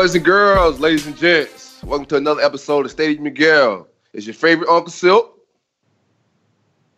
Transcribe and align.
Boys 0.00 0.14
and 0.14 0.24
girls, 0.24 0.80
ladies 0.80 1.06
and 1.06 1.14
gents, 1.14 1.78
welcome 1.84 2.06
to 2.06 2.16
another 2.16 2.40
episode 2.40 2.86
of 2.86 2.90
Stadium 2.90 3.26
and 3.26 3.36
Gale. 3.36 3.86
Is 4.14 4.26
your 4.26 4.32
favorite 4.32 4.70
Uncle 4.70 4.90
Silk? 4.90 5.38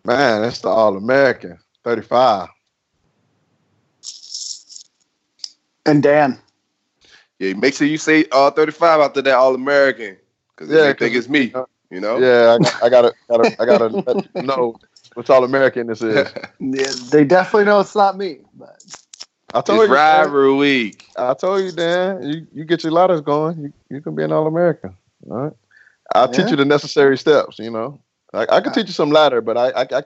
Man, 0.04 0.42
that's 0.42 0.60
the 0.60 0.68
All 0.68 0.96
American, 0.96 1.58
35. 1.82 2.48
And 5.84 6.00
Dan. 6.00 6.38
Yeah, 7.40 7.54
make 7.54 7.74
sure 7.74 7.88
you 7.88 7.98
say 7.98 8.24
uh, 8.30 8.52
35 8.52 9.00
after 9.00 9.20
that 9.20 9.34
All 9.34 9.56
American. 9.56 10.16
Because 10.54 10.72
yeah, 10.72 10.82
they 10.82 10.92
think 10.92 11.16
it's 11.16 11.28
me. 11.28 11.52
You 11.90 11.98
know? 11.98 12.18
Yeah, 12.20 12.56
I, 12.82 12.86
I 12.86 12.88
gotta, 12.88 13.12
gotta, 13.28 13.60
I 13.60 13.66
gotta 13.66 14.44
know 14.44 14.76
which 15.14 15.28
All 15.28 15.42
American 15.42 15.88
this 15.88 16.02
is. 16.02 16.32
yeah, 16.60 16.86
they 17.10 17.24
definitely 17.24 17.64
know 17.64 17.80
it's 17.80 17.96
not 17.96 18.16
me, 18.16 18.42
but 18.54 18.80
I 19.54 19.60
told 19.60 19.80
it's 19.80 19.88
you, 19.88 19.94
rivalry 19.94 20.54
week. 20.54 21.08
I 21.16 21.34
told 21.34 21.62
you, 21.62 21.72
Dan. 21.72 22.22
You 22.22 22.46
you 22.52 22.64
get 22.64 22.82
your 22.82 22.92
ladders 22.92 23.20
going. 23.20 23.60
You 23.60 23.72
you 23.90 24.00
can 24.00 24.14
be 24.14 24.22
an 24.22 24.32
All 24.32 24.46
American. 24.46 24.96
All 25.30 25.36
right. 25.36 25.52
I'll 26.14 26.30
yeah. 26.30 26.36
teach 26.36 26.50
you 26.50 26.56
the 26.56 26.64
necessary 26.64 27.18
steps. 27.18 27.58
You 27.58 27.70
know, 27.70 28.00
I, 28.32 28.46
I 28.50 28.60
can 28.60 28.72
teach 28.72 28.86
you 28.86 28.92
some 28.92 29.10
ladder, 29.10 29.40
but 29.40 29.56
I, 29.56 29.70
I, 29.70 29.86
I 29.92 30.02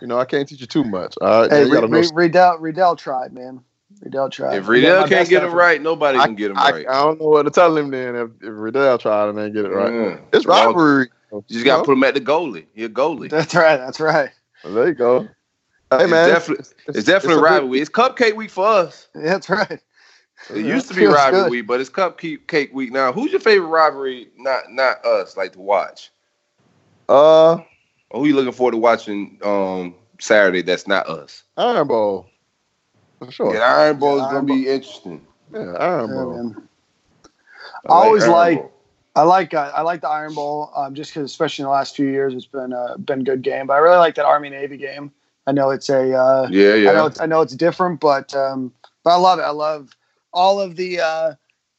you 0.00 0.06
know, 0.06 0.18
I 0.18 0.24
can't 0.24 0.48
teach 0.48 0.60
you 0.60 0.66
too 0.66 0.84
much. 0.84 1.14
All 1.20 1.42
right. 1.42 1.50
Hey, 1.50 1.64
Re- 1.64 1.86
Re- 1.86 2.10
Riddell, 2.12 2.58
Riddell 2.58 2.96
tried, 2.96 3.32
man. 3.32 3.60
Riddell 4.00 4.30
tried. 4.30 4.56
If 4.56 4.68
Riddell 4.68 5.06
can't 5.08 5.28
get 5.28 5.42
him 5.42 5.52
right, 5.52 5.80
nobody 5.80 6.18
can 6.18 6.34
get 6.34 6.50
him 6.50 6.56
right. 6.56 6.86
I, 6.88 7.02
don't 7.02 7.20
know 7.20 7.28
what 7.28 7.42
to 7.44 7.50
tell 7.50 7.76
him 7.76 7.90
then. 7.90 8.16
If, 8.16 8.30
if 8.42 8.50
Riddell 8.50 8.98
tried 8.98 9.28
and 9.28 9.38
then 9.38 9.52
get 9.52 9.64
it 9.64 9.70
right, 9.70 9.92
yeah. 9.92 10.18
it's 10.32 10.46
rivalry. 10.46 11.08
You 11.32 11.42
just 11.48 11.64
got 11.64 11.78
to 11.78 11.84
put 11.84 11.92
him 11.92 12.04
at 12.04 12.14
the 12.14 12.20
goalie. 12.20 12.66
You're 12.74 12.88
goalie. 12.88 13.30
That's 13.30 13.54
right. 13.54 13.76
That's 13.76 14.00
right. 14.00 14.30
Well, 14.64 14.74
there 14.74 14.88
you 14.88 14.94
go. 14.94 15.28
Hey 15.90 16.06
man, 16.06 16.28
it's 16.28 16.38
definitely, 16.38 16.64
it's, 16.88 16.98
it's 16.98 17.06
definitely 17.06 17.34
it's 17.34 17.42
rivalry. 17.42 17.80
It's 17.80 17.90
cupcake 17.90 18.34
week 18.34 18.50
for 18.50 18.66
us. 18.66 19.06
Yeah, 19.14 19.22
that's 19.22 19.48
right. 19.48 19.80
It 20.50 20.66
used 20.66 20.88
to 20.88 20.94
be 20.96 21.06
rivalry 21.06 21.44
good. 21.44 21.50
week, 21.50 21.66
but 21.66 21.80
it's 21.80 21.90
cupcake 21.90 22.72
week 22.72 22.92
now. 22.92 23.12
Who's 23.12 23.30
your 23.30 23.40
favorite 23.40 23.68
rivalry? 23.68 24.28
Not 24.36 24.72
not 24.72 25.04
us, 25.04 25.36
like 25.36 25.52
to 25.52 25.60
watch. 25.60 26.10
Uh, 27.08 27.58
or 28.10 28.20
who 28.20 28.26
you 28.26 28.34
looking 28.34 28.52
forward 28.52 28.72
to 28.72 28.78
watching 28.78 29.38
um 29.44 29.94
Saturday? 30.18 30.62
That's 30.62 30.88
not 30.88 31.08
us. 31.08 31.44
Iron 31.56 31.86
Bowl, 31.86 32.26
for 33.20 33.30
sure. 33.30 33.54
Yeah, 33.54 33.60
Iron 33.60 33.98
Bowl 34.00 34.16
yeah, 34.16 34.26
is 34.26 34.32
gonna 34.32 34.46
Bowl. 34.46 34.56
be 34.56 34.68
interesting. 34.68 35.26
Yeah, 35.54 35.72
Iron 35.78 36.08
Bowl. 36.08 36.56
I, 37.88 37.92
I 37.92 38.04
always 38.06 38.26
like. 38.26 38.58
like 38.58 38.72
I 39.14 39.22
like 39.22 39.54
uh, 39.54 39.72
I 39.74 39.80
like 39.80 40.02
the 40.02 40.08
Iron 40.10 40.34
Bowl 40.34 40.70
um, 40.76 40.94
just 40.94 41.14
because, 41.14 41.30
especially 41.30 41.62
in 41.62 41.66
the 41.66 41.72
last 41.72 41.96
few 41.96 42.06
years, 42.06 42.34
it's 42.34 42.44
been 42.44 42.74
uh, 42.74 42.98
been 42.98 43.20
a 43.20 43.24
good 43.24 43.40
game. 43.40 43.66
But 43.68 43.74
I 43.74 43.78
really 43.78 43.96
like 43.96 44.14
that 44.16 44.26
Army 44.26 44.50
Navy 44.50 44.76
game. 44.76 45.10
I 45.46 45.52
know 45.52 45.70
it's 45.70 45.88
a 45.88 46.12
uh, 46.12 46.48
yeah 46.50 46.74
yeah. 46.74 46.90
I 46.90 46.94
know 46.94 47.06
it's, 47.06 47.20
I 47.20 47.26
know 47.26 47.40
it's 47.40 47.54
different, 47.54 48.00
but 48.00 48.34
um, 48.34 48.72
but 49.04 49.10
I 49.10 49.16
love 49.16 49.38
it. 49.38 49.42
I 49.42 49.50
love 49.50 49.96
all 50.32 50.60
of 50.60 50.76
the 50.76 51.00
uh, 51.00 51.34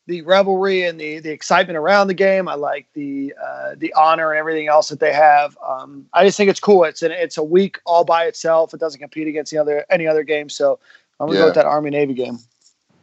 the 0.07 0.21
revelry 0.21 0.83
and 0.83 0.99
the 0.99 1.19
the 1.19 1.31
excitement 1.31 1.77
around 1.77 2.07
the 2.07 2.13
game. 2.13 2.47
I 2.47 2.55
like 2.55 2.87
the 2.93 3.33
uh, 3.41 3.75
the 3.77 3.93
honor 3.93 4.31
and 4.31 4.39
everything 4.39 4.67
else 4.67 4.89
that 4.89 4.99
they 4.99 5.13
have. 5.13 5.57
Um, 5.67 6.05
I 6.13 6.25
just 6.25 6.37
think 6.37 6.49
it's 6.49 6.59
cool. 6.59 6.85
It's 6.85 7.01
an 7.01 7.11
it's 7.11 7.37
a 7.37 7.43
week 7.43 7.79
all 7.85 8.05
by 8.05 8.25
itself. 8.25 8.73
It 8.73 8.79
doesn't 8.79 8.99
compete 8.99 9.27
against 9.27 9.51
the 9.51 9.57
other 9.57 9.85
any 9.89 10.07
other 10.07 10.23
game. 10.23 10.49
So 10.49 10.79
I'm 11.19 11.27
gonna 11.27 11.37
yeah. 11.37 11.43
go 11.43 11.47
with 11.47 11.55
that 11.55 11.65
Army 11.65 11.89
Navy 11.89 12.13
game. 12.13 12.39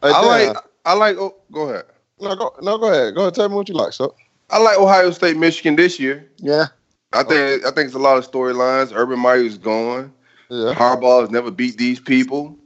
I 0.01 0.25
like 0.25 0.57
I 0.85 0.93
like. 0.93 1.17
Oh, 1.17 1.35
go 1.51 1.69
ahead. 1.69 1.85
No, 2.19 2.35
go 2.35 2.55
no, 2.61 2.77
go 2.77 2.91
ahead. 2.91 3.13
Go 3.13 3.21
ahead. 3.21 3.35
Tell 3.35 3.49
me 3.49 3.55
what 3.55 3.69
you 3.69 3.75
like. 3.75 3.93
So 3.93 4.15
I 4.49 4.57
like 4.57 4.77
Ohio 4.79 5.11
State, 5.11 5.37
Michigan 5.37 5.75
this 5.75 5.99
year. 5.99 6.27
Yeah. 6.37 6.67
I 7.13 7.23
think 7.23 7.65
I 7.65 7.71
think 7.71 7.85
it's 7.85 7.95
a 7.95 7.99
lot 7.99 8.17
of 8.17 8.29
storylines. 8.29 8.91
Urban 8.93 9.19
Meyer's 9.19 9.57
gone. 9.57 10.11
Yeah. 10.49 10.73
Harbaugh 10.73 11.21
has 11.21 11.31
never 11.31 11.51
beat 11.51 11.77
these 11.77 11.99
people. 11.99 12.57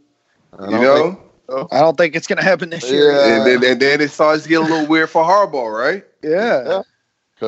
You 0.59 0.67
know? 0.67 1.21
Think, 1.47 1.73
I 1.73 1.79
don't 1.79 1.97
think 1.97 2.15
it's 2.15 2.27
going 2.27 2.37
to 2.37 2.43
happen 2.43 2.69
this 2.69 2.89
year. 2.89 3.11
Yeah. 3.11 3.37
And, 3.37 3.45
then, 3.45 3.71
and 3.71 3.81
then 3.81 4.01
it 4.01 4.11
starts 4.11 4.43
to 4.43 4.49
get 4.49 4.61
a 4.61 4.63
little 4.63 4.85
weird 4.85 5.09
for 5.09 5.23
Harbaugh, 5.23 5.71
right? 5.71 6.05
Yeah. 6.21 6.63
yeah. 6.67 6.81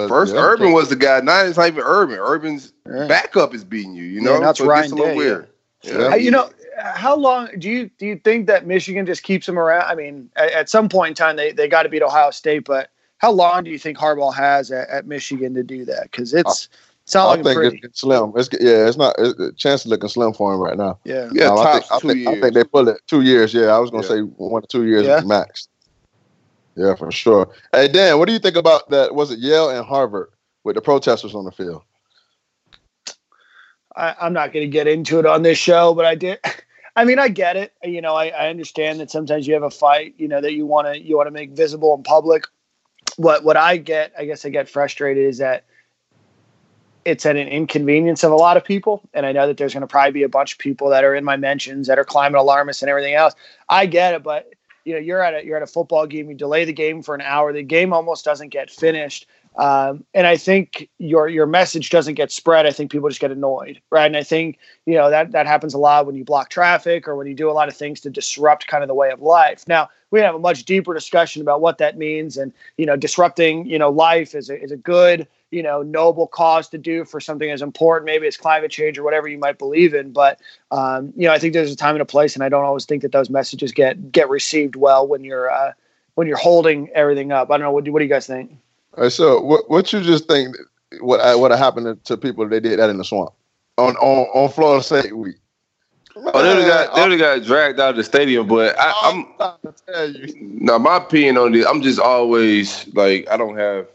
First, 0.07 0.33
yeah, 0.33 0.39
Urban 0.39 0.71
was 0.71 0.87
the 0.87 0.95
guy. 0.95 1.19
Now 1.19 1.43
it's 1.43 1.57
not 1.57 1.67
even 1.67 1.83
Urban. 1.85 2.17
Urban's 2.17 2.71
yeah. 2.89 3.07
backup 3.07 3.53
is 3.53 3.65
beating 3.65 3.93
you. 3.93 4.05
You 4.05 4.21
know, 4.21 4.35
yeah, 4.35 4.39
that's 4.39 4.59
so 4.59 4.65
Ryan 4.65 4.91
a 4.93 4.95
little 4.95 5.15
weird. 5.15 5.49
Yeah. 5.83 6.15
You 6.15 6.31
know, 6.31 6.49
how 6.81 7.15
long 7.15 7.49
do 7.59 7.69
you 7.69 7.89
do 7.97 8.05
you 8.05 8.15
think 8.15 8.47
that 8.47 8.65
Michigan 8.65 9.05
just 9.05 9.23
keeps 9.23 9.45
them 9.45 9.59
around? 9.59 9.83
I 9.83 9.95
mean, 9.95 10.29
at, 10.37 10.51
at 10.51 10.69
some 10.69 10.87
point 10.87 11.09
in 11.09 11.15
time, 11.15 11.35
they 11.35 11.51
they 11.51 11.67
got 11.67 11.83
to 11.83 11.89
beat 11.89 12.01
Ohio 12.01 12.31
State, 12.31 12.63
but 12.63 12.89
how 13.17 13.31
long 13.31 13.65
do 13.65 13.69
you 13.69 13.77
think 13.77 13.97
Harbaugh 13.97 14.33
has 14.33 14.71
at, 14.71 14.87
at 14.89 15.05
Michigan 15.05 15.53
to 15.55 15.63
do 15.63 15.83
that? 15.85 16.03
Because 16.03 16.33
it's 16.33 16.49
it's 16.49 16.69
not 17.15 17.39
I 17.39 17.43
think 17.43 17.55
pretty. 17.55 17.79
it's 17.83 18.01
slim. 18.01 18.33
It's 18.35 18.49
yeah, 18.59 18.87
it's 18.87 18.97
not. 18.97 19.15
It's, 19.17 19.37
the 19.37 19.51
chance 19.53 19.85
looking 19.85 20.09
slim 20.09 20.33
for 20.33 20.53
him 20.53 20.59
right 20.59 20.77
now. 20.77 20.99
Yeah, 21.03 21.29
yeah. 21.33 21.47
Um, 21.47 21.59
I, 21.59 21.79
think, 21.79 21.91
I, 21.91 21.99
think, 21.99 22.27
I, 22.27 22.41
think, 22.41 22.53
they 22.53 22.63
pull 22.63 22.87
it 22.87 23.01
two 23.07 23.21
years. 23.21 23.53
Yeah, 23.53 23.67
I 23.67 23.79
was 23.79 23.89
gonna 23.89 24.03
yeah. 24.03 24.09
say 24.09 24.21
one 24.21 24.61
to 24.61 24.67
two 24.67 24.85
years 24.85 25.05
yeah. 25.05 25.21
max. 25.25 25.67
Yeah, 26.75 26.95
for 26.95 27.11
sure. 27.11 27.49
Hey 27.73 27.87
Dan, 27.87 28.17
what 28.17 28.27
do 28.27 28.33
you 28.33 28.39
think 28.39 28.55
about 28.55 28.89
that? 28.89 29.13
Was 29.13 29.31
it 29.31 29.39
Yale 29.39 29.69
and 29.69 29.85
Harvard 29.85 30.29
with 30.63 30.75
the 30.75 30.81
protesters 30.81 31.35
on 31.35 31.45
the 31.45 31.51
field? 31.51 31.83
I, 33.95 34.15
am 34.27 34.33
not 34.33 34.53
going 34.53 34.65
to 34.65 34.71
get 34.71 34.87
into 34.87 35.19
it 35.19 35.25
on 35.25 35.43
this 35.43 35.57
show, 35.57 35.93
but 35.93 36.05
I 36.05 36.15
did. 36.15 36.39
I 36.95 37.05
mean, 37.05 37.19
I 37.19 37.29
get 37.29 37.55
it. 37.55 37.73
You 37.83 38.01
know, 38.01 38.15
I, 38.15 38.27
I 38.27 38.49
understand 38.49 38.99
that 38.99 39.11
sometimes 39.11 39.47
you 39.47 39.53
have 39.53 39.63
a 39.63 39.69
fight. 39.69 40.13
You 40.17 40.27
know 40.27 40.41
that 40.41 40.53
you 40.53 40.65
want 40.65 40.87
to 40.87 41.01
you 41.01 41.15
want 41.15 41.27
to 41.27 41.31
make 41.31 41.51
visible 41.51 41.95
in 41.95 42.03
public. 42.03 42.45
What 43.17 43.43
what 43.43 43.57
I 43.57 43.77
get, 43.77 44.13
I 44.17 44.25
guess 44.25 44.45
I 44.45 44.49
get 44.49 44.69
frustrated 44.69 45.25
is 45.25 45.37
that 45.37 45.65
it's 47.05 47.25
at 47.25 47.35
an 47.35 47.47
inconvenience 47.47 48.23
of 48.23 48.31
a 48.31 48.35
lot 48.35 48.57
of 48.57 48.63
people. 48.63 49.01
And 49.13 49.25
I 49.25 49.31
know 49.31 49.47
that 49.47 49.57
there's 49.57 49.73
going 49.73 49.81
to 49.81 49.87
probably 49.87 50.11
be 50.11 50.23
a 50.23 50.29
bunch 50.29 50.53
of 50.53 50.59
people 50.59 50.89
that 50.89 51.03
are 51.03 51.15
in 51.15 51.23
my 51.23 51.37
mentions 51.37 51.87
that 51.87 51.97
are 51.97 52.03
climate 52.03 52.39
alarmists 52.39 52.81
and 52.81 52.89
everything 52.89 53.13
else. 53.13 53.33
I 53.69 53.85
get 53.85 54.13
it, 54.13 54.23
but 54.23 54.53
you 54.85 54.93
know, 54.93 54.99
you're 54.99 55.21
at 55.21 55.33
a 55.33 55.45
you're 55.45 55.57
at 55.57 55.63
a 55.63 55.67
football 55.67 56.07
game. 56.07 56.29
You 56.29 56.35
delay 56.35 56.65
the 56.65 56.73
game 56.73 57.01
for 57.01 57.13
an 57.15 57.21
hour. 57.21 57.53
The 57.53 57.63
game 57.63 57.93
almost 57.93 58.25
doesn't 58.25 58.49
get 58.49 58.69
finished. 58.69 59.27
Um, 59.57 60.05
and 60.13 60.25
I 60.25 60.37
think 60.37 60.89
your 60.97 61.27
your 61.27 61.45
message 61.45 61.89
doesn't 61.89 62.15
get 62.15 62.31
spread. 62.31 62.65
I 62.65 62.71
think 62.71 62.91
people 62.91 63.09
just 63.09 63.21
get 63.21 63.31
annoyed, 63.31 63.81
right? 63.89 64.05
And 64.05 64.15
I 64.15 64.23
think 64.23 64.57
you 64.85 64.95
know 64.95 65.09
that 65.09 65.33
that 65.33 65.45
happens 65.45 65.73
a 65.73 65.77
lot 65.77 66.05
when 66.05 66.15
you 66.15 66.23
block 66.23 66.49
traffic 66.49 67.07
or 67.07 67.15
when 67.15 67.27
you 67.27 67.35
do 67.35 67.49
a 67.49 67.51
lot 67.51 67.67
of 67.67 67.75
things 67.75 67.99
to 68.01 68.09
disrupt 68.09 68.67
kind 68.67 68.83
of 68.83 68.87
the 68.87 68.95
way 68.95 69.11
of 69.11 69.21
life. 69.21 69.67
Now 69.67 69.89
we 70.09 70.19
have 70.21 70.35
a 70.35 70.39
much 70.39 70.63
deeper 70.63 70.93
discussion 70.93 71.41
about 71.41 71.61
what 71.61 71.77
that 71.79 71.97
means, 71.97 72.37
and 72.37 72.53
you 72.77 72.85
know, 72.85 72.95
disrupting 72.95 73.65
you 73.65 73.77
know 73.77 73.89
life 73.89 74.33
is 74.33 74.49
a, 74.49 74.61
is 74.61 74.71
a 74.71 74.77
good 74.77 75.27
you 75.51 75.61
know 75.61 75.81
noble 75.81 76.27
cause 76.27 76.69
to 76.69 76.77
do 76.77 77.05
for 77.05 77.19
something 77.19 77.51
as 77.51 77.61
important. 77.61 78.05
Maybe 78.05 78.25
it's 78.27 78.37
climate 78.37 78.71
change 78.71 78.97
or 78.97 79.03
whatever 79.03 79.27
you 79.27 79.37
might 79.37 79.57
believe 79.57 79.93
in 79.93 80.11
but 80.11 80.39
um, 80.71 81.13
you 81.15 81.27
know 81.27 81.33
i 81.33 81.39
think 81.39 81.53
there's 81.53 81.71
a 81.71 81.75
time 81.75 81.95
and 81.95 82.01
a 82.01 82.05
place 82.05 82.35
and 82.35 82.43
i 82.43 82.49
don't 82.49 82.63
always 82.63 82.85
think 82.85 83.01
that 83.01 83.11
those 83.11 83.29
messages 83.29 83.71
get 83.71 84.11
get 84.11 84.29
received 84.29 84.75
well 84.75 85.07
when 85.07 85.23
you're 85.23 85.51
uh, 85.51 85.73
when 86.15 86.27
you're 86.27 86.37
holding 86.37 86.89
everything 86.89 87.31
up. 87.31 87.49
I 87.49 87.57
don't 87.57 87.65
know. 87.65 87.71
What 87.71 87.83
do, 87.83 87.91
what 87.91 87.99
do 87.99 88.05
you 88.05 88.11
guys 88.11 88.27
think? 88.27 88.55
Right, 88.97 89.11
so 89.11 89.41
what, 89.41 89.69
what 89.69 89.93
you 89.93 90.01
just 90.01 90.27
think 90.27 90.55
what 90.99 91.19
uh, 91.19 91.37
what 91.37 91.51
happened 91.51 92.03
to 92.03 92.17
people 92.17 92.47
they 92.47 92.59
did 92.59 92.79
that 92.79 92.89
in 92.89 92.97
the 92.97 93.05
swamp? 93.05 93.31
On 93.77 93.95
on, 93.97 94.27
on 94.33 94.49
florida 94.49 94.83
state 94.83 95.15
week. 95.15 95.37
Oh, 96.15 96.43
they 96.43 96.67
got 96.67 97.09
they 97.09 97.17
got 97.17 97.43
dragged 97.43 97.79
out 97.79 97.91
of 97.91 97.95
the 97.95 98.03
stadium, 98.03 98.47
but 98.47 98.75
I, 98.77 99.09
am 99.09 100.65
Now 100.65 100.77
My 100.77 100.97
opinion 100.97 101.37
on 101.37 101.53
this, 101.53 101.65
I'm 101.65 101.81
just 101.81 101.99
always 101.99 102.85
like 102.93 103.29
I 103.29 103.37
don't 103.37 103.57
have 103.57 103.87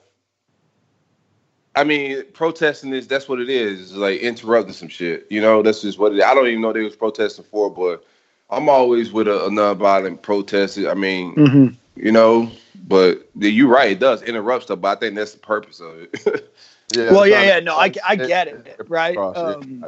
I 1.76 1.84
mean, 1.84 2.24
protesting 2.32 2.94
is 2.94 3.06
that's 3.06 3.28
what 3.28 3.38
it 3.38 3.50
is. 3.50 3.80
It's 3.80 3.92
like 3.92 4.20
interrupting 4.20 4.72
some 4.72 4.88
shit. 4.88 5.26
You 5.30 5.42
know, 5.42 5.62
that's 5.62 5.82
just 5.82 5.98
what 5.98 6.12
it 6.12 6.18
is. 6.18 6.24
I 6.24 6.34
don't 6.34 6.46
even 6.48 6.62
know 6.62 6.72
they 6.72 6.82
was 6.82 6.96
protesting 6.96 7.44
for, 7.44 7.70
but 7.70 8.04
I'm 8.48 8.68
always 8.68 9.12
with 9.12 9.28
a, 9.28 9.44
a 9.44 9.50
nonviolent 9.50 10.22
protest. 10.22 10.78
I 10.78 10.94
mean, 10.94 11.34
mm-hmm. 11.34 11.74
you 11.94 12.12
know, 12.12 12.50
But 12.86 13.28
you're 13.34 13.68
right, 13.68 13.92
it 13.92 14.00
does 14.00 14.22
interrupt 14.22 14.64
stuff. 14.64 14.80
But 14.80 14.96
I 14.96 15.00
think 15.00 15.16
that's 15.16 15.32
the 15.32 15.38
purpose 15.38 15.80
of 15.80 15.98
it. 15.98 16.50
yeah. 16.96 17.10
Well, 17.10 17.26
yeah, 17.26 17.42
yeah. 17.42 17.60
No, 17.60 17.76
I, 17.76 17.92
I 18.06 18.16
get 18.16 18.48
it. 18.48 18.86
Right. 18.88 19.16
Um, 19.16 19.84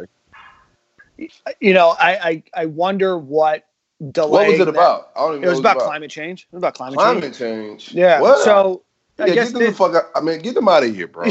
you 1.60 1.74
know, 1.74 1.96
I, 1.98 2.10
I 2.12 2.42
I 2.54 2.66
wonder 2.66 3.18
what 3.18 3.66
delay. 4.12 4.30
What 4.30 4.48
was 4.48 4.60
it 4.60 4.68
about? 4.68 5.10
I 5.16 5.20
don't 5.20 5.36
even 5.36 5.44
it 5.44 5.48
was 5.48 5.58
about, 5.58 5.76
about, 5.76 5.86
climate 5.86 6.10
change. 6.10 6.48
It 6.52 6.56
was 6.56 6.60
about 6.60 6.74
climate, 6.74 6.98
change. 6.98 7.20
climate 7.20 7.34
change. 7.34 7.86
change. 7.86 7.94
Yeah. 7.94 8.20
What? 8.20 8.44
So 8.44 8.70
yeah, 8.70 8.87
I 9.18 9.30
guess 9.30 9.52
get 9.52 9.58
them 9.58 9.74
fuck 9.74 9.94
out. 9.94 10.10
I 10.14 10.20
mean, 10.20 10.40
get 10.40 10.54
them 10.54 10.68
out 10.68 10.84
of 10.84 10.94
here, 10.94 11.08
bro. 11.08 11.30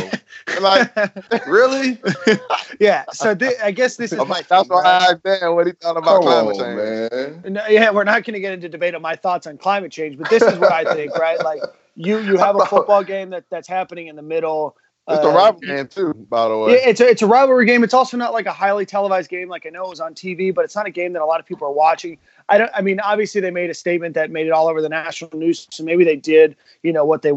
like, 0.60 0.92
really? 1.48 2.00
yeah. 2.80 3.06
So 3.14 3.34
th- 3.34 3.58
I 3.64 3.72
guess 3.72 3.96
this 3.96 4.12
is. 4.12 4.18
my 4.18 4.42
that's 4.48 4.70
why 4.70 4.84
I 4.84 5.18
asked 5.26 5.54
what 5.54 5.68
he 5.68 5.74
thought 5.74 5.98
about 5.98 6.22
Come 6.22 6.24
climate 6.24 6.58
change. 6.58 7.44
Man. 7.44 7.54
No, 7.54 7.68
yeah, 7.68 7.92
we're 7.92 8.04
not 8.04 8.24
going 8.24 8.34
to 8.34 8.40
get 8.40 8.54
into 8.54 8.68
debate 8.68 8.94
on 8.94 9.02
my 9.02 9.16
thoughts 9.16 9.48
on 9.48 9.58
climate 9.58 9.92
change, 9.92 10.18
but 10.18 10.30
this 10.30 10.44
is 10.44 10.58
what 10.60 10.72
I 10.72 10.94
think, 10.94 11.18
right? 11.18 11.40
Like, 11.44 11.62
you 11.96 12.20
you 12.20 12.38
have 12.38 12.60
a 12.60 12.66
football 12.66 13.04
game 13.04 13.30
that 13.30 13.46
that's 13.50 13.68
happening 13.68 14.08
in 14.08 14.16
the 14.16 14.22
middle 14.22 14.76
it's 15.10 15.24
a 15.24 15.30
uh, 15.30 15.34
rivalry 15.34 15.68
game 15.68 15.88
too, 15.88 16.14
by 16.30 16.50
the 16.50 16.58
way. 16.58 16.74
Yeah, 16.74 16.90
it's 16.90 17.00
a, 17.00 17.08
it's 17.08 17.22
a 17.22 17.28
rivalry 17.28 17.66
game. 17.66 17.82
It's 17.82 17.94
also 17.94 18.18
not 18.18 18.34
like 18.34 18.46
a 18.46 18.52
highly 18.52 18.86
televised 18.86 19.30
game. 19.30 19.48
Like 19.48 19.66
I 19.66 19.70
know 19.70 19.86
it 19.86 19.90
was 19.90 20.02
on 20.02 20.14
TV, 20.14 20.54
but 20.54 20.66
it's 20.66 20.76
not 20.76 20.86
a 20.86 20.92
game 20.92 21.14
that 21.14 21.22
a 21.22 21.26
lot 21.26 21.40
of 21.40 21.46
people 21.46 21.66
are 21.66 21.72
watching. 21.72 22.18
I 22.50 22.58
don't. 22.58 22.70
I 22.76 22.82
mean, 22.82 23.00
obviously 23.00 23.40
they 23.40 23.52
made 23.52 23.70
a 23.70 23.74
statement 23.74 24.16
that 24.16 24.32
made 24.32 24.48
it 24.48 24.52
all 24.52 24.68
over 24.68 24.82
the 24.82 24.90
national 24.90 25.32
news, 25.40 25.66
so 25.72 25.86
maybe 25.86 26.04
they 26.04 26.18
did, 26.18 26.58
you 26.84 26.92
know, 26.92 27.06
what 27.06 27.22
they 27.22 27.32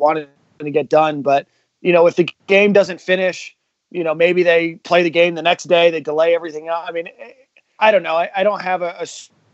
wanted 0.00 0.28
to 0.58 0.70
get 0.70 0.88
done. 0.88 1.22
But 1.22 1.46
you 1.80 1.92
know, 1.92 2.06
if 2.06 2.16
the 2.16 2.28
game 2.46 2.72
doesn't 2.72 3.00
finish, 3.00 3.56
you 3.90 4.04
know, 4.04 4.14
maybe 4.14 4.42
they 4.42 4.76
play 4.76 5.02
the 5.02 5.10
game 5.10 5.34
the 5.34 5.42
next 5.42 5.64
day. 5.64 5.90
They 5.90 6.00
delay 6.00 6.34
everything. 6.34 6.68
I 6.70 6.90
mean, 6.92 7.08
I 7.78 7.90
don't 7.90 8.02
know. 8.02 8.16
I, 8.16 8.30
I 8.36 8.42
don't 8.42 8.62
have 8.62 8.82
a, 8.82 8.94
a 8.98 9.06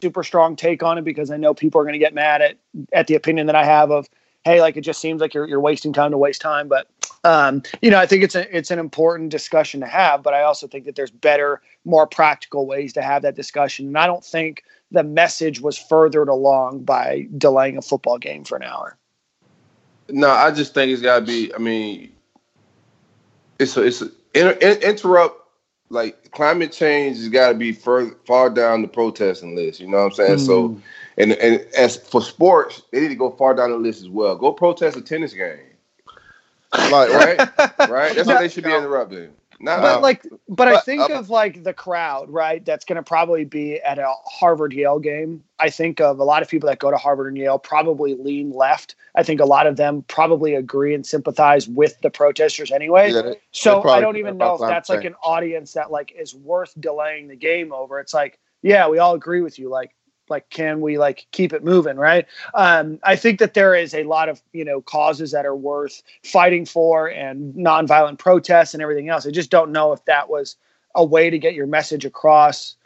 super 0.02 0.22
strong 0.22 0.56
take 0.56 0.82
on 0.82 0.98
it 0.98 1.04
because 1.04 1.31
I 1.31 1.37
know 1.37 1.54
people 1.54 1.81
are 1.81 1.84
going 1.84 1.94
to 1.94 1.98
get 1.98 2.14
mad 2.14 2.43
at 2.43 2.56
at 2.93 3.06
the 3.06 3.14
opinion 3.14 3.46
that 3.46 3.56
I 3.56 3.64
have 3.64 3.90
of, 3.90 4.08
hey, 4.44 4.60
like 4.60 4.76
it 4.76 4.82
just 4.82 5.00
seems 5.00 5.20
like 5.20 5.34
you're 5.34 5.48
you're 5.48 5.60
wasting 5.60 5.93
time 5.93 6.10
to 6.10 6.19
waste 6.19 6.40
time, 6.40 6.69
but 6.69 6.88
um, 7.25 7.62
you 7.82 7.90
know, 7.90 7.99
I 7.99 8.06
think 8.06 8.22
it's 8.22 8.37
a 8.37 8.56
it's 8.56 8.70
an 8.70 8.78
important 8.78 9.31
discussion 9.31 9.81
to 9.81 9.87
have, 9.87 10.22
but 10.22 10.32
I 10.32 10.42
also 10.42 10.69
think 10.69 10.84
that 10.84 10.94
there's 10.94 11.10
better, 11.10 11.60
more 11.84 12.06
practical 12.06 12.66
ways 12.66 12.92
to 12.92 13.02
have 13.02 13.22
that 13.22 13.34
discussion. 13.34 13.87
And 13.87 13.99
I 13.99 14.06
don't 14.06 14.25
think 14.25 14.62
the 14.92 15.02
message 15.02 15.60
was 15.60 15.76
furthered 15.76 16.28
along 16.28 16.84
by 16.84 17.26
delaying 17.37 17.76
a 17.76 17.82
football 17.82 18.19
game 18.19 18.44
for 18.44 18.56
an 18.56 18.62
hour. 18.62 18.96
No, 20.08 20.31
I 20.31 20.50
just 20.50 20.75
think 20.75 20.93
it's 20.93 21.03
got 21.03 21.20
to 21.20 21.25
be. 21.25 21.55
I 21.55 21.58
mean, 21.58 22.12
it's 23.58 23.76
a, 23.76 23.82
it's 23.82 24.03
a, 24.03 24.11
inter, 24.35 24.53
interrupt 24.61 25.47
like 25.88 26.31
climate 26.32 26.73
change 26.73 27.17
has 27.19 27.29
got 27.29 27.49
to 27.49 27.55
be 27.55 27.73
further 27.73 28.17
far 28.26 28.50
down 28.50 28.82
the 28.82 28.88
protesting 28.88 29.55
list. 29.56 29.81
You 29.81 29.88
know 29.88 29.99
what 29.99 30.05
I'm 30.05 30.12
saying? 30.12 30.38
Mm. 30.38 30.47
So, 30.47 30.81
and 31.19 31.32
and 31.32 31.67
as 31.76 31.97
for 31.97 32.23
sports, 32.23 32.82
they 32.93 33.00
need 33.00 33.08
to 33.08 33.14
go 33.14 33.31
far 33.31 33.55
down 33.55 33.70
the 33.70 33.76
list 33.76 34.03
as 34.03 34.08
well. 34.08 34.37
Go 34.37 34.53
protest 34.53 34.97
a 34.97 35.00
tennis 35.00 35.32
game. 35.32 35.58
Like 36.73 37.11
right, 37.11 37.38
right. 37.88 38.14
That's 38.14 38.26
what 38.26 38.41
they 38.41 38.49
should 38.49 38.64
be 38.64 38.75
interrupting. 38.75 39.31
Not, 39.58 39.81
but 39.81 40.03
like, 40.03 40.23
but, 40.23 40.38
but 40.49 40.69
I 40.69 40.81
think 40.81 41.11
uh, 41.11 41.19
of 41.19 41.31
like 41.31 41.64
the 41.64 41.73
crowd, 41.73 42.29
right? 42.29 42.64
That's 42.64 42.85
going 42.85 42.97
to 42.97 43.03
probably 43.03 43.44
be 43.44 43.81
at 43.81 43.99
a 43.99 44.12
Harvard 44.26 44.73
Yale 44.73 44.99
game. 44.99 45.43
I 45.58 45.70
think 45.70 46.00
of 46.00 46.19
a 46.19 46.25
lot 46.25 46.43
of 46.43 46.49
people 46.49 46.69
that 46.69 46.79
go 46.79 46.91
to 46.91 46.97
Harvard 46.99 47.29
and 47.29 47.38
Yale 47.38 47.58
probably 47.58 48.14
lean 48.14 48.50
left. 48.50 48.97
I 49.14 49.23
think 49.23 49.41
a 49.41 49.47
lot 49.47 49.67
of 49.67 49.76
them 49.76 50.05
probably 50.08 50.55
agree 50.55 50.94
and 50.94 51.06
sympathize 51.06 51.67
with 51.67 51.99
the 52.03 52.11
protesters 52.11 52.70
anyway. 52.70 53.12
Yeah, 53.12 53.23
they, 53.23 53.41
so 53.53 53.82
I 53.88 54.00
don't 54.00 54.19
even 54.19 54.37
know 54.37 54.55
if 54.55 54.61
that's 54.61 54.91
like 54.91 55.05
an 55.05 55.14
audience 55.23 55.73
that 55.73 55.91
like 55.91 56.12
is 56.12 56.35
worth 56.35 56.79
delaying 56.79 57.29
the 57.29 57.37
game 57.37 57.73
over. 57.73 57.99
It's 57.99 58.12
like, 58.12 58.38
yeah, 58.62 58.88
we 58.88 58.99
all 58.99 59.14
agree 59.14 59.41
with 59.41 59.59
you. 59.59 59.70
Like, 59.70 59.95
like 60.28 60.49
can 60.50 60.81
we 60.81 60.99
like 60.99 61.26
keep 61.32 61.52
it 61.52 61.64
moving 61.64 61.96
right 61.96 62.26
um, 62.55 62.99
i 63.02 63.17
think 63.17 63.38
that 63.38 63.55
there 63.55 63.75
is 63.75 63.94
a 63.94 64.05
lot 64.05 64.28
of 64.28 64.43
you 64.52 64.64
know 64.64 64.81
causes 64.82 65.32
that 65.32 65.46
are 65.46 65.56
worth 65.56 66.02
fighting 66.23 66.64
for 66.64 67.08
and 67.08 67.55
nonviolent 67.55 68.19
protests 68.19 68.75
and 68.75 68.82
everything 68.82 69.08
else 69.08 69.26
i 69.26 69.31
just 69.31 69.50
don't 69.50 69.73
know 69.73 69.93
if 69.93 70.05
that 70.05 70.28
was 70.28 70.56
a 70.94 71.05
way 71.05 71.31
to 71.31 71.38
get 71.38 71.55
your 71.55 71.67
message 71.67 72.05
across 72.05 72.76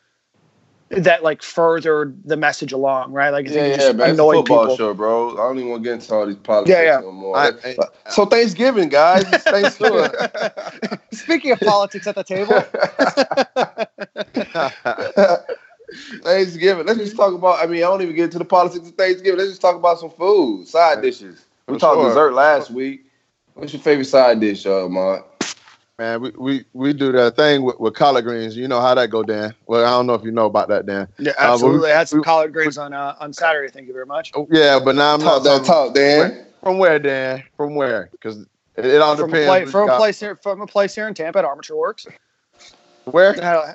that 0.91 1.23
like 1.23 1.43
furthered 1.43 2.21
the 2.25 2.37
message 2.37 2.73
along, 2.73 3.13
right? 3.13 3.31
Like, 3.31 3.47
yeah, 3.49 3.67
yeah, 3.67 3.93
man. 3.93 4.11
It's 4.11 4.19
a 4.19 4.23
football 4.23 4.43
people. 4.43 4.77
show, 4.77 4.95
bro. 4.95 5.33
I 5.35 5.37
don't 5.37 5.59
even 5.59 5.71
want 5.71 5.85
to 5.85 5.89
get 5.89 5.95
into 5.95 6.15
all 6.15 6.27
these 6.27 6.37
politics 6.37 6.77
yeah, 6.77 6.83
yeah. 6.83 7.01
no 7.01 7.13
more. 7.13 7.37
I, 7.37 7.53
I, 7.65 7.77
so 8.11 8.27
Thanksgiving, 8.27 8.89
guys. 8.89 9.25
Thanksgiving. 9.25 10.11
Speaking 11.13 11.53
of 11.53 11.61
politics 11.61 12.07
at 12.07 12.17
the 12.17 12.25
table. 12.25 12.65
Thanksgiving. 16.23 16.87
Let's 16.87 16.99
just 16.99 17.17
talk 17.17 17.35
about. 17.35 17.63
I 17.63 17.67
mean, 17.67 17.79
I 17.79 17.87
don't 17.87 18.03
even 18.03 18.17
get 18.17 18.25
into 18.25 18.39
the 18.39 18.45
politics 18.45 18.89
of 18.89 18.95
Thanksgiving. 18.95 19.39
Let's 19.39 19.51
just 19.51 19.63
talk 19.63 19.77
about 19.77 20.01
some 20.01 20.11
food, 20.11 20.67
side 20.67 21.03
dishes. 21.03 21.45
We 21.67 21.79
talked 21.79 22.01
sure. 22.01 22.09
dessert 22.09 22.33
last 22.35 22.71
week. 22.71 23.07
What's 23.55 23.73
your 23.73 23.83
favorite 23.83 24.07
side 24.07 24.41
dish, 24.41 24.67
uh, 24.67 24.89
Mont? 24.89 25.25
Man, 25.99 26.23
we, 26.23 26.31
we, 26.31 26.65
we 26.73 26.93
do 26.95 27.13
that 27.13 27.37
thing 27.37 27.63
with, 27.63 27.79
with 27.79 27.95
collard 27.95 28.25
greens. 28.25 28.57
You 28.57 28.67
know 28.67 28.81
how 28.81 28.95
that 28.95 29.11
go, 29.11 29.23
Dan. 29.23 29.55
Well, 29.67 29.85
I 29.85 29.91
don't 29.91 30.07
know 30.07 30.15
if 30.15 30.25
you 30.25 30.31
know 30.31 30.47
about 30.47 30.69
that, 30.69 30.87
Dan. 30.87 31.07
Yeah, 31.19 31.33
absolutely. 31.39 31.81
Uh, 31.81 31.83
we, 31.83 31.93
I 31.93 31.99
had 31.99 32.09
some 32.09 32.21
we, 32.21 32.25
collard 32.25 32.55
greens 32.55 32.79
on 32.79 32.95
uh, 32.95 33.17
on 33.21 33.35
Saturday. 33.35 33.71
Thank 33.71 33.87
you 33.87 33.93
very 33.93 34.07
much. 34.07 34.33
Oh, 34.35 34.49
yeah, 34.51 34.81
but 34.83 34.95
now 34.95 35.13
I'm 35.13 35.21
talk 35.21 35.45
not 35.45 35.59
that 35.59 35.67
talk, 35.67 35.95
Dan. 35.95 36.47
From 36.63 36.79
where, 36.79 36.99
Dan? 36.99 37.43
From 37.55 37.75
where? 37.75 38.09
Because 38.13 38.47
it, 38.77 38.87
it, 38.87 39.03
all 39.03 39.15
from 39.15 39.31
depends. 39.31 39.69
A 39.69 39.73
from 39.73 39.91
a 39.91 39.97
place 39.99 40.19
here, 40.19 40.37
from 40.37 40.63
a 40.63 40.67
place 40.67 40.95
here 40.95 41.07
in 41.07 41.13
Tampa 41.13 41.41
at 41.41 41.45
Armature 41.45 41.77
Works. 41.77 42.07
Where? 43.05 43.33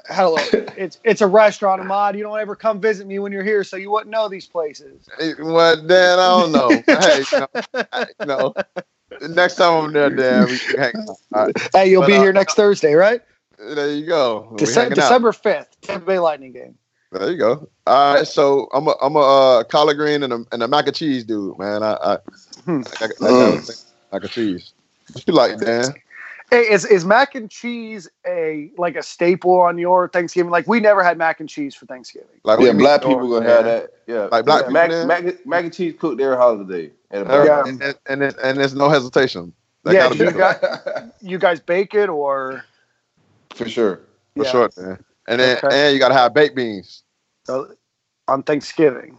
Hello. 0.08 0.38
it's 0.78 1.00
it's 1.04 1.22
a 1.22 1.28
restaurant, 1.28 1.82
Ahmad. 1.82 2.16
You 2.16 2.24
don't 2.24 2.40
ever 2.40 2.56
come 2.56 2.80
visit 2.80 3.08
me 3.08 3.20
when 3.20 3.32
you're 3.32 3.44
here, 3.44 3.64
so 3.64 3.78
you 3.78 3.92
wouldn't 3.92 4.12
know 4.12 4.30
these 4.30 4.48
places. 4.48 5.08
Well, 5.40 5.76
Dan, 5.82 6.20
I 6.20 6.42
don't 6.42 6.52
know. 6.52 6.70
hey, 6.86 8.08
you 8.20 8.26
know, 8.26 8.54
next 9.30 9.56
time 9.56 9.86
I'm 9.86 9.94
there, 9.94 10.10
Dan, 10.10 10.48
we 10.48 10.60
can 10.60 10.80
hang 10.80 10.94
out. 11.34 11.52
Hey, 11.74 11.90
you'll 11.90 12.02
but, 12.02 12.08
be 12.08 12.16
uh, 12.16 12.22
here 12.22 12.34
next 12.34 12.56
Thursday, 12.56 12.94
right? 12.94 13.22
There 13.58 13.92
you 13.92 14.06
go. 14.06 14.54
Dece- 14.58 14.94
December 14.94 15.32
fifth, 15.32 15.80
Tampa 15.82 16.06
Bay 16.06 16.20
Lightning 16.20 16.52
game. 16.52 16.78
There 17.12 17.32
you 17.32 17.38
go. 17.38 17.70
All 17.88 18.16
right, 18.16 18.28
so 18.28 18.68
I'm 18.74 18.88
a 18.88 18.96
I'm 19.02 19.16
a 19.16 19.20
uh, 19.20 19.64
collard 19.64 19.98
green 19.98 20.24
and 20.24 20.34
a 20.34 20.46
and 20.52 20.64
a 20.64 20.68
mac 20.68 20.88
and 20.88 20.96
cheese 20.96 21.24
dude, 21.24 21.58
man. 21.58 21.82
I 21.84 21.94
I, 21.94 22.18
hmm. 22.66 22.82
I, 23.00 23.06
I, 23.06 23.06
I, 23.06 23.10
mm. 23.10 23.86
mac 24.12 24.24
and 24.24 24.32
cheese. 24.32 24.74
What 25.14 25.28
you 25.28 25.34
like, 25.34 25.60
Dan? 25.60 25.94
Hey, 26.56 26.72
is 26.72 26.86
is 26.86 27.04
mac 27.04 27.36
and 27.36 27.52
cheese 27.52 28.08
a 28.26 28.72
like 28.78 28.96
a 28.96 29.04
staple 29.04 29.60
on 29.60 29.78
your 29.78 30.08
Thanksgiving? 30.08 30.52
Like 30.52 30.70
we 30.70 30.80
never 30.80 31.04
had 31.04 31.18
mac 31.18 31.42
and 31.42 31.50
cheese 31.50 31.76
for 31.76 31.86
Thanksgiving. 31.86 32.40
Like 32.46 32.62
yeah, 32.62 32.72
black 32.72 33.02
people 33.02 33.28
gonna 33.30 33.50
have 33.50 33.66
that. 33.66 33.90
Yeah, 34.08 34.30
like 34.32 34.46
black 34.46 34.62
yeah, 34.72 34.88
people. 34.88 35.06
Mac, 35.06 35.24
mac, 35.26 35.46
mac, 35.46 35.64
and 35.66 35.74
cheese 35.74 35.96
cooked 36.00 36.22
every 36.22 36.38
holiday. 36.38 36.92
yeah. 37.12 37.64
and, 37.66 37.82
and, 37.82 37.96
and, 38.06 38.24
and 38.24 38.58
there's 38.58 38.74
no 38.74 38.88
hesitation. 38.88 39.52
That 39.84 39.96
yeah, 39.96 40.14
you, 40.14 40.32
got, 40.32 40.64
you 41.22 41.38
guys 41.38 41.60
bake 41.60 41.94
it 41.94 42.08
or 42.08 42.64
for 43.54 43.68
sure, 43.68 44.00
for 44.38 44.46
yeah. 44.46 44.52
sure, 44.52 44.70
man. 44.78 45.04
And 45.28 45.42
then 45.42 45.58
okay. 45.58 45.88
and 45.88 45.94
you 45.94 46.00
gotta 46.00 46.14
have 46.14 46.34
baked 46.34 46.56
beans 46.56 47.04
so, 47.44 47.76
on 48.30 48.44
Thanksgiving. 48.44 49.18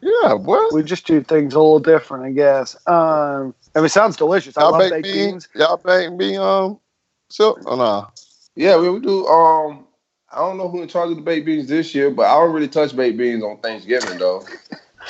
Yeah, 0.00 0.32
what? 0.32 0.74
We 0.74 0.82
just 0.82 1.06
do 1.06 1.22
things 1.22 1.54
a 1.54 1.58
little 1.58 1.78
different, 1.78 2.24
I 2.24 2.32
guess. 2.32 2.76
Um, 2.88 3.54
I 3.74 3.80
mean, 3.80 3.86
it 3.86 3.90
sounds 3.90 4.16
delicious. 4.16 4.56
Y'all 4.56 4.74
I 4.74 4.78
love 4.78 4.90
baked 4.90 5.04
beans. 5.04 5.46
beans. 5.46 5.48
Y'all 5.54 5.76
bake 5.76 6.12
me 6.12 6.36
um 6.36 6.78
silk 7.28 7.64
or 7.66 7.76
nah? 7.76 8.08
Yeah, 8.56 8.78
we, 8.78 8.90
we 8.90 9.00
do. 9.00 9.26
Um, 9.26 9.86
I 10.32 10.38
don't 10.38 10.58
know 10.58 10.68
who 10.68 10.82
in 10.82 10.88
charge 10.88 11.10
of 11.10 11.16
the 11.16 11.22
baked 11.22 11.46
beans 11.46 11.68
this 11.68 11.94
year, 11.94 12.10
but 12.10 12.26
I 12.26 12.34
don't 12.34 12.52
really 12.52 12.68
touch 12.68 12.94
baked 12.94 13.18
beans 13.18 13.42
on 13.42 13.58
Thanksgiving 13.58 14.18
though. 14.18 14.44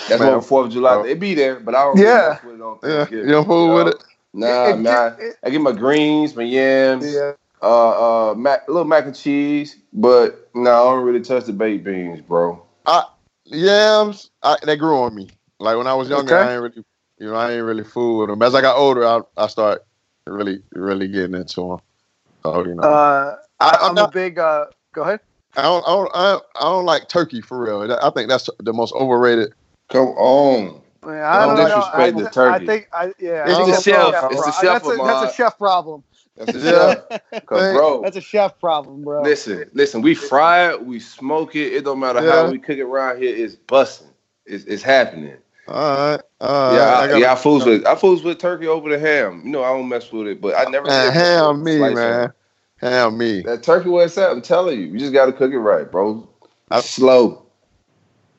That's 0.09 0.21
Man, 0.21 0.41
Fourth 0.41 0.67
of 0.67 0.73
July. 0.73 1.07
It 1.07 1.19
be 1.19 1.35
there, 1.35 1.61
but 1.61 1.75
I 1.75 1.85
don't. 1.85 1.99
Yeah. 1.99 2.38
Really 2.45 2.79
yeah. 2.83 3.07
You 3.11 3.27
don't 3.27 3.47
fool 3.47 3.75
with 3.75 3.88
it. 3.88 4.05
Nah, 4.33 4.69
it, 4.69 4.79
nah. 4.79 5.17
It, 5.19 5.37
I 5.43 5.50
get 5.50 5.61
my 5.61 5.73
greens, 5.73 6.37
my 6.37 6.43
yams, 6.43 7.12
yeah. 7.12 7.33
uh, 7.62 8.31
uh, 8.31 8.35
mac, 8.35 8.69
a 8.69 8.71
little 8.71 8.87
mac 8.87 9.07
and 9.07 9.17
cheese, 9.17 9.77
but 9.93 10.49
no, 10.55 10.62
nah, 10.62 10.81
I 10.81 10.85
don't 10.85 11.05
really 11.05 11.21
touch 11.21 11.47
the 11.47 11.53
baked 11.53 11.85
beans, 11.85 12.21
bro. 12.21 12.62
I 12.87 13.05
yams, 13.45 14.31
I, 14.43 14.57
they 14.65 14.77
grew 14.77 14.99
on 14.99 15.15
me. 15.15 15.29
Like 15.59 15.77
when 15.77 15.87
I 15.87 15.95
was 15.95 16.09
younger, 16.09 16.35
okay. 16.35 16.49
I 16.49 16.53
ain't 16.53 16.62
really 16.62 16.85
you 17.19 17.27
know, 17.27 17.35
I 17.35 17.53
ain't 17.53 17.65
really 17.65 17.85
fool 17.85 18.21
with 18.21 18.29
them. 18.29 18.43
As 18.43 18.55
I 18.55 18.61
got 18.61 18.77
older, 18.77 19.07
I 19.07 19.21
I 19.37 19.47
start 19.47 19.85
really 20.27 20.63
really 20.73 21.09
getting 21.09 21.35
into 21.35 21.69
them. 21.69 21.79
So 22.43 22.65
you 22.65 22.75
know, 22.75 22.83
uh, 22.83 23.37
I, 23.61 23.89
am 23.89 23.95
not, 23.95 24.11
a 24.11 24.13
big. 24.13 24.39
Uh, 24.39 24.67
go 24.93 25.03
ahead. 25.03 25.21
I 25.57 25.63
don't, 25.63 25.85
I 25.87 25.91
don't, 25.91 26.11
I, 26.15 26.39
I 26.57 26.63
don't 26.63 26.85
like 26.85 27.09
turkey 27.09 27.41
for 27.41 27.61
real. 27.61 27.93
I 28.01 28.11
think 28.11 28.29
that's 28.29 28.49
the 28.61 28.73
most 28.73 28.93
overrated. 28.95 29.53
Come 29.89 30.09
on. 30.09 30.81
Man, 31.05 31.23
I 31.23 31.47
don't, 31.47 31.57
don't 31.57 31.67
disrespect 31.67 32.17
the 32.17 32.31
turkey. 32.31 32.65
I 32.65 32.67
think, 32.67 32.89
I, 32.93 33.05
yeah, 33.19 33.45
it's 33.47 33.85
the 33.85 33.93
chef. 33.93 34.13
chef. 34.13 34.33
It's 34.33 34.45
the 34.45 34.53
chef. 34.53 34.83
That's 34.83 34.87
a, 34.87 34.97
that's 34.97 35.33
a 35.33 35.37
chef 35.37 35.59
problem. 35.59 36.05
That's 36.37 36.55
a 36.55 36.61
chef. 36.61 37.47
bro, 37.47 38.03
that's 38.03 38.17
a 38.17 38.21
chef 38.21 38.59
problem, 38.61 39.03
bro. 39.03 39.23
Listen, 39.23 39.69
listen. 39.73 40.03
We 40.03 40.15
fry 40.15 40.71
it, 40.71 40.85
we 40.85 41.01
smoke 41.01 41.57
it. 41.57 41.73
It 41.73 41.85
don't 41.85 41.99
matter 41.99 42.25
yeah. 42.25 42.33
how 42.33 42.51
we 42.51 42.59
cook 42.59 42.79
it 42.79 42.83
around 42.83 43.23
here. 43.23 43.35
It's 43.35 43.57
busting. 43.57 44.09
It's, 44.45 44.65
it's 44.65 44.83
happening. 44.83 45.37
All 45.69 46.11
right. 46.11 46.21
All 46.41 46.75
yeah, 46.75 46.81
right. 46.81 47.11
I, 47.11 47.15
I 47.15 47.19
yeah, 47.19 47.33
I 47.33 47.37
fools 47.37 47.65
with 47.65 47.87
I 47.87 47.95
fools 47.95 48.23
with 48.23 48.39
turkey 48.39 48.67
over 48.67 48.89
the 48.89 48.99
ham. 48.99 49.43
You 49.45 49.51
know, 49.51 49.63
I 49.63 49.69
don't 49.69 49.89
mess 49.89 50.11
with 50.11 50.27
it, 50.27 50.41
but 50.41 50.57
I 50.57 50.71
never 50.71 50.87
man, 50.87 51.13
ham 51.13 51.63
me, 51.63 51.79
man. 51.79 52.33
Ham 52.79 53.19
me. 53.19 53.43
That 53.43 53.63
turkey 53.63 53.91
was 53.91 54.15
that. 54.15 54.31
I'm 54.31 54.41
telling 54.41 54.81
you, 54.81 54.87
you 54.87 54.99
just 54.99 55.13
got 55.13 55.27
to 55.27 55.33
cook 55.33 55.53
it 55.53 55.59
right, 55.59 55.91
bro. 55.91 56.27
I'm 56.71 56.81
slow. 56.81 57.47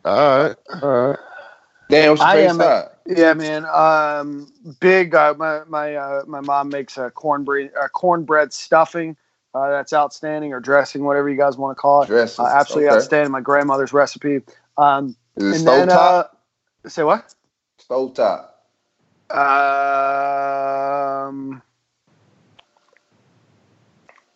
All 0.05 0.43
right. 0.43 0.55
All 0.81 0.89
right. 0.89 1.19
Damn, 1.89 2.12
what's 2.12 2.21
your 2.21 2.31
favorite 2.31 2.55
side? 2.55 2.89
Yeah, 3.05 3.33
man. 3.33 3.65
Um, 3.65 4.51
big. 4.79 5.13
Uh, 5.13 5.36
my 5.38 5.63
my 5.67 5.95
uh, 5.95 6.24
my 6.25 6.41
mom 6.41 6.69
makes 6.69 6.98
a 6.98 7.12
cornbread 7.12 7.71
uh, 7.79 7.88
cornbread 7.89 8.53
stuffing. 8.53 9.17
Uh, 9.53 9.69
that's 9.69 9.93
outstanding, 9.93 10.53
or 10.53 10.59
dressing, 10.59 11.03
whatever 11.03 11.27
you 11.29 11.38
guys 11.38 11.57
want 11.57 11.75
to 11.75 11.81
call 11.81 12.03
it. 12.03 12.07
Dressing, 12.07 12.45
uh, 12.45 12.50
absolutely 12.50 12.88
okay. 12.88 12.98
outstanding. 12.98 13.31
My 13.31 13.41
grandmother's 13.41 13.93
recipe. 13.93 14.41
Um, 14.77 15.15
Is 15.36 15.43
it 15.43 15.48
and 15.48 15.55
stove 15.55 15.77
then, 15.79 15.88
top? 15.88 16.25
uh, 16.25 16.38
say 16.88 17.03
what? 17.03 17.33
Top. 18.13 18.55
Um, 19.31 19.39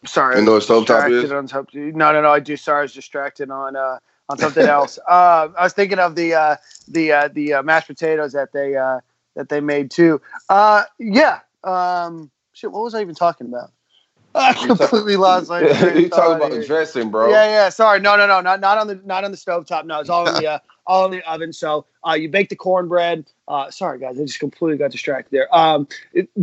sorry, 0.05 0.37
You 0.37 0.45
know 0.45 0.53
what 0.53 0.63
stovetop 0.63 1.11
is? 1.11 1.31
On 1.31 1.47
something. 1.47 1.97
No, 1.97 2.11
no, 2.11 2.21
no. 2.21 2.29
I 2.31 2.39
do. 2.39 2.55
Sorry, 2.57 2.79
I 2.79 2.81
was 2.83 2.93
distracted 2.93 3.49
on 3.49 3.75
uh, 3.75 3.97
on 4.29 4.37
something 4.37 4.65
else. 4.65 4.99
Uh, 5.07 5.49
I 5.57 5.63
was 5.63 5.73
thinking 5.73 5.99
of 5.99 6.15
the 6.15 6.33
uh, 6.35 6.55
the 6.87 7.11
uh, 7.11 7.29
the 7.33 7.53
uh, 7.53 7.63
mashed 7.63 7.87
potatoes 7.87 8.33
that 8.33 8.51
they 8.53 8.75
uh, 8.75 8.99
that 9.35 9.49
they 9.49 9.61
made 9.61 9.91
too. 9.91 10.21
Uh, 10.49 10.83
yeah. 10.99 11.39
Um, 11.63 12.29
shit. 12.53 12.71
What 12.71 12.83
was 12.83 12.93
I 12.95 13.01
even 13.01 13.15
talking 13.15 13.47
about? 13.47 13.71
I 14.35 14.53
completely 14.53 15.15
lost 15.15 15.51
of 15.51 15.61
you 15.61 16.09
talking 16.09 16.35
about 16.37 16.51
the 16.51 16.65
dressing, 16.65 17.11
bro? 17.11 17.29
Yeah, 17.29 17.45
yeah. 17.45 17.69
Sorry, 17.69 17.99
no, 17.99 18.15
no, 18.17 18.25
no, 18.25 18.41
not 18.41 18.59
not 18.59 18.77
on 18.77 18.87
the 18.87 18.95
not 19.05 19.23
on 19.23 19.31
the 19.31 19.37
stove 19.37 19.67
top. 19.67 19.85
No, 19.85 19.99
it's 19.99 20.09
all 20.09 20.27
in 20.27 20.41
the 20.41 20.47
uh, 20.47 20.59
all 20.85 21.05
in 21.05 21.11
the 21.11 21.29
oven. 21.29 21.53
So 21.53 21.85
uh, 22.07 22.13
you 22.13 22.29
bake 22.29 22.49
the 22.49 22.55
cornbread. 22.55 23.25
Uh, 23.47 23.69
sorry, 23.71 23.99
guys, 23.99 24.19
I 24.19 24.23
just 24.23 24.39
completely 24.39 24.77
got 24.77 24.91
distracted 24.91 25.31
there. 25.31 25.53
Um, 25.55 25.87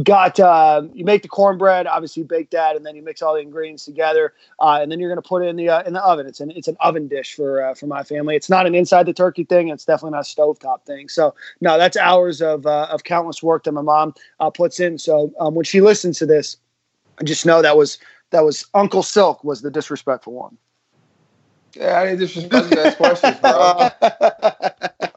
got 0.03 0.39
uh, 0.39 0.83
you 0.93 1.05
make 1.05 1.23
the 1.23 1.29
cornbread. 1.29 1.87
Obviously, 1.87 2.23
you 2.23 2.29
bake 2.29 2.51
that, 2.51 2.77
and 2.77 2.85
then 2.85 2.95
you 2.95 3.03
mix 3.03 3.23
all 3.23 3.35
the 3.35 3.41
ingredients 3.41 3.85
together, 3.85 4.35
uh, 4.59 4.79
and 4.83 4.91
then 4.91 5.01
you're 5.01 5.09
gonna 5.11 5.23
put 5.23 5.43
it 5.43 5.49
in 5.49 5.57
the 5.57 5.69
uh, 5.69 5.83
in 5.83 5.93
the 5.93 6.03
oven. 6.03 6.27
It's 6.27 6.41
an 6.41 6.51
it's 6.51 6.69
an 6.69 6.77
oven 6.81 7.09
dish 7.09 7.35
for 7.35 7.63
uh, 7.65 7.75
for 7.75 7.87
my 7.87 8.03
family. 8.03 8.37
It's 8.37 8.51
not 8.51 8.67
an 8.67 8.75
inside 8.75 9.07
the 9.07 9.13
turkey 9.13 9.45
thing. 9.45 9.69
It's 9.69 9.85
definitely 9.85 10.17
not 10.17 10.27
a 10.27 10.35
stovetop 10.35 10.85
thing. 10.85 11.09
So 11.09 11.35
no, 11.61 11.79
that's 11.79 11.97
hours 11.97 12.43
of 12.43 12.67
of 12.67 13.05
countless 13.05 13.43
work 13.43 13.65
that 13.65 13.73
my 13.73 13.83
mom 13.83 14.15
puts 14.55 14.81
in. 14.81 14.99
So 14.99 15.33
um, 15.41 15.55
when 15.55 15.65
she 15.65 15.81
listens 15.81 16.19
to 16.19 16.27
this, 16.27 16.57
I 17.19 17.25
just 17.25 17.47
know 17.47 17.63
that 17.63 17.77
was 17.77 17.99
that 18.31 18.45
was 18.45 18.67
Uncle 18.75 19.03
Silk 19.03 19.43
was 19.45 19.63
the 19.63 19.71
disrespectful 19.71 20.33
one. 20.33 20.57
Yeah, 21.75 22.01
I 22.01 22.07
didn't 22.07 22.21
disrespect. 22.21 22.55
I 22.55 22.61
just 22.63 22.77
ask 22.79 22.97
questions, 22.97 23.39
bro. 23.39 23.51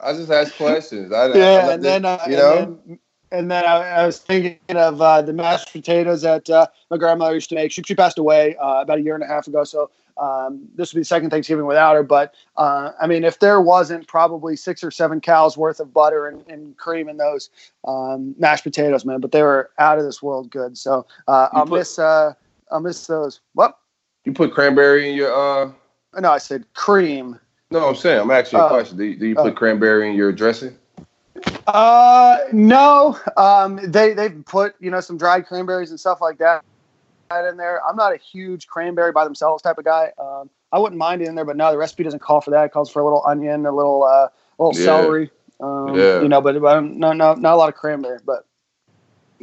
I 0.04 0.14
just 0.14 0.32
ask 0.32 0.56
questions. 0.56 1.12
I, 1.12 1.26
I 1.26 1.28
yeah, 1.28 1.66
let 1.66 1.76
and 1.76 1.84
then 1.84 2.06
uh, 2.06 2.20
you 2.28 2.36
know. 2.36 2.58
and 2.58 2.80
then, 2.86 3.00
and 3.32 3.52
then 3.52 3.66
I, 3.66 4.02
I 4.02 4.06
was 4.06 4.20
thinking 4.20 4.60
of 4.70 5.02
uh, 5.02 5.22
the 5.24 5.34
mashed 5.34 5.72
potatoes 5.72 6.22
that 6.22 6.50
uh, 6.50 6.68
my 6.92 6.98
grandmother 6.98 7.34
used 7.34 7.50
to 7.50 7.56
make. 7.56 7.72
She, 7.72 7.82
she 7.82 7.96
passed 7.96 8.20
away 8.20 8.56
uh, 8.58 8.82
about 8.82 9.00
a 9.00 9.02
year 9.02 9.16
and 9.16 9.24
a 9.24 9.28
half 9.28 9.48
ago, 9.48 9.64
so 9.64 9.90
um, 10.18 10.68
this 10.76 10.94
would 10.94 11.00
be 11.00 11.02
the 11.02 11.06
second 11.06 11.32
Thanksgiving 11.32 11.66
without 11.66 11.96
her. 11.96 12.04
But 12.04 12.36
uh, 12.58 12.92
I 13.02 13.08
mean, 13.08 13.24
if 13.24 13.40
there 13.40 13.60
wasn't 13.60 14.08
probably 14.08 14.56
six 14.56 14.84
or 14.84 14.92
seven 14.92 15.20
cows 15.20 15.58
worth 15.58 15.80
of 15.80 15.92
butter 15.92 16.28
and, 16.28 16.48
and 16.48 16.78
cream 16.78 17.10
in 17.10 17.18
those 17.18 17.50
um, 17.88 18.36
mashed 18.38 18.64
potatoes, 18.64 19.06
man, 19.06 19.20
but 19.20 19.32
they 19.32 19.42
were 19.42 19.72
out 19.80 19.98
of 19.98 20.06
this 20.06 20.22
world 20.22 20.52
good. 20.52 20.78
So 20.78 21.08
uh, 21.28 21.50
I'll 21.54 21.66
put- 21.66 21.80
miss 21.80 21.98
uh, 21.98 22.34
I'll 22.72 22.82
miss 22.82 23.08
those. 23.08 23.42
What? 23.54 23.78
you 24.26 24.34
put 24.34 24.54
cranberry 24.54 25.10
in 25.10 25.16
your. 25.16 25.74
Uh 26.14 26.20
No, 26.20 26.32
I 26.32 26.38
said 26.38 26.66
cream. 26.74 27.40
No, 27.72 27.90
I'm 27.90 27.96
saying 27.96 28.22
I'm 28.22 28.32
asking 28.32 28.60
you 28.60 28.66
a 28.66 28.68
Oh. 28.68 28.70
question. 28.70 28.98
Do 28.98 29.04
you, 29.04 29.16
do 29.16 29.28
you 29.28 29.36
put 29.36 29.54
Oh. 29.54 29.56
cranberry 29.56 30.10
in 30.10 30.16
your 30.16 30.32
dressing? 30.32 30.78
Uh, 31.68 32.38
no. 32.52 33.18
Um, 33.38 33.80
they 33.84 34.14
they've 34.14 34.44
put 34.46 34.76
you 34.80 34.92
know 34.92 35.00
some 35.00 35.18
dried 35.18 35.46
cranberries 35.48 35.90
and 35.90 36.00
stuff 36.00 36.22
like 36.22 36.38
that 36.40 36.64
in 37.50 37.58
there. 37.58 37.82
I'm 37.88 37.96
not 37.96 38.14
a 38.14 38.18
huge 38.18 38.68
cranberry 38.68 39.12
by 39.12 39.24
themselves 39.24 39.64
type 39.64 39.78
of 39.78 39.86
guy. 39.86 40.12
Um, 40.20 40.50
I 40.72 40.80
wouldn't 40.80 41.00
mind 41.00 41.22
it 41.22 41.28
in 41.28 41.36
there, 41.36 41.46
but 41.46 41.58
no, 41.58 41.72
the 41.72 41.78
recipe 41.78 42.04
doesn't 42.04 42.20
call 42.22 42.42
for 42.42 42.52
that. 42.52 42.66
It 42.66 42.72
calls 42.72 42.92
for 42.92 43.00
a 43.02 43.04
little 43.04 43.24
onion, 43.26 43.66
a 43.66 43.72
little 43.72 44.04
uh, 44.04 44.28
a 44.28 44.64
little 44.64 44.80
Yeah. 44.80 44.86
celery. 44.86 45.32
Um, 45.62 45.96
Yeah. 45.96 46.22
You 46.22 46.28
know, 46.30 46.42
but, 46.42 46.60
but 46.62 46.82
no, 46.82 47.14
no, 47.14 47.34
not 47.34 47.54
a 47.54 47.56
lot 47.56 47.70
of 47.70 47.76
cranberry. 47.76 48.20
But 48.26 48.46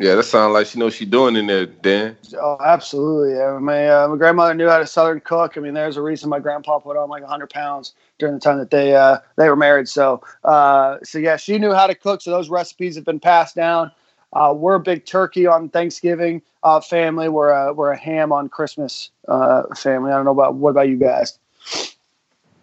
Yeah, 0.00 0.14
that 0.14 0.22
sounds 0.22 0.54
like 0.54 0.66
she 0.66 0.78
knows 0.78 0.92
what 0.92 0.94
she 0.94 1.04
doing 1.04 1.36
in 1.36 1.46
there, 1.46 1.66
Dan. 1.66 2.16
oh, 2.40 2.56
absolutely. 2.64 3.34
Yeah. 3.34 3.58
My 3.60 3.86
uh, 3.86 4.08
my 4.08 4.16
grandmother 4.16 4.54
knew 4.54 4.66
how 4.66 4.78
to 4.78 4.86
southern 4.86 5.20
cook. 5.20 5.58
I 5.58 5.60
mean, 5.60 5.74
there's 5.74 5.98
a 5.98 6.02
reason 6.02 6.30
my 6.30 6.38
grandpa 6.38 6.78
put 6.78 6.96
on 6.96 7.10
like 7.10 7.20
100 7.20 7.50
pounds 7.50 7.92
during 8.18 8.34
the 8.34 8.40
time 8.40 8.56
that 8.60 8.70
they 8.70 8.96
uh, 8.96 9.18
they 9.36 9.46
were 9.46 9.56
married. 9.56 9.88
So 9.88 10.22
uh, 10.44 10.96
so 11.02 11.18
yeah, 11.18 11.36
she 11.36 11.58
knew 11.58 11.74
how 11.74 11.86
to 11.86 11.94
cook. 11.94 12.22
So 12.22 12.30
those 12.30 12.48
recipes 12.48 12.96
have 12.96 13.04
been 13.04 13.20
passed 13.20 13.54
down. 13.54 13.92
Uh, 14.32 14.54
we're 14.56 14.76
a 14.76 14.80
big 14.80 15.04
turkey 15.04 15.46
on 15.46 15.68
Thanksgiving 15.68 16.40
uh, 16.62 16.80
family. 16.80 17.28
We're 17.28 17.50
a, 17.50 17.74
we're 17.74 17.90
a 17.90 17.98
ham 17.98 18.32
on 18.32 18.48
Christmas 18.48 19.10
uh, 19.28 19.64
family. 19.74 20.12
I 20.12 20.16
don't 20.16 20.24
know 20.24 20.30
about 20.30 20.54
what 20.54 20.70
about 20.70 20.88
you 20.88 20.96
guys? 20.96 21.38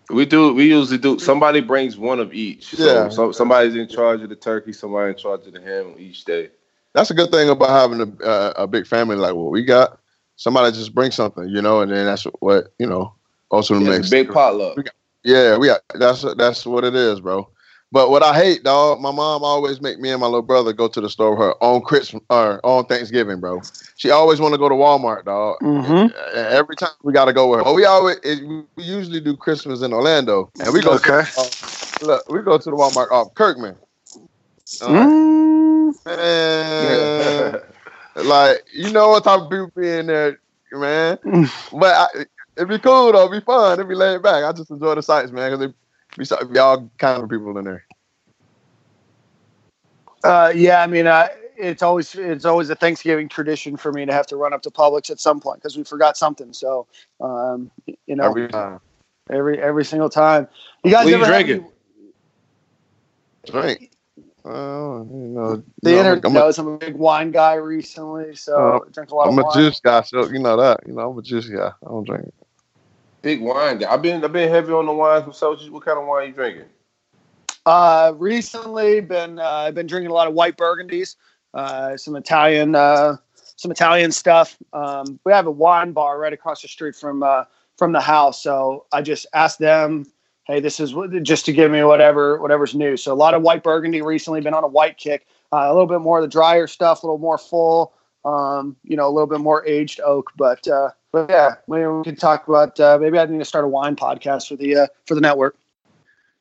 We 0.10 0.26
do. 0.26 0.56
We 0.56 0.70
usually 0.70 0.98
do. 0.98 1.20
Somebody 1.20 1.62
brings 1.62 2.00
one 2.00 2.20
of 2.20 2.34
each. 2.34 2.76
So, 2.76 3.04
Yeah. 3.04 3.10
so 3.10 3.32
somebody's 3.32 3.76
in 3.76 3.88
charge 3.88 4.22
of 4.24 4.30
the 4.30 4.36
turkey. 4.36 4.74
Somebody 4.74 5.12
in 5.12 5.18
charge 5.18 5.46
of 5.46 5.54
the 5.54 5.62
ham 5.62 5.94
each 6.00 6.26
day. 6.26 6.50
That's 6.98 7.12
a 7.12 7.14
good 7.14 7.30
thing 7.30 7.48
about 7.48 7.70
having 7.70 8.02
a 8.02 8.26
uh, 8.26 8.54
a 8.56 8.66
big 8.66 8.88
family 8.88 9.18
like 9.18 9.36
what 9.36 9.52
we 9.52 9.64
got. 9.64 10.00
Somebody 10.36 10.76
just 10.76 10.96
brings 10.96 11.14
something, 11.14 11.48
you 11.48 11.62
know, 11.62 11.82
and 11.82 11.92
then 11.92 12.06
that's 12.08 12.24
what 12.40 12.74
you 12.80 12.88
know. 12.88 13.14
Also 13.52 13.76
Yeah, 13.76 13.90
makes 13.90 14.00
it's 14.00 14.08
a 14.08 14.24
big 14.24 14.32
potluck. 14.32 14.80
Yeah, 15.24 15.58
we 15.58 15.68
got 15.68 15.82
that's 15.94 16.26
that's 16.38 16.66
what 16.66 16.84
it 16.84 16.96
is, 16.96 17.22
bro. 17.22 17.48
But 17.92 18.10
what 18.10 18.24
I 18.24 18.34
hate, 18.34 18.64
dog, 18.64 19.00
my 19.00 19.12
mom 19.12 19.44
always 19.44 19.80
make 19.80 20.00
me 20.00 20.10
and 20.10 20.20
my 20.20 20.26
little 20.26 20.42
brother 20.42 20.74
go 20.74 20.88
to 20.88 21.00
the 21.00 21.08
store 21.08 21.36
with 21.36 21.40
her 21.40 21.64
on 21.64 21.82
Christmas 21.82 22.24
or 22.32 22.66
on 22.66 22.86
Thanksgiving, 22.88 23.40
bro. 23.40 23.62
She 23.98 24.10
always 24.10 24.40
want 24.42 24.56
to 24.56 24.58
go 24.58 24.68
to 24.68 24.76
Walmart, 24.76 25.26
dog. 25.26 25.60
Mm-hmm. 25.62 26.36
And 26.36 26.48
Every 26.48 26.76
time 26.76 26.90
we 27.04 27.14
got 27.14 27.26
to 27.26 27.34
go 27.34 27.48
with 27.48 27.60
her. 27.60 27.64
But 27.64 27.76
we 27.76 27.86
always 27.86 28.18
it, 28.24 28.42
we 28.76 28.84
usually 28.84 29.22
do 29.22 29.38
Christmas 29.38 29.84
in 29.84 29.94
Orlando, 29.94 30.50
and 30.60 30.74
we 30.74 30.82
go. 30.82 30.94
Okay. 30.94 31.22
To, 31.36 31.42
uh, 31.42 32.08
look, 32.08 32.28
we 32.28 32.42
go 32.42 32.58
to 32.58 32.70
the 32.72 32.76
Walmart 32.76 33.12
off 33.12 33.36
Kirkman. 33.36 33.76
Uh, 34.82 35.38
Man, 36.06 37.62
like 38.16 38.66
you 38.74 38.92
know 38.92 39.10
what 39.10 39.24
type 39.24 39.42
of 39.42 39.50
people 39.50 39.72
be 39.76 39.90
in 39.90 40.08
there, 40.08 40.40
man. 40.72 41.18
but 41.74 41.94
I, 41.96 42.08
it'd 42.56 42.70
be 42.70 42.80
cool 42.80 43.12
though, 43.12 43.26
it'd 43.26 43.32
be 43.32 43.46
fun, 43.46 43.74
it'd 43.74 43.88
be 43.90 43.96
laid 43.96 44.22
back. 44.22 44.44
I 44.44 44.52
just 44.52 44.70
enjoy 44.72 44.96
the 44.96 45.02
sights, 45.04 45.32
man, 45.32 45.52
because 45.58 45.74
be, 46.18 46.26
so- 46.26 46.44
be 46.46 46.60
all 46.60 46.90
kind 46.98 47.24
of 47.24 47.30
people 47.30 47.58
in 47.58 47.66
there. 47.66 47.86
Uh, 50.24 50.52
yeah, 50.56 50.82
I 50.82 50.88
mean, 50.88 51.08
uh, 51.08 51.28
it's 51.58 51.82
always 51.84 52.14
it's 52.16 52.46
always 52.46 52.70
a 52.70 52.76
Thanksgiving 52.76 53.30
tradition 53.30 53.78
for 53.78 53.92
me 53.92 54.06
to 54.06 54.14
have 54.14 54.28
to 54.28 54.36
run 54.36 54.54
up 54.54 54.62
to 54.64 54.72
Publix 54.72 55.10
at 55.10 55.20
some 55.20 55.40
point 55.40 55.60
because 55.62 55.78
we 55.78 55.84
forgot 55.84 56.18
something. 56.18 56.54
So, 56.54 56.88
um, 57.22 57.72
you 57.86 58.16
know, 58.16 58.26
Every 58.26 58.48
time. 58.48 58.80
every 59.30 59.62
every 59.62 59.86
single 59.86 60.10
time. 60.10 60.48
You 60.84 60.92
guys 60.92 61.06
What 61.06 61.10
you 61.12 61.16
ever 61.18 61.26
have 61.26 61.46
drinking? 61.46 61.66
any- 61.66 61.72
Drink. 63.52 63.92
Well, 64.48 65.06
you 65.12 65.18
know, 65.18 65.64
the 65.82 65.90
you 65.90 65.96
know, 65.96 66.00
internet 66.00 66.26
I'm, 66.26 66.32
a, 66.32 66.40
knows 66.40 66.58
I'm 66.58 66.68
a 66.68 66.78
big 66.78 66.96
wine 66.96 67.32
guy 67.32 67.56
recently, 67.56 68.34
so 68.36 68.82
I 68.88 68.92
drink 68.92 69.12
a 69.12 69.16
lot 69.16 69.28
I'm 69.28 69.38
of 69.38 69.40
a 69.40 69.48
wine. 69.48 69.54
juice 69.54 69.82
guy, 69.82 70.02
so 70.04 70.30
you 70.30 70.40
know 70.40 70.56
that. 70.56 70.80
You 70.88 70.94
know, 70.94 71.12
I'm 71.12 71.18
a 71.18 71.22
juice 71.22 71.50
guy. 71.50 71.68
I 71.68 71.86
don't 71.86 72.06
drink. 72.06 72.34
Big 73.22 73.42
wine 73.42 73.80
guy. 73.80 73.92
I've 73.92 74.02
been 74.02 74.24
I've 74.24 74.32
been 74.32 74.50
heavy 74.50 74.72
on 74.72 74.86
the 74.86 74.94
wines 74.94 75.28
myself. 75.28 75.60
What 75.70 75.84
kind 75.84 76.00
of 76.00 76.08
wine 76.08 76.28
you 76.28 76.34
drinking? 76.34 76.64
Uh, 77.66 78.14
recently, 78.16 79.02
been 79.02 79.38
uh, 79.38 79.44
I've 79.44 79.76
been 79.76 79.88
drinking 79.88 80.12
a 80.12 80.14
lot 80.14 80.30
of 80.30 80.34
white 80.34 80.56
burgundies, 80.56 81.18
uh, 81.54 81.98
some 81.98 82.16
Italian, 82.16 82.74
uh, 82.74 83.18
some 83.58 83.72
Italian 83.72 84.14
stuff. 84.14 84.58
Um, 84.72 85.20
we 85.26 85.34
have 85.34 85.48
a 85.48 85.52
wine 85.52 85.92
bar 85.92 86.18
right 86.20 86.32
across 86.32 86.62
the 86.62 86.70
street 86.70 86.96
from 86.96 87.22
uh, 87.22 87.44
from 87.76 87.92
the 87.92 88.00
house, 88.00 88.42
so 88.42 88.86
I 88.94 89.02
just 89.02 89.26
asked 89.34 89.60
them, 89.60 90.06
"Hey, 90.48 90.60
this 90.60 90.80
is 90.80 90.96
what- 90.96 91.12
just 91.24 91.46
to 91.46 91.54
give 91.54 91.70
me 91.72 91.84
whatever 91.84 92.40
whatever's 92.42 92.74
new." 92.74 92.98
So 92.98 93.14
a 93.14 93.16
lot 93.16 93.34
of 93.34 93.42
white 93.42 93.64
burgundy 93.64 94.02
recently. 94.02 94.42
Been 94.42 94.54
on 94.54 94.64
a 94.64 94.68
white 94.68 94.98
kick. 94.98 95.28
Uh, 95.54 95.66
a 95.68 95.72
little 95.74 95.88
bit 95.88 96.02
more 96.02 96.18
of 96.18 96.24
the 96.24 96.28
drier 96.28 96.68
stuff, 96.68 97.04
a 97.04 97.06
little 97.06 97.20
more 97.20 97.38
full. 97.38 97.94
Um, 98.26 98.76
you 98.84 98.98
know, 98.98 99.08
a 99.08 99.12
little 99.12 99.28
bit 99.28 99.40
more 99.40 99.66
aged 99.66 100.02
oak, 100.04 100.32
but 100.36 100.68
uh, 100.68 100.90
but 101.14 101.30
yeah, 101.30 101.56
maybe 101.70 101.86
we 101.88 102.04
can 102.04 102.16
talk 102.18 102.48
about. 102.48 102.78
Uh, 102.80 102.98
maybe 103.00 103.18
I 103.18 103.26
need 103.26 103.38
to 103.40 103.46
start 103.46 103.64
a 103.64 103.70
wine 103.70 103.96
podcast 103.96 104.48
for 104.50 104.56
the 104.58 104.76
uh, 104.76 104.88
for 105.06 105.16
the 105.16 105.22
network. 105.22 105.56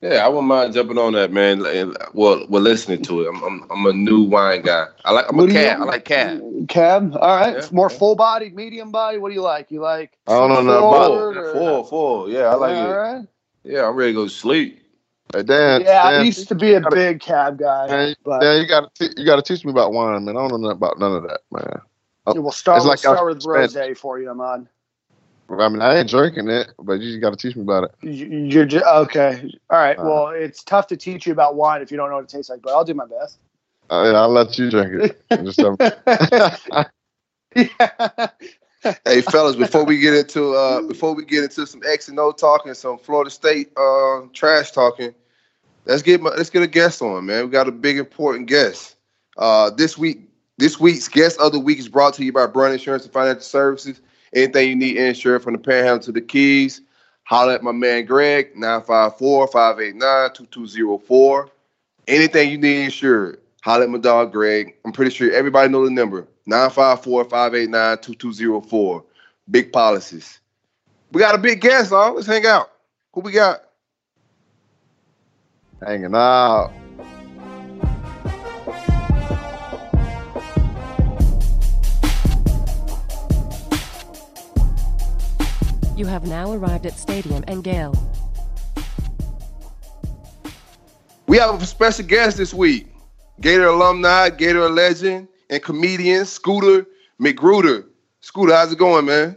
Yeah, 0.02 0.24
I 0.26 0.28
wouldn't 0.28 0.48
mind 0.48 0.74
jumping 0.74 0.98
on 0.98 1.14
that, 1.14 1.32
man. 1.32 1.60
Well, 2.12 2.44
we're 2.48 2.60
listening 2.60 3.02
to 3.04 3.22
it. 3.22 3.28
I'm, 3.28 3.42
I'm 3.42 3.70
I'm 3.70 3.86
a 3.86 3.92
new 3.92 4.22
wine 4.24 4.62
guy. 4.62 4.86
I 5.04 5.12
like 5.12 5.26
I'm 5.30 5.36
What 5.36 5.48
a 5.48 5.52
cab. 5.52 5.80
I 5.80 5.84
like 5.84 6.04
cab. 6.04 6.42
Cab. 6.68 7.16
All 7.18 7.36
right. 7.36 7.54
Yeah, 7.56 7.68
More 7.72 7.88
yeah. 7.90 7.98
full 7.98 8.14
bodied, 8.16 8.54
medium 8.54 8.90
body. 8.90 9.18
What 9.18 9.28
do 9.30 9.34
you 9.34 9.42
like? 9.42 9.70
You 9.70 9.80
like? 9.80 10.18
I 10.26 10.32
don't 10.32 10.48
know 10.50 10.62
nothing 10.62 10.80
forward 10.80 11.36
about 11.38 11.46
or- 11.46 11.52
Full, 11.54 11.84
full. 11.84 12.30
Yeah, 12.30 12.46
I 12.50 12.54
like 12.54 12.76
All 12.76 12.90
it. 12.90 12.94
right. 12.94 13.24
Yeah, 13.66 13.88
I'm 13.88 13.96
ready 13.96 14.12
to 14.12 14.16
go 14.16 14.24
to 14.24 14.30
sleep. 14.30 14.80
Hey, 15.34 15.42
Dan, 15.42 15.80
Yeah, 15.80 16.04
I 16.04 16.22
used 16.22 16.46
to 16.48 16.54
be 16.54 16.74
a 16.74 16.80
big 16.88 17.20
cab 17.20 17.58
guy, 17.58 17.88
Dan, 17.88 18.14
but 18.24 18.38
Dan, 18.40 18.62
you 18.62 18.68
gotta 18.68 18.88
te- 18.94 19.12
you 19.20 19.26
gotta 19.26 19.42
teach 19.42 19.64
me 19.64 19.72
about 19.72 19.92
wine, 19.92 20.24
man. 20.24 20.36
I 20.36 20.40
don't 20.40 20.50
know 20.52 20.56
nothing 20.68 20.76
about 20.76 21.00
none 21.00 21.16
of 21.16 21.24
that, 21.24 21.40
man. 21.50 21.80
we'll 22.26 22.52
start. 22.52 22.78
We'll 22.78 22.88
like 22.88 23.00
I 23.00 23.12
start 23.14 23.26
with 23.26 23.42
spent- 23.42 23.72
rosé 23.72 23.98
for 23.98 24.20
you, 24.20 24.32
man. 24.34 24.68
I 25.48 25.68
mean, 25.68 25.82
I 25.82 25.98
ain't 25.98 26.08
drinking 26.08 26.48
it, 26.48 26.72
but 26.78 27.00
you 27.00 27.10
just 27.10 27.20
gotta 27.20 27.36
teach 27.36 27.56
me 27.56 27.62
about 27.62 27.84
it. 27.84 27.90
You- 28.02 28.26
You're 28.26 28.66
just, 28.66 28.84
okay. 28.86 29.52
All 29.70 29.78
right. 29.78 29.98
Uh. 29.98 30.02
Well, 30.04 30.28
it's 30.28 30.62
tough 30.62 30.86
to 30.88 30.96
teach 30.96 31.26
you 31.26 31.32
about 31.32 31.56
wine 31.56 31.82
if 31.82 31.90
you 31.90 31.96
don't 31.96 32.08
know 32.08 32.16
what 32.16 32.24
it 32.24 32.30
tastes 32.30 32.50
like, 32.50 32.62
but 32.62 32.72
I'll 32.72 32.84
do 32.84 32.94
my 32.94 33.06
best. 33.06 33.38
I, 33.90 34.08
I'll 34.10 34.28
let 34.28 34.56
you 34.58 34.70
drink 34.70 34.92
it. 34.92 35.22
Just 35.44 35.58
tell 35.58 35.72
me. 35.72 37.66
yeah. 37.80 38.28
Hey, 39.04 39.20
fellas, 39.20 39.56
before 39.56 39.84
we 39.84 39.98
get 39.98 40.14
into 40.14 40.54
uh 40.54 40.82
before 40.82 41.14
we 41.14 41.24
get 41.24 41.44
into 41.44 41.66
some 41.66 41.82
X 41.86 42.08
and 42.08 42.18
O 42.18 42.32
talking, 42.32 42.74
some 42.74 42.98
Florida 42.98 43.30
State 43.30 43.70
uh 43.76 44.22
trash 44.32 44.70
talking, 44.70 45.14
let's 45.86 46.02
get 46.02 46.20
my, 46.20 46.30
let's 46.30 46.50
get 46.50 46.62
a 46.62 46.66
guest 46.66 47.00
on, 47.02 47.26
man. 47.26 47.44
We 47.44 47.50
got 47.50 47.68
a 47.68 47.72
big 47.72 47.98
important 47.98 48.46
guest. 48.46 48.96
Uh, 49.36 49.70
this 49.70 49.98
week, 49.98 50.28
this 50.58 50.78
week's 50.80 51.08
guest 51.08 51.40
of 51.40 51.52
the 51.52 51.58
week 51.58 51.78
is 51.78 51.88
brought 51.88 52.14
to 52.14 52.24
you 52.24 52.32
by 52.32 52.46
Brunt 52.46 52.74
Insurance 52.74 53.04
and 53.04 53.12
Financial 53.12 53.42
Services. 53.42 54.00
Anything 54.34 54.68
you 54.68 54.76
need 54.76 54.96
insured 54.96 55.42
from 55.42 55.52
the 55.54 55.58
Panhandle 55.58 55.98
to 56.00 56.12
the 56.12 56.20
Keys, 56.20 56.82
holler 57.24 57.54
at 57.54 57.62
my 57.62 57.72
man 57.72 58.04
Gregg 58.06 58.54
954-589-2204. 58.54 61.50
Anything 62.08 62.50
you 62.50 62.58
need 62.58 62.84
insured, 62.84 63.40
holler 63.66 63.82
at 63.82 63.90
my 63.90 63.98
dog 63.98 64.32
Gregg. 64.32 64.76
I'm 64.84 64.92
pretty 64.92 65.10
sure 65.10 65.32
everybody 65.32 65.68
know 65.68 65.84
the 65.84 65.90
number 65.90 66.28
954-589-2204. 66.48 69.04
Big 69.50 69.72
policies. 69.72 70.38
We 71.10 71.20
got 71.20 71.34
a 71.34 71.38
big 71.38 71.60
guest, 71.60 71.92
on. 71.92 72.14
Let's 72.14 72.28
hang 72.28 72.46
out. 72.46 72.70
Who 73.12 73.22
we 73.22 73.32
got? 73.32 73.64
Hanging 75.84 76.14
out. 76.14 76.72
You 85.96 86.06
have 86.06 86.28
now 86.28 86.52
arrived 86.52 86.86
at 86.86 86.96
Stadium 86.96 87.42
and 87.48 87.64
Gale. 87.64 87.96
We 91.26 91.38
have 91.38 91.60
a 91.60 91.66
special 91.66 92.06
guest 92.06 92.36
this 92.36 92.54
week. 92.54 92.92
Gator 93.40 93.66
alumni, 93.66 94.30
Gator 94.30 94.68
legend, 94.70 95.28
and 95.50 95.62
comedian 95.62 96.24
Scooter 96.24 96.86
Magruder. 97.18 97.86
Scooter, 98.20 98.54
how's 98.54 98.72
it 98.72 98.78
going, 98.78 99.04
man? 99.06 99.36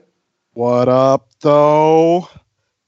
What 0.53 0.87
up, 0.87 1.29
though? 1.41 2.27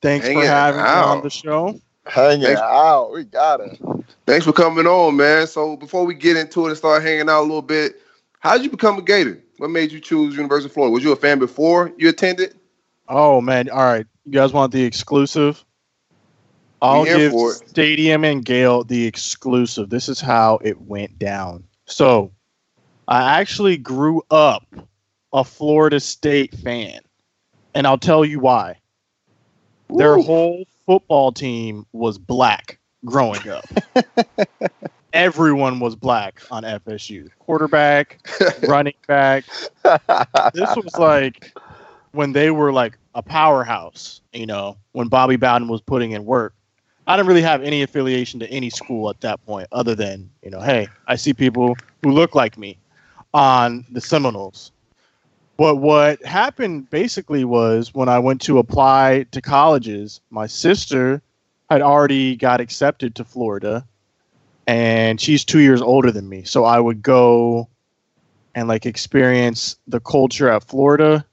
Thanks 0.01 0.25
Hanging 0.25 0.41
for 0.41 0.47
having 0.47 0.81
me 0.81 0.87
on 0.87 1.21
the 1.21 1.29
show. 1.29 1.79
Hanging 2.05 2.45
Thanks. 2.45 2.61
out. 2.61 3.11
We 3.13 3.25
got 3.25 3.59
it. 3.59 3.79
Thanks 4.25 4.45
for 4.45 4.53
coming 4.53 4.87
on, 4.87 5.17
man. 5.17 5.47
So 5.47 5.75
before 5.75 6.05
we 6.05 6.15
get 6.15 6.37
into 6.37 6.65
it 6.65 6.69
and 6.69 6.77
start 6.77 7.03
hanging 7.03 7.29
out 7.29 7.41
a 7.41 7.43
little 7.43 7.61
bit, 7.61 8.01
how 8.39 8.55
did 8.55 8.63
you 8.63 8.71
become 8.71 8.97
a 8.97 9.01
Gator? 9.01 9.37
What 9.57 9.69
made 9.69 9.91
you 9.91 9.99
choose 9.99 10.35
University 10.35 10.67
of 10.67 10.73
Florida? 10.73 10.91
Was 10.91 11.03
you 11.03 11.11
a 11.11 11.15
fan 11.15 11.37
before 11.37 11.91
you 11.97 12.09
attended? 12.09 12.55
Oh 13.07 13.41
man, 13.41 13.69
all 13.69 13.83
right. 13.83 14.07
You 14.25 14.31
guys 14.31 14.53
want 14.53 14.71
the 14.71 14.83
exclusive? 14.83 15.63
I'll 16.81 17.05
give. 17.05 17.33
Stadium 17.67 18.23
and 18.23 18.43
Gale 18.43 18.83
the 18.83 19.05
exclusive. 19.05 19.89
This 19.89 20.09
is 20.09 20.19
how 20.19 20.59
it 20.63 20.81
went 20.81 21.17
down. 21.19 21.63
So, 21.85 22.31
I 23.07 23.39
actually 23.39 23.77
grew 23.77 24.21
up 24.31 24.65
a 25.33 25.43
Florida 25.43 25.99
State 25.99 26.55
fan, 26.55 27.01
and 27.73 27.85
I'll 27.85 27.97
tell 27.97 28.25
you 28.25 28.39
why. 28.39 28.77
Their 29.89 30.17
whole 30.17 30.65
football 30.85 31.31
team 31.31 31.85
was 31.91 32.17
black 32.17 32.79
growing 33.05 33.47
up. 33.49 33.65
Everyone 35.13 35.81
was 35.81 35.95
black 35.95 36.41
on 36.49 36.63
FSU. 36.63 37.29
Quarterback, 37.39 38.25
running 38.67 38.93
back. 39.07 39.43
This 40.53 40.75
was 40.75 40.95
like 40.97 41.53
when 42.13 42.31
they 42.31 42.51
were 42.51 42.71
like 42.71 42.97
a 43.13 43.21
powerhouse, 43.21 44.21
you 44.31 44.45
know, 44.45 44.77
when 44.93 45.09
Bobby 45.09 45.35
Bowden 45.35 45.67
was 45.67 45.81
putting 45.81 46.11
in 46.11 46.23
work. 46.23 46.53
I 47.11 47.17
didn't 47.17 47.27
really 47.27 47.41
have 47.41 47.61
any 47.61 47.81
affiliation 47.81 48.39
to 48.39 48.49
any 48.49 48.69
school 48.69 49.09
at 49.09 49.19
that 49.19 49.45
point, 49.45 49.67
other 49.73 49.95
than, 49.95 50.29
you 50.41 50.49
know, 50.49 50.61
hey, 50.61 50.87
I 51.07 51.17
see 51.17 51.33
people 51.33 51.75
who 52.01 52.11
look 52.11 52.35
like 52.35 52.57
me 52.57 52.77
on 53.33 53.85
the 53.91 53.99
Seminoles. 53.99 54.71
But 55.57 55.75
what 55.75 56.23
happened 56.23 56.89
basically 56.89 57.43
was 57.43 57.93
when 57.93 58.07
I 58.07 58.17
went 58.17 58.39
to 58.43 58.59
apply 58.59 59.25
to 59.31 59.41
colleges, 59.41 60.21
my 60.29 60.47
sister 60.47 61.21
had 61.69 61.81
already 61.81 62.37
got 62.37 62.61
accepted 62.61 63.13
to 63.15 63.25
Florida 63.25 63.85
and 64.65 65.19
she's 65.19 65.43
two 65.43 65.59
years 65.59 65.81
older 65.81 66.11
than 66.11 66.29
me. 66.29 66.43
So 66.43 66.63
I 66.63 66.79
would 66.79 67.01
go 67.01 67.67
and 68.55 68.69
like 68.69 68.85
experience 68.85 69.75
the 69.85 69.99
culture 69.99 70.47
at 70.47 70.63
Florida 70.63 71.25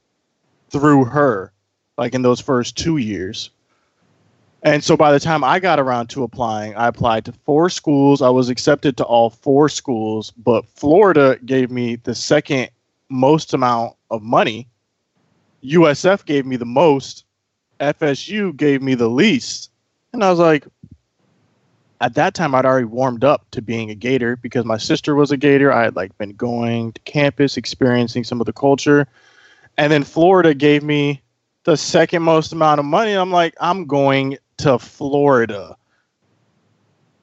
through 0.71 1.05
her, 1.05 1.53
like 1.97 2.15
in 2.15 2.23
those 2.23 2.41
first 2.41 2.77
two 2.77 2.97
years. 2.97 3.51
And 4.69 4.85
so 4.85 4.99
by 4.99 5.13
the 5.13 5.19
time 5.19 5.43
I 5.43 5.61
got 5.61 5.81
around 5.81 6.09
to 6.09 6.23
applying, 6.23 6.75
I 6.75 6.89
applied 6.89 7.25
to 7.25 7.33
four 7.33 7.71
schools. 7.71 8.21
I 8.21 8.29
was 8.29 8.51
accepted 8.51 8.99
to 8.99 9.05
all 9.05 9.31
four 9.31 9.71
schools, 9.71 10.31
but 10.37 10.67
Florida 10.69 11.39
gave 11.47 11.71
me 11.71 11.97
the 11.97 12.15
second 12.15 12.69
most 13.09 13.55
amount 13.55 13.97
of 14.11 14.21
money. 14.23 14.69
USF 15.65 16.27
gave 16.27 16.45
me 16.45 16.57
the 16.57 16.67
most. 16.67 17.25
FSU 17.81 18.55
gave 18.55 18.83
me 18.83 18.95
the 18.95 19.09
least. 19.09 19.71
And 20.13 20.23
I 20.23 20.29
was 20.29 20.39
like, 20.39 20.67
at 22.03 22.13
that 22.15 22.35
time 22.35 22.55
I'd 22.55 22.67
already 22.67 22.85
warmed 22.85 23.25
up 23.25 23.47
to 23.53 23.63
being 23.63 23.89
a 23.89 23.95
Gator 23.95 24.37
because 24.37 24.67
my 24.67 24.77
sister 24.77 25.15
was 25.15 25.31
a 25.31 25.39
Gator. 25.39 25.73
I 25.73 25.85
had 25.85 25.97
like 25.97 26.17
been 26.19 26.35
going 26.35 26.93
to 26.93 27.01
campus, 27.03 27.57
experiencing 27.57 28.23
some 28.23 28.39
of 28.39 28.45
the 28.45 28.53
culture. 28.53 29.09
And 29.79 29.91
then 29.91 30.05
Florida 30.05 30.53
gave 30.53 30.83
me 30.83 31.23
the 31.65 31.79
second 31.79 32.23
most 32.23 32.53
amount 32.53 32.81
of 32.81 32.85
money. 32.85 33.15
I'm 33.15 33.33
like, 33.33 33.55
I'm 33.61 33.87
going 33.87 34.37
to 34.59 34.79
Florida. 34.79 35.77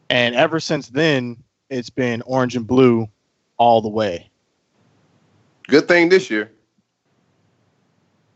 And 0.09 0.35
ever 0.35 0.59
since 0.59 0.89
then, 0.89 1.37
it's 1.69 1.89
been 1.89 2.21
orange 2.23 2.55
and 2.55 2.65
blue 2.65 3.07
all 3.57 3.81
the 3.81 3.89
way. 3.89 4.29
Good 5.67 5.87
thing 5.87 6.09
this 6.09 6.29
year. 6.29 6.51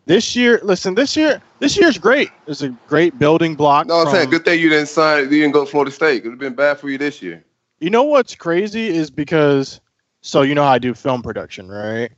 This 0.06 0.36
year, 0.36 0.60
listen, 0.64 0.96
this 0.96 1.16
year, 1.16 1.40
this 1.60 1.78
year's 1.78 2.00
great. 2.00 2.32
It's 2.48 2.64
a 2.64 2.70
great 2.88 3.20
building 3.20 3.54
block. 3.54 3.86
No, 3.86 4.00
I'm 4.00 4.06
from- 4.06 4.16
saying 4.16 4.30
good 4.32 4.44
thing 4.44 4.60
you 4.60 4.70
didn't 4.70 4.88
sign. 4.88 5.26
You 5.26 5.30
didn't 5.30 5.52
go 5.52 5.66
to 5.66 5.70
Florida 5.70 5.92
State. 5.92 6.24
It 6.24 6.30
would 6.30 6.32
have 6.32 6.40
been 6.40 6.56
bad 6.56 6.80
for 6.80 6.90
you 6.90 6.98
this 6.98 7.22
year. 7.22 7.44
You 7.80 7.92
know 7.92 8.04
what's 8.04 8.34
crazy 8.34 8.88
is 8.88 9.12
because, 9.12 9.80
so 10.22 10.42
you 10.42 10.56
know 10.56 10.64
how 10.64 10.72
I 10.72 10.80
do 10.80 10.96
film 10.96 11.22
production, 11.22 11.70
right? 11.70 12.12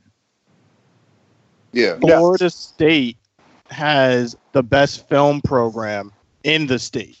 Yeah. 1.72 1.98
Florida 2.00 2.48
State 2.48 3.18
has 3.70 4.36
the 4.52 4.62
best 4.62 5.06
film 5.08 5.42
program 5.42 6.12
in 6.44 6.66
the 6.66 6.78
state. 6.78 7.18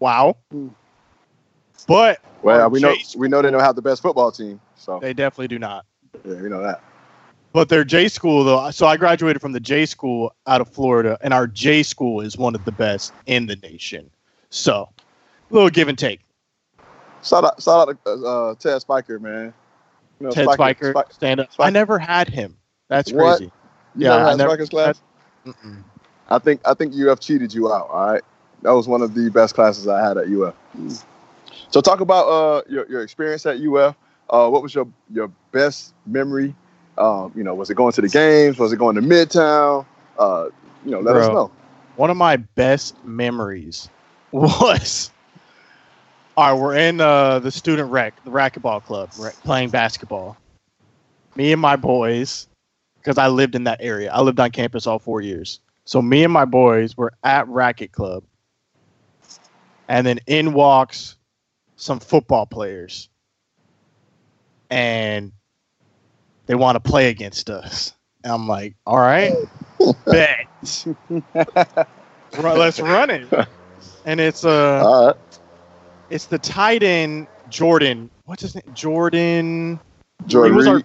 Wow. 0.00 0.36
But 1.86 2.20
Well, 2.42 2.60
our 2.62 2.68
we 2.68 2.80
know 2.80 2.94
J 2.94 3.02
we 3.16 3.28
know 3.28 3.42
they 3.42 3.50
don't 3.50 3.60
have 3.60 3.76
the 3.76 3.82
best 3.82 4.02
football 4.02 4.32
team, 4.32 4.60
so 4.76 4.98
they 5.00 5.12
definitely 5.12 5.48
do 5.48 5.58
not. 5.58 5.84
yeah, 6.24 6.34
we 6.40 6.48
know 6.48 6.62
that. 6.62 6.82
But 7.52 7.68
their 7.68 7.84
J 7.84 8.08
school 8.08 8.44
though, 8.44 8.70
so 8.70 8.86
I 8.86 8.96
graduated 8.96 9.40
from 9.40 9.52
the 9.52 9.60
J 9.60 9.86
school 9.86 10.34
out 10.46 10.60
of 10.60 10.68
Florida, 10.68 11.16
and 11.22 11.32
our 11.32 11.46
J 11.46 11.82
school 11.82 12.20
is 12.20 12.36
one 12.36 12.54
of 12.54 12.64
the 12.64 12.72
best 12.72 13.12
in 13.26 13.46
the 13.46 13.56
nation. 13.56 14.10
So, 14.50 14.88
a 15.50 15.54
little 15.54 15.70
give 15.70 15.88
and 15.88 15.98
take. 15.98 16.20
Shout 17.22 17.44
out, 17.44 17.60
shout 17.62 17.88
out 17.88 18.04
to 18.04 18.10
uh, 18.26 18.54
Ted 18.56 18.80
Spiker, 18.80 19.18
man. 19.18 19.52
You 20.20 20.26
know, 20.26 20.30
Ted 20.32 20.48
Spiker, 20.50 20.90
Spike- 20.92 21.12
stand 21.12 21.40
up. 21.40 21.48
I 21.58 21.70
never 21.70 21.98
had 21.98 22.28
him. 22.28 22.56
That's 22.88 23.12
What? 23.12 23.38
crazy. 23.38 23.52
You 23.96 24.06
Yeah, 24.06 24.10
never 24.16 24.24
I 24.28 24.34
never- 24.34 24.50
Spiker's 24.50 24.68
class? 24.68 25.02
I 26.28 26.38
think 26.38 26.60
I 26.64 26.74
think 26.74 26.94
UF 26.94 27.20
cheated 27.20 27.54
you 27.54 27.72
out. 27.72 27.88
All 27.90 28.12
right, 28.12 28.22
that 28.66 28.74
was 28.74 28.88
one 28.88 29.00
of 29.00 29.14
the 29.14 29.30
best 29.30 29.54
classes 29.54 29.86
I 29.86 30.04
had 30.04 30.18
at 30.18 30.26
UF. 30.26 30.52
So 31.70 31.80
talk 31.80 32.00
about 32.00 32.26
uh, 32.26 32.62
your 32.68 32.84
your 32.90 33.02
experience 33.02 33.46
at 33.46 33.60
UF. 33.60 33.94
Uh, 34.28 34.48
what 34.48 34.60
was 34.60 34.74
your 34.74 34.88
your 35.12 35.28
best 35.52 35.94
memory? 36.04 36.52
Um, 36.98 37.32
you 37.36 37.44
know, 37.44 37.54
was 37.54 37.70
it 37.70 37.74
going 37.74 37.92
to 37.92 38.00
the 38.00 38.08
games? 38.08 38.58
Was 38.58 38.72
it 38.72 38.78
going 38.78 38.96
to 38.96 39.02
Midtown? 39.02 39.86
Uh, 40.18 40.48
you 40.84 40.90
know, 40.90 40.98
let 40.98 41.14
us 41.14 41.28
know. 41.28 41.52
One 41.94 42.10
of 42.10 42.16
my 42.16 42.36
best 42.36 43.02
memories 43.04 43.88
was. 44.32 45.12
All 46.36 46.52
right, 46.52 46.60
we're 46.60 46.74
in 46.76 47.00
uh, 47.00 47.38
the 47.38 47.52
student 47.52 47.90
rec, 47.90 48.22
the 48.24 48.30
racquetball 48.30 48.82
club, 48.84 49.10
right, 49.16 49.32
playing 49.44 49.70
basketball. 49.70 50.36
Me 51.36 51.52
and 51.52 51.62
my 51.62 51.76
boys, 51.76 52.48
because 52.98 53.16
I 53.16 53.28
lived 53.28 53.54
in 53.54 53.64
that 53.64 53.78
area. 53.80 54.12
I 54.12 54.20
lived 54.22 54.40
on 54.40 54.50
campus 54.50 54.88
all 54.88 54.98
four 54.98 55.20
years. 55.20 55.60
So 55.84 56.02
me 56.02 56.24
and 56.24 56.32
my 56.32 56.44
boys 56.44 56.96
were 56.96 57.12
at 57.22 57.48
racket 57.48 57.92
club, 57.92 58.24
and 59.88 60.06
then 60.06 60.20
in 60.26 60.52
walks 60.52 61.16
some 61.76 62.00
football 62.00 62.46
players, 62.46 63.08
and 64.70 65.32
they 66.46 66.54
want 66.54 66.76
to 66.76 66.80
play 66.80 67.10
against 67.10 67.50
us. 67.50 67.92
And 68.24 68.32
I'm 68.32 68.48
like, 68.48 68.74
all 68.86 68.98
right, 68.98 69.32
bet. 70.06 70.46
Let's 72.32 72.80
run 72.80 73.10
it. 73.10 73.28
And 74.04 74.20
it's 74.20 74.44
uh 74.44 75.14
right, 75.14 75.38
it's 76.10 76.26
the 76.26 76.38
tight 76.38 76.82
end 76.82 77.26
Jordan. 77.48 78.10
What's 78.24 78.42
his 78.42 78.54
name? 78.54 78.64
Jordan 78.74 79.80
Jordan 80.26 80.52
he 80.52 80.56
was 80.56 80.66
our- 80.66 80.76
Reed. 80.76 80.84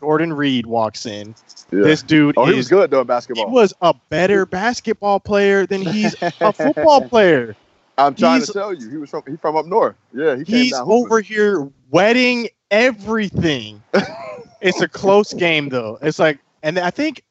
Jordan 0.00 0.32
Reed 0.32 0.66
walks 0.66 1.06
in. 1.06 1.34
Yeah. 1.70 1.84
This 1.84 2.02
dude 2.02 2.34
oh, 2.36 2.44
he 2.46 2.50
is 2.52 2.56
was 2.56 2.68
good 2.68 2.90
doing 2.90 3.06
basketball. 3.06 3.46
he 3.46 3.52
was 3.52 3.72
a 3.82 3.94
better 4.08 4.44
basketball 4.44 5.20
player 5.20 5.64
than 5.64 5.80
he's 5.80 6.16
a 6.20 6.52
football 6.52 7.08
player. 7.08 7.54
I'm 7.98 8.14
trying 8.14 8.36
he's- 8.36 8.46
to 8.46 8.52
tell 8.52 8.74
you, 8.74 8.88
he 8.88 8.96
was 8.96 9.10
from 9.10 9.22
he 9.26 9.36
from 9.36 9.56
up 9.56 9.66
north. 9.66 9.96
Yeah, 10.12 10.36
he 10.36 10.44
came 10.44 10.64
He's 10.64 10.72
over 10.74 11.20
here 11.20 11.70
wetting 11.90 12.48
everything. 12.70 13.82
it's 14.60 14.80
a 14.80 14.88
close 14.88 15.32
game 15.32 15.68
though. 15.68 15.98
It's 16.02 16.18
like, 16.18 16.38
and 16.62 16.78
I 16.78 16.90
think 16.90 17.22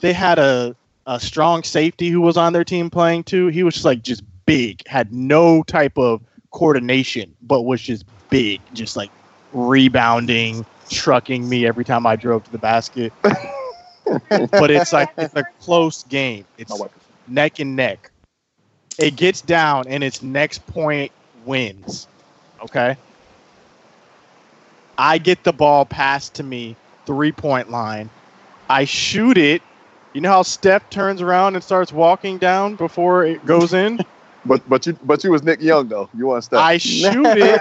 they 0.00 0.12
had 0.12 0.38
a 0.38 0.76
a 1.06 1.18
strong 1.18 1.62
safety 1.62 2.08
who 2.10 2.20
was 2.20 2.36
on 2.36 2.52
their 2.52 2.64
team 2.64 2.90
playing 2.90 3.24
too. 3.24 3.48
He 3.48 3.62
was 3.62 3.74
just 3.74 3.86
like 3.86 4.02
just 4.02 4.22
big, 4.46 4.86
had 4.86 5.12
no 5.12 5.62
type 5.64 5.96
of 5.96 6.22
coordination, 6.50 7.34
but 7.42 7.62
was 7.62 7.80
just 7.80 8.04
big, 8.28 8.60
just 8.72 8.96
like 8.96 9.10
rebounding, 9.52 10.64
trucking 10.90 11.48
me 11.48 11.66
every 11.66 11.84
time 11.84 12.06
I 12.06 12.16
drove 12.16 12.44
to 12.44 12.52
the 12.52 12.58
basket. 12.58 13.12
but 13.22 14.70
it's 14.70 14.92
like 14.92 15.10
it's 15.16 15.34
a 15.34 15.44
close 15.60 16.04
game. 16.04 16.44
It's 16.58 16.72
neck 17.28 17.58
and 17.58 17.74
neck. 17.74 18.10
It 19.00 19.16
gets 19.16 19.40
down 19.40 19.86
and 19.88 20.04
its 20.04 20.22
next 20.22 20.66
point 20.66 21.12
wins. 21.44 22.08
Okay. 22.62 22.96
I 24.98 25.18
get 25.18 25.42
the 25.44 25.52
ball 25.52 25.86
passed 25.86 26.34
to 26.34 26.42
me, 26.42 26.76
three 27.06 27.32
point 27.32 27.70
line. 27.70 28.10
I 28.68 28.84
shoot 28.84 29.38
it. 29.38 29.62
You 30.12 30.20
know 30.20 30.30
how 30.30 30.42
Steph 30.42 30.90
turns 30.90 31.22
around 31.22 31.54
and 31.54 31.64
starts 31.64 31.92
walking 31.92 32.38
down 32.38 32.76
before 32.76 33.24
it 33.24 33.44
goes 33.44 33.72
in? 33.72 34.00
But 34.44 34.66
but 34.70 34.86
you 34.86 34.94
but 35.04 35.22
you 35.22 35.30
was 35.30 35.42
Nick 35.42 35.60
Young 35.60 35.88
though. 35.88 36.08
You 36.16 36.28
want 36.28 36.44
Steph? 36.44 36.60
I 36.60 36.78
shoot 36.78 37.36
it. 37.36 37.60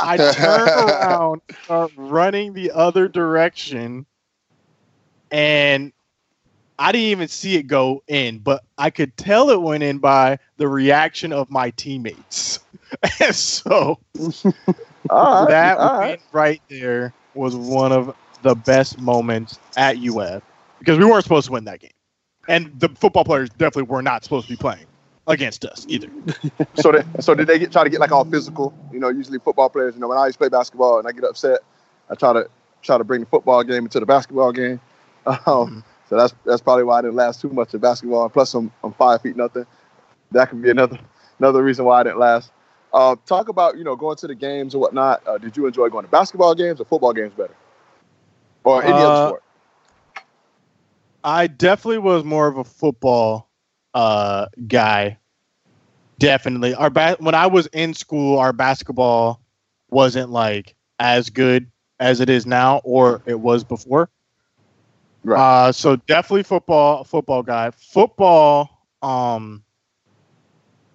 I 0.00 0.18
turn 0.30 0.72
around, 0.76 1.42
start 1.64 1.90
running 1.96 2.52
the 2.52 2.70
other 2.70 3.08
direction, 3.08 4.06
and 5.32 5.92
I 6.78 6.92
didn't 6.92 7.08
even 7.08 7.28
see 7.28 7.56
it 7.56 7.64
go 7.64 8.02
in, 8.06 8.38
but 8.38 8.64
I 8.78 8.90
could 8.90 9.16
tell 9.16 9.50
it 9.50 9.60
went 9.60 9.82
in 9.82 9.98
by 9.98 10.38
the 10.58 10.68
reaction 10.68 11.32
of 11.32 11.50
my 11.50 11.70
teammates. 11.70 12.60
and 13.20 13.34
so 13.34 13.98
right, 14.18 15.46
that 15.48 15.78
right. 15.78 16.20
right 16.32 16.62
there 16.68 17.12
was 17.34 17.56
one 17.56 17.92
of 17.92 18.14
the 18.42 18.54
best 18.54 19.00
moments 19.00 19.58
at 19.76 19.96
UF 19.96 20.42
because 20.78 20.98
we 20.98 21.04
weren't 21.04 21.24
supposed 21.24 21.46
to 21.46 21.52
win 21.52 21.64
that 21.64 21.80
game. 21.80 21.90
And 22.48 22.78
the 22.78 22.88
football 22.90 23.24
players 23.24 23.50
definitely 23.50 23.84
were 23.84 24.02
not 24.02 24.22
supposed 24.22 24.46
to 24.46 24.52
be 24.52 24.56
playing 24.56 24.86
against 25.26 25.64
us 25.64 25.86
either. 25.88 26.08
So 26.74 26.92
they, 26.92 27.02
so 27.20 27.34
did 27.34 27.46
they 27.46 27.58
get, 27.58 27.72
try 27.72 27.84
to 27.84 27.90
get 27.90 28.00
like 28.00 28.12
all 28.12 28.24
physical? 28.24 28.72
You 28.92 29.00
know, 29.00 29.08
usually 29.08 29.38
football 29.38 29.70
players. 29.70 29.94
You 29.94 30.00
know, 30.00 30.08
when 30.08 30.18
I 30.18 30.26
used 30.26 30.34
to 30.34 30.38
play 30.38 30.48
basketball 30.50 30.98
and 30.98 31.08
I 31.08 31.12
get 31.12 31.24
upset, 31.24 31.60
I 32.10 32.14
try 32.14 32.34
to 32.34 32.48
try 32.82 32.98
to 32.98 33.04
bring 33.04 33.20
the 33.20 33.26
football 33.26 33.64
game 33.64 33.84
into 33.84 33.98
the 33.98 34.06
basketball 34.06 34.52
game. 34.52 34.78
Um, 35.46 35.82
So 36.08 36.16
that's 36.16 36.34
that's 36.44 36.60
probably 36.62 36.84
why 36.84 36.98
I 36.98 37.02
didn't 37.02 37.16
last 37.16 37.40
too 37.40 37.48
much 37.50 37.74
in 37.74 37.80
basketball. 37.80 38.24
And 38.24 38.32
plus, 38.32 38.54
I'm 38.54 38.72
I'm 38.82 38.92
five 38.92 39.22
feet 39.22 39.36
nothing. 39.36 39.66
That 40.32 40.50
could 40.50 40.62
be 40.62 40.70
another 40.70 40.98
another 41.38 41.62
reason 41.62 41.84
why 41.84 42.00
I 42.00 42.02
didn't 42.04 42.18
last. 42.18 42.52
Uh, 42.92 43.16
talk 43.26 43.48
about 43.48 43.76
you 43.78 43.84
know 43.84 43.96
going 43.96 44.16
to 44.16 44.26
the 44.26 44.34
games 44.34 44.74
or 44.74 44.80
whatnot. 44.80 45.26
Uh, 45.26 45.38
did 45.38 45.56
you 45.56 45.66
enjoy 45.66 45.88
going 45.88 46.04
to 46.04 46.10
basketball 46.10 46.54
games 46.54 46.80
or 46.80 46.84
football 46.84 47.12
games 47.12 47.34
better, 47.34 47.56
or 48.64 48.84
any 48.84 49.02
Uh, 49.02 49.04
other 49.04 49.16
sport? 49.16 49.42
I 51.24 51.46
definitely 51.48 51.98
was 51.98 52.24
more 52.24 52.46
of 52.48 52.56
a 52.56 52.64
football 52.64 53.50
uh, 53.94 54.46
guy. 54.66 55.18
Definitely, 56.18 56.74
our 56.74 56.90
ba- 56.90 57.16
when 57.20 57.34
I 57.34 57.46
was 57.46 57.66
in 57.68 57.94
school, 57.94 58.38
our 58.38 58.52
basketball 58.52 59.42
wasn't 59.90 60.30
like 60.30 60.74
as 60.98 61.30
good 61.30 61.70
as 61.98 62.20
it 62.20 62.30
is 62.30 62.46
now, 62.46 62.80
or 62.84 63.22
it 63.26 63.40
was 63.40 63.64
before. 63.64 64.10
Right. 65.26 65.40
Uh, 65.40 65.72
so 65.72 65.96
definitely 65.96 66.44
football, 66.44 67.02
football 67.02 67.42
guy. 67.42 67.72
Football, 67.72 68.70
um, 69.02 69.64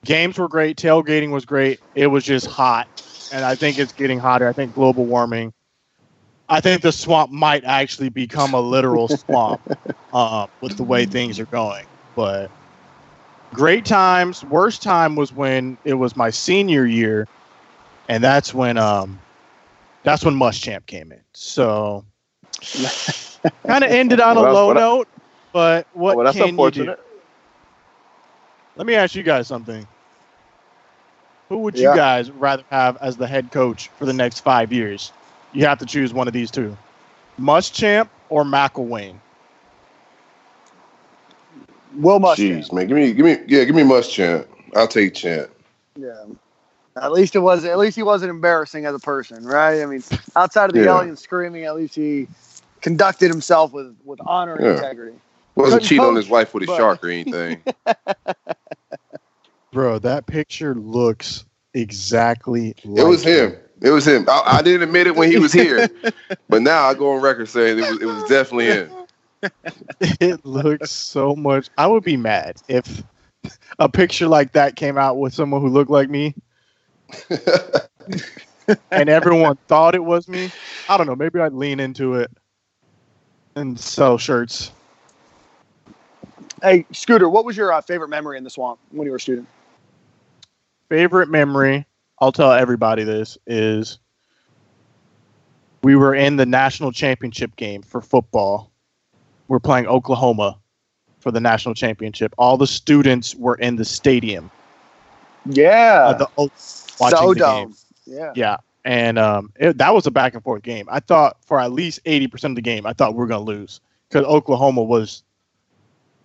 games 0.05 0.37
were 0.37 0.47
great. 0.47 0.77
Tailgating 0.77 1.31
was 1.31 1.43
great. 1.45 1.81
It 1.95 2.07
was 2.07 2.23
just 2.23 2.47
hot, 2.47 2.87
and 3.33 3.43
I 3.43 3.55
think 3.55 3.77
it's 3.77 3.91
getting 3.91 4.19
hotter. 4.19 4.47
I 4.47 4.53
think 4.53 4.73
global 4.73 5.05
warming. 5.05 5.51
I 6.47 6.61
think 6.61 6.81
the 6.81 6.93
swamp 6.93 7.29
might 7.29 7.65
actually 7.65 8.07
become 8.07 8.53
a 8.53 8.61
literal 8.61 9.09
swamp 9.09 9.61
uh, 10.13 10.47
with 10.61 10.77
the 10.77 10.83
way 10.83 11.05
things 11.05 11.37
are 11.37 11.45
going. 11.47 11.85
But 12.15 12.49
great 13.53 13.85
times. 13.85 14.45
Worst 14.45 14.81
time 14.81 15.17
was 15.17 15.33
when 15.33 15.77
it 15.83 15.95
was 15.95 16.15
my 16.15 16.29
senior 16.29 16.85
year, 16.85 17.27
and 18.07 18.23
that's 18.23 18.53
when 18.53 18.77
um, 18.77 19.19
that's 20.05 20.23
when 20.23 20.35
Muschamp 20.35 20.85
came 20.85 21.11
in. 21.11 21.21
So 21.33 22.05
kind 23.67 23.83
of 23.83 23.91
ended 23.91 24.19
on 24.19 24.37
a 24.37 24.41
Well, 24.41 24.53
low 24.53 24.67
what 24.67 24.77
I- 24.77 24.81
note. 24.81 25.07
But 25.53 25.87
oh, 25.95 25.99
what 25.99 26.15
well, 26.15 26.25
that's 26.25 26.37
can 26.37 26.59
you 26.59 26.71
do? 26.71 26.95
Let 28.75 28.87
me 28.87 28.95
ask 28.95 29.15
you 29.15 29.23
guys 29.23 29.47
something. 29.47 29.87
Who 31.49 31.59
would 31.59 31.79
you 31.79 31.89
guys 31.89 32.31
rather 32.31 32.63
have 32.71 32.97
as 33.01 33.17
the 33.17 33.27
head 33.27 33.51
coach 33.51 33.89
for 33.97 34.05
the 34.05 34.13
next 34.13 34.41
five 34.41 34.71
years? 34.71 35.11
You 35.53 35.65
have 35.65 35.79
to 35.79 35.85
choose 35.85 36.13
one 36.13 36.27
of 36.27 36.33
these 36.33 36.51
two: 36.51 36.77
Muschamp 37.39 38.09
or 38.29 38.43
McElwain. 38.43 39.15
Will 41.95 42.19
Muschamp. 42.19 42.65
Jeez, 42.65 42.71
man, 42.73 42.87
give 42.87 42.97
me, 42.97 43.13
give 43.13 43.25
me, 43.25 43.37
yeah, 43.47 43.63
give 43.65 43.75
me 43.75 43.83
Muschamp. 43.83 44.47
I'll 44.75 44.87
take 44.87 45.13
Champ. 45.13 45.51
Yeah. 45.97 46.25
At 47.01 47.11
least 47.11 47.35
it 47.35 47.39
was. 47.39 47.65
At 47.65 47.77
least 47.79 47.95
he 47.95 48.03
wasn't 48.03 48.29
embarrassing 48.31 48.85
as 48.85 48.95
a 48.95 48.99
person, 48.99 49.45
right? 49.45 49.81
I 49.81 49.85
mean, 49.85 50.03
outside 50.35 50.69
of 50.69 50.73
the 50.73 50.79
Yeah. 50.79 50.81
yelling 50.81 51.09
and 51.09 51.19
screaming, 51.19 51.65
at 51.65 51.75
least 51.75 51.95
he 51.95 52.27
conducted 52.81 53.29
himself 53.29 53.71
with 53.73 53.95
with 54.03 54.19
honor 54.25 54.55
and 54.55 54.65
Yeah. 54.65 54.73
integrity. 54.75 55.17
Wasn't 55.55 55.73
Couldn't 55.81 55.87
cheating 55.89 56.05
on 56.05 56.15
his 56.15 56.29
wife 56.29 56.53
with 56.53 56.63
a 56.63 56.65
but- 56.67 56.77
shark 56.77 57.03
or 57.03 57.09
anything. 57.09 57.61
Bro, 59.73 59.99
that 59.99 60.25
picture 60.25 60.75
looks 60.75 61.45
exactly. 61.73 62.73
Like 62.83 62.99
it 63.05 63.07
was 63.07 63.23
him. 63.23 63.55
It 63.81 63.89
was 63.91 64.05
him. 64.05 64.25
I, 64.29 64.41
I 64.45 64.61
didn't 64.61 64.83
admit 64.83 65.07
it 65.07 65.15
when 65.15 65.31
he 65.31 65.39
was 65.39 65.53
here, 65.53 65.89
but 66.49 66.61
now 66.61 66.83
I 66.87 66.93
go 66.93 67.13
on 67.15 67.21
record 67.21 67.47
saying 67.49 67.79
it 67.79 67.89
was, 67.89 68.01
it 68.01 68.05
was 68.05 68.23
definitely 68.25 68.65
him. 68.67 68.91
It 70.19 70.45
looks 70.45 70.91
so 70.91 71.35
much. 71.35 71.69
I 71.75 71.87
would 71.87 72.03
be 72.03 72.15
mad 72.15 72.61
if 72.67 73.03
a 73.79 73.89
picture 73.89 74.27
like 74.27 74.51
that 74.51 74.75
came 74.75 74.99
out 74.99 75.17
with 75.17 75.33
someone 75.33 75.61
who 75.61 75.67
looked 75.69 75.89
like 75.89 76.11
me, 76.11 76.35
and 78.91 79.09
everyone 79.09 79.57
thought 79.67 79.95
it 79.95 80.03
was 80.03 80.27
me. 80.27 80.51
I 80.89 80.97
don't 80.97 81.07
know. 81.07 81.15
Maybe 81.15 81.39
I'd 81.39 81.53
lean 81.53 81.79
into 81.79 82.13
it 82.15 82.29
and 83.55 83.79
sell 83.79 84.17
shirts. 84.17 84.71
Hey, 86.61 86.85
Scooter, 86.91 87.29
what 87.29 87.45
was 87.45 87.57
your 87.57 87.73
uh, 87.73 87.81
favorite 87.81 88.09
memory 88.09 88.37
in 88.37 88.43
the 88.43 88.49
swamp 88.49 88.79
when 88.91 89.05
you 89.05 89.11
were 89.11 89.17
a 89.17 89.19
student? 89.19 89.47
favorite 90.91 91.29
memory, 91.29 91.85
I'll 92.19 92.33
tell 92.33 92.51
everybody 92.51 93.05
this, 93.05 93.37
is 93.47 93.97
we 95.83 95.95
were 95.95 96.13
in 96.13 96.35
the 96.35 96.45
national 96.45 96.91
championship 96.91 97.55
game 97.55 97.81
for 97.81 98.01
football. 98.01 98.69
We're 99.47 99.61
playing 99.61 99.87
Oklahoma 99.87 100.59
for 101.21 101.31
the 101.31 101.39
national 101.39 101.75
championship. 101.75 102.33
All 102.37 102.57
the 102.57 102.67
students 102.67 103.33
were 103.35 103.55
in 103.55 103.77
the 103.77 103.85
stadium. 103.85 104.51
Yeah, 105.45 106.07
uh, 106.07 106.13
the, 106.17 106.27
watching 106.99 107.17
so 107.17 107.33
the 107.33 107.39
game. 107.39 107.69
dumb. 107.69 107.75
Yeah, 108.05 108.33
Yeah. 108.35 108.57
And 108.83 109.19
um, 109.19 109.53
it, 109.57 109.77
that 109.77 109.93
was 109.93 110.07
a 110.07 110.11
back 110.11 110.33
and 110.33 110.43
forth 110.43 110.63
game. 110.63 110.87
I 110.89 110.99
thought 110.99 111.37
for 111.45 111.59
at 111.59 111.71
least 111.71 112.03
80% 112.05 112.45
of 112.45 112.55
the 112.55 112.61
game, 112.61 112.85
I 112.85 112.93
thought 112.93 113.13
we 113.13 113.19
were 113.19 113.27
going 113.27 113.45
to 113.45 113.51
lose 113.51 113.79
because 114.09 114.25
Oklahoma 114.25 114.83
was 114.83 115.23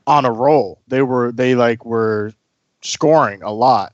on 0.07 0.25
a 0.25 0.33
roll. 0.33 0.81
They 0.89 1.03
were, 1.03 1.33
they 1.33 1.55
like 1.55 1.85
were 1.85 2.33
scoring 2.81 3.43
a 3.43 3.53
lot. 3.53 3.93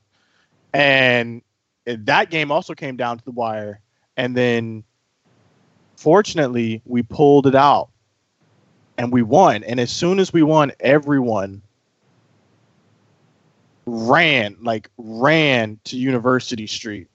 And 0.73 1.41
that 1.85 2.29
game 2.29 2.51
also 2.51 2.73
came 2.73 2.95
down 2.95 3.17
to 3.17 3.25
the 3.25 3.31
wire. 3.31 3.81
And 4.15 4.35
then 4.35 4.83
fortunately, 5.97 6.81
we 6.85 7.03
pulled 7.03 7.47
it 7.47 7.55
out 7.55 7.89
and 8.97 9.11
we 9.11 9.21
won. 9.21 9.63
And 9.63 9.79
as 9.79 9.91
soon 9.91 10.19
as 10.19 10.31
we 10.31 10.43
won, 10.43 10.71
everyone 10.79 11.61
ran, 13.85 14.55
like 14.61 14.89
ran 14.97 15.79
to 15.85 15.97
University 15.97 16.67
Street. 16.67 17.07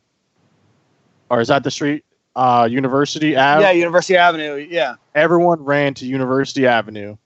Or 1.31 1.41
is 1.41 1.49
that 1.49 1.65
the 1.65 1.71
street? 1.71 2.05
Uh, 2.37 2.69
University 2.71 3.37
Ave? 3.37 3.63
yeah, 3.63 3.71
University 3.71 4.17
Avenue. 4.17 4.67
Yeah, 4.71 4.95
everyone 5.15 5.65
ran 5.65 5.95
to 5.95 6.07
University 6.07 6.67
Avenue. 6.67 7.17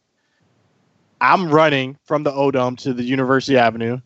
I'm 1.21 1.51
running 1.51 1.97
from 2.05 2.25
the 2.25 2.33
O-Dome 2.33 2.77
to 2.77 2.93
the 2.93 3.05
University 3.05 3.57
Avenue. 3.57 4.01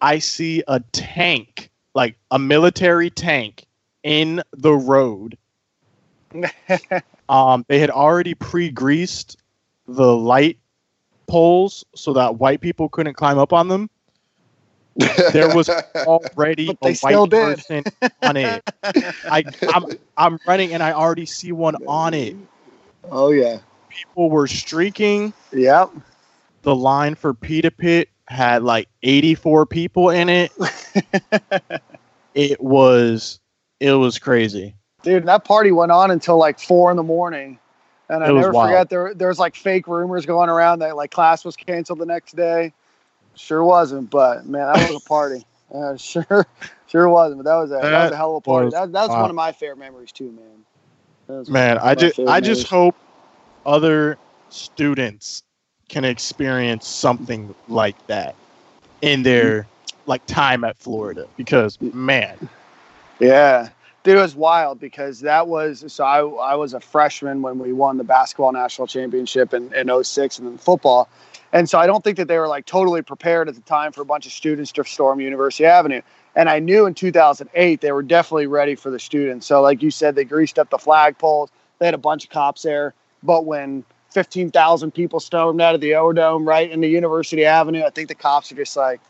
I 0.00 0.18
see 0.18 0.62
a 0.68 0.80
tank, 0.92 1.70
like 1.94 2.16
a 2.30 2.38
military 2.38 3.10
tank, 3.10 3.66
in 4.02 4.42
the 4.52 4.72
road. 4.72 5.36
um, 7.28 7.64
they 7.68 7.78
had 7.78 7.90
already 7.90 8.34
pre-greased 8.34 9.36
the 9.88 10.14
light 10.14 10.58
poles 11.26 11.84
so 11.94 12.12
that 12.12 12.36
white 12.36 12.60
people 12.60 12.88
couldn't 12.88 13.14
climb 13.14 13.38
up 13.38 13.52
on 13.52 13.68
them. 13.68 13.90
There 15.32 15.54
was 15.54 15.68
already 15.96 16.76
a 16.82 16.94
white 16.94 17.30
person 17.30 17.84
on 18.22 18.36
it. 18.36 18.62
I, 18.84 19.44
I'm, 19.68 19.84
I'm 20.16 20.38
running 20.46 20.72
and 20.72 20.82
I 20.82 20.92
already 20.92 21.26
see 21.26 21.52
one 21.52 21.76
on 21.86 22.14
it. 22.14 22.36
Oh 23.10 23.30
yeah. 23.30 23.58
People 23.88 24.30
were 24.30 24.46
streaking. 24.46 25.32
Yep. 25.52 25.90
The 26.62 26.74
line 26.74 27.14
for 27.14 27.34
Pita 27.34 27.70
Pit 27.70 28.08
had 28.28 28.62
like 28.62 28.88
84 29.02 29.66
people 29.66 30.10
in 30.10 30.28
it. 30.28 30.52
it 32.34 32.60
was 32.62 33.40
it 33.80 33.92
was 33.92 34.18
crazy. 34.18 34.76
Dude, 35.02 35.26
that 35.26 35.44
party 35.44 35.72
went 35.72 35.90
on 35.90 36.10
until 36.10 36.36
like 36.36 36.60
four 36.60 36.90
in 36.90 36.96
the 36.96 37.02
morning. 37.02 37.58
And 38.08 38.24
I 38.24 38.32
never 38.32 38.52
wild. 38.52 38.70
forget 38.70 38.90
there 38.90 39.14
there 39.14 39.28
was 39.28 39.38
like 39.38 39.54
fake 39.54 39.86
rumors 39.86 40.26
going 40.26 40.50
around 40.50 40.80
that 40.80 40.96
like 40.96 41.10
class 41.10 41.44
was 41.44 41.56
canceled 41.56 41.98
the 41.98 42.06
next 42.06 42.36
day. 42.36 42.72
Sure 43.36 43.64
wasn't, 43.64 44.10
but 44.10 44.46
man, 44.46 44.72
that 44.72 44.90
was 44.90 45.02
a 45.02 45.08
party. 45.08 45.44
Uh, 45.72 45.96
sure, 45.96 46.44
sure 46.88 47.08
wasn't, 47.08 47.44
But 47.44 47.48
that 47.48 47.54
was 47.54 47.70
a 47.70 47.74
that, 47.74 47.82
that 47.82 48.02
was 48.02 48.10
a 48.10 48.16
hell 48.16 48.30
of 48.30 48.36
a 48.38 48.40
party. 48.40 48.64
Was, 48.64 48.74
that, 48.74 48.90
that 48.90 49.02
was 49.02 49.10
wow. 49.10 49.20
one 49.20 49.30
of 49.30 49.36
my 49.36 49.52
favorite 49.52 49.78
memories 49.78 50.10
too, 50.10 50.32
man. 51.28 51.44
Man, 51.48 51.78
I 51.78 51.94
just 51.94 52.18
I 52.18 52.40
just 52.40 52.66
hope 52.66 52.96
other 53.64 54.18
students 54.48 55.44
can 55.88 56.04
experience 56.04 56.88
something 56.88 57.54
like 57.68 58.04
that 58.08 58.34
in 59.02 59.22
their 59.22 59.66
like 60.06 60.24
time 60.26 60.64
at 60.64 60.76
Florida 60.76 61.26
because 61.36 61.80
man. 61.80 62.48
Yeah. 63.18 63.68
Dude, 64.02 64.16
it 64.16 64.20
was 64.20 64.34
wild 64.34 64.80
because 64.80 65.20
that 65.20 65.46
was 65.46 65.84
so 65.92 66.04
I, 66.04 66.20
I 66.20 66.54
was 66.54 66.74
a 66.74 66.80
freshman 66.80 67.42
when 67.42 67.58
we 67.58 67.72
won 67.72 67.98
the 67.98 68.04
basketball 68.04 68.50
national 68.52 68.86
championship 68.86 69.52
in, 69.52 69.72
in 69.74 70.04
06 70.04 70.38
and 70.38 70.48
then 70.48 70.58
football. 70.58 71.08
And 71.52 71.68
so 71.68 71.78
I 71.78 71.86
don't 71.86 72.04
think 72.04 72.16
that 72.16 72.28
they 72.28 72.38
were 72.38 72.48
like 72.48 72.66
totally 72.66 73.02
prepared 73.02 73.48
at 73.48 73.54
the 73.54 73.60
time 73.62 73.92
for 73.92 74.02
a 74.02 74.04
bunch 74.04 74.26
of 74.26 74.32
students 74.32 74.70
to 74.72 74.84
storm 74.84 75.20
University 75.20 75.64
Avenue. 75.64 76.00
And 76.36 76.48
I 76.48 76.60
knew 76.60 76.86
in 76.86 76.94
2008 76.94 77.80
they 77.80 77.92
were 77.92 78.02
definitely 78.02 78.46
ready 78.46 78.76
for 78.76 78.90
the 78.90 79.00
students. 79.00 79.46
So, 79.46 79.60
like 79.60 79.82
you 79.82 79.90
said, 79.90 80.14
they 80.14 80.24
greased 80.24 80.58
up 80.58 80.70
the 80.70 80.78
flagpoles. 80.78 81.48
They 81.78 81.86
had 81.86 81.94
a 81.94 81.98
bunch 81.98 82.24
of 82.24 82.30
cops 82.30 82.62
there. 82.62 82.94
But 83.22 83.46
when 83.46 83.84
15,000 84.10 84.92
people 84.92 85.18
stormed 85.18 85.60
out 85.60 85.74
of 85.74 85.80
the 85.80 85.94
O-Dome 85.94 86.46
right 86.46 86.70
into 86.70 86.86
University 86.86 87.44
Avenue, 87.44 87.84
I 87.84 87.90
think 87.90 88.08
the 88.08 88.14
cops 88.14 88.52
are 88.52 88.56
just 88.56 88.76
like, 88.76 89.00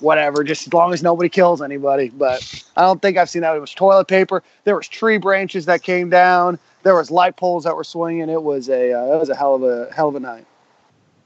whatever, 0.00 0.44
just 0.44 0.66
as 0.66 0.72
long 0.72 0.92
as 0.92 1.02
nobody 1.02 1.28
kills 1.28 1.62
anybody. 1.62 2.08
But 2.08 2.64
I 2.76 2.82
don't 2.82 3.00
think 3.00 3.16
I've 3.16 3.30
seen 3.30 3.42
that. 3.42 3.56
It 3.56 3.60
was 3.60 3.74
toilet 3.74 4.08
paper. 4.08 4.42
There 4.64 4.76
was 4.76 4.88
tree 4.88 5.18
branches 5.18 5.66
that 5.66 5.82
came 5.82 6.10
down. 6.10 6.58
There 6.82 6.94
was 6.94 7.10
light 7.10 7.36
poles 7.36 7.64
that 7.64 7.76
were 7.76 7.84
swinging. 7.84 8.28
It 8.28 8.42
was 8.42 8.68
a 8.68 8.92
uh, 8.92 9.14
it 9.14 9.18
was 9.18 9.28
a 9.28 9.34
hell 9.34 9.54
of 9.54 9.62
a 9.62 9.92
hell 9.92 10.08
of 10.08 10.14
a 10.14 10.20
night. 10.20 10.46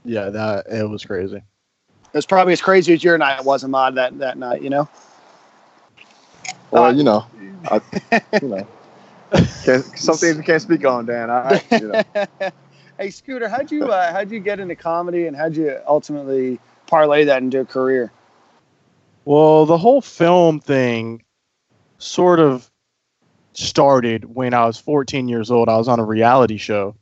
Yeah, 0.04 0.30
that 0.30 0.66
it 0.68 0.88
was 0.88 1.04
crazy. 1.04 1.36
It 1.36 2.16
was 2.16 2.26
probably 2.26 2.52
as 2.52 2.62
crazy 2.62 2.92
as 2.92 3.04
your 3.04 3.18
night 3.18 3.44
was, 3.44 3.62
Ahmad, 3.64 3.94
that 3.96 4.18
that 4.18 4.38
night. 4.38 4.62
You 4.62 4.70
know. 4.70 4.88
Well, 6.70 6.84
uh, 6.84 6.92
you 6.92 7.02
know, 7.02 7.26
I, 7.70 7.80
you 8.42 8.48
know, 8.48 8.66
some 9.94 10.16
things 10.16 10.36
you 10.36 10.42
can't 10.42 10.62
speak 10.62 10.84
on, 10.84 11.06
Dan. 11.06 11.30
I, 11.30 11.62
you 11.72 11.88
know. 11.88 12.02
hey, 12.98 13.10
Scooter, 13.10 13.48
how'd 13.48 13.70
you 13.70 13.86
uh, 13.86 14.12
how'd 14.12 14.30
you 14.30 14.40
get 14.40 14.60
into 14.60 14.76
comedy, 14.76 15.26
and 15.26 15.36
how'd 15.36 15.56
you 15.56 15.78
ultimately 15.86 16.58
parlay 16.86 17.24
that 17.24 17.42
into 17.42 17.60
a 17.60 17.64
career? 17.64 18.12
Well, 19.24 19.66
the 19.66 19.78
whole 19.78 20.00
film 20.00 20.60
thing 20.60 21.22
sort 21.98 22.40
of 22.40 22.70
started 23.52 24.34
when 24.34 24.54
I 24.54 24.64
was 24.64 24.78
14 24.78 25.28
years 25.28 25.50
old. 25.50 25.68
I 25.68 25.76
was 25.76 25.88
on 25.88 26.00
a 26.00 26.04
reality 26.04 26.56
show 26.56 26.96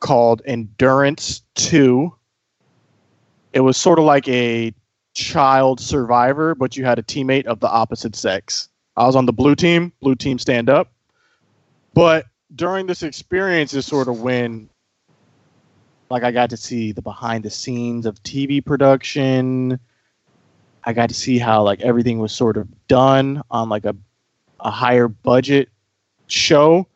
called 0.00 0.42
Endurance 0.44 1.42
2. 1.54 2.12
It 3.52 3.60
was 3.60 3.76
sort 3.76 3.98
of 3.98 4.04
like 4.04 4.28
a 4.28 4.72
child 5.14 5.80
survivor, 5.80 6.54
but 6.54 6.76
you 6.76 6.84
had 6.84 6.98
a 6.98 7.02
teammate 7.02 7.46
of 7.46 7.60
the 7.60 7.68
opposite 7.68 8.16
sex. 8.16 8.68
I 8.96 9.06
was 9.06 9.16
on 9.16 9.26
the 9.26 9.32
blue 9.32 9.54
team, 9.54 9.92
blue 10.00 10.14
team 10.14 10.38
stand 10.38 10.68
up. 10.68 10.92
But 11.94 12.26
during 12.54 12.86
this 12.86 13.02
experience 13.02 13.74
is 13.74 13.86
sort 13.86 14.08
of 14.08 14.20
when 14.20 14.68
like 16.10 16.24
I 16.24 16.32
got 16.32 16.50
to 16.50 16.56
see 16.56 16.92
the 16.92 17.02
behind 17.02 17.44
the 17.44 17.50
scenes 17.50 18.04
of 18.04 18.20
TV 18.22 18.64
production. 18.64 19.78
I 20.84 20.92
got 20.92 21.08
to 21.08 21.14
see 21.14 21.38
how 21.38 21.62
like 21.62 21.80
everything 21.82 22.18
was 22.18 22.32
sort 22.32 22.56
of 22.56 22.68
done 22.88 23.42
on 23.50 23.68
like 23.68 23.84
a 23.84 23.94
a 24.60 24.70
higher 24.70 25.08
budget 25.08 25.68
show 26.26 26.86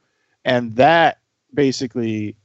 and 0.44 0.76
that 0.76 1.18
basically 1.54 2.36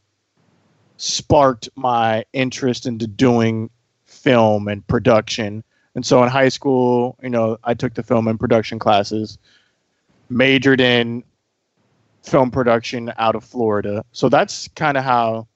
sparked 1.00 1.70
my 1.76 2.26
interest 2.34 2.86
into 2.86 3.08
doing 3.08 3.70
film 4.06 4.68
and 4.68 4.86
production. 4.88 5.64
And 5.96 6.06
so 6.06 6.22
in 6.22 6.30
high 6.30 6.50
school, 6.50 7.18
you 7.24 7.30
know, 7.30 7.58
I 7.64 7.74
took 7.74 7.94
the 7.94 8.04
film 8.04 8.28
and 8.28 8.38
production 8.38 8.80
classes, 8.80 9.38
majored 10.30 10.82
in 10.82 11.24
film 12.24 12.52
production 12.52 13.14
out 13.18 13.36
of 13.36 13.46
Florida. 13.46 14.04
So 14.12 14.28
that's 14.28 14.68
kind 14.76 14.98
of 14.98 15.06
how 15.06 15.48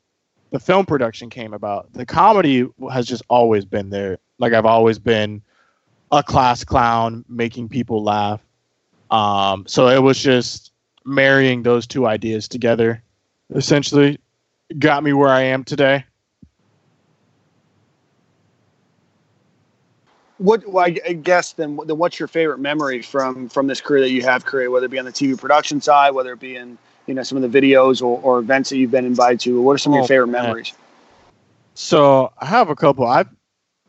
the 0.52 0.60
film 0.60 0.86
production 0.86 1.30
came 1.30 1.54
about. 1.54 1.92
The 1.92 2.06
comedy 2.06 2.66
has 2.92 3.06
just 3.06 3.24
always 3.28 3.66
been 3.66 3.90
there. 3.90 4.20
Like 4.40 4.54
I've 4.54 4.66
always 4.66 4.98
been 4.98 5.42
a 6.10 6.24
class 6.24 6.64
clown, 6.64 7.26
making 7.28 7.68
people 7.68 8.02
laugh. 8.02 8.40
Um, 9.12 9.66
so 9.68 9.90
it 9.90 10.02
was 10.02 10.18
just 10.18 10.72
marrying 11.04 11.64
those 11.64 11.86
two 11.86 12.08
ideas 12.08 12.48
together, 12.48 13.04
essentially, 13.54 14.20
got 14.80 15.04
me 15.04 15.14
where 15.14 15.30
I 15.30 15.42
am 15.42 15.64
today. 15.64 16.06
What 20.38 20.68
well, 20.68 20.86
I 20.86 21.14
guess 21.14 21.54
then, 21.54 21.80
then 21.86 21.98
what's 21.98 22.20
your 22.20 22.28
favorite 22.28 22.60
memory 22.60 23.02
from 23.02 23.48
from 23.50 23.68
this 23.68 23.80
career 23.80 24.02
that 24.02 24.12
you 24.12 24.24
have 24.24 24.46
created, 24.46 24.70
whether 24.70 24.88
it 24.88 24.90
be 24.92 25.00
on 25.00 25.06
the 25.06 25.12
TV 25.12 25.38
production 25.40 25.80
side, 25.80 26.12
whether 26.12 26.34
it 26.34 26.40
be 26.40 26.56
in 26.56 26.78
you 27.06 27.14
know 27.14 27.24
some 27.24 27.42
of 27.42 27.50
the 27.50 27.62
videos 27.62 28.02
or, 28.02 28.20
or 28.22 28.40
events 28.40 28.70
that 28.70 28.78
you've 28.78 28.92
been 28.92 29.06
invited 29.06 29.40
to? 29.42 29.62
What 29.62 29.74
are 29.74 29.78
some 29.78 29.94
of 29.94 29.98
your 29.98 30.04
oh, 30.04 30.08
favorite 30.08 30.28
man. 30.28 30.44
memories? 30.44 30.74
So 31.76 32.34
I 32.40 32.46
have 32.46 32.70
a 32.70 32.76
couple. 32.76 33.08
I've 33.08 33.30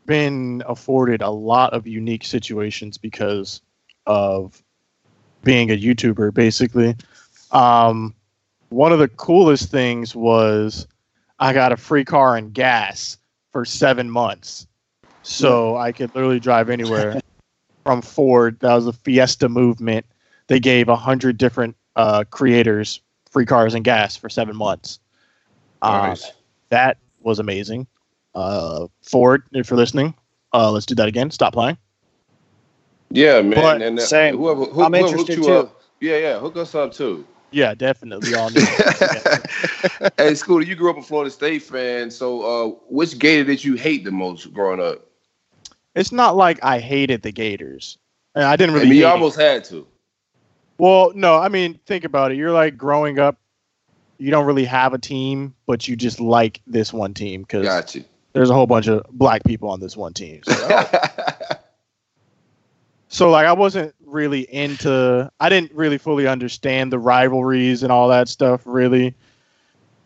been 0.07 0.63
afforded 0.67 1.23
a 1.23 1.31
lot 1.31 1.73
of 1.73 1.87
unique 1.87 2.25
situations 2.25 2.99
because 2.99 3.61
of 4.07 4.63
being 5.43 5.71
a 5.71 5.79
YouTuber, 5.79 6.33
basically. 6.33 6.95
Um, 7.51 8.15
one 8.75 8.93
of 8.93 8.99
the 8.99 9.09
coolest 9.09 9.71
things 9.71 10.17
was 10.17 10.87
I 11.39 11.53
got 11.53 11.71
a 11.71 11.77
free 11.77 12.05
car 12.05 12.37
and 12.37 12.53
gas 12.53 13.17
for 13.53 13.65
seven 13.65 14.11
months. 14.11 14.67
So 15.23 15.77
I 15.77 15.93
could 15.93 16.15
literally 16.15 16.41
drive 16.41 16.69
anywhere 16.69 17.21
from 17.85 18.03
Ford. 18.03 18.59
That 18.61 18.75
was 18.75 18.87
the 18.87 18.93
Fiesta 18.93 19.49
movement. 19.49 20.07
They 20.49 20.59
gave 20.61 20.89
a 20.89 20.97
hundred 20.97 21.39
different 21.39 21.77
uh, 21.97 22.25
creators 22.31 23.01
free 23.31 23.47
cars 23.47 23.75
and 23.75 23.85
gas 23.85 24.17
for 24.17 24.29
seven 24.29 24.57
months. 24.57 24.99
Uh, 25.81 26.09
nice. 26.09 26.33
that 26.71 26.99
was 27.21 27.39
amazing. 27.39 27.87
Uh, 28.35 28.89
Ford, 29.03 29.45
if 29.53 29.71
you're 29.71 29.77
listening, 29.77 30.15
uh, 30.53 30.71
let's 30.71 30.87
do 30.87 30.97
that 30.97 31.09
again. 31.09 31.31
Stop 31.31 31.53
playing. 31.53 31.79
Yeah, 33.11 33.41
man. 33.41 33.55
But 33.55 33.83
and 33.83 33.99
uh, 33.99 34.03
same. 34.03 34.37
Whoever, 34.37 34.65
who, 34.65 34.83
I'm 34.83 34.93
whoever 34.93 35.09
interested 35.09 35.43
too. 35.45 35.53
Up, 35.53 35.81
yeah, 36.01 36.19
yeah. 36.19 36.39
Hook 36.41 36.57
us 36.57 36.75
up 36.75 36.93
too. 36.93 37.25
Yeah, 37.55 37.75
definitely. 37.75 38.35
All 38.35 38.51
hey, 40.19 40.35
Scooter, 40.35 40.67
you 40.67 40.75
grew 40.75 40.91
up 40.91 40.99
a 40.99 41.03
Florida 41.03 41.31
State 41.31 41.63
fan. 41.63 42.11
So, 42.11 42.43
uh, 42.43 42.69
which 42.89 43.17
Gator 43.21 43.45
did 43.45 43.63
you 43.63 43.75
hate 43.77 44.05
the 44.05 44.11
most 44.11 44.53
growing 44.53 44.81
up? 44.81 45.07
It's 45.95 46.11
not 46.11 46.37
like 46.37 46.59
I 46.65 46.81
hated 46.81 47.23
the 47.23 47.31
Gators. 47.31 47.97
I 48.35 48.57
didn't 48.57 48.75
really. 48.75 48.87
I 48.87 48.91
mean, 48.91 48.99
you 48.99 49.07
almost 49.07 49.39
it. 49.39 49.43
had 49.43 49.65
to. 49.67 49.87
Well, 50.79 51.13
no. 51.15 51.39
I 51.39 51.49
mean, 51.49 51.79
think 51.87 52.03
about 52.03 52.33
it. 52.33 52.39
You're 52.39 52.51
like 52.51 52.77
growing 52.77 53.21
up. 53.21 53.39
You 54.19 54.33
don't 54.33 54.47
really 54.47 54.65
have 54.65 54.93
a 54.93 54.99
team, 54.99 55.55
but 55.67 55.87
you 55.87 55.95
just 55.95 56.19
like 56.19 56.61
this 56.67 56.93
one 56.93 57.15
team 57.15 57.43
because 57.43 57.95
there's 58.33 58.51
a 58.51 58.55
whole 58.55 58.67
bunch 58.67 58.89
of 58.89 59.07
black 59.13 59.45
people 59.45 59.69
on 59.69 59.79
this 59.79 59.97
one 59.97 60.13
team. 60.13 60.43
So, 60.43 60.89
so 63.09 63.31
like 63.31 63.47
I 63.47 63.53
wasn't 63.53 63.95
really 64.15 64.43
into 64.55 65.31
I 65.41 65.49
didn't 65.51 65.73
really 65.73 65.99
fully 65.99 66.27
understand 66.27 66.93
the 66.93 66.99
rivalries 66.99 67.83
and 67.83 67.93
all 67.93 68.09
that 68.09 68.29
stuff 68.29 68.63
really 68.65 69.13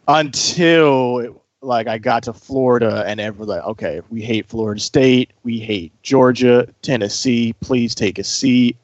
until 0.08 1.18
it, 1.18 1.32
like 1.60 1.86
I 1.86 1.98
got 1.98 2.22
to 2.24 2.32
Florida 2.32 3.04
and 3.06 3.20
everyone 3.20 3.56
like 3.56 3.64
okay 3.66 4.00
we 4.08 4.22
hate 4.22 4.46
Florida 4.46 4.80
State 4.80 5.32
we 5.44 5.60
hate 5.60 5.92
Georgia 6.02 6.66
Tennessee 6.82 7.52
please 7.60 7.94
take 7.94 8.18
a 8.18 8.24
seat. 8.24 8.76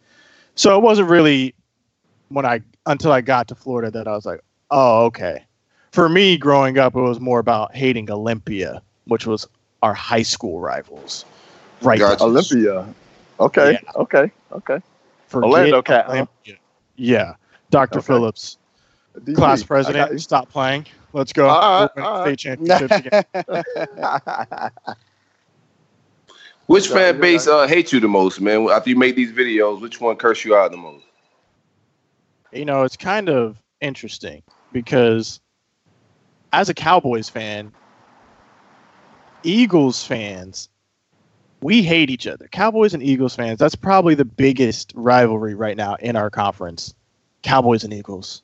So 0.54 0.76
it 0.76 0.82
wasn't 0.82 1.08
really 1.08 1.54
when 2.28 2.44
I 2.46 2.60
until 2.86 3.10
I 3.10 3.22
got 3.22 3.48
to 3.48 3.54
Florida 3.54 3.90
that 3.90 4.06
I 4.06 4.12
was 4.12 4.26
like 4.26 4.40
oh 4.70 5.06
okay. 5.06 5.44
For 5.92 6.08
me 6.08 6.36
growing 6.36 6.78
up 6.78 6.94
it 6.94 7.00
was 7.00 7.18
more 7.18 7.38
about 7.38 7.74
hating 7.74 8.10
Olympia 8.10 8.82
which 9.06 9.26
was 9.26 9.48
our 9.82 9.94
high 9.94 10.22
school 10.22 10.60
rivals. 10.60 11.24
Right 11.80 11.98
gotcha. 11.98 12.24
Olympia. 12.24 12.86
Okay. 13.40 13.72
Yeah. 13.72 13.90
okay. 13.96 14.30
Okay 14.52 14.80
Forget 15.34 15.50
Orlando 15.50 15.82
Cat. 15.82 16.06
Huh? 16.06 16.26
Yeah. 16.96 17.34
Dr. 17.70 17.98
Okay. 17.98 18.06
Phillips, 18.06 18.58
DG, 19.18 19.34
class 19.34 19.62
president, 19.62 20.20
stop 20.20 20.48
playing. 20.48 20.86
Let's 21.12 21.32
go. 21.32 21.48
All 21.48 21.90
right, 21.96 22.04
all 22.04 22.24
right. 22.24 22.38
State 22.38 22.38
championships 22.38 22.96
again. 23.06 23.24
which 26.66 26.88
fan 26.88 27.20
base 27.20 27.46
uh, 27.46 27.66
hates 27.66 27.92
you 27.92 28.00
the 28.00 28.08
most, 28.08 28.40
man? 28.40 28.68
After 28.70 28.90
you 28.90 28.96
make 28.96 29.16
these 29.16 29.32
videos, 29.32 29.80
which 29.80 30.00
one 30.00 30.16
curse 30.16 30.44
you 30.44 30.54
out 30.54 30.70
the 30.70 30.76
most? 30.76 31.04
You 32.52 32.64
know, 32.64 32.84
it's 32.84 32.96
kind 32.96 33.28
of 33.28 33.60
interesting 33.80 34.42
because 34.72 35.40
as 36.52 36.68
a 36.68 36.74
Cowboys 36.74 37.28
fan, 37.28 37.72
Eagles 39.42 40.04
fans 40.04 40.68
we 41.64 41.80
hate 41.80 42.10
each 42.10 42.26
other. 42.26 42.46
Cowboys 42.48 42.92
and 42.92 43.02
Eagles 43.02 43.34
fans, 43.34 43.58
that's 43.58 43.74
probably 43.74 44.14
the 44.14 44.24
biggest 44.26 44.92
rivalry 44.94 45.54
right 45.54 45.78
now 45.78 45.94
in 45.94 46.14
our 46.14 46.28
conference. 46.28 46.94
Cowboys 47.40 47.84
and 47.84 47.94
Eagles. 47.94 48.42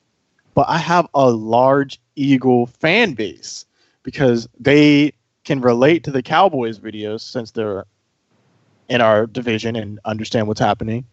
But 0.55 0.67
I 0.67 0.79
have 0.79 1.07
a 1.13 1.29
large 1.29 2.01
Eagle 2.15 2.65
fan 2.65 3.13
base 3.13 3.67
because 4.01 4.49
they 4.59 5.13
can 5.43 5.61
relate 5.61 6.03
to 6.05 6.11
the 6.11 6.23
Cowboys 6.23 6.79
videos 6.79 7.21
since 7.21 7.51
they're 7.51 7.85
in 8.89 9.01
our 9.01 9.27
division 9.27 9.75
and 9.75 9.99
understand 10.03 10.47
what's 10.47 10.59
happening. 10.59 11.05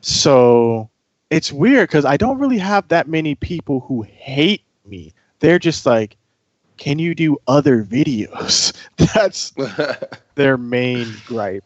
So 0.00 0.90
it's 1.28 1.52
weird 1.52 1.88
because 1.88 2.04
I 2.04 2.16
don't 2.16 2.38
really 2.38 2.58
have 2.58 2.86
that 2.86 3.08
many 3.08 3.34
people 3.34 3.80
who 3.80 4.02
hate 4.02 4.62
me. 4.84 5.12
They're 5.40 5.58
just 5.58 5.86
like, 5.86 6.16
can 6.76 6.98
you 6.98 7.14
do 7.14 7.38
other 7.46 7.84
videos? 7.84 8.72
That's 9.14 9.52
their 10.34 10.56
main 10.56 11.12
gripe. 11.26 11.64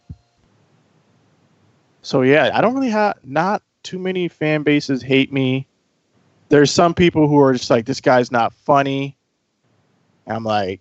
So 2.02 2.22
yeah, 2.22 2.50
I 2.54 2.60
don't 2.60 2.74
really 2.74 2.90
have 2.90 3.16
not 3.24 3.62
too 3.82 3.98
many 3.98 4.28
fan 4.28 4.62
bases 4.62 5.02
hate 5.02 5.32
me. 5.32 5.66
There's 6.48 6.70
some 6.70 6.94
people 6.94 7.26
who 7.26 7.40
are 7.40 7.52
just 7.52 7.70
like, 7.70 7.86
this 7.86 8.00
guy's 8.00 8.30
not 8.30 8.52
funny. 8.52 9.16
I'm 10.26 10.44
like, 10.44 10.80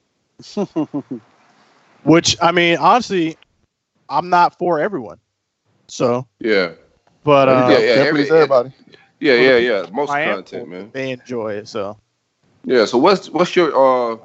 which 2.04 2.38
I 2.42 2.52
mean, 2.52 2.78
honestly, 2.78 3.38
I'm 4.10 4.30
not 4.30 4.58
for 4.58 4.80
everyone. 4.80 5.20
So 5.88 6.28
yeah, 6.40 6.74
but 7.24 7.48
uh, 7.50 7.68
yeah, 7.72 7.78
yeah, 7.80 7.86
every- 8.04 8.30
everybody. 8.30 8.72
yeah, 9.20 9.34
yeah, 9.34 9.58
yeah. 9.58 9.86
Most 9.92 10.12
I 10.12 10.26
content, 10.26 10.66
for- 10.66 10.70
man. 10.70 10.90
They 10.94 11.12
enjoy 11.12 11.54
it. 11.54 11.68
So 11.68 11.98
Yeah. 12.66 12.86
So 12.86 12.98
what's 12.98 13.30
what's 13.30 13.56
your 13.56 13.70
uh 13.76 14.18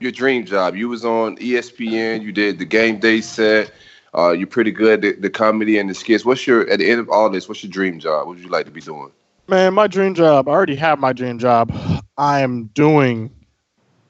your 0.00 0.12
dream 0.12 0.44
job? 0.44 0.76
You 0.76 0.88
was 0.88 1.04
on 1.04 1.36
ESPN. 1.36 2.22
You 2.22 2.32
did 2.32 2.58
the 2.58 2.64
game 2.64 2.98
day 2.98 3.20
set. 3.20 3.72
Uh, 4.12 4.32
you're 4.32 4.46
pretty 4.46 4.72
good 4.72 5.04
at 5.04 5.22
the 5.22 5.30
comedy 5.30 5.78
and 5.78 5.88
the 5.88 5.94
skits. 5.94 6.24
What's 6.24 6.46
your 6.46 6.68
at 6.68 6.78
the 6.78 6.90
end 6.90 7.00
of 7.00 7.08
all 7.10 7.30
this? 7.30 7.48
What's 7.48 7.62
your 7.62 7.70
dream 7.70 8.00
job? 8.00 8.26
What 8.26 8.36
would 8.36 8.44
you 8.44 8.50
like 8.50 8.66
to 8.66 8.72
be 8.72 8.80
doing? 8.80 9.10
Man, 9.48 9.74
my 9.74 9.86
dream 9.86 10.14
job. 10.14 10.48
I 10.48 10.52
already 10.52 10.76
have 10.76 10.98
my 10.98 11.12
dream 11.12 11.38
job. 11.38 11.72
I 12.16 12.40
am 12.40 12.66
doing 12.74 13.30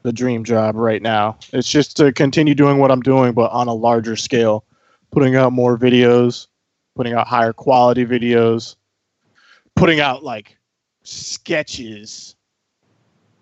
the 0.03 0.13
dream 0.13 0.45
job 0.45 0.77
right 0.77 1.03
now. 1.03 1.39
It's 1.53 1.69
just 1.69 1.97
to 1.99 2.13
continue 2.13 2.55
doing 2.55 2.79
what 2.79 2.91
I'm 2.91 3.03
doing, 3.03 3.33
but 3.33 3.51
on 3.51 3.69
a 3.69 3.75
larger 3.75 4.17
scale, 4.17 4.65
putting 5.11 5.37
out 5.37 5.53
more 5.53 5.79
videos, 5.79 6.47
putting 6.95 7.13
out 7.13 7.27
higher 7.27 7.53
quality 7.53 8.05
videos, 8.07 8.77
putting 9.77 10.01
out 10.01 10.25
like 10.25 10.57
sketches. 11.03 12.37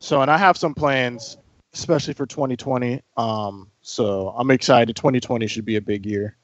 So, 0.00 0.22
and 0.22 0.30
I 0.30 0.38
have 0.38 0.56
some 0.56 0.74
plans, 0.74 1.38
especially 1.74 2.14
for 2.14 2.26
2020. 2.26 3.02
Um, 3.16 3.70
so 3.82 4.34
I'm 4.36 4.50
excited. 4.50 4.94
2020 4.96 5.46
should 5.46 5.64
be 5.64 5.76
a 5.76 5.80
big 5.80 6.06
year. 6.06 6.36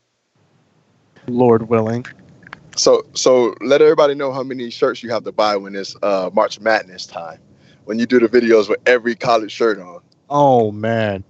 Lord 1.26 1.68
willing. 1.68 2.04
So 2.76 3.06
so 3.14 3.54
let 3.60 3.80
everybody 3.80 4.14
know 4.14 4.32
how 4.32 4.42
many 4.42 4.70
shirts 4.70 5.02
you 5.02 5.10
have 5.10 5.24
to 5.24 5.32
buy 5.32 5.56
when 5.56 5.76
it's 5.76 5.94
uh 6.02 6.30
March 6.32 6.60
Madness 6.60 7.06
time. 7.06 7.38
When 7.84 7.98
you 7.98 8.06
do 8.06 8.18
the 8.18 8.28
videos 8.28 8.68
with 8.68 8.80
every 8.86 9.14
college 9.14 9.52
shirt 9.52 9.78
on. 9.78 10.00
Oh 10.28 10.72
man. 10.72 11.24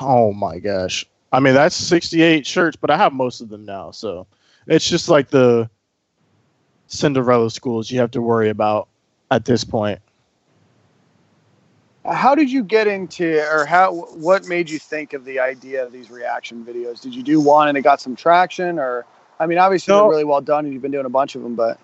Oh 0.00 0.32
my 0.32 0.58
gosh. 0.58 1.06
I 1.32 1.40
mean 1.40 1.54
that's 1.54 1.76
68 1.76 2.46
shirts, 2.46 2.76
but 2.76 2.90
I 2.90 2.96
have 2.96 3.12
most 3.12 3.40
of 3.40 3.50
them 3.50 3.64
now, 3.64 3.90
so 3.90 4.26
it's 4.66 4.88
just 4.88 5.08
like 5.08 5.28
the 5.28 5.68
Cinderella 6.86 7.50
schools 7.50 7.90
you 7.90 8.00
have 8.00 8.10
to 8.12 8.22
worry 8.22 8.48
about 8.48 8.88
at 9.30 9.44
this 9.44 9.64
point. 9.64 10.00
How 12.04 12.34
did 12.34 12.50
you 12.50 12.64
get 12.64 12.86
into, 12.86 13.46
or 13.52 13.66
how? 13.66 13.92
What 13.92 14.46
made 14.46 14.70
you 14.70 14.78
think 14.78 15.12
of 15.12 15.24
the 15.24 15.38
idea 15.38 15.84
of 15.84 15.92
these 15.92 16.10
reaction 16.10 16.64
videos? 16.64 17.00
Did 17.02 17.14
you 17.14 17.22
do 17.22 17.40
one 17.40 17.68
and 17.68 17.76
it 17.76 17.82
got 17.82 18.00
some 18.00 18.16
traction, 18.16 18.78
or 18.78 19.04
I 19.38 19.46
mean, 19.46 19.58
obviously 19.58 19.92
No. 19.92 20.02
they're 20.02 20.10
really 20.10 20.24
well 20.24 20.40
done, 20.40 20.64
and 20.64 20.72
you've 20.72 20.82
been 20.82 20.92
doing 20.92 21.06
a 21.06 21.10
bunch 21.10 21.34
of 21.34 21.42
them, 21.42 21.54
but 21.54 21.78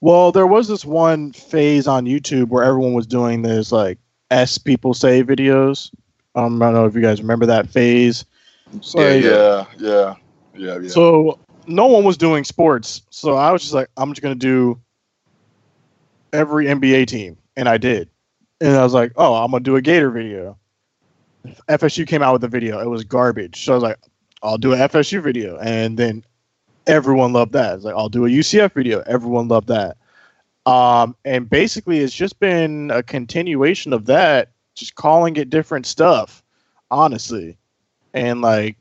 Well, 0.00 0.32
there 0.32 0.46
was 0.46 0.68
this 0.68 0.84
one 0.84 1.32
phase 1.32 1.86
on 1.88 2.06
YouTube 2.06 2.48
where 2.48 2.64
everyone 2.64 2.94
was 2.94 3.06
doing 3.06 3.42
this 3.42 3.72
like 3.72 3.98
S 4.30 4.56
people 4.56 4.94
say 4.94 5.22
videos. 5.22 5.90
Um, 6.34 6.62
I 6.62 6.66
don't 6.66 6.74
know 6.74 6.86
if 6.86 6.94
you 6.94 7.00
guys 7.02 7.20
remember 7.20 7.46
that 7.46 7.68
phase. 7.68 8.24
So, 8.80 9.00
Yeah, 9.00 9.18
Yeah, 9.18 9.64
yeah, 9.78 10.14
yeah, 10.56 10.78
yeah. 10.78 10.88
So 10.88 11.38
no 11.66 11.86
one 11.86 12.04
was 12.04 12.16
doing 12.16 12.44
sports. 12.44 13.02
So 13.10 13.34
I 13.34 13.50
was 13.50 13.62
just 13.62 13.74
like, 13.74 13.88
I'm 13.96 14.12
just 14.12 14.22
gonna 14.22 14.34
do 14.34 14.80
every 16.32 16.66
NBA 16.66 17.06
team, 17.06 17.36
and 17.56 17.68
I 17.68 17.76
did. 17.76 18.08
And 18.60 18.76
I 18.76 18.82
was 18.82 18.94
like, 18.94 19.12
oh, 19.16 19.34
I'm 19.34 19.50
gonna 19.50 19.62
do 19.62 19.76
a 19.76 19.82
Gator 19.82 20.10
video. 20.10 20.58
FSU 21.68 22.06
came 22.06 22.22
out 22.22 22.32
with 22.32 22.44
a 22.44 22.48
video. 22.48 22.80
It 22.80 22.88
was 22.88 23.04
garbage. 23.04 23.64
So 23.64 23.72
I 23.72 23.74
was 23.76 23.82
like, 23.82 23.98
I'll 24.42 24.58
do 24.58 24.72
an 24.72 24.80
FSU 24.80 25.22
video, 25.22 25.58
and 25.58 25.98
then 25.98 26.24
everyone 26.86 27.32
loved 27.32 27.52
that. 27.52 27.76
It's 27.76 27.84
like 27.84 27.94
I'll 27.94 28.08
do 28.08 28.26
a 28.26 28.28
UCF 28.28 28.72
video. 28.72 29.02
Everyone 29.06 29.48
loved 29.48 29.68
that. 29.68 29.96
Um, 30.66 31.16
and 31.24 31.48
basically, 31.48 31.98
it's 32.00 32.14
just 32.14 32.38
been 32.40 32.90
a 32.90 33.02
continuation 33.02 33.92
of 33.92 34.06
that, 34.06 34.50
just 34.74 34.94
calling 34.96 35.36
it 35.36 35.50
different 35.50 35.86
stuff, 35.86 36.42
honestly, 36.90 37.56
and 38.12 38.42
like 38.42 38.76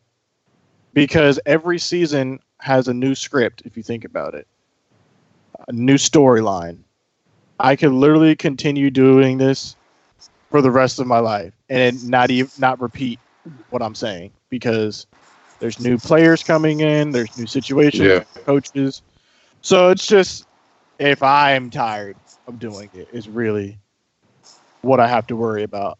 because 0.93 1.39
every 1.45 1.79
season 1.79 2.39
has 2.59 2.87
a 2.87 2.93
new 2.93 3.13
script 3.13 3.61
if 3.65 3.77
you 3.77 3.83
think 3.83 4.03
about 4.03 4.33
it 4.33 4.47
a 5.67 5.71
new 5.71 5.95
storyline 5.95 6.77
i 7.59 7.75
could 7.75 7.91
literally 7.91 8.35
continue 8.35 8.89
doing 8.89 9.37
this 9.37 9.75
for 10.49 10.61
the 10.61 10.71
rest 10.71 10.99
of 10.99 11.07
my 11.07 11.19
life 11.19 11.53
and 11.69 12.07
not 12.09 12.31
even 12.31 12.51
not 12.57 12.79
repeat 12.81 13.19
what 13.69 13.81
i'm 13.81 13.95
saying 13.95 14.31
because 14.49 15.07
there's 15.59 15.79
new 15.79 15.97
players 15.97 16.43
coming 16.43 16.79
in 16.81 17.11
there's 17.11 17.37
new 17.37 17.47
situations 17.47 18.07
Yeah. 18.07 18.23
coaches 18.45 19.01
so 19.61 19.89
it's 19.89 20.07
just 20.07 20.45
if 20.99 21.21
i'm 21.23 21.69
tired 21.69 22.17
of 22.47 22.59
doing 22.59 22.89
it 22.93 23.09
is 23.11 23.27
really 23.29 23.77
what 24.81 24.99
i 24.99 25.07
have 25.07 25.27
to 25.27 25.35
worry 25.35 25.63
about 25.63 25.97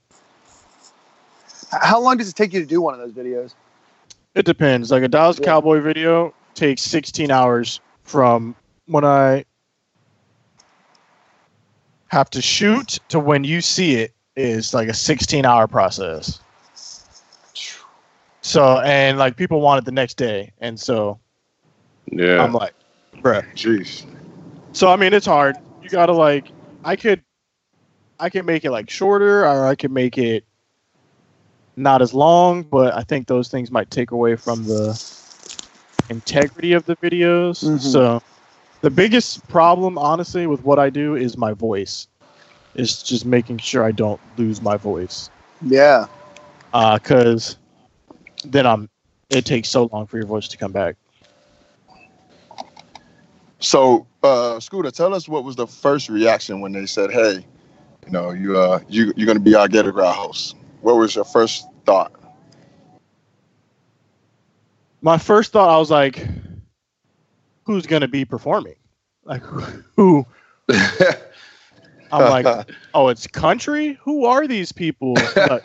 how 1.72 2.00
long 2.00 2.17
does 2.17 2.30
it 2.30 2.36
take 2.36 2.54
you 2.54 2.60
to 2.60 2.65
do 2.65 2.82
one 2.82 2.93
of 2.93 3.00
those 3.00 3.12
videos? 3.12 3.54
It 4.36 4.46
depends. 4.46 4.91
Like 4.91 5.04
a 5.04 5.08
Dallas 5.08 5.39
Yeah. 5.39 5.46
Cowboy 5.46 5.82
video 5.82 6.34
takes 6.54 6.82
16 6.84 7.32
hours 7.32 7.82
from 8.04 8.56
when 8.86 9.04
I 9.04 9.46
have 12.10 12.30
to 12.32 12.41
shoot 12.41 13.00
to 13.10 13.20
when 13.20 13.43
you 13.43 13.62
see 13.62 13.96
it 13.96 14.13
is 14.36 14.74
like 14.74 14.88
a 14.88 14.93
16 14.93 15.46
hour 15.46 15.67
process. 15.67 16.39
So, 18.41 18.80
and 18.80 19.17
like 19.17 19.36
people 19.36 19.60
want 19.60 19.80
it 19.80 19.86
the 19.86 19.91
next 19.91 20.15
day. 20.15 20.54
And 20.60 20.80
so 20.80 21.20
Yeah. 22.12 22.43
I'm 22.43 22.54
like, 22.54 22.74
bruh. 23.17 23.46
Jeez. 23.56 24.06
So, 24.72 24.89
I 24.89 24.96
mean, 24.96 25.13
it's 25.13 25.26
hard. 25.26 25.58
You 25.84 25.89
gotta 25.89 26.13
like, 26.13 26.52
I 26.84 26.96
could, 26.96 27.22
I 28.20 28.30
can 28.30 28.46
make 28.46 28.63
it 28.63 28.72
like 28.72 28.89
shorter 28.89 29.46
or 29.46 29.65
I 29.65 29.76
could 29.76 29.91
make 29.91 30.17
it 30.17 30.46
not 31.76 32.02
as 32.02 32.13
long, 32.13 32.63
but 32.63 32.93
I 32.96 33.04
think 33.04 33.28
those 33.28 33.50
things 33.50 33.70
might 33.70 33.91
take 33.91 34.12
away 34.12 34.36
from 34.36 34.63
the 34.63 35.00
integrity 36.10 36.74
of 36.74 36.86
the 36.86 36.96
videos. 36.98 37.63
Mhm. 37.63 37.80
So 37.80 38.22
the 38.88 38.91
biggest 38.95 39.45
problem, 39.50 39.97
honestly, 39.97 40.47
with 40.47 40.63
what 40.63 40.80
I 40.80 40.89
do 40.89 41.13
is 41.13 41.36
my 41.36 41.52
voice. 41.52 42.08
Is 42.73 43.04
just 43.04 43.26
making 43.26 43.58
sure 43.58 43.84
I 43.84 43.91
don't 43.91 44.21
lose 44.38 44.62
my 44.62 44.78
voice. 44.78 45.30
Yeah, 45.62 46.06
Because 46.71 47.58
then 48.45 48.65
I'm. 48.65 48.89
It 49.30 49.43
takes 49.43 49.67
so 49.67 49.89
long 49.91 50.08
for 50.08 50.15
your 50.15 50.26
voice 50.26 50.47
to 50.47 50.58
come 50.58 50.71
back. 50.71 50.95
So, 53.60 54.08
uh, 54.23 54.58
Scooter, 54.62 54.91
tell 54.91 55.13
us 55.13 55.28
what 55.28 55.43
was 55.43 55.58
the 55.58 55.67
first 55.67 56.08
reaction 56.08 56.62
when 56.62 56.71
they 56.71 56.86
said, 56.86 57.12
"Hey, 57.12 57.45
you 58.06 58.12
know, 58.13 58.32
you 58.32 58.58
uh, 58.58 58.80
you 58.88 59.12
you're 59.17 59.28
gonna 59.28 59.41
be 59.41 59.54
our 59.54 59.67
Gator 59.67 59.91
Growl 59.91 60.13
host." 60.13 60.56
What 60.80 60.95
was 60.95 61.13
your 61.13 61.26
first 61.26 61.67
thought? 61.86 62.13
My 65.02 65.17
first 65.17 65.52
thought, 65.52 65.69
I 65.69 65.78
was 65.78 65.91
like, 65.91 66.26
"Who's 67.67 67.86
gonna 67.86 68.08
be 68.08 68.25
performing? 68.25 68.75
Like 69.23 69.43
who?" 69.95 70.25
I'm 72.12 72.30
like, 72.32 72.67
"Oh, 72.93 73.10
it's 73.10 73.27
country. 73.27 73.99
Who 74.01 74.25
are 74.25 74.47
these 74.47 74.71
people?" 74.71 75.13
Because 75.13 75.62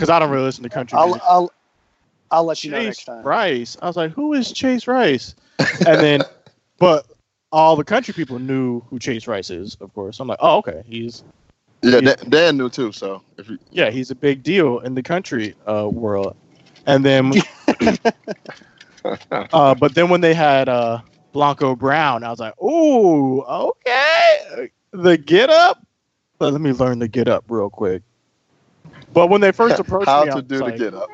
I 0.10 0.18
don't 0.18 0.30
really 0.30 0.44
listen 0.44 0.62
to 0.64 0.68
country. 0.68 0.98
I'll 0.98 1.06
music. 1.06 1.22
I'll 1.24 1.50
I'll 2.32 2.44
let 2.44 2.64
you 2.64 2.70
know 2.70 2.82
next 2.82 2.98
Chase 2.98 3.04
time. 3.04 3.22
Rice. 3.22 3.76
I 3.82 3.86
was 3.86 3.96
like, 3.96 4.10
who 4.12 4.32
is 4.32 4.50
Chase 4.52 4.86
Rice? 4.86 5.34
And 5.86 6.00
then, 6.00 6.22
but 6.78 7.06
all 7.52 7.76
the 7.76 7.84
country 7.84 8.14
people 8.14 8.38
knew 8.38 8.80
who 8.88 8.98
Chase 8.98 9.26
Rice 9.26 9.50
is, 9.50 9.76
of 9.80 9.92
course. 9.94 10.18
I'm 10.18 10.28
like, 10.28 10.38
oh, 10.40 10.56
okay. 10.58 10.82
He's, 10.86 11.22
Yeah, 11.82 11.98
Yeah. 11.98 12.14
Dan, 12.14 12.30
Dan 12.30 12.56
knew 12.56 12.70
too. 12.70 12.90
So, 12.90 13.22
if 13.36 13.50
you, 13.50 13.58
yeah, 13.70 13.90
he's 13.90 14.10
a 14.10 14.14
big 14.14 14.42
deal 14.42 14.78
in 14.78 14.94
the 14.94 15.02
country 15.02 15.54
uh, 15.66 15.88
world. 15.92 16.34
And 16.86 17.04
then, 17.04 17.32
uh, 19.52 19.74
but 19.74 19.94
then 19.94 20.08
when 20.08 20.20
they 20.20 20.34
had 20.34 20.68
uh, 20.68 21.00
Blanco 21.32 21.76
Brown, 21.76 22.24
I 22.24 22.30
was 22.30 22.40
like, 22.40 22.60
ooh, 22.62 23.42
okay. 23.42 24.70
The 24.92 25.16
get 25.16 25.50
up. 25.50 25.84
But 26.38 26.52
let 26.52 26.60
me 26.60 26.72
learn 26.72 26.98
the 26.98 27.08
get 27.08 27.28
up 27.28 27.44
real 27.48 27.70
quick. 27.70 28.02
But 29.12 29.28
when 29.28 29.40
they 29.40 29.52
first 29.52 29.78
approached 29.80 30.08
how 30.08 30.24
me, 30.24 30.30
I 30.30 30.32
to 30.32 30.36
was 30.36 30.44
do 30.44 30.58
the 30.58 30.64
like- 30.64 30.78
get 30.78 30.94
up? 30.94 31.08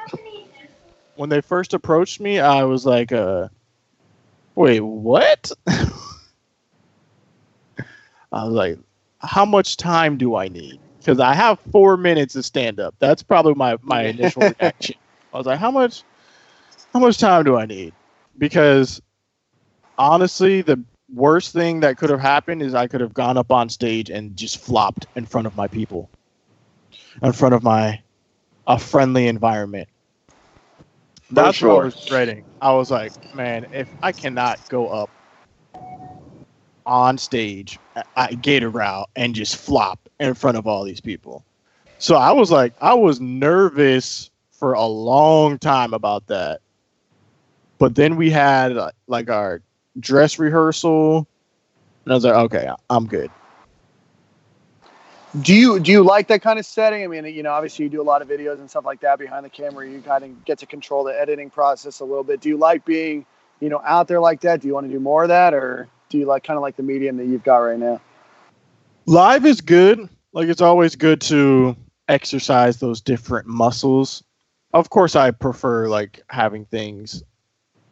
when 1.17 1.29
they 1.29 1.41
first 1.41 1.75
approached 1.75 2.21
me, 2.21 2.39
I 2.39 2.63
was 2.63 2.87
like, 2.87 3.11
uh, 3.11 3.49
wait, 4.55 4.79
what? 4.81 5.51
I 5.67 5.91
was 8.45 8.53
like, 8.53 8.79
how 9.21 9.45
much 9.45 9.77
time 9.77 10.17
do 10.17 10.37
I 10.37 10.47
need? 10.47 10.79
Because 11.01 11.19
I 11.19 11.35
have 11.35 11.59
four 11.73 11.97
minutes 11.97 12.35
to 12.35 12.43
stand 12.45 12.79
up. 12.79 12.95
That's 13.01 13.25
probably 13.25 13.55
my, 13.55 13.77
my 13.83 14.03
initial 14.03 14.43
reaction. 14.43 14.95
I 15.35 15.39
was 15.39 15.47
like, 15.47 15.59
how 15.59 15.73
much? 15.73 16.05
How 16.93 17.01
much 17.01 17.19
time 17.19 17.45
do 17.45 17.57
I 17.57 17.67
need? 17.67 17.93
Because 18.39 19.01
honestly, 19.99 20.63
the 20.63 20.83
worst 21.15 21.53
thing 21.53 21.81
that 21.81 21.99
could 21.99 22.11
have 22.11 22.21
happened 22.21 22.63
is 22.63 22.75
I 22.75 22.87
could 22.87 23.01
have 23.01 23.15
gone 23.15 23.37
up 23.37 23.51
on 23.51 23.69
stage 23.69 24.11
and 24.11 24.37
just 24.37 24.59
flopped 24.59 25.07
in 25.17 25.27
front 25.27 25.47
of 25.47 25.57
my 25.57 25.69
people, 25.69 26.09
in 27.23 27.33
front 27.33 27.55
of 27.55 27.63
my 27.63 28.01
a 28.67 28.79
friendly 28.79 29.29
environment. 29.29 29.89
That's 31.31 31.59
sure. 31.59 31.69
what 31.69 31.83
I 31.83 31.85
was 31.87 32.07
dreading. 32.07 32.45
I 32.61 32.73
was 32.73 32.91
like, 32.91 33.35
man, 33.35 33.67
if 33.73 33.89
I 34.03 34.13
cannot 34.13 34.67
go 34.69 34.89
up 34.89 35.11
on 36.87 37.19
stage 37.19 37.79
at, 37.97 38.07
at 38.17 38.43
Gator 38.43 38.71
Growl 38.71 39.09
and 39.17 39.35
just 39.35 39.57
flop 39.57 39.99
in 40.21 40.35
front 40.35 40.57
of 40.57 40.67
all 40.67 40.85
these 40.85 41.01
people. 41.01 41.45
So 41.99 42.17
I 42.17 42.33
was 42.33 42.51
like, 42.51 42.73
I 42.81 42.95
was 42.95 43.21
nervous 43.21 44.31
for 44.53 44.73
a 44.73 44.85
long 44.85 45.59
time 45.59 45.93
about 45.93 46.27
that. 46.29 46.61
But 47.79 47.95
then 47.95 48.17
we 48.17 48.31
had 48.31 48.77
uh, 48.77 48.91
like 49.07 49.31
our 49.31 49.63
dress 49.99 50.39
rehearsal, 50.39 51.27
and 52.05 52.13
I 52.13 52.15
was 52.15 52.25
like, 52.25 52.35
okay, 52.35 52.71
I'm 52.91 53.07
good. 53.07 53.31
Do 55.43 55.55
you 55.55 55.79
do 55.79 55.93
you 55.93 56.03
like 56.03 56.29
that 56.29 56.43
kind 56.43 56.59
of 56.59 56.65
setting? 56.65 57.05
I 57.05 57.07
mean, 57.07 57.25
you 57.27 57.43
know, 57.43 57.53
obviously 57.53 57.85
you 57.85 57.91
do 57.91 58.01
a 58.01 58.03
lot 58.03 58.23
of 58.23 58.29
videos 58.29 58.59
and 58.59 58.69
stuff 58.69 58.85
like 58.85 59.01
that 59.01 59.19
behind 59.19 59.45
the 59.45 59.51
camera. 59.51 59.89
You 59.89 60.01
kind 60.01 60.25
of 60.25 60.45
get 60.45 60.59
to 60.59 60.67
control 60.67 61.05
the 61.05 61.19
editing 61.19 61.51
process 61.51 62.01
a 62.01 62.05
little 62.05 62.25
bit. 62.25 62.41
Do 62.41 62.49
you 62.49 62.57
like 62.57 62.85
being, 62.85 63.27
you 63.61 63.69
know, 63.69 63.83
out 63.85 64.09
there 64.09 64.21
like 64.21 64.41
that? 64.41 64.63
Do 64.63 64.69
you 64.69 64.75
want 64.75 64.87
to 64.87 64.93
do 64.93 64.99
more 64.99 65.25
of 65.25 65.29
that, 65.29 65.53
or 65.53 65.87
do 66.09 66.19
you 66.19 66.25
like 66.25 66.45
kind 66.45 66.57
of 66.57 66.63
like 66.63 66.77
the 66.77 66.83
medium 66.83 67.19
that 67.19 67.27
you've 67.27 67.45
got 67.45 67.59
right 67.59 67.79
now? 67.79 68.01
Live 69.05 69.45
is 69.45 69.61
good. 69.61 70.09
Like 70.33 70.49
it's 70.49 70.63
always 70.63 70.97
good 70.97 71.21
to 71.23 71.77
exercise 72.09 72.79
those 72.79 73.01
different 73.01 73.47
muscles. 73.47 74.25
Of 74.73 74.91
course, 74.91 75.15
I 75.15 75.31
prefer 75.31 75.89
like 75.89 76.23
having 76.31 76.65
things 76.67 77.23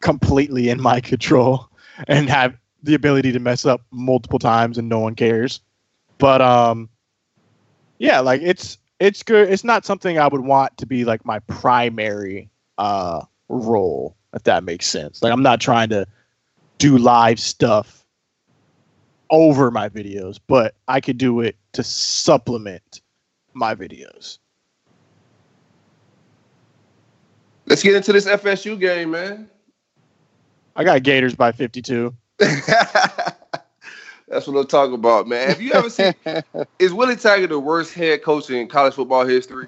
completely 0.07 0.69
in 0.69 0.81
my 0.81 1.01
control 1.01 1.69
and 2.07 2.29
have 2.29 2.57
the 2.81 2.93
ability 2.93 3.33
to 3.33 3.39
mess 3.39 3.65
up 3.65 3.81
multiple 3.91 4.39
times 4.39 4.77
and 4.77 4.87
no 4.87 4.99
one 4.99 5.15
cares. 5.15 5.59
But 6.17 6.41
um 6.41 6.87
yeah, 7.99 8.21
like 8.21 8.41
it's 8.41 8.77
it's 9.01 9.21
good. 9.21 9.51
It's 9.51 9.65
not 9.65 9.85
something 9.85 10.17
I 10.17 10.27
would 10.27 10.41
want 10.41 10.77
to 10.77 10.85
be 10.85 11.03
like 11.03 11.25
my 11.25 11.39
primary 11.39 12.49
uh 12.77 13.25
role, 13.49 14.15
if 14.33 14.43
that 14.43 14.63
makes 14.63 14.87
sense. 14.87 15.21
Like 15.21 15.33
I'm 15.33 15.43
not 15.43 15.59
trying 15.59 15.89
to 15.89 16.07
do 16.77 16.97
live 16.97 17.39
stuff 17.39 18.05
over 19.29 19.71
my 19.71 19.89
videos, 19.89 20.39
but 20.47 20.73
I 20.87 21.01
could 21.01 21.17
do 21.17 21.41
it 21.41 21.57
to 21.73 21.83
supplement 21.83 23.01
my 23.53 23.75
videos. 23.75 24.37
Let's 27.65 27.83
get 27.83 27.93
into 27.93 28.13
this 28.13 28.25
FSU 28.25 28.79
game, 28.79 29.11
man. 29.11 29.49
I 30.77 30.83
got 30.83 31.01
Gators 31.01 31.33
by 31.35 31.51
52. 31.51 32.13
That's 32.37 32.61
what 34.45 34.59
I'm 34.59 34.67
talking 34.67 34.93
about, 34.93 35.27
man. 35.27 35.49
Have 35.49 35.61
you 35.61 35.73
ever 35.73 35.89
seen? 35.89 36.13
is 36.79 36.93
Willie 36.93 37.15
Taggart 37.15 37.49
the 37.49 37.59
worst 37.59 37.95
head 37.95 38.21
coach 38.21 38.49
in 38.51 38.67
college 38.67 38.93
football 38.93 39.25
history? 39.25 39.67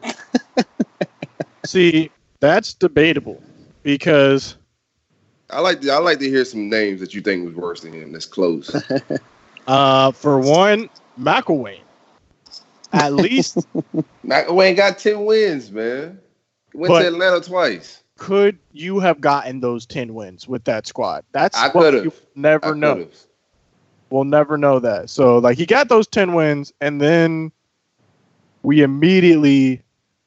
See, 1.66 2.12
that's 2.40 2.74
debatable 2.74 3.42
because 3.84 4.56
I 5.50 5.60
like 5.62 5.82
to, 5.82 5.92
I 5.92 5.98
like 5.98 6.20
to 6.20 6.30
hear 6.30 6.46
some 6.46 6.70
names 6.70 7.00
that 7.00 7.14
you 7.14 7.22
think 7.22 7.46
was 7.46 7.56
worse 7.56 7.82
than 7.82 7.94
him. 7.94 8.12
That's 8.12 8.26
close. 8.26 8.76
uh 9.68 10.12
for 10.12 10.40
one, 10.40 10.90
McElwain. 11.20 11.80
At 12.92 13.14
least 13.14 13.58
McElwain 14.26 14.76
got 14.76 15.00
ten 15.00 15.26
wins, 15.26 15.72
man. 15.72 16.20
Went 16.74 16.90
But- 16.90 17.02
to 17.02 17.08
Atlanta 17.08 17.42
twice. 17.42 17.99
Could 18.20 18.60
you 18.72 19.00
have 19.00 19.20
gotten 19.22 19.60
those 19.62 19.86
10 19.86 20.14
wins 20.14 20.48
with 20.48 20.64
that 20.66 20.86
squad? 20.88 21.24
That's 21.32 21.58
I 21.58 21.70
what 21.70 21.82
could've. 21.84 22.06
you 22.06 22.14
never 22.36 22.68
I 22.68 22.78
know. 22.78 22.96
could've. 22.96 23.26
We'll 24.10 24.24
never 24.24 24.58
know 24.58 24.80
that. 24.80 25.10
So 25.10 25.38
like 25.38 25.58
he 25.58 25.66
got 25.66 25.90
those 25.90 26.08
10 26.08 26.34
wins 26.34 26.74
and 26.82 27.00
then 27.00 27.52
we 28.64 28.82
immediately 28.82 29.82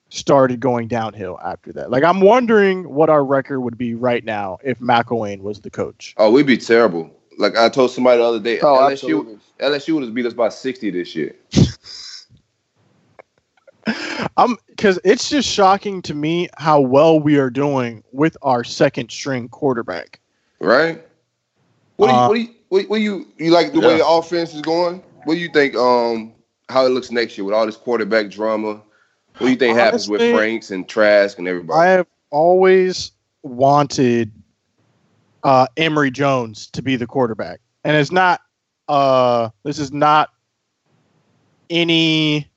started 0.09 0.61
going 0.61 0.89
downhill 0.89 1.39
after 1.45 1.73
that. 1.73 1.91
Like 1.91 2.05
I'm 2.05 2.21
wondering 2.21 2.89
what 2.93 3.11
our 3.11 3.25
record 3.25 3.61
would 3.61 3.79
be 3.79 3.95
right 3.95 4.25
now 4.25 4.59
if 4.63 4.79
McElwain 4.79 5.41
was 5.41 5.61
the 5.61 5.71
coach. 5.71 6.15
Oh, 6.17 6.31
we'd 6.31 6.47
be 6.47 6.59
terrible. 6.59 7.11
Like 7.39 7.57
I 7.57 7.69
told 7.71 7.91
somebody 7.91 8.19
the 8.19 8.25
other 8.25 8.41
day, 8.41 8.61
Oh, 8.61 8.67
LSU 8.67 8.93
absolutely. 8.93 9.39
LSU 9.59 9.95
would 9.95 10.05
have 10.05 10.15
beat 10.15 10.27
us 10.27 10.35
by 10.35 10.49
sixty 10.51 10.91
this 10.91 11.15
year. 11.17 11.35
Um 14.37 14.57
cuz 14.77 14.99
it's 15.05 15.29
just 15.29 15.49
shocking 15.49 16.03
to 16.03 16.15
me 16.15 16.49
how 16.57 16.81
well 16.81 17.19
we 17.19 17.39
are 17.39 17.51
doing 17.51 18.03
with 18.13 18.37
our 18.43 18.65
second 18.65 19.11
string 19.11 19.49
quarterback. 19.49 20.21
Right? 20.61 21.05
What 21.97 22.07
do 22.09 22.13
you 22.13 22.19
Uh, 22.19 22.29
what 22.29 22.35
do 22.35 22.41
you 22.41 22.49
what, 22.69 22.89
what 22.89 22.97
do 22.99 23.03
you 23.03 23.27
you 23.39 23.51
like 23.51 23.73
the 23.73 23.81
way 23.81 23.99
the 23.99 24.07
offense 24.07 24.55
is 24.55 24.63
going? 24.63 25.03
What 25.25 25.35
do 25.35 25.41
you 25.41 25.51
think 25.53 25.75
um 25.77 26.33
how 26.69 26.87
it 26.87 26.91
looks 26.91 27.11
next 27.11 27.37
year 27.37 27.45
with 27.45 27.55
all 27.55 27.67
this 27.67 27.77
quarterback 27.77 28.31
drama? 28.31 28.81
What 29.39 29.47
do 29.47 29.51
you 29.51 29.57
think 29.57 29.77
happens 29.77 30.09
with 30.09 30.21
Franks 30.33 30.71
and 30.71 30.89
Trask 30.89 31.39
and 31.39 31.49
everybody? 31.49 31.79
I 31.79 31.87
have 31.87 32.07
always 32.31 33.13
wanted 33.43 34.31
uh, 35.43 35.67
Emory 35.77 36.11
Jones 36.11 36.69
to 36.69 36.83
be 36.83 36.97
the 36.97 37.07
quarterback, 37.07 37.61
and 37.85 37.97
it's 37.97 38.13
not. 38.13 38.41
Uh, 38.89 39.49
this 39.65 39.79
is 39.79 39.93
not 39.93 40.31
any 41.71 42.49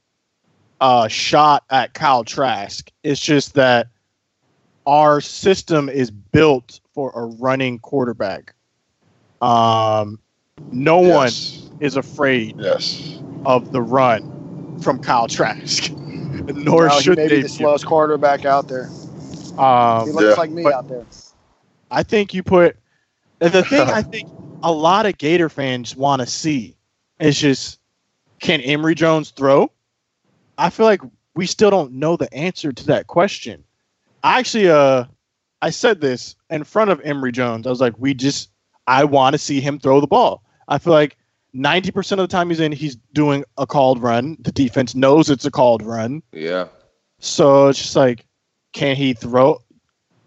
uh, 0.82 1.08
shot 1.08 1.64
at 1.70 1.94
Kyle 1.94 2.24
Trask. 2.24 2.90
It's 3.04 3.22
just 3.22 3.54
that 3.56 3.88
our 4.86 5.22
system 5.22 5.90
is 5.90 6.12
built 6.12 6.80
for 6.94 7.12
a 7.16 7.26
running 7.26 7.80
quarterback. 7.80 8.54
Um, 9.42 10.20
no 10.72 11.00
one 11.00 11.28
is 11.80 11.96
afraid 11.98 12.56
Yes. 12.58 13.20
of 13.46 13.72
the 13.72 13.82
run 13.82 14.80
from 14.82 15.00
Kyle 15.00 15.28
Trask, 15.28 15.92
nor 15.98 16.88
Well, 16.88 16.98
he 16.98 17.04
should 17.04 17.18
may 17.18 17.28
they. 17.28 17.36
be 17.38 17.42
the 17.44 17.50
slowest 17.50 17.86
quarterback 17.86 18.46
out 18.46 18.68
there. 18.68 18.90
Um, 19.58 20.08
He 20.08 20.12
looks 20.14 20.24
Yeah. 20.24 20.34
like 20.38 20.52
me 20.52 20.64
But- 20.64 20.74
out 20.74 20.88
there. 20.88 21.06
I 21.92 22.04
think 22.04 22.34
you 22.34 22.44
put 22.44 22.78
the 23.40 23.64
thing 23.64 23.82
I 23.90 24.02
think 24.02 24.30
a 24.64 24.72
lot 24.72 25.06
of 25.06 25.18
Gator 25.18 25.50
fans 25.50 25.96
want 25.96 26.22
to 26.22 26.26
see 26.26 26.76
is 27.20 27.40
just 27.40 27.80
can 28.40 28.60
Emory 28.62 28.96
Jones 28.96 29.30
throw? 29.32 29.72
I 30.58 30.70
feel 30.70 30.86
like 30.86 31.02
we 31.36 31.46
still 31.46 31.70
don't 31.70 31.94
know 31.94 32.16
the 32.16 32.34
answer 32.34 32.72
to 32.72 32.86
that 32.88 33.08
question. 33.08 33.64
I 34.24 34.40
actually 34.40 34.70
uh 34.70 35.06
I 35.62 35.70
said 35.70 36.02
this 36.02 36.36
in 36.50 36.64
front 36.64 36.92
of 36.92 37.02
Emory 37.02 37.32
Jones. 37.32 37.66
I 37.66 37.70
was 37.70 37.82
like, 37.82 37.94
we 37.98 38.14
just 38.14 38.50
I 38.88 39.04
want 39.04 39.34
to 39.34 39.38
see 39.38 39.62
him 39.62 39.80
throw 39.80 40.00
the 40.00 40.08
ball. 40.08 40.44
I 40.68 40.78
feel 40.78 40.94
like 40.94 41.18
90% 41.56 42.12
of 42.14 42.18
the 42.18 42.28
time 42.28 42.50
he's 42.50 42.60
in, 42.60 42.72
he's 42.72 42.96
doing 43.14 43.46
a 43.58 43.66
called 43.66 44.02
run. 44.02 44.38
The 44.42 44.52
defense 44.52 44.94
knows 44.94 45.30
it's 45.30 45.46
a 45.46 45.52
called 45.52 45.82
run. 45.82 46.22
yeah. 46.32 46.68
So 47.20 47.70
it's 47.70 47.80
just 47.80 47.96
like, 47.96 48.26
can 48.74 48.96
he 48.96 49.14
throw? 49.14 49.62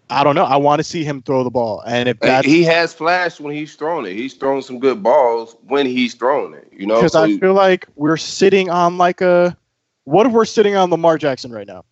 I 0.09 0.23
don't 0.23 0.33
know. 0.33 0.43
I 0.43 0.57
want 0.57 0.79
to 0.79 0.83
see 0.83 1.03
him 1.03 1.21
throw 1.21 1.43
the 1.43 1.51
ball. 1.51 1.83
And 1.85 2.09
if 2.09 2.19
that's 2.19 2.47
he 2.47 2.63
has 2.63 2.93
flashed 2.93 3.39
when 3.39 3.53
he's 3.53 3.75
thrown 3.75 4.07
it. 4.07 4.13
He's 4.13 4.33
thrown 4.33 4.63
some 4.63 4.79
good 4.79 5.03
balls 5.03 5.55
when 5.67 5.85
he's 5.85 6.15
thrown 6.15 6.55
it. 6.55 6.67
You 6.75 6.87
know, 6.87 6.95
because 6.95 7.11
So 7.11 7.23
I 7.23 7.37
feel 7.37 7.53
like 7.53 7.87
we're 7.95 8.17
sitting 8.17 8.69
on 8.69 8.97
like 8.97 9.21
a. 9.21 9.55
What 10.09 10.25
if 10.25 10.31
we're 10.31 10.45
sitting 10.45 10.75
on 10.75 10.89
Lamar 10.89 11.19
Jackson 11.19 11.51
right 11.51 11.67
now? 11.67 11.85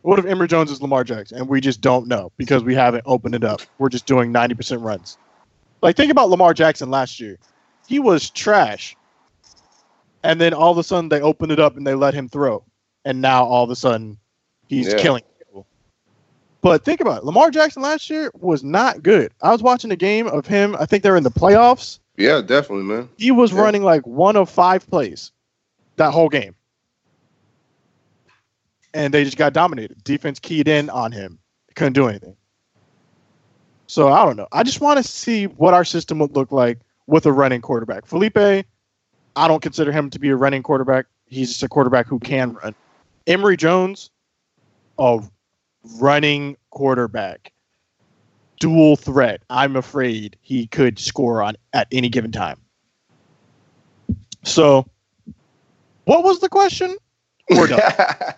What 0.00 0.18
if 0.18 0.24
Emory 0.24 0.48
Jones 0.48 0.70
is 0.70 0.80
Lamar 0.80 1.04
Jackson 1.04 1.36
and 1.36 1.46
we 1.46 1.60
just 1.60 1.82
don't 1.82 2.08
know 2.08 2.32
because 2.38 2.64
we 2.64 2.74
haven't 2.74 3.02
opened 3.04 3.34
it 3.34 3.44
up? 3.44 3.60
We're 3.76 3.90
just 3.90 4.06
doing 4.06 4.32
90% 4.32 4.82
runs. 4.82 5.18
Like, 5.82 5.94
think 5.94 6.10
about 6.10 6.30
Lamar 6.30 6.54
Jackson 6.54 6.90
last 6.90 7.20
year. 7.20 7.36
He 7.86 7.98
was 7.98 8.30
trash. 8.30 8.96
And 10.22 10.40
then 10.40 10.54
all 10.54 10.72
of 10.72 10.78
a 10.78 10.82
sudden 10.82 11.10
they 11.10 11.20
opened 11.20 11.52
it 11.52 11.60
up 11.60 11.76
and 11.76 11.86
they 11.86 11.92
let 11.94 12.14
him 12.14 12.30
throw. 12.30 12.64
And 13.04 13.20
now 13.20 13.44
all 13.44 13.62
of 13.64 13.68
a 13.68 13.76
sudden 13.76 14.16
he's 14.66 14.86
Yeah. 14.94 14.98
killing 14.98 15.22
people. 15.38 15.66
But 16.62 16.82
think 16.82 17.02
about 17.02 17.18
it. 17.18 17.24
Lamar 17.26 17.50
Jackson 17.50 17.82
last 17.82 18.08
year 18.08 18.30
was 18.40 18.64
not 18.64 19.02
good. 19.02 19.32
I 19.42 19.52
was 19.52 19.62
watching 19.62 19.90
a 19.90 19.96
game 19.96 20.28
of 20.28 20.46
him. 20.46 20.74
I 20.80 20.86
think 20.86 21.02
they 21.02 21.10
were 21.10 21.16
in 21.18 21.24
the 21.24 21.30
playoffs. 21.30 21.98
yeah, 22.16 22.40
definitely, 22.40 22.84
man. 22.84 23.10
He 23.18 23.30
was 23.30 23.52
Yeah. 23.52 23.60
running 23.60 23.82
like 23.82 24.06
one 24.06 24.36
of 24.36 24.48
five 24.48 24.88
plays 24.88 25.30
that 25.96 26.12
whole 26.12 26.30
game. 26.30 26.54
And 28.92 29.14
they 29.14 29.24
just 29.24 29.36
got 29.36 29.52
dominated. 29.52 30.02
Defense 30.02 30.38
keyed 30.38 30.68
in 30.68 30.90
on 30.90 31.12
him. 31.12 31.38
Couldn't 31.74 31.92
do 31.92 32.08
anything. 32.08 32.36
So 33.86 34.08
I 34.08 34.24
don't 34.24 34.36
know. 34.36 34.48
I 34.52 34.62
just 34.62 34.80
want 34.80 34.98
to 34.98 35.02
see 35.02 35.46
what 35.46 35.74
our 35.74 35.84
system 35.84 36.18
would 36.20 36.36
look 36.36 36.52
like 36.52 36.78
with 37.06 37.26
a 37.26 37.32
running 37.32 37.60
quarterback. 37.60 38.06
Felipe, 38.06 38.36
I 38.38 38.64
don't 39.48 39.62
consider 39.62 39.90
him 39.90 40.10
to 40.10 40.18
be 40.18 40.28
a 40.28 40.36
running 40.36 40.62
quarterback. 40.62 41.06
He's 41.26 41.48
just 41.48 41.62
a 41.62 41.68
quarterback 41.68 42.06
who 42.06 42.18
can 42.20 42.54
run. 42.54 42.74
Emory 43.26 43.56
Jones, 43.56 44.10
a 44.98 45.20
running 45.98 46.56
quarterback. 46.70 47.52
Dual 48.60 48.96
threat. 48.96 49.42
I'm 49.50 49.74
afraid 49.74 50.36
he 50.40 50.66
could 50.66 50.98
score 50.98 51.42
on 51.42 51.56
at 51.72 51.88
any 51.90 52.08
given 52.08 52.30
time. 52.30 52.60
So, 54.44 54.86
what 56.04 56.24
was 56.24 56.40
the 56.40 56.48
question? 56.48 56.96
We're 57.50 57.66
done. 57.68 57.80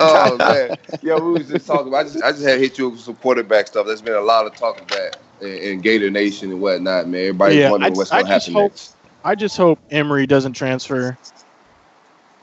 oh 0.00 0.36
man, 0.38 0.76
yeah, 1.02 1.16
we 1.18 1.32
was 1.32 1.48
just 1.48 1.66
talking. 1.66 1.88
About, 1.88 1.98
I 1.98 2.02
just 2.04 2.22
I 2.22 2.32
just 2.32 2.42
had 2.44 2.58
hit 2.58 2.78
you 2.78 2.90
with 2.90 3.00
some 3.00 3.16
quarterback 3.16 3.66
stuff. 3.68 3.86
There's 3.86 4.02
been 4.02 4.14
a 4.14 4.20
lot 4.20 4.46
of 4.46 4.54
talk 4.54 4.80
of 4.80 4.88
that 4.88 5.18
in, 5.40 5.48
in 5.48 5.80
Gator 5.80 6.10
Nation 6.10 6.50
and 6.50 6.60
whatnot, 6.60 7.08
man. 7.08 7.20
Everybody's 7.20 7.58
Yeah, 7.58 7.70
wondering 7.70 7.92
I 7.92 7.96
what's 7.96 8.10
just- 8.10 8.12
going 8.12 8.24
to 8.26 8.30
I 8.30 8.34
happen 8.34 8.52
hope- 8.54 8.72
next. 8.72 8.96
I 9.22 9.34
just 9.34 9.56
hope 9.56 9.78
Emory 9.90 10.26
doesn't 10.26 10.54
transfer. 10.54 11.16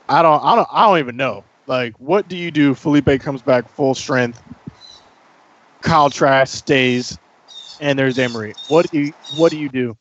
I 0.10 0.22
don't. 0.22 0.44
I 0.44 0.56
don't. 0.56 0.68
I 0.72 0.88
don't 0.88 1.00
even 1.00 1.18
know. 1.18 1.44
Like, 1.66 1.94
what 2.00 2.28
do 2.30 2.38
you 2.38 2.52
do? 2.52 2.76
Felipe 2.76 3.20
comes 3.20 3.42
back 3.42 3.68
full 3.68 3.94
strength. 3.96 4.42
Kyle 5.82 6.10
Trask 6.10 6.56
stays, 6.56 7.18
and 7.80 7.98
there's 7.98 8.18
Emory. 8.20 8.54
What 8.70 8.90
do 8.92 9.00
you? 9.00 9.14
What 9.38 9.52
do 9.52 9.58
you 9.58 9.70
do? 9.70 9.98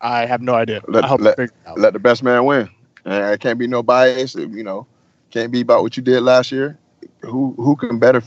I 0.00 0.26
have 0.26 0.40
no 0.42 0.54
idea. 0.54 0.80
Let- 0.88 1.04
I 1.04 1.06
hope 1.08 1.20
let- 1.20 1.38
it 1.38 1.50
out. 1.66 1.78
Let 1.78 1.92
the 1.92 1.98
best 2.00 2.22
man 2.22 2.44
win. 2.44 2.68
And 3.04 3.34
it 3.34 3.40
can't 3.40 3.58
be 3.58 3.66
no 3.66 3.82
bias. 3.82 4.34
You 4.34 4.64
know, 4.64 4.86
can't 5.32 5.50
be 5.50 5.62
about 5.62 5.82
what 5.82 5.96
you 5.96 6.02
did 6.02 6.20
last 6.22 6.52
year. 6.52 6.78
Who 7.22 7.54
who 7.56 7.74
can 7.74 7.98
better, 7.98 8.22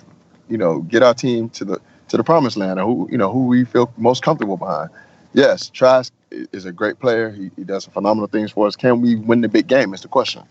you 0.50 0.58
know, 0.58 0.82
get 0.82 1.04
our 1.04 1.14
team 1.14 1.50
to 1.50 1.66
the 1.66 1.82
to 2.10 2.18
the 2.18 2.24
promised 2.24 2.58
land, 2.58 2.80
or 2.80 2.86
who 2.86 3.08
you 3.12 3.18
know 3.18 3.32
who 3.32 3.48
we 3.48 3.64
feel 3.64 3.94
most 3.98 4.24
comfortable 4.24 4.58
behind. 4.58 4.90
Yes, 5.34 5.70
Trask 5.70 6.12
is 6.32 6.66
a 6.66 6.72
great 6.72 7.00
player. 7.00 7.30
He, 7.30 7.52
he 7.56 7.64
does 7.64 7.84
some 7.84 7.94
phenomenal 7.94 8.28
things 8.28 8.52
for 8.52 8.68
us. 8.68 8.76
Can 8.76 9.02
we 9.02 9.16
win 9.16 9.42
the 9.42 9.50
big 9.50 9.68
game? 9.68 9.94
Is 9.94 10.02
the 10.02 10.08
question. 10.08 10.44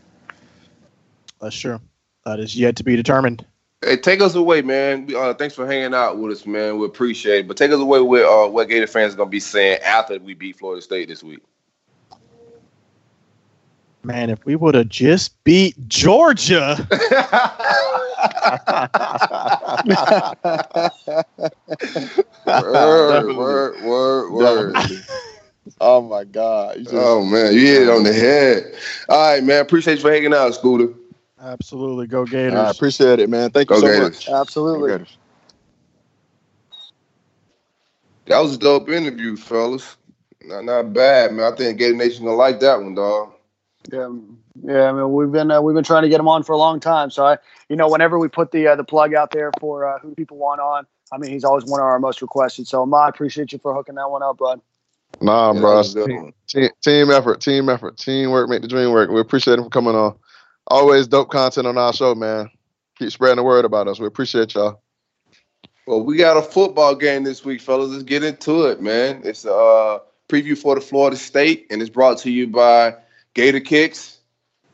That's 1.40 1.57
true. 1.57 1.80
That 2.24 2.38
is 2.38 2.57
yet 2.57 2.76
to 2.76 2.84
be 2.84 2.96
determined. 2.96 3.44
Hey, 3.82 3.96
take 3.96 4.22
us 4.22 4.34
away, 4.34 4.62
man. 4.62 5.07
We, 5.07 5.14
Uh, 5.14 5.34
thanks 5.34 5.55
for 5.55 5.66
hanging 5.66 5.94
out 5.94 6.18
with 6.18 6.32
us, 6.32 6.46
man. 6.46 6.78
We 6.78 6.86
appreciate 6.86 7.40
it. 7.40 7.48
But 7.48 7.57
take 7.59 7.70
us 7.70 7.80
away 7.80 8.00
with 8.00 8.24
uh, 8.24 8.48
what 8.48 8.68
Gator 8.68 8.86
fans 8.86 9.12
are 9.12 9.16
going 9.16 9.28
to 9.28 9.30
be 9.30 9.40
saying 9.40 9.80
after 9.84 10.18
we 10.18 10.34
beat 10.34 10.59
Florida 10.59 10.80
State 10.80 11.09
this 11.09 11.22
week. 11.22 11.40
Man, 14.05 14.28
if 14.28 14.44
we 14.44 14.55
would 14.55 14.74
have 14.74 14.90
just 14.90 15.42
beat 15.44 15.88
Georgia, 15.88 16.76
word, 22.44 23.34
word, 23.34 23.82
word, 23.82 24.30
word. 24.30 24.76
oh 25.80 26.02
my 26.02 26.24
God! 26.24 26.76
Just- 26.78 26.92
Oh 26.92 27.24
man, 27.24 27.55
you 27.55 27.61
hit 27.61 27.82
it 27.82 27.88
on 27.88 28.02
the 28.02 28.12
head. 28.12 28.74
All 29.09 29.32
right, 29.32 29.42
man. 29.42 29.62
Appreciate 29.62 29.94
you 29.96 30.02
for 30.02 30.12
hanging 30.12 30.34
out, 30.34 30.55
Scooter. 30.55 30.92
absolutely 31.40 32.07
go 32.07 32.26
Gators. 32.26 32.59
I 32.59 32.70
appreciate 32.70 33.20
it, 33.20 33.30
man. 33.30 33.50
Thank 33.50 33.70
you 33.70 33.76
Go 33.76 33.80
so 33.80 33.86
Gators. 33.88 34.28
much. 34.28 34.28
Absolutely. 34.28 34.90
Go 34.90 34.98
Gators. 34.98 35.16
That 38.26 38.40
was 38.40 38.55
a 38.55 38.59
dope 38.59 38.88
interview, 38.90 39.36
fellas. 39.36 39.96
Not, 40.42 40.64
not 40.64 40.92
bad, 40.92 41.32
man. 41.32 41.50
I 41.50 41.57
think 41.57 41.78
Gator 41.78 41.96
Nation 41.96 42.24
gonna 42.24 42.36
like 42.36 42.61
that 42.61 42.80
one, 42.82 42.94
dog. 42.94 43.34
Yeah, 43.93 44.11
yeah. 44.62 44.89
I 44.89 44.93
mean, 44.93 45.12
we've 45.12 45.30
been 45.30 45.51
uh, 45.51 45.61
we've 45.61 45.74
been 45.74 45.85
trying 45.85 46.03
to 46.03 46.09
get 46.09 46.20
him 46.20 46.28
on 46.28 46.43
for 46.43 46.53
a 46.53 46.59
long 46.59 46.80
time. 46.80 47.11
So 47.11 47.26
I, 47.26 47.39
you 47.68 47.76
know, 47.76 47.89
whenever 47.89 48.18
we 48.18 48.28
put 48.28 48.51
the 48.51 48.68
uh, 48.68 48.76
the 48.76 48.85
plug 48.85 49.14
out 49.14 49.30
there 49.30 49.51
for 49.61 49.87
uh, 49.87 49.99
who 49.99 50.14
people 50.14 50.39
want 50.39 50.61
on, 50.61 50.87
I 51.12 51.18
mean, 51.18 51.30
he's 51.30 51.45
always 51.45 51.64
one 51.64 51.80
of 51.80 51.87
our 51.87 51.99
most 51.99 52.22
requested. 52.22 52.66
So 52.66 52.87
Ma, 52.87 53.07
I 53.07 53.09
appreciate 53.09 53.53
you 53.53 53.59
for 53.59 53.74
hooking 53.74 53.97
that 53.97 54.11
one 54.11 54.22
up, 54.22 54.39
bud. 54.39 54.61
Nah, 55.20 55.53
Yeah, 55.53 55.61
bro. 55.61 55.70
that 55.70 55.76
was 55.76 55.95
a 55.95 55.99
good 55.99 56.07
Team, 56.09 56.35
team, 56.49 56.70
team 56.82 57.11
effort, 57.11 57.41
team 57.41 57.68
effort, 57.68 57.99
teamwork 57.99 58.49
make 58.49 58.62
the 58.62 58.68
dream 58.68 58.91
work. 58.91 59.11
We 59.11 59.20
appreciate 59.20 59.59
him 59.59 59.64
for 59.64 59.70
coming 59.70 59.95
on. 59.95 60.16
Always 60.66 61.07
dope 61.07 61.30
content 61.30 61.66
on 61.66 61.76
our 61.76 61.93
show, 61.93 62.14
man. 62.14 62.51
Keep 62.99 63.11
spreading 63.11 63.37
the 63.37 63.43
word 63.43 63.64
about 63.64 63.87
us. 63.87 64.01
We 64.01 64.07
appreciate 64.07 64.55
y'all. 64.55 64.80
Well, 65.87 66.03
we 66.03 66.16
got 66.16 66.39
a 66.39 66.43
football 66.43 66.95
game 66.95 67.24
this 67.24 67.45
week, 67.45 67.61
fellas. 67.61 67.91
Let's 67.91 68.05
get 68.05 68.24
into 68.24 68.64
it, 68.64 68.80
man. 68.80 69.20
It's 69.24 69.45
a 69.45 69.55
uh, 69.55 69.99
preview 70.28 70.57
for 70.57 70.74
the 70.74 70.80
Florida 70.80 71.16
State, 71.16 71.66
and 71.70 71.82
it's 71.82 71.91
brought 71.91 72.18
to 72.18 72.30
you 72.30 72.47
by 72.47 72.95
Gator 73.35 73.61
Kicks. 73.61 74.18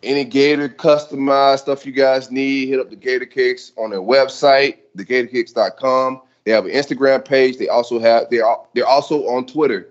Any 0.03 0.25
Gator 0.25 0.69
customized 0.69 1.61
stuff 1.61 1.85
you 1.85 1.93
guys 1.93 2.31
need, 2.31 2.69
hit 2.69 2.81
up 2.81 2.89
the 2.89 2.97
Gator 2.97 3.27
Kicks 3.27 3.73
on 3.77 3.91
their 3.91 4.01
website, 4.01 4.79
thegatorkicks.com. 4.97 6.23
They 6.45 6.53
have 6.53 6.65
an 6.65 6.71
Instagram 6.71 7.23
page. 7.23 7.59
They 7.59 7.69
also 7.69 7.99
have 7.99 8.31
they're 8.31 8.47
they're 8.75 8.87
also 8.87 9.27
on 9.29 9.45
Twitter. 9.47 9.91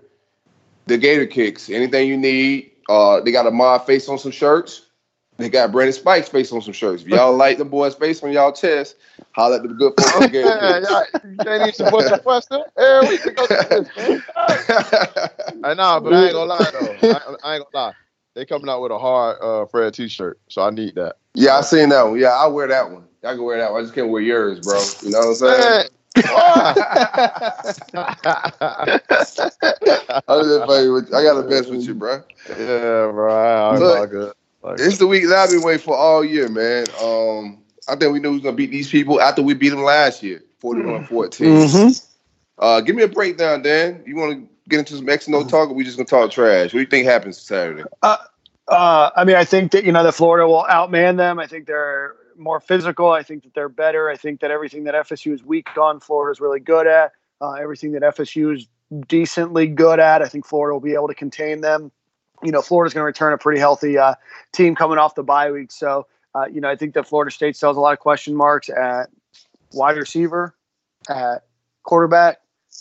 The 0.86 0.98
Gator 0.98 1.26
Kicks. 1.26 1.70
Anything 1.70 2.08
you 2.08 2.16
need. 2.16 2.72
Uh, 2.88 3.20
they 3.20 3.30
got 3.30 3.46
a 3.46 3.52
mod 3.52 3.86
face 3.86 4.08
on 4.08 4.18
some 4.18 4.32
shirts. 4.32 4.86
They 5.36 5.48
got 5.48 5.70
Brandon 5.70 5.92
Spikes' 5.92 6.28
face 6.28 6.52
on 6.52 6.60
some 6.60 6.72
shirts. 6.72 7.02
If 7.02 7.08
y'all 7.08 7.34
like 7.34 7.56
the 7.56 7.64
boys' 7.64 7.94
face 7.94 8.22
on 8.22 8.32
y'all 8.32 8.52
chest, 8.52 8.96
holla 9.30 9.56
at 9.56 9.62
the 9.62 9.68
good 9.68 9.92
folks 9.96 10.16
on 10.16 10.28
Gator 10.28 10.48
Yeah, 10.60 10.80
Kicks. 10.80 10.90
y'all, 10.90 11.30
you 11.30 11.36
can't 11.38 11.62
even 11.62 11.72
support 11.72 12.10
your 12.10 12.18
question. 12.18 12.62
Yeah, 12.76 13.08
we 13.08 13.16
can 13.16 13.34
go 13.34 13.46
to 13.46 13.66
this, 13.70 13.96
man. 13.96 14.22
I 15.64 15.74
know, 15.74 16.00
but 16.00 16.12
I 16.12 16.24
ain't 16.24 16.32
gonna 16.32 16.44
lie 16.44 16.70
though. 16.72 17.08
I, 17.08 17.34
I 17.44 17.54
ain't 17.54 17.64
gonna 17.72 17.86
lie. 17.86 17.92
They 18.34 18.46
coming 18.46 18.68
out 18.68 18.80
with 18.80 18.92
a 18.92 18.98
hard 18.98 19.38
uh, 19.42 19.66
Fred 19.66 19.92
T-shirt, 19.92 20.38
so 20.48 20.62
I 20.62 20.70
need 20.70 20.94
that. 20.94 21.16
Yeah, 21.34 21.58
I 21.58 21.60
seen 21.62 21.88
that 21.88 22.02
one. 22.02 22.18
Yeah, 22.18 22.28
I 22.28 22.46
wear 22.46 22.68
that 22.68 22.90
one. 22.90 23.04
I 23.24 23.32
can 23.32 23.42
wear 23.42 23.58
that 23.58 23.72
one. 23.72 23.80
I 23.80 23.82
just 23.82 23.94
can't 23.94 24.08
wear 24.08 24.22
yours, 24.22 24.60
bro. 24.60 24.80
You 25.02 25.10
know 25.10 25.18
what 25.18 25.28
I'm 25.28 25.34
saying? 25.34 25.88
I 26.16 26.20
was 30.28 30.46
just 30.46 30.66
playing 30.66 30.92
with 30.92 31.10
you. 31.10 31.16
I 31.16 31.22
got 31.22 31.34
the 31.34 31.46
best 31.48 31.70
with 31.70 31.86
you, 31.86 31.94
bro. 31.94 32.22
yeah, 32.48 33.10
bro. 33.10 33.34
I, 33.34 33.74
I'm 33.74 33.80
Look, 33.80 33.98
all 33.98 34.06
good. 34.06 34.32
Like, 34.62 34.80
It's 34.80 34.98
the 34.98 35.06
week 35.06 35.28
that 35.28 35.36
I've 35.36 35.50
been 35.50 35.62
waiting 35.62 35.82
for 35.82 35.96
all 35.96 36.24
year, 36.24 36.48
man. 36.48 36.86
Um, 37.02 37.62
I 37.88 37.96
think 37.96 38.12
we 38.12 38.20
knew 38.20 38.30
we 38.30 38.36
was 38.36 38.42
gonna 38.42 38.56
beat 38.56 38.70
these 38.70 38.90
people 38.90 39.20
after 39.20 39.42
we 39.42 39.54
beat 39.54 39.70
them 39.70 39.82
last 39.82 40.22
year, 40.22 40.42
41-14. 40.62 41.08
Mm-hmm. 41.08 41.88
Uh, 42.58 42.80
give 42.80 42.94
me 42.94 43.02
a 43.02 43.08
breakdown, 43.08 43.62
Dan. 43.62 44.02
You 44.06 44.16
want 44.16 44.38
to 44.38 44.48
get 44.70 44.78
into 44.78 44.96
some 44.96 45.08
X 45.08 45.26
and 45.26 45.36
O 45.36 45.44
talk, 45.44 45.68
or 45.68 45.74
we 45.74 45.84
just 45.84 45.96
gonna 45.96 46.06
talk 46.06 46.30
trash? 46.30 46.72
What 46.72 46.72
do 46.72 46.80
you 46.80 46.86
think 46.86 47.06
happens 47.06 47.40
Saturday? 47.40 47.84
Uh, 48.02 49.10
I 49.16 49.24
mean, 49.24 49.36
I 49.36 49.44
think 49.44 49.72
that 49.72 49.84
you 49.84 49.92
know 49.92 50.04
that 50.04 50.12
Florida 50.12 50.46
will 50.46 50.64
outman 50.70 51.16
them. 51.16 51.38
I 51.38 51.46
think 51.46 51.66
they're 51.66 52.14
more 52.36 52.60
physical. 52.60 53.10
I 53.10 53.22
think 53.22 53.42
that 53.42 53.54
they're 53.54 53.68
better. 53.68 54.08
I 54.08 54.16
think 54.16 54.40
that 54.40 54.50
everything 54.50 54.84
that 54.84 54.94
FSU 54.94 55.34
is 55.34 55.44
weak 55.44 55.76
on, 55.76 56.00
Florida 56.00 56.32
is 56.32 56.40
really 56.40 56.60
good 56.60 56.86
at. 56.86 57.12
Uh, 57.40 57.52
everything 57.52 57.92
that 57.92 58.02
FSU 58.02 58.56
is 58.56 58.66
decently 59.06 59.66
good 59.66 60.00
at, 60.00 60.22
I 60.22 60.28
think 60.28 60.46
Florida 60.46 60.74
will 60.74 60.80
be 60.80 60.94
able 60.94 61.08
to 61.08 61.14
contain 61.14 61.60
them. 61.60 61.90
You 62.42 62.52
know, 62.52 62.62
Florida's 62.62 62.94
going 62.94 63.02
to 63.02 63.06
return 63.06 63.32
a 63.32 63.38
pretty 63.38 63.60
healthy 63.60 63.98
uh, 63.98 64.14
team 64.52 64.74
coming 64.74 64.98
off 64.98 65.14
the 65.14 65.22
bye 65.22 65.50
week. 65.50 65.70
So, 65.70 66.06
uh, 66.34 66.46
you 66.46 66.60
know, 66.60 66.70
I 66.70 66.76
think 66.76 66.94
that 66.94 67.06
Florida 67.06 67.30
State 67.30 67.56
still 67.56 67.70
has 67.70 67.76
a 67.76 67.80
lot 67.80 67.92
of 67.92 67.98
question 67.98 68.34
marks 68.34 68.68
at 68.70 69.10
wide 69.72 69.96
receiver, 69.96 70.54
at 71.08 71.44
quarterback, 71.82 72.38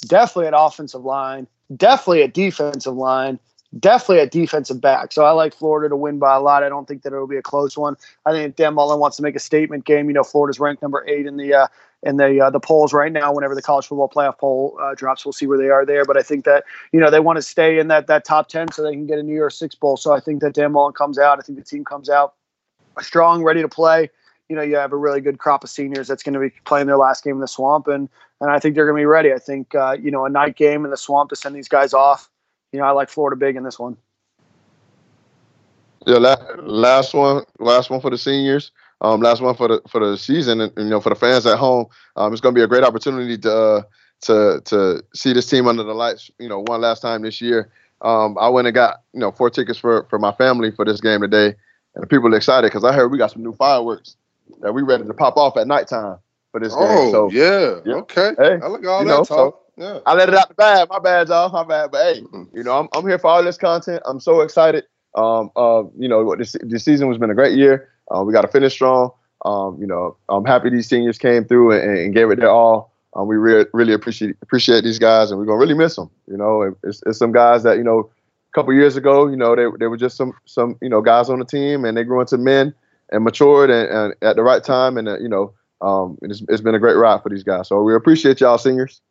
definitely 0.08 0.48
at 0.48 0.54
offensive 0.56 1.04
line, 1.04 1.48
definitely 1.76 2.22
a 2.22 2.28
defensive 2.28 2.95
line 2.95 3.39
definitely 3.78 4.20
a 4.20 4.28
defensive 4.28 4.82
back. 4.82 5.11
So 5.11 5.24
I 5.24 5.32
like 5.32 5.53
Florida 5.53 5.89
to 5.89 5.95
win 5.95 6.20
by 6.20 6.36
a 6.36 6.39
lot. 6.39 6.63
I 6.63 6.70
don't 6.70 6.88
think 6.88 7.03
that 7.03 7.13
it'll 7.13 7.28
be 7.28 7.38
a 7.38 7.41
close 7.41 7.78
one. 7.78 7.95
I 8.26 8.32
think 8.32 8.55
Dan 8.55 8.74
Mullen 8.74 8.99
wants 8.99 9.17
to 9.17 9.24
make 9.24 9.36
a 9.36 9.39
statement 9.39 9.86
game. 9.86 10.07
You 10.07 10.13
know, 10.13 10.24
Florida's 10.24 10.59
ranked 10.59 10.82
number 10.82 11.05
eight 11.07 11.26
in 11.26 11.38
the 11.38 11.53
uh, 11.53 11.67
in 12.03 12.17
the 12.17 12.41
uh, 12.41 12.49
the 12.49 12.59
polls 12.59 12.93
right 12.93 13.11
now. 13.11 13.34
Whenever 13.34 13.55
the 13.55 13.61
college 13.61 13.88
football 13.88 14.09
playoff 14.09 14.38
poll 14.38 14.78
uh, 14.82 14.95
drops, 14.95 15.26
we'll 15.26 15.34
see 15.34 15.47
where 15.47 15.57
they 15.57 15.70
are 15.70 15.86
there. 15.86 16.05
But 16.05 16.17
I 16.17 16.22
think 16.22 16.45
that 16.45 16.63
you 16.91 16.99
know 16.99 17.11
they 17.11 17.20
want 17.20 17.38
to 17.38 17.43
stay 17.43 17.80
in 17.80 17.88
that 17.89 18.07
that 18.07 18.26
top 18.26 18.49
ten 18.49 18.72
so 18.72 18.84
they 18.84 18.93
can 18.93 19.05
get 19.05 19.20
a 19.20 19.24
New 19.24 19.34
Year's 19.34 19.57
Six 19.57 19.76
bowl. 19.76 19.97
So 19.97 20.13
I 20.13 20.20
think 20.20 20.41
that 20.41 20.53
Dan 20.53 20.72
Mullen 20.72 20.93
comes 20.93 21.20
out. 21.20 21.39
I 21.39 21.41
think 21.41 21.57
the 21.59 21.65
team 21.65 21.84
comes 21.84 22.09
out 22.09 22.34
strong, 23.01 23.43
ready 23.43 23.61
to 23.61 23.70
play. 23.70 24.09
You 24.50 24.56
know, 24.56 24.64
you 24.64 24.76
have 24.78 24.91
a 24.91 24.97
really 24.97 25.22
good 25.22 25.38
crop 25.38 25.64
of 25.64 25.70
seniors 25.70 26.08
that's 26.08 26.24
going 26.24 26.34
to 26.34 26.39
be 26.39 26.50
playing 26.66 26.88
their 26.88 26.97
last 26.97 27.24
game 27.24 27.36
in 27.36 27.39
the 27.39 27.47
swamp, 27.47 27.88
and 27.88 28.10
and 28.41 28.50
I 28.50 28.60
think 28.60 28.76
they're 28.76 28.86
going 28.86 28.97
to 28.97 29.02
be 29.02 29.06
ready. 29.06 29.32
I 29.32 29.39
think 29.39 29.76
uh, 29.76 29.95
you 30.00 30.12
know 30.12 30.26
a 30.26 30.30
night 30.30 30.56
game 30.56 30.86
in 30.86 30.91
the 30.91 30.97
swamp 30.97 31.30
to 31.30 31.36
send 31.36 31.56
these 31.56 31.68
guys 31.68 31.93
off 31.93 32.30
you 32.72 32.80
know, 32.80 32.86
I 32.86 32.91
like 32.91 33.10
Florida 33.10 33.36
big 33.36 33.56
in 33.56 33.64
this 33.64 33.80
one. 33.80 33.97
Yeah, 36.06 36.18
la- 36.18 36.56
last 36.60 37.14
one, 37.14 37.43
last 37.60 37.89
one 37.89 38.02
for 38.02 38.10
the 38.10 38.18
seniors. 38.18 38.72
Um, 39.02 39.22
last 39.22 39.41
one 39.41 39.56
for 39.56 39.68
the 39.68 39.82
for 39.88 40.00
the 40.00 40.18
season, 40.18 40.62
and, 40.62 40.74
and, 40.78 40.86
you 40.86 40.91
know, 40.91 41.00
for 41.00 41.10
the 41.10 41.16
fans 41.16 41.45
at 41.45 41.58
home, 41.58 41.86
um, 42.16 42.34
it's 42.34 42.41
going 42.41 42.54
to 42.54 42.60
be 42.60 42.64
a 42.64 42.68
great 42.68 42.84
opportunity 42.84 43.38
to 43.38 43.54
uh, 43.54 43.82
to 44.22 44.62
to 44.66 45.04
see 45.14 45.34
this 45.34 45.45
team 45.45 45.68
under 45.68 45.84
the 45.84 45.93
lights. 45.93 46.30
You 46.38 46.50
know, 46.50 46.64
one 46.68 46.82
last 46.82 47.02
time 47.02 47.22
this 47.22 47.41
year. 47.41 47.72
Um, 48.02 48.38
I 48.39 48.47
went 48.47 48.68
and 48.68 48.74
got 48.74 49.02
you 49.14 49.20
know 49.20 49.32
four 49.32 49.50
tickets 49.50 49.80
for 49.80 50.06
for 50.10 50.20
my 50.20 50.34
family 50.34 50.72
for 50.72 50.86
this 50.86 51.02
game 51.02 51.22
today, 51.22 51.56
and 51.95 52.04
the 52.04 52.08
people 52.08 52.34
are 52.34 52.38
excited 52.38 52.68
because 52.68 52.84
I 52.84 52.93
heard 52.93 53.10
we 53.10 53.18
got 53.18 53.32
some 53.32 53.43
new 53.43 53.54
fireworks 53.54 54.16
that 54.62 54.74
we 54.74 54.82
ready 54.82 55.04
to 55.06 55.14
pop 55.14 55.38
off 55.38 55.58
at 55.58 55.68
nighttime 55.68 56.18
for 56.52 56.60
this 56.60 56.74
game. 56.74 56.84
Oh, 56.88 57.12
So 57.12 57.30
yeah. 57.32 57.80
yeah. 57.86 57.95
Okay. 57.95 58.32
Hey, 58.38 58.60
I 58.62 58.68
like 58.68 58.86
all 58.86 59.00
that 59.00 59.06
know, 59.06 59.24
talk. 59.24 59.62
yeah. 59.78 60.00
I 60.06 60.14
let 60.16 60.30
it 60.30 60.36
out 60.36 60.50
the 60.50 60.56
bag. 60.56 60.88
My 60.89 61.00
bad, 61.00 61.28
y'all. 61.30 61.50
My 61.52 61.64
bad. 61.64 61.91
But 61.91 62.16
hey, 62.16 62.22
Mhm. 62.22 62.47
you 62.54 62.64
know, 62.64 62.78
I'm, 62.80 62.88
I'm 62.93 63.08
here 63.08 63.20
for 63.20 63.28
all 63.28 63.43
this 63.43 63.58
content. 63.58 64.02
I'm 64.06 64.20
so 64.20 64.41
excited. 64.41 64.86
Um, 65.16 65.52
uh, 65.56 65.84
you 65.97 66.08
know, 66.08 66.24
what 66.24 66.39
this 66.39 66.56
this 66.62 66.84
season 66.84 67.08
has 67.10 67.18
been 67.18 67.32
a 67.32 67.36
great 67.36 67.58
year. 67.58 67.89
Uh, 68.14 68.24
we 68.24 68.34
got 68.34 68.41
to 68.41 68.47
finish 68.47 68.74
strong. 68.74 69.12
Um, 69.45 69.78
you 69.80 69.88
know, 69.88 70.18
I'm 70.28 70.45
happy 70.45 70.70
these 70.70 70.88
seniors 70.89 71.18
came 71.18 71.45
through 71.45 71.72
and, 71.72 71.97
and 71.97 72.14
gave 72.14 72.30
it 72.30 72.39
their 72.39 72.50
all. 72.52 72.93
Um, 73.16 73.28
we 73.28 73.38
re- 73.38 73.66
really 73.74 73.93
appreciate 73.93 74.36
appreciate 74.41 74.84
these 74.84 75.00
guys, 75.00 75.32
and 75.32 75.39
we're 75.39 75.45
gonna 75.45 75.58
really 75.60 75.74
miss 75.74 75.95
them. 75.95 76.10
You 76.28 76.38
know, 76.38 76.76
it's, 76.84 77.02
it's 77.08 77.18
some 77.18 77.32
guys 77.32 77.64
that 77.64 77.78
you 77.78 77.84
know, 77.84 78.00
a 78.02 78.54
couple 78.54 78.74
years 78.74 78.97
ago, 78.97 79.28
you 79.28 79.36
know, 79.36 79.56
they 79.56 79.66
they 79.80 79.88
were 79.88 79.97
just 79.97 80.16
some 80.18 80.34
some 80.45 80.78
you 80.82 80.89
know 80.89 81.02
guys 81.02 81.30
on 81.30 81.39
the 81.39 81.45
team, 81.45 81.86
and 81.86 81.97
they 81.97 82.04
grew 82.04 82.20
into 82.22 82.38
men 82.38 82.74
and 83.12 83.24
matured 83.24 83.70
and, 83.70 83.89
and 83.89 84.16
at 84.22 84.36
the 84.36 84.43
right 84.43 84.64
time, 84.64 84.97
and 84.97 85.07
uh, 85.07 85.20
you 85.20 85.30
know, 85.30 85.53
um, 85.82 86.18
it's, 86.22 86.41
it's 86.49 86.62
been 86.62 86.76
a 86.76 86.80
great 86.80 86.97
ride 86.97 87.22
for 87.24 87.30
these 87.30 87.43
guys. 87.43 87.68
So 87.68 87.82
we 87.82 87.95
appreciate 87.95 88.41
y'all, 88.41 88.57
seniors. 88.57 89.01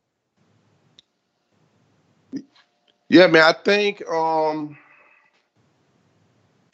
Yeah, 3.09 3.27
man. 3.27 3.43
I 3.43 3.53
think 3.53 4.07
um 4.09 4.77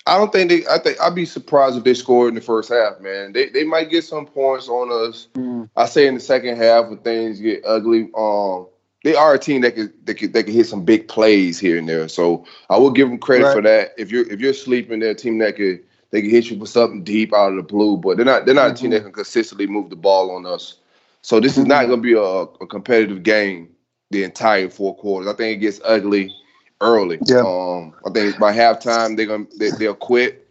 I 0.07 0.18
don't 0.18 0.31
think 0.33 0.51
they. 0.51 0.66
I 0.66 0.79
think 0.79 1.01
I'd 1.01 1.14
be 1.14 1.25
surprised 1.25 1.79
if 1.79 1.85
they 1.85 1.95
scored 1.95 2.29
in 2.29 2.35
the 2.35 2.41
first 2.41 2.68
half, 2.68 3.01
man. 3.01 3.33
They 3.33 3.49
they 3.49 3.64
might 3.64 3.89
get 3.89 4.05
some 4.05 4.27
points 4.27 4.68
on 4.68 5.09
us. 5.09 5.29
Mm. 5.35 5.70
I 5.77 5.87
say 5.87 6.07
in 6.07 6.14
the 6.14 6.20
second 6.20 6.59
half 6.59 6.89
when 6.89 6.99
things 6.99 7.41
get 7.41 7.62
ugly. 7.64 8.11
Um, 8.16 8.66
they 9.03 9.14
are 9.14 9.35
a 9.35 9.39
team 9.39 9.62
that 9.62 9.75
could 9.75 9.93
that 10.07 10.14
could, 10.14 10.33
that 10.35 10.45
could 10.45 10.55
hit 10.55 10.66
some 10.66 10.85
big 10.85 11.09
plays 11.09 11.59
here 11.59 11.79
and 11.79 11.89
there. 11.89 12.09
So 12.09 12.45
I 12.68 12.77
will 12.77 12.91
give 12.91 13.09
them 13.09 13.18
credit 13.18 13.45
right. 13.45 13.55
for 13.55 13.62
that. 13.62 13.93
If 13.97 14.11
you're 14.11 14.31
if 14.31 14.41
you're 14.41 14.53
sleeping, 14.53 15.01
they're 15.01 15.11
a 15.11 15.14
team 15.14 15.39
that 15.39 15.57
could 15.57 15.83
they 16.15 16.23
can 16.23 16.31
hit 16.31 16.49
you 16.49 16.57
for 16.57 16.67
something 16.67 17.03
deep 17.03 17.35
out 17.35 17.51
of 17.51 17.57
the 17.57 17.62
blue, 17.65 17.97
but 17.97 18.17
they're 18.17 18.25
not 18.25 18.47
they're 18.47 18.55
not 18.55 18.67
mm-hmm. 18.67 18.75
a 18.75 18.79
team 18.79 18.91
that 18.91 18.99
mm-hmm. 18.99 19.07
can 19.07 19.15
consistently 19.15 19.67
move 19.67 19.91
the 19.91 19.97
ball 19.97 20.31
on 20.31 20.47
us. 20.47 20.77
So 21.23 21.41
this 21.41 21.59
is 21.59 21.67
not 21.67 21.81
mm-hmm. 21.81 21.89
going 21.89 22.03
to 22.03 22.09
be 22.09 22.12
a, 22.12 22.62
a, 22.62 22.67
competitive 22.69 23.25
game 23.25 23.71
the 24.11 24.23
entire 24.23 24.71
four 24.71 24.95
quarters. 24.97 25.27
I 25.27 25.35
think 25.35 25.57
it 25.57 25.61
gets 25.61 25.81
ugly 25.85 26.33
early. 26.81 27.19
Yeah. 27.27 27.41
Um, 27.41 27.95
I 28.07 28.11
think 28.11 28.39
by 28.39 28.55
halftime 28.57 29.17
they're 29.17 29.27
gonna 29.27 29.47
they, 29.59 29.71
they'll 29.71 29.97
quit. 29.97 30.47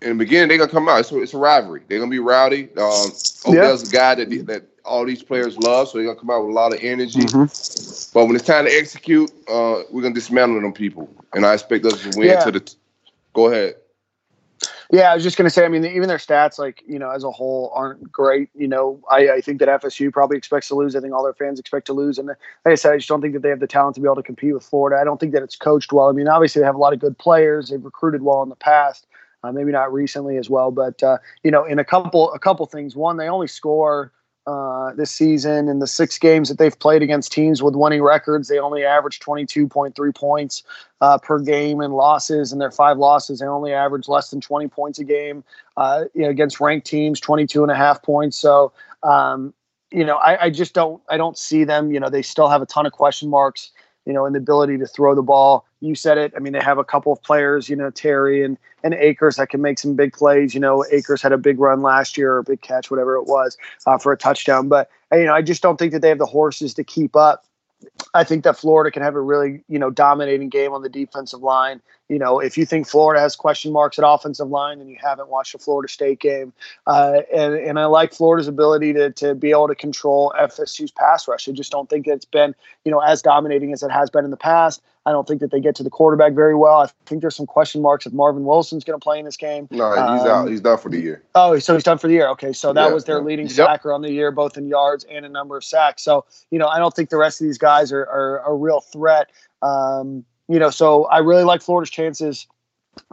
In 0.00 0.10
the 0.10 0.14
beginning, 0.14 0.48
they're 0.48 0.56
gonna 0.56 0.70
come 0.70 0.88
out. 0.88 1.00
It's 1.00 1.12
a, 1.12 1.20
it's 1.20 1.34
a 1.34 1.38
rivalry. 1.38 1.82
They're 1.86 1.98
gonna 1.98 2.10
be 2.10 2.18
rowdy. 2.18 2.70
Um, 2.78 3.10
Odell's 3.44 3.44
yeah. 3.44 3.74
a 3.74 3.92
guy 3.92 4.14
that 4.14 4.46
that 4.46 4.62
all 4.86 5.04
these 5.04 5.22
players 5.22 5.58
love, 5.58 5.88
so 5.88 5.98
they're 5.98 6.06
gonna 6.06 6.18
come 6.18 6.30
out 6.30 6.46
with 6.46 6.50
a 6.50 6.54
lot 6.54 6.72
of 6.72 6.78
energy. 6.80 7.20
Mm-hmm. 7.20 8.18
But 8.18 8.24
when 8.24 8.36
it's 8.36 8.46
time 8.46 8.64
to 8.64 8.70
execute, 8.70 9.30
uh, 9.50 9.82
we're 9.90 10.00
gonna 10.00 10.14
dismantle 10.14 10.62
them 10.62 10.72
people, 10.72 11.10
and 11.34 11.44
I 11.44 11.52
expect 11.52 11.84
us 11.84 12.00
to 12.04 12.18
win. 12.18 12.28
Yeah. 12.28 12.44
To 12.44 12.52
the 12.52 12.60
t- 12.60 12.76
go 13.34 13.48
ahead. 13.48 13.74
Yeah, 14.90 15.12
I 15.12 15.14
was 15.14 15.22
just 15.22 15.36
going 15.36 15.44
to 15.44 15.50
say, 15.50 15.66
I 15.66 15.68
mean, 15.68 15.84
even 15.84 16.08
their 16.08 16.16
stats, 16.16 16.58
like, 16.58 16.82
you 16.86 16.98
know, 16.98 17.10
as 17.10 17.22
a 17.22 17.30
whole 17.30 17.70
aren't 17.74 18.10
great. 18.10 18.48
You 18.54 18.68
know, 18.68 19.00
I, 19.10 19.28
I, 19.32 19.40
think 19.42 19.58
that 19.58 19.68
FSU 19.82 20.10
probably 20.10 20.38
expects 20.38 20.68
to 20.68 20.74
lose. 20.74 20.96
I 20.96 21.00
think 21.00 21.12
all 21.12 21.22
their 21.22 21.34
fans 21.34 21.60
expect 21.60 21.86
to 21.88 21.92
lose. 21.92 22.16
And 22.16 22.28
like 22.28 22.38
I 22.64 22.74
said, 22.74 22.94
I 22.94 22.96
just 22.96 23.08
don't 23.08 23.20
think 23.20 23.34
that 23.34 23.42
they 23.42 23.50
have 23.50 23.60
the 23.60 23.66
talent 23.66 23.96
to 23.96 24.00
be 24.00 24.06
able 24.06 24.16
to 24.16 24.22
compete 24.22 24.54
with 24.54 24.64
Florida. 24.64 24.98
I 24.98 25.04
don't 25.04 25.20
think 25.20 25.34
that 25.34 25.42
it's 25.42 25.56
coached 25.56 25.92
well. 25.92 26.08
I 26.08 26.12
mean, 26.12 26.26
obviously, 26.26 26.60
they 26.60 26.66
have 26.66 26.74
a 26.74 26.78
lot 26.78 26.94
of 26.94 27.00
good 27.00 27.18
players. 27.18 27.68
They've 27.68 27.84
recruited 27.84 28.22
well 28.22 28.42
in 28.42 28.48
the 28.48 28.56
past. 28.56 29.06
Uh, 29.44 29.52
maybe 29.52 29.70
not 29.70 29.92
recently 29.92 30.36
as 30.36 30.50
well, 30.50 30.72
but 30.72 31.00
uh, 31.00 31.18
you 31.44 31.50
know, 31.50 31.64
in 31.64 31.78
a 31.78 31.84
couple 31.84 32.32
a 32.32 32.40
couple 32.40 32.66
things. 32.66 32.96
One, 32.96 33.18
they 33.18 33.28
only 33.28 33.46
score 33.46 34.12
uh, 34.48 34.94
this 34.94 35.10
season. 35.10 35.68
In 35.68 35.78
the 35.78 35.86
six 35.86 36.18
games 36.18 36.48
that 36.48 36.56
they've 36.56 36.78
played 36.78 37.02
against 37.02 37.30
teams 37.30 37.62
with 37.62 37.76
winning 37.76 38.02
records, 38.02 38.48
they 38.48 38.58
only 38.58 38.82
averaged 38.82 39.22
22.3 39.22 40.14
points 40.14 40.62
uh, 41.02 41.18
per 41.18 41.38
game. 41.38 41.82
In 41.82 41.92
losses, 41.92 42.50
in 42.50 42.58
their 42.58 42.70
five 42.70 42.96
losses, 42.96 43.40
they 43.40 43.46
only 43.46 43.74
averaged 43.74 44.08
less 44.08 44.30
than 44.30 44.40
20 44.40 44.68
points 44.68 44.98
a 44.98 45.04
game. 45.04 45.44
Uh, 45.76 46.04
you 46.14 46.22
know, 46.22 46.30
against 46.30 46.60
ranked 46.60 46.86
teams, 46.86 47.20
22 47.20 47.62
and 47.62 47.70
a 47.70 47.74
half 47.74 48.02
points. 48.02 48.38
So, 48.38 48.72
um, 49.02 49.52
you 49.90 50.04
know, 50.04 50.16
I, 50.16 50.44
I 50.44 50.50
just 50.50 50.72
don't, 50.72 51.02
I 51.10 51.18
don't 51.18 51.36
see 51.36 51.64
them. 51.64 51.92
You 51.92 52.00
know, 52.00 52.08
they 52.08 52.22
still 52.22 52.48
have 52.48 52.62
a 52.62 52.66
ton 52.66 52.86
of 52.86 52.92
question 52.92 53.28
marks 53.28 53.70
you 54.08 54.14
know, 54.14 54.24
and 54.24 54.34
the 54.34 54.38
ability 54.38 54.78
to 54.78 54.86
throw 54.86 55.14
the 55.14 55.22
ball. 55.22 55.66
You 55.80 55.94
said 55.94 56.16
it. 56.16 56.32
I 56.34 56.40
mean, 56.40 56.54
they 56.54 56.60
have 56.60 56.78
a 56.78 56.84
couple 56.84 57.12
of 57.12 57.22
players, 57.22 57.68
you 57.68 57.76
know, 57.76 57.90
Terry 57.90 58.42
and 58.42 58.56
and 58.82 58.94
Akers 58.94 59.36
that 59.36 59.50
can 59.50 59.60
make 59.60 59.78
some 59.78 59.94
big 59.94 60.14
plays. 60.14 60.54
You 60.54 60.60
know, 60.60 60.82
Akers 60.90 61.20
had 61.20 61.30
a 61.30 61.38
big 61.38 61.60
run 61.60 61.82
last 61.82 62.16
year 62.16 62.32
or 62.32 62.38
a 62.38 62.42
big 62.42 62.62
catch, 62.62 62.90
whatever 62.90 63.16
it 63.16 63.26
was, 63.26 63.58
uh, 63.86 63.98
for 63.98 64.10
a 64.10 64.16
touchdown. 64.16 64.68
But 64.68 64.90
you 65.12 65.24
know, 65.24 65.34
I 65.34 65.42
just 65.42 65.62
don't 65.62 65.78
think 65.78 65.92
that 65.92 66.00
they 66.00 66.08
have 66.08 66.18
the 66.18 66.26
horses 66.26 66.72
to 66.74 66.84
keep 66.84 67.14
up. 67.14 67.44
I 68.14 68.24
think 68.24 68.44
that 68.44 68.56
Florida 68.56 68.90
can 68.90 69.02
have 69.02 69.14
a 69.14 69.20
really, 69.20 69.62
you 69.68 69.78
know, 69.78 69.90
dominating 69.90 70.48
game 70.48 70.72
on 70.72 70.82
the 70.82 70.88
defensive 70.88 71.42
line. 71.42 71.80
You 72.08 72.18
know, 72.18 72.40
if 72.40 72.56
you 72.56 72.64
think 72.64 72.88
Florida 72.88 73.20
has 73.20 73.36
question 73.36 73.72
marks 73.72 73.98
at 73.98 74.04
offensive 74.06 74.48
line, 74.48 74.78
then 74.78 74.88
you 74.88 74.96
haven't 75.00 75.28
watched 75.28 75.54
a 75.54 75.58
Florida 75.58 75.92
State 75.92 76.20
game. 76.20 76.52
Uh, 76.86 77.20
and 77.34 77.54
and 77.54 77.78
I 77.78 77.84
like 77.84 78.14
Florida's 78.14 78.48
ability 78.48 78.94
to 78.94 79.10
to 79.12 79.34
be 79.34 79.50
able 79.50 79.68
to 79.68 79.74
control 79.74 80.32
FSU's 80.40 80.90
pass 80.90 81.28
rush. 81.28 81.48
I 81.48 81.52
just 81.52 81.70
don't 81.70 81.88
think 81.90 82.06
it's 82.06 82.24
been, 82.24 82.54
you 82.84 82.90
know, 82.90 83.00
as 83.00 83.20
dominating 83.20 83.72
as 83.72 83.82
it 83.82 83.90
has 83.90 84.08
been 84.08 84.24
in 84.24 84.30
the 84.30 84.38
past. 84.38 84.82
I 85.08 85.12
don't 85.12 85.26
think 85.26 85.40
that 85.40 85.50
they 85.50 85.60
get 85.60 85.74
to 85.76 85.82
the 85.82 85.90
quarterback 85.90 86.34
very 86.34 86.54
well. 86.54 86.80
I 86.80 86.90
think 87.06 87.22
there's 87.22 87.36
some 87.36 87.46
question 87.46 87.80
marks 87.80 88.04
if 88.04 88.12
Marvin 88.12 88.44
Wilson's 88.44 88.84
going 88.84 88.98
to 88.98 89.02
play 89.02 89.18
in 89.18 89.24
this 89.24 89.38
game. 89.38 89.66
No, 89.70 89.90
he's 89.90 90.22
um, 90.22 90.28
out. 90.28 90.48
He's 90.48 90.60
done 90.60 90.76
for 90.76 90.90
the 90.90 91.00
year. 91.00 91.22
Oh, 91.34 91.58
so 91.58 91.72
he's 91.74 91.84
done 91.84 91.96
for 91.96 92.08
the 92.08 92.14
year. 92.14 92.28
Okay, 92.28 92.52
so 92.52 92.74
that 92.74 92.88
yeah, 92.88 92.92
was 92.92 93.04
their 93.04 93.18
yeah. 93.18 93.24
leading 93.24 93.46
yep. 93.46 93.54
sacker 93.54 93.92
on 93.92 94.02
the 94.02 94.12
year, 94.12 94.30
both 94.30 94.58
in 94.58 94.66
yards 94.66 95.04
and 95.04 95.24
a 95.24 95.28
number 95.28 95.56
of 95.56 95.64
sacks. 95.64 96.02
So 96.02 96.24
you 96.50 96.58
know, 96.58 96.68
I 96.68 96.78
don't 96.78 96.94
think 96.94 97.08
the 97.08 97.16
rest 97.16 97.40
of 97.40 97.46
these 97.46 97.58
guys 97.58 97.90
are 97.92 98.02
are 98.02 98.42
a 98.46 98.54
real 98.54 98.80
threat. 98.80 99.30
Um, 99.62 100.24
you 100.48 100.58
know, 100.58 100.70
so 100.70 101.04
I 101.06 101.18
really 101.18 101.44
like 101.44 101.62
Florida's 101.62 101.90
chances 101.90 102.46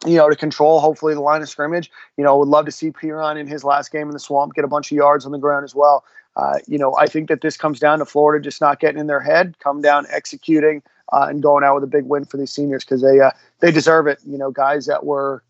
you 0.06 0.18
know, 0.18 0.30
to 0.30 0.36
control 0.36 0.80
hopefully 0.80 1.14
the 1.14 1.22
line 1.22 1.42
of 1.42 1.50
scrimmage. 1.50 1.92
You 2.18 2.24
know, 2.24 2.38
would 2.38 2.48
love 2.48 2.66
to 2.66 2.72
see 2.72 2.92
Perine 2.92 3.40
in 3.40 3.48
his 3.48 3.64
last 3.64 3.92
game 3.92 4.08
in 4.08 4.14
the 4.14 4.20
swamp 4.20 4.54
get 4.54 4.66
a 4.66 4.68
bunch 4.68 4.92
of 4.92 4.96
yards 4.96 5.26
on 5.26 5.32
the 5.32 5.38
ground 5.38 5.64
as 5.64 5.76
well. 5.76 6.04
Uh, 6.36 6.60
you 6.68 6.78
know, 6.78 6.96
I 6.98 7.08
think 7.08 7.30
that 7.30 7.42
this 7.42 7.56
comes 7.56 7.80
down 7.80 8.00
to 8.00 8.06
Florida 8.06 8.44
just 8.44 8.60
not 8.60 8.80
getting 8.80 9.00
in 9.00 9.08
their 9.08 9.22
head, 9.22 9.56
come 9.60 9.82
down 9.82 10.06
executing, 10.10 10.82
uh, 11.14 11.28
and 11.30 11.42
going 11.42 11.64
out 11.64 11.76
with 11.76 11.84
a 11.84 11.88
big 11.88 12.06
win 12.06 12.26
for 12.26 12.38
these 12.38 12.52
seniors 12.52 12.84
because 12.84 13.02
they 13.02 13.20
uh, 13.20 13.32
they 13.60 13.72
deserve 13.72 14.08
it. 14.08 14.20
You 14.26 14.38
know, 14.38 14.52
guys 14.52 14.86
that 14.88 15.06
were 15.06 15.44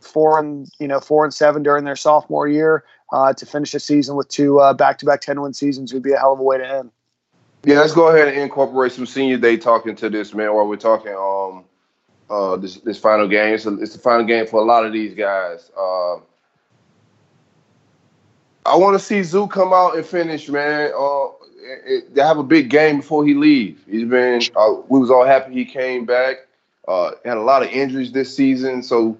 four 0.00 0.38
and 0.38 0.68
you 0.80 0.88
know 0.88 1.00
four 1.00 1.24
and 1.24 1.32
seven 1.32 1.62
during 1.62 1.84
their 1.84 1.96
sophomore 1.96 2.48
year 2.48 2.84
uh, 3.12 3.32
to 3.34 3.46
finish 3.46 3.70
the 3.70 3.80
season 3.80 4.16
with 4.16 4.28
two 4.28 4.60
back 4.76 4.98
to 4.98 5.06
back 5.06 5.20
ten 5.20 5.40
win 5.40 5.54
seasons 5.54 5.92
would 5.92 6.02
be 6.02 6.12
a 6.12 6.18
hell 6.18 6.32
of 6.32 6.40
a 6.40 6.42
way 6.42 6.58
to 6.58 6.68
end. 6.68 6.90
Yeah, 7.64 7.78
let's 7.78 7.92
go 7.92 8.08
ahead 8.08 8.28
and 8.28 8.38
incorporate 8.38 8.92
some 8.92 9.06
senior 9.06 9.38
day 9.38 9.56
talking 9.56 9.94
to 9.96 10.10
this 10.10 10.34
man 10.34 10.52
while 10.52 10.66
we're 10.66 10.76
talking 10.76 11.14
um 11.14 11.64
uh 12.28 12.56
this 12.56 12.76
this 12.76 12.98
final 12.98 13.28
game. 13.28 13.54
It's, 13.54 13.66
a, 13.66 13.74
it's 13.80 13.92
the 13.92 14.00
final 14.00 14.24
game 14.26 14.46
for 14.46 14.60
a 14.60 14.64
lot 14.64 14.84
of 14.84 14.92
these 14.92 15.14
guys. 15.14 15.70
Uh, 15.76 16.16
I 18.64 18.76
want 18.76 18.98
to 18.98 19.04
see 19.04 19.22
Zoo 19.22 19.46
come 19.46 19.72
out 19.72 19.96
and 19.96 20.04
finish, 20.04 20.48
man. 20.48 20.92
Uh, 20.96 21.26
it, 21.84 22.14
they 22.14 22.22
have 22.22 22.38
a 22.38 22.44
big 22.44 22.68
game 22.68 22.98
before 22.98 23.24
he 23.24 23.34
leaves. 23.34 23.80
He's 23.88 24.08
been. 24.08 24.42
Uh, 24.56 24.74
we 24.88 24.98
was 24.98 25.10
all 25.10 25.24
happy 25.24 25.54
he 25.54 25.64
came 25.64 26.04
back. 26.04 26.36
Uh, 26.88 27.12
had 27.24 27.36
a 27.36 27.42
lot 27.42 27.62
of 27.62 27.68
injuries 27.68 28.10
this 28.10 28.34
season, 28.34 28.82
so 28.82 29.16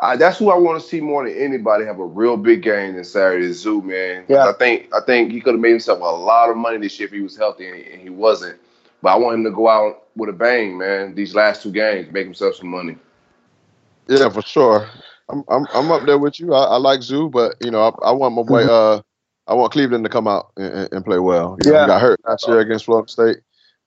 uh, 0.00 0.16
that's 0.16 0.38
who 0.38 0.50
I 0.50 0.56
want 0.56 0.80
to 0.80 0.88
see 0.88 1.00
more 1.00 1.28
than 1.28 1.36
anybody 1.36 1.84
have 1.84 1.98
a 1.98 2.04
real 2.04 2.36
big 2.36 2.62
game 2.62 2.94
this 2.94 3.12
Saturday. 3.12 3.52
Zoo, 3.52 3.82
man. 3.82 4.24
Yeah. 4.28 4.48
I 4.48 4.52
think 4.54 4.88
I 4.94 5.00
think 5.00 5.30
he 5.30 5.40
could 5.40 5.54
have 5.54 5.60
made 5.60 5.70
himself 5.70 6.00
a 6.00 6.04
lot 6.04 6.48
of 6.48 6.56
money 6.56 6.78
this 6.78 6.98
year 6.98 7.06
if 7.06 7.12
he 7.12 7.20
was 7.20 7.36
healthy, 7.36 7.68
and 7.68 7.76
he, 7.76 7.92
and 7.92 8.00
he 8.00 8.08
wasn't. 8.10 8.58
But 9.02 9.10
I 9.10 9.16
want 9.16 9.36
him 9.36 9.44
to 9.44 9.50
go 9.50 9.68
out 9.68 10.04
with 10.16 10.30
a 10.30 10.32
bang, 10.32 10.76
man. 10.76 11.14
These 11.14 11.34
last 11.34 11.62
two 11.62 11.70
games, 11.70 12.12
make 12.12 12.24
himself 12.24 12.56
some 12.56 12.68
money. 12.68 12.96
Yeah, 14.08 14.28
for 14.30 14.42
sure. 14.42 14.88
I'm 15.28 15.44
I'm, 15.48 15.66
I'm 15.74 15.90
up 15.92 16.06
there 16.06 16.18
with 16.18 16.40
you. 16.40 16.54
I, 16.54 16.64
I 16.64 16.76
like 16.76 17.02
Zoo, 17.02 17.28
but 17.28 17.56
you 17.60 17.70
know 17.70 17.82
I, 17.82 18.08
I 18.08 18.12
want 18.12 18.34
my 18.34 18.42
boy. 18.42 18.62
Mm-hmm. 18.62 19.00
Uh, 19.00 19.02
I 19.46 19.54
want 19.54 19.72
Cleveland 19.72 20.04
to 20.04 20.10
come 20.10 20.28
out 20.28 20.52
and, 20.56 20.88
and 20.92 21.04
play 21.04 21.18
well. 21.18 21.58
You 21.64 21.72
yeah, 21.72 21.78
know, 21.78 21.82
he 21.82 21.88
got 21.88 22.00
hurt 22.00 22.20
last 22.26 22.46
year 22.46 22.60
against 22.60 22.84
Florida 22.84 23.10
State. 23.10 23.38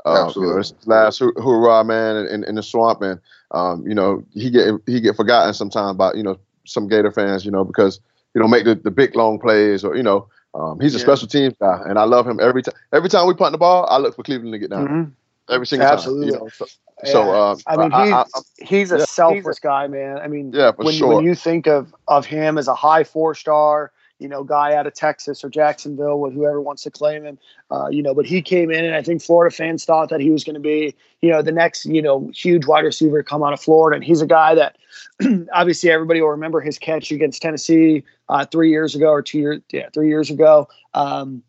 Uh, 0.06 0.26
Absolutely. 0.26 0.50
You 0.50 0.54
know, 0.54 0.60
it's 0.60 0.74
last 0.86 1.20
hurrah, 1.20 1.84
man, 1.84 2.26
in, 2.28 2.44
in 2.44 2.56
the 2.56 2.64
swamp, 2.64 3.02
and 3.02 3.20
um, 3.52 3.88
you 3.88 3.96
know 3.96 4.24
he 4.34 4.50
get 4.50 4.74
he 4.86 5.00
get 5.00 5.16
forgotten 5.16 5.54
sometimes 5.54 5.98
by 5.98 6.14
you 6.14 6.24
know 6.24 6.38
some 6.66 6.88
Gator 6.88 7.12
fans, 7.12 7.46
you 7.46 7.52
know, 7.52 7.64
because 7.64 8.00
you 8.34 8.42
know 8.42 8.48
make 8.48 8.66
the, 8.66 8.76
the 8.76 8.92
big 8.92 9.16
long 9.16 9.40
plays 9.40 9.84
or 9.84 9.96
you 9.96 10.04
know 10.04 10.28
um, 10.56 10.80
he's 10.80 10.94
a 10.94 10.98
yeah. 10.98 11.04
special 11.04 11.28
teams 11.28 11.56
guy, 11.60 11.82
and 11.88 11.98
I 11.98 12.04
love 12.04 12.28
him 12.28 12.40
every 12.40 12.62
time. 12.62 12.76
Every 12.92 13.10
time 13.10 13.28
we 13.28 13.34
punt 13.34 13.54
the 13.54 13.58
ball, 13.58 13.88
I 13.90 13.98
look 13.98 14.16
for 14.16 14.24
Cleveland 14.24 14.54
to 14.54 14.60
get 14.60 14.70
down. 14.70 14.88
Mm-hmm. 14.88 15.54
Every 15.54 15.68
single 15.68 15.88
Absolutely. 15.88 16.32
time. 16.32 16.46
Absolutely. 16.46 16.78
You 17.04 17.10
know? 17.10 17.24
So, 17.24 17.30
so 17.30 17.36
um, 17.36 17.60
I 17.68 17.78
mean, 17.78 17.92
he's, 17.92 18.14
I, 18.14 18.22
I, 18.22 18.66
he's 18.66 18.92
a 18.92 19.00
yeah, 19.00 19.06
selfless 19.06 19.58
he's 19.58 19.58
a, 19.58 19.62
guy, 19.62 19.88
man. 19.88 20.20
I 20.20 20.28
mean, 20.28 20.54
yeah, 20.54 20.72
when, 20.76 20.94
sure. 20.94 21.16
when 21.16 21.26
you 21.26 21.36
think 21.36 21.68
of 21.68 21.94
of 22.08 22.26
him 22.26 22.58
as 22.58 22.68
a 22.68 22.76
high 22.76 23.04
four 23.04 23.36
star, 23.36 23.92
you 24.24 24.30
know, 24.30 24.44
guy 24.44 24.74
out 24.74 24.88
of 24.88 24.94
Texas 24.94 25.44
or 25.44 25.50
Jacksonville, 25.50 26.20
with 26.20 26.34
whoever 26.34 26.62
wants 26.62 26.82
to 26.84 26.92
claim 26.92 27.26
him. 27.26 27.38
Uh, 27.70 27.90
you 27.90 28.02
know, 28.02 28.16
but 28.16 28.26
he 28.26 28.42
came 28.42 28.72
in, 28.72 28.86
and 28.86 28.96
I 28.96 29.04
think 29.04 29.22
Florida 29.22 29.54
fans 29.54 29.84
thought 29.86 30.10
that 30.10 30.22
he 30.22 30.32
was 30.32 30.44
going 30.44 30.56
to 30.56 30.60
be, 30.60 30.96
you 31.22 31.30
know, 31.30 31.42
the 31.42 31.52
next, 31.52 31.86
you 31.86 32.02
know, 32.02 32.32
huge 32.34 32.66
wide 32.66 32.86
receiver 32.86 33.22
to 33.22 33.24
come 33.28 33.44
out 33.44 33.54
of 33.54 33.60
Florida. 33.60 33.96
And 33.96 34.04
he's 34.04 34.22
a 34.22 34.26
guy 34.26 34.56
that 34.56 34.78
obviously 35.54 35.92
everybody 35.92 36.22
will 36.22 36.30
remember 36.30 36.62
his 36.62 36.80
catch 36.80 37.12
against 37.12 37.42
Tennessee 37.42 38.04
uh, 38.30 38.46
three 38.46 38.72
years 38.72 38.96
ago 38.96 39.10
or 39.10 39.22
two 39.22 39.40
years, 39.40 39.62
yeah, 39.72 39.90
three 39.94 40.08
years 40.08 40.30
ago. 40.30 40.68
Um, 40.94 41.44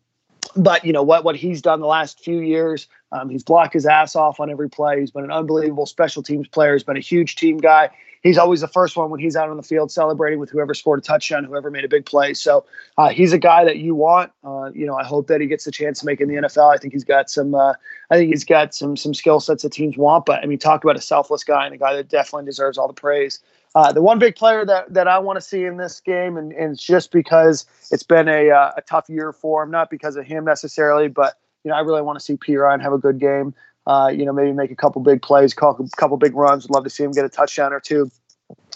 but 0.55 0.85
you 0.85 0.93
know 0.93 1.03
what 1.03 1.23
what 1.23 1.35
he's 1.35 1.61
done 1.61 1.79
the 1.81 1.87
last 1.87 2.23
few 2.23 2.39
years 2.39 2.87
um, 3.11 3.29
he's 3.29 3.43
blocked 3.43 3.73
his 3.73 3.85
ass 3.85 4.15
off 4.15 4.39
on 4.39 4.49
every 4.49 4.69
play 4.69 4.99
he's 4.99 5.11
been 5.11 5.23
an 5.23 5.31
unbelievable 5.31 5.85
special 5.85 6.23
teams 6.23 6.47
player 6.47 6.73
he's 6.73 6.83
been 6.83 6.97
a 6.97 7.01
huge 7.01 7.35
team 7.35 7.57
guy 7.57 7.89
he's 8.25 8.39
always 8.39 8.59
the 8.59 8.67
first 8.67 8.97
one 8.97 9.11
when 9.11 9.19
he's 9.19 9.35
out 9.35 9.49
on 9.49 9.55
the 9.55 9.63
field 9.63 9.91
celebrating 9.91 10.39
with 10.39 10.49
whoever 10.49 10.73
scored 10.73 10.97
a 10.97 11.01
touchdown, 11.01 11.43
whoever 11.43 11.69
made 11.69 11.85
a 11.85 11.87
big 11.87 12.07
play. 12.07 12.33
So 12.33 12.65
uh, 12.97 13.09
he's 13.09 13.31
a 13.33 13.37
guy 13.37 13.63
that 13.63 13.77
you 13.77 13.93
want. 13.93 14.31
Uh, 14.43 14.71
you 14.73 14.87
know, 14.87 14.95
I 14.95 15.03
hope 15.03 15.27
that 15.27 15.41
he 15.41 15.47
gets 15.47 15.67
a 15.67 15.71
chance 15.71 15.99
to 15.99 16.07
make 16.07 16.19
in 16.19 16.27
the 16.27 16.33
NFL. 16.33 16.73
I 16.73 16.77
think 16.77 16.93
he's 16.93 17.03
got 17.03 17.29
some. 17.29 17.53
Uh, 17.53 17.73
I 18.09 18.17
think 18.17 18.31
he's 18.31 18.43
got 18.43 18.73
some 18.73 18.97
some 18.97 19.13
skill 19.13 19.39
sets 19.39 19.61
that 19.61 19.71
teams 19.71 19.95
want. 19.95 20.25
But 20.25 20.43
I 20.43 20.47
mean, 20.47 20.57
talk 20.57 20.83
about 20.83 20.97
a 20.97 21.01
selfless 21.01 21.43
guy 21.43 21.65
and 21.65 21.75
a 21.75 21.77
guy 21.77 21.95
that 21.95 22.09
definitely 22.09 22.45
deserves 22.45 22.79
all 22.79 22.87
the 22.87 22.93
praise. 22.93 23.39
Uh, 23.75 23.91
the 23.91 24.01
one 24.01 24.17
big 24.17 24.35
player 24.35 24.65
that, 24.65 24.93
that 24.93 25.05
I 25.05 25.19
want 25.19 25.35
to 25.35 25.41
see 25.41 25.65
in 25.65 25.75
this 25.75 25.99
game, 25.99 26.37
and, 26.37 26.53
and 26.53 26.71
it's 26.71 26.81
just 26.81 27.11
because 27.11 27.65
it's 27.91 28.03
been 28.03 28.29
a, 28.29 28.49
uh, 28.49 28.71
a 28.77 28.81
tough 28.81 29.09
year 29.09 29.33
for 29.33 29.63
him, 29.63 29.71
not 29.71 29.89
because 29.89 30.15
of 30.15 30.25
him 30.25 30.45
necessarily, 30.45 31.09
but 31.09 31.33
you 31.65 31.69
know 31.69 31.75
I 31.75 31.81
really 31.81 32.01
want 32.01 32.17
to 32.17 32.23
see 32.23 32.37
Perine 32.37 32.81
have 32.81 32.93
a 32.93 32.97
good 32.97 33.19
game 33.19 33.53
uh, 33.87 34.11
you 34.13 34.25
know, 34.25 34.33
maybe 34.33 34.51
make 34.51 34.71
a 34.71 34.75
couple 34.75 35.01
big 35.01 35.21
plays, 35.21 35.53
couple, 35.53 35.87
couple 35.97 36.17
big 36.17 36.35
runs. 36.35 36.63
Would 36.63 36.73
love 36.73 36.83
to 36.83 36.89
see 36.89 37.03
him 37.03 37.11
get 37.11 37.25
a 37.25 37.29
touchdown 37.29 37.73
or 37.73 37.79
two, 37.79 38.09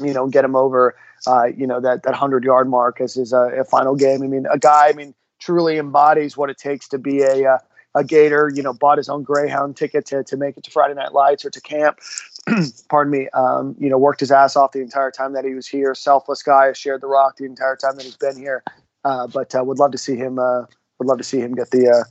you 0.02 0.14
know, 0.14 0.28
get 0.28 0.46
him 0.46 0.56
over, 0.56 0.96
uh, 1.28 1.46
you 1.46 1.66
know, 1.66 1.80
that, 1.82 2.04
that 2.04 2.12
100 2.12 2.44
yard 2.44 2.70
mark 2.70 3.02
as 3.02 3.16
his 3.16 3.34
uh, 3.34 3.64
final 3.70 3.96
game. 3.96 4.22
I 4.22 4.28
mean, 4.28 4.46
a 4.52 4.58
guy, 4.58 4.90
I 4.90 4.94
mean, 4.94 5.14
truly 5.40 5.78
embodies 5.78 6.38
what 6.38 6.50
it 6.50 6.58
takes 6.58 6.88
to 6.90 6.98
be 6.98 7.22
a, 7.22 7.54
uh, 7.54 7.58
a 7.96 8.04
Gator, 8.04 8.52
you 8.54 8.62
know, 8.62 8.74
bought 8.74 8.98
his 8.98 9.10
own 9.10 9.24
Greyhound 9.24 9.76
ticket 9.76 10.06
to, 10.08 10.24
to 10.24 10.38
make 10.38 10.58
it 10.58 10.64
to 10.66 10.72
Friday 10.72 10.94
Night 10.94 11.12
Lights 11.12 11.44
or 11.44 11.50
to 11.50 11.62
camp. 11.62 12.00
pardon 12.90 13.12
me, 13.12 13.30
um, 13.30 13.76
you 13.80 13.90
know, 13.90 13.98
worked 13.98 14.20
his 14.20 14.32
ass 14.32 14.56
off 14.56 14.74
the 14.74 14.82
entire 14.82 15.10
time 15.10 15.34
that 15.34 15.44
he 15.44 15.56
was 15.56 15.68
here. 15.68 15.96
Selfless 15.96 16.44
guy, 16.44 16.72
shared 16.74 17.02
the 17.02 17.08
rock 17.08 17.38
the 17.38 17.46
entire 17.46 17.76
time 17.76 17.96
that 17.96 18.04
he's 18.04 18.18
been 18.18 18.38
here. 18.38 18.64
Uh, 19.04 19.26
but 19.28 19.56
uh, 19.56 19.64
would 19.64 19.80
love 19.80 19.92
to 19.92 19.98
see 19.98 20.16
him. 20.16 20.38
Uh, 20.38 20.66
would 21.00 21.08
love 21.08 21.18
to 21.18 21.24
see 21.24 21.40
him 21.40 21.56
get 21.56 21.72
the 21.72 22.06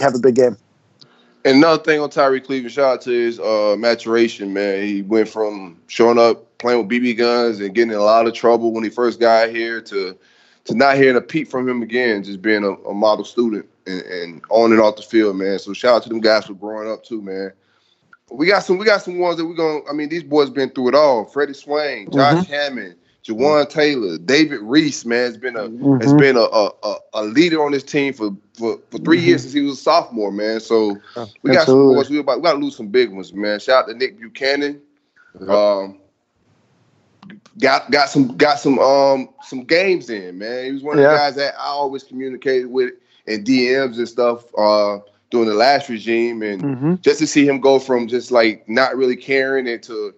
have 0.00 0.14
a 0.14 0.18
big 0.18 0.34
game. 0.34 0.56
Another 1.44 1.82
thing 1.82 2.00
on 2.00 2.08
Tyree 2.08 2.40
Cleveland, 2.40 2.72
shout 2.72 2.84
out 2.94 3.00
to 3.02 3.10
his 3.10 3.38
uh, 3.38 3.76
maturation, 3.78 4.54
man. 4.54 4.82
He 4.82 5.02
went 5.02 5.28
from 5.28 5.78
showing 5.88 6.18
up 6.18 6.56
playing 6.58 6.86
with 6.86 6.88
BB 6.88 7.18
guns 7.18 7.60
and 7.60 7.74
getting 7.74 7.90
in 7.90 7.98
a 7.98 8.02
lot 8.02 8.26
of 8.26 8.32
trouble 8.32 8.72
when 8.72 8.82
he 8.82 8.88
first 8.88 9.20
got 9.20 9.50
here 9.50 9.82
to 9.82 10.16
to 10.64 10.74
not 10.74 10.96
hearing 10.96 11.16
a 11.16 11.20
peep 11.20 11.48
from 11.48 11.68
him 11.68 11.82
again, 11.82 12.24
just 12.24 12.40
being 12.40 12.64
a, 12.64 12.72
a 12.88 12.94
model 12.94 13.24
student 13.24 13.68
and, 13.86 14.00
and, 14.00 14.42
on 14.48 14.72
and 14.72 14.80
off 14.80 14.96
the 14.96 15.02
field, 15.02 15.36
man. 15.36 15.58
So 15.58 15.74
shout 15.74 15.96
out 15.96 16.02
to 16.04 16.08
them 16.08 16.20
guys 16.20 16.46
for 16.46 16.54
growing 16.54 16.90
up 16.90 17.04
too, 17.04 17.20
man. 17.20 17.52
We 18.30 18.46
got 18.46 18.60
some 18.60 18.78
we 18.78 18.86
got 18.86 19.02
some 19.02 19.18
ones 19.18 19.36
that 19.36 19.44
we're 19.44 19.54
gonna 19.54 19.80
I 19.88 19.92
mean, 19.92 20.08
these 20.08 20.24
boys 20.24 20.48
been 20.48 20.70
through 20.70 20.88
it 20.88 20.94
all. 20.94 21.26
Freddie 21.26 21.52
Swain, 21.52 22.10
Josh 22.10 22.44
mm-hmm. 22.44 22.52
Hammond, 22.52 22.96
Jawan 23.24 23.68
Taylor, 23.70 24.18
David 24.18 24.60
Reese, 24.60 25.06
man, 25.06 25.24
has 25.24 25.38
been 25.38 25.56
a 25.56 25.62
mm-hmm. 25.62 26.00
has 26.02 26.12
been 26.12 26.36
a, 26.36 26.40
a, 26.40 26.96
a 27.14 27.24
leader 27.24 27.64
on 27.64 27.72
this 27.72 27.82
team 27.82 28.12
for 28.12 28.36
for, 28.52 28.78
for 28.90 28.98
3 28.98 29.16
mm-hmm. 29.16 29.26
years 29.26 29.42
since 29.42 29.54
he 29.54 29.62
was 29.62 29.78
a 29.78 29.82
sophomore, 29.82 30.30
man. 30.30 30.60
So 30.60 30.98
we 31.42 31.52
got 31.52 31.66
some 31.66 31.94
boys. 31.94 32.10
We 32.10 32.18
about 32.18 32.38
we 32.38 32.42
got 32.42 32.52
to 32.52 32.58
lose 32.58 32.76
some 32.76 32.88
big 32.88 33.10
ones, 33.10 33.32
man. 33.32 33.60
Shout 33.60 33.84
out 33.84 33.88
to 33.88 33.94
Nick 33.94 34.18
Buchanan. 34.18 34.82
Um, 35.48 36.00
got 37.58 37.90
got 37.90 38.10
some 38.10 38.36
got 38.36 38.58
some 38.58 38.78
um 38.78 39.30
some 39.42 39.64
games 39.64 40.10
in, 40.10 40.38
man. 40.38 40.66
He 40.66 40.72
was 40.72 40.82
one 40.82 40.98
of 40.98 41.04
yeah. 41.04 41.12
the 41.12 41.16
guys 41.16 41.34
that 41.36 41.54
I 41.58 41.68
always 41.68 42.02
communicated 42.02 42.66
with 42.66 42.92
in 43.26 43.42
DMs 43.42 43.96
and 43.96 44.08
stuff 44.08 44.44
uh 44.56 44.98
during 45.30 45.48
the 45.48 45.54
last 45.54 45.88
regime, 45.88 46.42
and 46.42 46.62
mm-hmm. 46.62 46.94
just 47.00 47.20
to 47.20 47.26
see 47.26 47.48
him 47.48 47.58
go 47.58 47.78
from 47.78 48.06
just 48.06 48.30
like 48.30 48.68
not 48.68 48.96
really 48.96 49.16
caring 49.16 49.66
into 49.66 50.14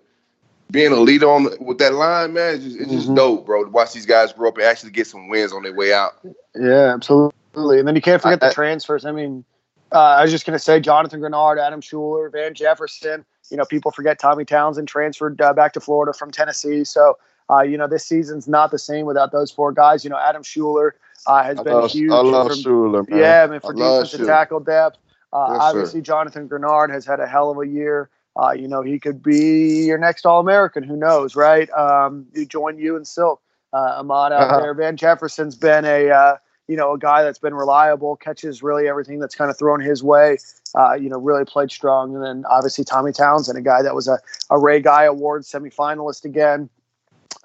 being 0.70 0.92
a 0.92 0.96
leader 0.96 1.30
on 1.30 1.48
with 1.60 1.78
that 1.78 1.94
line, 1.94 2.32
man, 2.32 2.56
it's 2.56 2.64
just, 2.64 2.80
it's 2.80 2.90
just 2.90 3.06
mm-hmm. 3.06 3.14
dope, 3.14 3.46
bro. 3.46 3.64
To 3.64 3.70
watch 3.70 3.92
these 3.92 4.06
guys 4.06 4.32
grow 4.32 4.48
up 4.48 4.56
and 4.56 4.66
actually 4.66 4.90
get 4.90 5.06
some 5.06 5.28
wins 5.28 5.52
on 5.52 5.62
their 5.62 5.74
way 5.74 5.92
out. 5.92 6.18
Yeah, 6.54 6.94
absolutely. 6.94 7.78
And 7.78 7.86
then 7.86 7.94
you 7.94 8.02
can't 8.02 8.20
forget 8.20 8.42
I, 8.42 8.48
the 8.48 8.54
transfers. 8.54 9.04
I 9.04 9.12
mean, 9.12 9.44
uh, 9.92 9.98
I 9.98 10.22
was 10.22 10.30
just 10.30 10.44
gonna 10.44 10.58
say 10.58 10.80
Jonathan 10.80 11.20
Greenard, 11.20 11.64
Adam 11.64 11.80
Shuler, 11.80 12.30
Van 12.32 12.54
Jefferson. 12.54 13.24
You 13.50 13.56
know, 13.56 13.64
people 13.64 13.92
forget 13.92 14.18
Tommy 14.18 14.44
Townsend 14.44 14.88
transferred 14.88 15.40
uh, 15.40 15.52
back 15.52 15.72
to 15.74 15.80
Florida 15.80 16.12
from 16.12 16.32
Tennessee. 16.32 16.82
So, 16.82 17.16
uh, 17.48 17.62
you 17.62 17.78
know, 17.78 17.86
this 17.86 18.04
season's 18.04 18.48
not 18.48 18.72
the 18.72 18.78
same 18.78 19.06
without 19.06 19.30
those 19.30 19.52
four 19.52 19.70
guys. 19.70 20.02
You 20.02 20.10
know, 20.10 20.18
Adam 20.18 20.42
Shuler 20.42 20.90
uh, 21.28 21.44
has 21.44 21.58
I 21.60 21.62
been 21.62 21.72
love, 21.74 21.90
huge. 21.92 22.10
I 22.10 22.20
love 22.22 22.48
from, 22.48 22.56
Shuler, 22.58 23.08
man. 23.08 23.18
Yeah, 23.20 23.44
I 23.44 23.46
mean, 23.46 23.60
for 23.60 23.72
defensive 23.72 24.26
tackle 24.26 24.60
depth. 24.60 24.98
Uh, 25.32 25.50
yes, 25.52 25.58
obviously, 25.62 26.00
sir. 26.00 26.04
Jonathan 26.04 26.48
Greenard 26.48 26.90
has 26.90 27.06
had 27.06 27.20
a 27.20 27.26
hell 27.26 27.50
of 27.50 27.58
a 27.58 27.66
year. 27.66 28.10
Uh, 28.38 28.52
you 28.52 28.68
know, 28.68 28.82
he 28.82 28.98
could 28.98 29.22
be 29.22 29.84
your 29.86 29.98
next 29.98 30.26
All 30.26 30.40
American. 30.40 30.82
Who 30.82 30.96
knows, 30.96 31.34
right? 31.36 31.70
Um, 31.70 32.26
you 32.34 32.44
join 32.44 32.78
you 32.78 32.96
and 32.96 33.06
Silk, 33.06 33.40
uh, 33.72 33.96
Ahmad 33.98 34.32
out 34.32 34.42
uh-huh. 34.42 34.60
there. 34.60 34.74
Van 34.74 34.96
Jefferson's 34.96 35.56
been 35.56 35.84
a 35.84 36.10
uh, 36.10 36.36
you 36.68 36.76
know 36.76 36.92
a 36.92 36.98
guy 36.98 37.22
that's 37.22 37.38
been 37.38 37.54
reliable, 37.54 38.16
catches 38.16 38.62
really 38.62 38.88
everything 38.88 39.20
that's 39.20 39.34
kind 39.34 39.50
of 39.50 39.58
thrown 39.58 39.80
his 39.80 40.02
way. 40.02 40.36
Uh, 40.74 40.92
you 40.94 41.08
know, 41.08 41.18
really 41.18 41.44
played 41.46 41.70
strong. 41.70 42.14
And 42.14 42.22
then 42.22 42.44
obviously 42.50 42.84
Tommy 42.84 43.12
Townsend, 43.12 43.56
a 43.56 43.62
guy 43.62 43.80
that 43.80 43.94
was 43.94 44.08
a, 44.08 44.18
a 44.50 44.58
Ray 44.58 44.80
Guy 44.80 45.04
Award 45.04 45.42
semifinalist 45.42 46.26
again. 46.26 46.68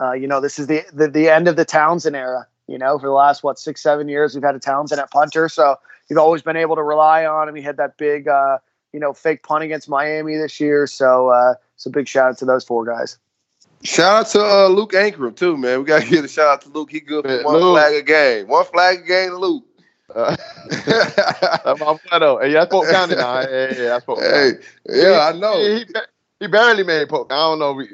Uh, 0.02 0.12
you 0.12 0.28
know, 0.28 0.42
this 0.42 0.60
is 0.60 0.68
the, 0.68 0.84
the 0.92 1.08
the 1.08 1.30
end 1.30 1.48
of 1.48 1.56
the 1.56 1.66
Townsend 1.66 2.16
era. 2.18 2.48
You 2.68 2.78
know, 2.78 3.00
for 3.00 3.08
the 3.08 3.14
last 3.14 3.44
what 3.44 3.60
six 3.60 3.82
seven 3.82 4.10
years, 4.10 4.36
we've 4.36 4.44
had 4.44 4.56
a 4.56 4.60
Townsend 4.60 5.00
at 5.00 5.10
punter, 5.12 5.48
so 5.48 5.78
you've 6.10 6.20
always 6.20 6.42
been 6.42 6.58
able 6.58 6.76
to 6.76 6.84
rely 6.84 7.26
on 7.26 7.48
him. 7.48 7.56
He 7.56 7.62
had 7.62 7.78
that 7.78 7.96
big. 7.98 8.28
You 8.94 9.00
know, 9.00 9.14
fake 9.14 9.44
punt 9.44 9.64
against 9.64 9.88
Miami 9.90 10.36
this 10.36 10.60
year. 10.60 10.88
So, 10.88 11.30
uh, 11.30 11.56
it's 11.76 11.86
a 11.86 11.90
big 11.90 12.08
shout 12.08 12.32
out 12.32 12.38
to 12.40 12.46
those 12.46 12.64
four 12.64 12.86
guys. 12.86 13.18
Shout 13.84 14.26
out 14.26 14.28
to 14.32 14.42
uh, 14.42 14.68
Luke 14.68 14.94
Ancrum 14.94 15.34
too, 15.34 15.58
man. 15.58 15.80
We 15.80 15.86
gotta 15.86 16.08
give 16.08 16.24
a 16.24 16.28
shout 16.28 16.48
out 16.48 16.62
to 16.62 16.70
Luke. 16.70 16.92
He 16.92 17.00
good 17.00 17.26
for 17.26 17.44
one 17.44 17.56
Luke. 17.56 17.76
flag 17.76 17.96
a 17.96 18.04
game. 18.04 18.48
One 18.48 18.66
flag 18.66 19.00
a 19.00 19.08
game, 19.08 19.34
Luke. 19.34 19.64
Uh, 20.14 20.36
that's 20.70 21.80
my 21.80 22.20
though. 22.20 22.40
Hey, 22.40 22.54
that's 22.54 22.70
Polk 22.70 22.88
County 22.90 23.16
now. 23.16 23.42
Hey, 23.42 23.74
hey, 23.74 23.84
that's 23.86 24.06
Polk 24.06 24.20
Hey, 24.20 24.52
yeah, 24.88 25.32
I 25.34 25.38
know. 25.38 25.60
He, 25.60 25.80
he, 25.80 25.86
he 26.42 26.48
barely 26.48 26.84
made 26.84 27.10
Polk. 27.10 27.32
I 27.32 27.38
don't 27.38 27.60
know. 27.60 27.74
We, 27.74 27.90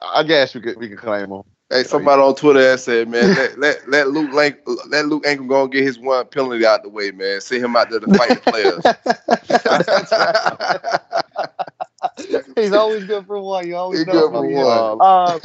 I 0.00 0.22
guess 0.22 0.54
we 0.54 0.60
could 0.60 0.78
we 0.78 0.88
could 0.88 0.98
claim 0.98 1.30
him. 1.30 1.42
Hey, 1.74 1.82
somebody 1.82 2.22
on 2.22 2.36
Twitter 2.36 2.60
has 2.60 2.84
said, 2.84 3.08
man, 3.08 3.34
let, 3.34 3.58
let, 3.58 3.88
let 3.88 4.08
Luke 4.10 4.32
Lank, 4.32 4.58
let 4.88 5.06
Luke 5.06 5.26
Ancrum 5.26 5.48
go 5.48 5.64
and 5.64 5.72
get 5.72 5.82
his 5.82 5.98
one 5.98 6.24
penalty 6.28 6.64
out 6.64 6.84
the 6.84 6.88
way, 6.88 7.10
man. 7.10 7.40
See 7.40 7.58
him 7.58 7.74
out 7.74 7.90
there 7.90 7.98
to 7.98 8.14
fight 8.14 8.44
the 8.44 8.50
players. 8.52 8.84
He's 12.54 12.72
always 12.72 13.02
good 13.04 13.26
for 13.26 13.40
one. 13.40 13.66
You 13.66 13.74
always 13.74 13.98
He's 13.98 14.06
know 14.06 14.28
good 14.28 14.30
for 14.30 14.46
one. 14.46 15.00
Um, 15.00 15.40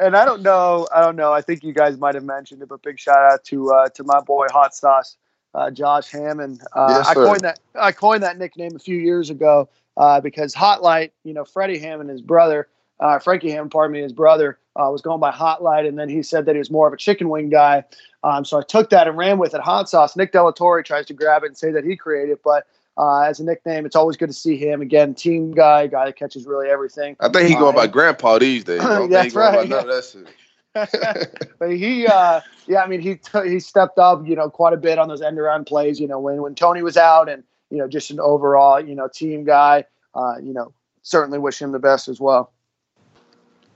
and 0.00 0.16
I 0.16 0.24
don't 0.24 0.42
know, 0.42 0.88
I 0.92 1.00
don't 1.00 1.14
know. 1.14 1.32
I 1.32 1.42
think 1.42 1.62
you 1.62 1.72
guys 1.72 1.96
might 1.96 2.16
have 2.16 2.24
mentioned 2.24 2.60
it, 2.60 2.68
but 2.68 2.82
big 2.82 2.98
shout 2.98 3.18
out 3.18 3.44
to 3.44 3.70
uh, 3.70 3.88
to 3.90 4.02
my 4.02 4.20
boy 4.20 4.48
Hot 4.50 4.74
Sauce, 4.74 5.16
uh, 5.54 5.70
Josh 5.70 6.10
Hammond. 6.10 6.60
Uh, 6.72 6.96
yes, 6.98 7.06
I 7.06 7.14
coined 7.14 7.40
that 7.42 7.60
I 7.76 7.92
coined 7.92 8.24
that 8.24 8.36
nickname 8.36 8.74
a 8.74 8.80
few 8.80 8.96
years 8.96 9.30
ago 9.30 9.68
uh, 9.96 10.20
because 10.20 10.54
Hot 10.54 10.82
Light, 10.82 11.12
you 11.22 11.34
know, 11.34 11.44
Freddie 11.44 11.78
Hammond, 11.78 12.10
his 12.10 12.22
brother, 12.22 12.66
uh, 12.98 13.20
Frankie 13.20 13.50
Hammond, 13.50 13.70
pardon 13.70 13.92
me, 13.92 14.02
his 14.02 14.12
brother 14.12 14.58
uh, 14.78 14.90
was 14.90 15.02
going 15.02 15.20
by 15.20 15.30
Hot 15.30 15.62
Light, 15.62 15.86
and 15.86 15.98
then 15.98 16.08
he 16.08 16.22
said 16.22 16.46
that 16.46 16.54
he 16.54 16.58
was 16.58 16.70
more 16.70 16.86
of 16.86 16.92
a 16.92 16.96
chicken 16.96 17.28
wing 17.28 17.50
guy. 17.50 17.84
Um, 18.22 18.44
so 18.44 18.58
I 18.58 18.62
took 18.62 18.90
that 18.90 19.08
and 19.08 19.16
ran 19.16 19.38
with 19.38 19.54
it. 19.54 19.60
Hot 19.60 19.88
Sauce. 19.88 20.16
Nick 20.16 20.32
de 20.32 20.42
la 20.42 20.50
Torre 20.50 20.82
tries 20.82 21.06
to 21.06 21.14
grab 21.14 21.42
it 21.42 21.48
and 21.48 21.58
say 21.58 21.72
that 21.72 21.84
he 21.84 21.96
created, 21.96 22.32
it, 22.32 22.40
but 22.44 22.66
uh, 22.98 23.20
as 23.20 23.38
a 23.38 23.44
nickname, 23.44 23.86
it's 23.86 23.94
always 23.94 24.16
good 24.16 24.28
to 24.28 24.34
see 24.34 24.56
him 24.56 24.80
again. 24.80 25.14
Team 25.14 25.52
guy, 25.52 25.86
guy 25.86 26.06
that 26.06 26.16
catches 26.16 26.46
really 26.46 26.68
everything. 26.68 27.16
I 27.20 27.28
think 27.28 27.48
he 27.48 27.54
going 27.54 27.76
by 27.76 27.86
Grandpa 27.86 28.38
these 28.38 28.64
days. 28.64 28.80
that's 29.10 29.34
right. 29.34 29.68
that 29.68 30.26
but 31.58 31.70
he, 31.70 32.06
uh, 32.06 32.40
yeah, 32.66 32.82
I 32.82 32.86
mean, 32.86 33.00
he 33.00 33.16
t- 33.16 33.48
he 33.48 33.60
stepped 33.60 33.98
up, 33.98 34.26
you 34.26 34.36
know, 34.36 34.50
quite 34.50 34.72
a 34.72 34.76
bit 34.76 34.98
on 34.98 35.08
those 35.08 35.22
end 35.22 35.38
around 35.38 35.66
plays. 35.66 36.00
You 36.00 36.08
know, 36.08 36.18
when 36.18 36.42
when 36.42 36.54
Tony 36.54 36.82
was 36.82 36.96
out, 36.96 37.28
and 37.28 37.42
you 37.70 37.78
know, 37.78 37.88
just 37.88 38.10
an 38.10 38.20
overall, 38.20 38.80
you 38.80 38.94
know, 38.94 39.08
team 39.08 39.44
guy. 39.44 39.84
Uh, 40.14 40.34
you 40.42 40.52
know, 40.52 40.72
certainly 41.02 41.38
wish 41.38 41.62
him 41.62 41.72
the 41.72 41.78
best 41.78 42.08
as 42.08 42.20
well. 42.20 42.52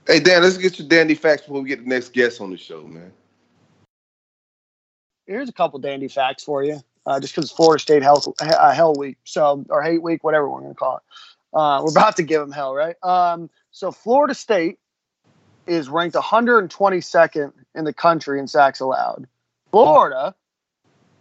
Hey 0.05 0.19
Dan, 0.19 0.43
let's 0.43 0.57
get 0.57 0.77
your 0.77 0.87
dandy 0.87 1.15
facts 1.15 1.43
before 1.43 1.61
we 1.61 1.69
get 1.69 1.83
the 1.83 1.89
next 1.89 2.11
guest 2.11 2.41
on 2.41 2.49
the 2.49 2.57
show, 2.57 2.83
man. 2.83 3.13
Here's 5.25 5.47
a 5.47 5.53
couple 5.53 5.79
dandy 5.79 6.09
facts 6.09 6.43
for 6.43 6.61
you, 6.61 6.81
uh, 7.05 7.21
just 7.21 7.33
because 7.33 7.51
Florida 7.51 7.81
State 7.81 8.03
Health 8.03 8.27
uh, 8.41 8.73
Hell 8.73 8.93
Week, 8.95 9.17
so 9.23 9.63
or 9.69 9.81
Hate 9.81 10.03
Week, 10.03 10.21
whatever 10.21 10.49
we're 10.49 10.59
gonna 10.59 10.73
call 10.73 10.97
it. 10.97 11.03
Uh, 11.53 11.81
we're 11.83 11.91
about 11.91 12.17
to 12.17 12.23
give 12.23 12.41
them 12.41 12.51
hell, 12.51 12.73
right? 12.73 13.01
Um, 13.01 13.49
so 13.71 13.91
Florida 13.91 14.33
State 14.33 14.77
is 15.67 15.87
ranked 15.87 16.17
122nd 16.17 17.53
in 17.75 17.85
the 17.85 17.93
country 17.93 18.39
in 18.39 18.47
sacks 18.47 18.81
allowed. 18.81 19.25
Florida 19.71 20.35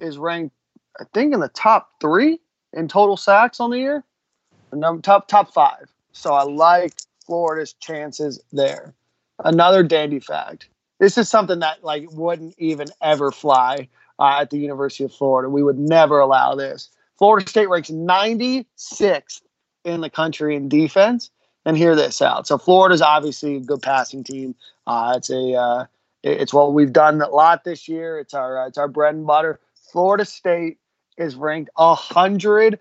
is 0.00 0.18
ranked, 0.18 0.56
I 1.00 1.04
think, 1.14 1.32
in 1.34 1.38
the 1.38 1.48
top 1.48 1.92
three 2.00 2.40
in 2.72 2.88
total 2.88 3.16
sacks 3.16 3.60
on 3.60 3.70
the 3.70 3.78
year, 3.78 4.02
the 4.70 4.76
number 4.76 5.00
top 5.02 5.28
top 5.28 5.52
five. 5.52 5.92
So 6.10 6.34
I 6.34 6.42
like 6.42 6.94
Florida's 7.32 7.72
chances 7.72 8.38
there. 8.52 8.92
Another 9.42 9.82
dandy 9.82 10.20
fact. 10.20 10.68
This 11.00 11.16
is 11.16 11.30
something 11.30 11.60
that 11.60 11.82
like 11.82 12.04
wouldn't 12.12 12.54
even 12.58 12.88
ever 13.00 13.32
fly 13.32 13.88
uh, 14.18 14.40
at 14.42 14.50
the 14.50 14.58
University 14.58 15.04
of 15.04 15.14
Florida. 15.14 15.48
We 15.48 15.62
would 15.62 15.78
never 15.78 16.20
allow 16.20 16.56
this. 16.56 16.90
Florida 17.16 17.48
State 17.48 17.70
ranks 17.70 17.90
96th 17.90 19.40
in 19.82 20.02
the 20.02 20.10
country 20.10 20.56
in 20.56 20.68
defense. 20.68 21.30
And 21.64 21.74
hear 21.74 21.96
this 21.96 22.20
out. 22.20 22.46
So 22.46 22.58
Florida's 22.58 23.00
obviously 23.00 23.56
a 23.56 23.60
good 23.60 23.80
passing 23.80 24.24
team. 24.24 24.54
Uh, 24.86 25.14
it's 25.16 25.30
a 25.30 25.54
uh, 25.54 25.86
it's 26.22 26.52
what 26.52 26.74
we've 26.74 26.92
done 26.92 27.22
a 27.22 27.30
lot 27.30 27.64
this 27.64 27.88
year. 27.88 28.18
It's 28.18 28.34
our 28.34 28.64
uh, 28.64 28.66
it's 28.66 28.76
our 28.76 28.88
bread 28.88 29.14
and 29.14 29.26
butter. 29.26 29.58
Florida 29.90 30.26
State 30.26 30.76
is 31.16 31.34
ranked 31.34 31.70
114th 31.78 32.78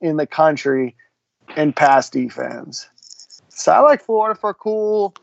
in 0.00 0.16
the 0.16 0.26
country 0.26 0.96
and 1.56 1.74
pass 1.74 2.10
defense. 2.10 2.88
So 3.48 3.72
I 3.72 3.80
like 3.80 4.02
Florida 4.02 4.38
for 4.38 4.50
a 4.50 4.54
cool, 4.54 5.14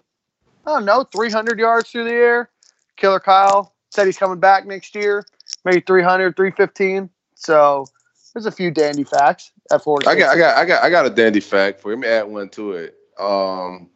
I 0.66 0.72
don't 0.72 0.86
know, 0.86 1.04
300 1.04 1.60
yards 1.60 1.90
through 1.90 2.06
the 2.06 2.12
air. 2.12 2.50
Killer 2.96 3.20
Kyle 3.20 3.74
said 3.90 4.06
he's 4.06 4.18
coming 4.18 4.40
back 4.40 4.66
next 4.66 4.96
year, 4.96 5.26
maybe 5.66 5.82
300, 5.82 6.36
315. 6.36 7.10
So 7.36 7.86
there's 8.34 8.46
a 8.46 8.52
few 8.52 8.72
dandy 8.72 9.04
facts 9.04 9.52
at 9.72 9.84
Florida. 9.84 10.10
I 10.10 10.16
got, 10.16 10.36
I 10.36 10.38
got, 10.38 10.58
I 10.58 10.66
got, 10.66 10.84
I 10.84 10.90
got 10.90 11.06
a 11.06 11.10
dandy 11.10 11.40
fact 11.40 11.82
for 11.82 11.92
you. 11.92 11.98
Let 11.98 12.02
me 12.02 12.08
add 12.08 12.24
one 12.24 12.50
to 12.50 12.74
it. 12.74 12.96
Um, 13.20 13.90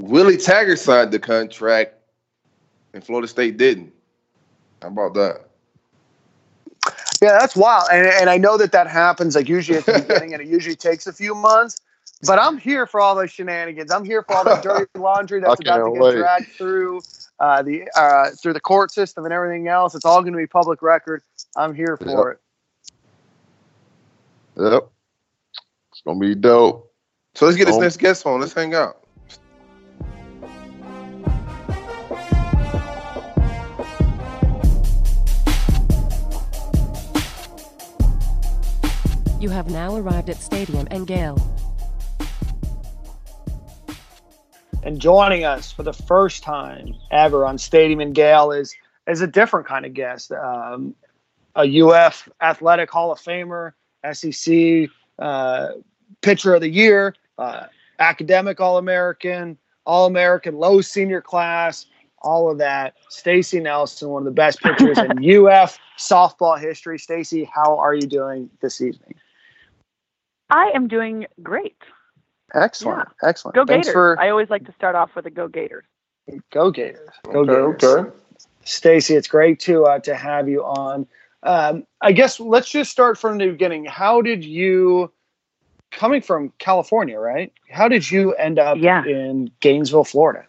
Willie 0.00 0.36
Taggart 0.36 0.78
signed 0.78 1.12
the 1.12 1.18
contract, 1.18 1.94
and 2.92 3.04
Florida 3.04 3.28
State 3.28 3.56
didn't. 3.56 3.92
How 4.82 4.88
about 4.88 5.14
that? 5.14 5.45
Yeah, 7.22 7.36
that's 7.38 7.56
wild. 7.56 7.88
And, 7.92 8.06
and 8.06 8.28
I 8.30 8.36
know 8.36 8.56
that 8.58 8.72
that 8.72 8.86
happens 8.88 9.34
like 9.34 9.48
usually 9.48 9.78
at 9.78 9.86
the 9.86 10.00
beginning 10.06 10.34
and 10.34 10.42
it 10.42 10.48
usually 10.48 10.76
takes 10.76 11.06
a 11.06 11.12
few 11.12 11.34
months. 11.34 11.78
But 12.26 12.38
I'm 12.38 12.56
here 12.58 12.86
for 12.86 13.00
all 13.00 13.14
those 13.14 13.30
shenanigans. 13.30 13.90
I'm 13.90 14.04
here 14.04 14.22
for 14.22 14.34
all 14.34 14.44
the 14.44 14.56
dirty 14.62 14.86
laundry 14.98 15.40
that's 15.40 15.60
about 15.60 15.84
to 15.84 15.92
get 15.92 16.00
wait. 16.00 16.14
dragged 16.16 16.46
through 16.52 17.00
uh, 17.40 17.62
the 17.62 17.88
uh, 17.94 18.30
through 18.40 18.54
the 18.54 18.60
court 18.60 18.90
system 18.90 19.24
and 19.24 19.34
everything 19.34 19.68
else. 19.68 19.94
It's 19.94 20.04
all 20.04 20.22
going 20.22 20.32
to 20.32 20.38
be 20.38 20.46
public 20.46 20.80
record. 20.82 21.22
I'm 21.56 21.74
here 21.74 21.96
for 21.98 22.30
yep. 22.30 22.40
it. 24.56 24.72
Yep. 24.72 24.90
It's 25.92 26.02
gonna 26.06 26.18
be 26.18 26.34
dope. 26.34 26.90
So 27.34 27.44
let's 27.44 27.58
get 27.58 27.66
this 27.66 27.76
Oh. 27.76 27.80
next 27.80 27.98
guest 27.98 28.24
on. 28.26 28.40
Let's 28.40 28.54
hang 28.54 28.74
out. 28.74 29.05
You 39.46 39.52
have 39.52 39.70
now 39.70 39.94
arrived 39.94 40.28
at 40.28 40.38
Stadium 40.38 40.88
and 40.90 41.06
Gale. 41.06 41.38
And 44.82 45.00
joining 45.00 45.44
us 45.44 45.70
for 45.70 45.84
the 45.84 45.92
first 45.92 46.42
time 46.42 46.96
ever 47.12 47.46
on 47.46 47.56
Stadium 47.56 48.00
and 48.00 48.12
Gale 48.12 48.50
is 48.50 48.74
is 49.06 49.20
a 49.20 49.26
different 49.28 49.68
kind 49.68 49.86
of 49.86 49.94
guest. 49.94 50.32
Um, 50.32 50.96
a 51.54 51.80
UF 51.80 52.28
Athletic 52.40 52.90
Hall 52.90 53.12
of 53.12 53.20
Famer, 53.20 53.74
SEC 54.12 54.90
uh, 55.20 55.74
Pitcher 56.22 56.54
of 56.54 56.60
the 56.60 56.68
Year, 56.68 57.14
uh, 57.38 57.66
Academic 58.00 58.60
All 58.60 58.78
American, 58.78 59.56
All 59.84 60.06
American, 60.06 60.56
low 60.56 60.80
senior 60.80 61.20
class, 61.20 61.86
all 62.20 62.50
of 62.50 62.58
that. 62.58 62.94
Stacey 63.10 63.60
Nelson, 63.60 64.08
one 64.08 64.22
of 64.22 64.24
the 64.24 64.32
best 64.32 64.60
pitchers 64.60 64.98
in 64.98 65.46
UF 65.46 65.78
softball 65.96 66.58
history. 66.60 66.98
Stacey, 66.98 67.44
how 67.44 67.78
are 67.78 67.94
you 67.94 68.08
doing 68.08 68.50
this 68.60 68.80
evening? 68.80 69.14
I 70.50 70.70
am 70.74 70.88
doing 70.88 71.26
great. 71.42 71.76
Excellent, 72.54 73.08
excellent. 73.22 73.54
Go 73.56 73.64
Thanks 73.66 73.88
Gators. 73.88 73.92
for 73.92 74.20
I 74.20 74.30
always 74.30 74.48
like 74.50 74.64
to 74.66 74.72
start 74.72 74.94
off 74.94 75.10
with 75.16 75.26
a 75.26 75.30
Go 75.30 75.48
Gators. 75.48 75.84
go 76.52 76.70
Gators. 76.70 77.10
Go 77.24 77.40
Okay, 77.40 77.52
Gators. 77.78 77.84
okay. 78.06 78.16
Stacey, 78.64 79.14
it's 79.14 79.28
great 79.28 79.60
to 79.60 79.84
uh, 79.84 79.98
to 80.00 80.14
have 80.14 80.48
you 80.48 80.64
on. 80.64 81.06
Um, 81.42 81.86
I 82.00 82.12
guess 82.12 82.40
let's 82.40 82.68
just 82.70 82.90
start 82.90 83.18
from 83.18 83.38
the 83.38 83.48
beginning. 83.48 83.84
How 83.84 84.20
did 84.22 84.44
you, 84.44 85.12
coming 85.92 86.20
from 86.20 86.52
California, 86.58 87.18
right? 87.18 87.52
How 87.70 87.86
did 87.88 88.10
you 88.10 88.34
end 88.34 88.58
up 88.58 88.78
Yeah. 88.78 89.04
in 89.04 89.50
Gainesville, 89.60 90.04
Florida? 90.04 90.44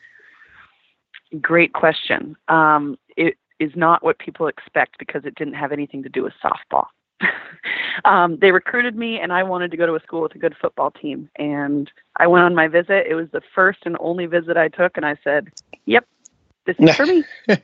Great 1.42 1.74
question. 1.74 2.36
Um, 2.48 2.98
it 3.18 3.36
is 3.60 3.72
not 3.76 4.04
what 4.04 4.18
people 4.18 4.48
expect 4.48 4.98
because 4.98 5.26
it 5.26 5.36
didn't 5.36 5.56
have 5.56 5.72
anything 5.72 6.02
to 6.04 6.10
do 6.10 6.24
with 6.24 6.34
softball. 6.44 6.86
um, 8.06 8.38
they 8.38 8.52
recruited 8.52 8.96
me, 8.96 9.20
and 9.20 9.34
I 9.34 9.44
wanted 9.44 9.72
to 9.72 9.78
go 9.78 9.86
to 9.86 9.96
a 9.96 10.00
school 10.02 10.22
with 10.22 10.36
a 10.36 10.38
good 10.38 10.56
football 10.60 10.92
team. 10.92 11.30
And 11.38 11.92
I 12.18 12.28
went 12.28 12.46
on 12.46 12.56
my 12.56 12.68
visit. 12.68 13.08
It 13.08 13.16
was 13.16 13.30
the 13.32 13.42
first 13.54 13.80
and 13.86 13.98
only 14.00 14.26
visit 14.26 14.58
I 14.58 14.68
took, 14.68 14.98
and 14.98 15.06
I 15.06 15.18
said, 15.24 15.48
"Yep, 15.86 16.06
this 16.66 16.76
is 16.80 16.96
for 16.96 17.06
me." 17.06 17.24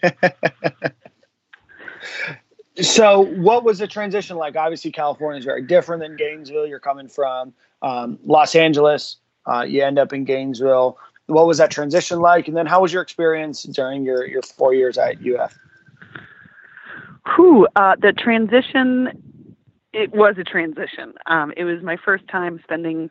So, 2.81 3.21
what 3.35 3.63
was 3.63 3.79
the 3.79 3.87
transition 3.87 4.37
like? 4.37 4.55
Obviously, 4.55 4.91
California 4.91 5.37
is 5.37 5.45
very 5.45 5.61
different 5.61 6.01
than 6.01 6.15
Gainesville. 6.15 6.65
You're 6.65 6.79
coming 6.79 7.07
from 7.07 7.53
um, 7.83 8.17
Los 8.25 8.55
Angeles. 8.55 9.17
Uh, 9.45 9.61
you 9.61 9.83
end 9.83 9.99
up 9.99 10.11
in 10.11 10.23
Gainesville. 10.23 10.97
What 11.27 11.45
was 11.45 11.59
that 11.59 11.69
transition 11.69 12.19
like? 12.19 12.47
And 12.47 12.57
then, 12.57 12.65
how 12.65 12.81
was 12.81 12.91
your 12.91 13.03
experience 13.03 13.63
during 13.63 14.03
your, 14.03 14.25
your 14.25 14.41
four 14.41 14.73
years 14.73 14.97
at 14.97 15.17
UF? 15.17 15.55
Whew, 17.35 17.67
uh, 17.75 17.95
the 18.01 18.11
transition, 18.11 19.21
it 19.93 20.13
was 20.13 20.35
a 20.37 20.43
transition. 20.43 21.13
Um, 21.27 21.53
it 21.55 21.63
was 21.63 21.81
my 21.83 21.97
first 21.97 22.27
time 22.27 22.59
spending 22.63 23.09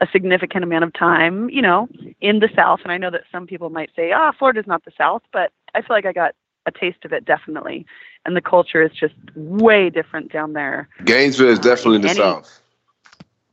a 0.00 0.06
significant 0.12 0.62
amount 0.62 0.84
of 0.84 0.92
time, 0.92 1.50
you 1.50 1.60
know, 1.60 1.88
in 2.20 2.38
the 2.38 2.48
South. 2.54 2.80
And 2.84 2.92
I 2.92 2.98
know 2.98 3.10
that 3.10 3.22
some 3.32 3.46
people 3.46 3.70
might 3.70 3.90
say, 3.96 4.12
ah, 4.12 4.32
Florida's 4.38 4.66
not 4.66 4.84
the 4.84 4.92
South, 4.96 5.22
but 5.32 5.50
I 5.74 5.80
feel 5.80 5.96
like 5.96 6.06
I 6.06 6.12
got 6.12 6.34
a 6.66 6.70
taste 6.70 7.04
of 7.04 7.12
it 7.12 7.24
definitely. 7.24 7.84
And 8.24 8.36
the 8.36 8.40
culture 8.40 8.82
is 8.82 8.92
just 8.92 9.14
way 9.34 9.90
different 9.90 10.30
down 10.32 10.52
there. 10.52 10.88
Gainesville 11.04 11.48
is 11.48 11.58
definitely 11.58 11.96
in 11.96 12.02
the 12.02 12.10
Any- 12.10 12.18
South. 12.18 12.60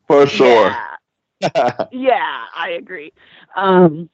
For 0.07 0.27
sure. 0.27 0.75
Yeah, 1.41 1.71
yeah 1.91 2.43
I 2.55 2.69
agree. 2.77 3.11
Um, 3.55 4.09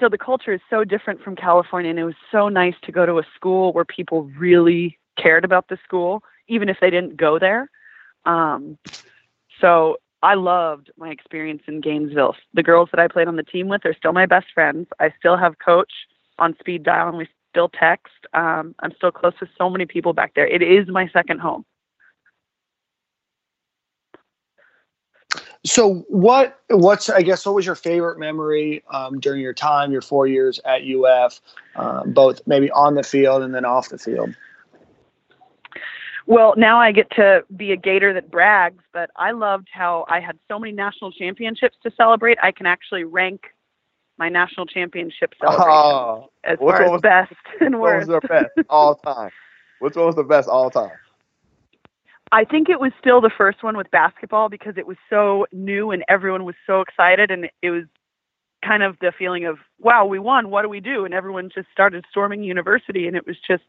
so 0.00 0.08
the 0.08 0.18
culture 0.18 0.52
is 0.52 0.60
so 0.68 0.84
different 0.84 1.22
from 1.22 1.36
California, 1.36 1.90
and 1.90 1.98
it 1.98 2.04
was 2.04 2.16
so 2.30 2.48
nice 2.48 2.74
to 2.82 2.92
go 2.92 3.06
to 3.06 3.18
a 3.18 3.22
school 3.34 3.72
where 3.72 3.84
people 3.84 4.24
really 4.36 4.98
cared 5.16 5.44
about 5.44 5.68
the 5.68 5.78
school, 5.84 6.22
even 6.48 6.68
if 6.68 6.78
they 6.80 6.90
didn't 6.90 7.16
go 7.16 7.38
there. 7.38 7.70
Um, 8.24 8.78
so 9.60 9.96
I 10.22 10.34
loved 10.34 10.90
my 10.96 11.10
experience 11.10 11.62
in 11.66 11.80
Gainesville. 11.80 12.34
The 12.54 12.62
girls 12.62 12.88
that 12.92 13.00
I 13.00 13.08
played 13.08 13.28
on 13.28 13.36
the 13.36 13.42
team 13.42 13.68
with 13.68 13.84
are 13.84 13.94
still 13.94 14.12
my 14.12 14.26
best 14.26 14.46
friends. 14.54 14.88
I 14.98 15.12
still 15.18 15.36
have 15.36 15.58
coach 15.58 15.92
on 16.38 16.56
speed 16.58 16.82
dial, 16.82 17.08
and 17.08 17.16
we 17.16 17.28
still 17.50 17.68
text. 17.68 18.12
Um, 18.34 18.74
I'm 18.80 18.92
still 18.96 19.12
close 19.12 19.34
with 19.40 19.50
so 19.56 19.70
many 19.70 19.86
people 19.86 20.12
back 20.12 20.34
there. 20.34 20.46
It 20.46 20.62
is 20.62 20.88
my 20.88 21.08
second 21.08 21.40
home. 21.40 21.64
So 25.64 26.04
what 26.08 26.60
what's 26.68 27.10
I 27.10 27.22
guess 27.22 27.44
what 27.44 27.56
was 27.56 27.66
your 27.66 27.74
favorite 27.74 28.18
memory 28.18 28.84
um, 28.92 29.18
during 29.18 29.40
your 29.40 29.54
time, 29.54 29.90
your 29.90 30.02
four 30.02 30.28
years 30.28 30.60
at 30.64 30.82
UF, 30.82 31.40
um, 31.74 32.12
both 32.12 32.40
maybe 32.46 32.70
on 32.70 32.94
the 32.94 33.02
field 33.02 33.42
and 33.42 33.52
then 33.52 33.64
off 33.64 33.88
the 33.88 33.98
field? 33.98 34.34
Well, 36.26 36.54
now 36.56 36.78
I 36.80 36.90
get 36.90 37.08
to 37.12 37.44
be 37.56 37.70
a 37.72 37.76
Gator 37.76 38.12
that 38.14 38.30
brags, 38.30 38.82
but 38.92 39.10
I 39.16 39.30
loved 39.30 39.68
how 39.72 40.04
I 40.08 40.18
had 40.20 40.38
so 40.48 40.58
many 40.58 40.72
national 40.72 41.12
championships 41.12 41.76
to 41.84 41.90
celebrate. 41.96 42.36
I 42.42 42.50
can 42.50 42.66
actually 42.66 43.04
rank 43.04 43.42
my 44.18 44.28
national 44.28 44.66
championship 44.66 45.34
celebration 45.40 45.70
Oh, 45.70 46.30
as 46.42 46.58
which 46.58 46.74
far 46.76 46.82
one 46.84 46.92
was- 46.92 47.02
best 47.02 47.32
and 47.60 47.80
which 47.80 47.90
one 47.90 47.98
was 47.98 48.06
the 48.08 48.20
best 48.28 48.50
all 48.68 48.96
time? 48.96 49.30
Which 49.78 49.94
one 49.94 50.06
was 50.06 50.16
the 50.16 50.24
best 50.24 50.48
all 50.48 50.70
time? 50.70 50.90
I 52.32 52.44
think 52.44 52.68
it 52.68 52.80
was 52.80 52.90
still 52.98 53.20
the 53.20 53.30
first 53.30 53.62
one 53.62 53.76
with 53.76 53.88
basketball 53.92 54.48
because 54.48 54.76
it 54.76 54.86
was 54.86 54.96
so 55.08 55.46
new 55.52 55.92
and 55.92 56.02
everyone 56.08 56.44
was 56.44 56.56
so 56.66 56.80
excited 56.80 57.30
and 57.30 57.48
it 57.62 57.70
was 57.70 57.84
kind 58.64 58.82
of 58.82 58.96
the 59.00 59.12
feeling 59.16 59.44
of 59.44 59.58
wow 59.78 60.04
we 60.04 60.18
won 60.18 60.50
what 60.50 60.62
do 60.62 60.68
we 60.68 60.80
do 60.80 61.04
and 61.04 61.14
everyone 61.14 61.48
just 61.54 61.68
started 61.70 62.04
storming 62.10 62.42
university 62.42 63.06
and 63.06 63.16
it 63.16 63.24
was 63.24 63.36
just 63.46 63.62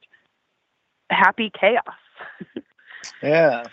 happy 1.12 1.52
chaos 1.60 1.84
Yeah, 3.24 3.64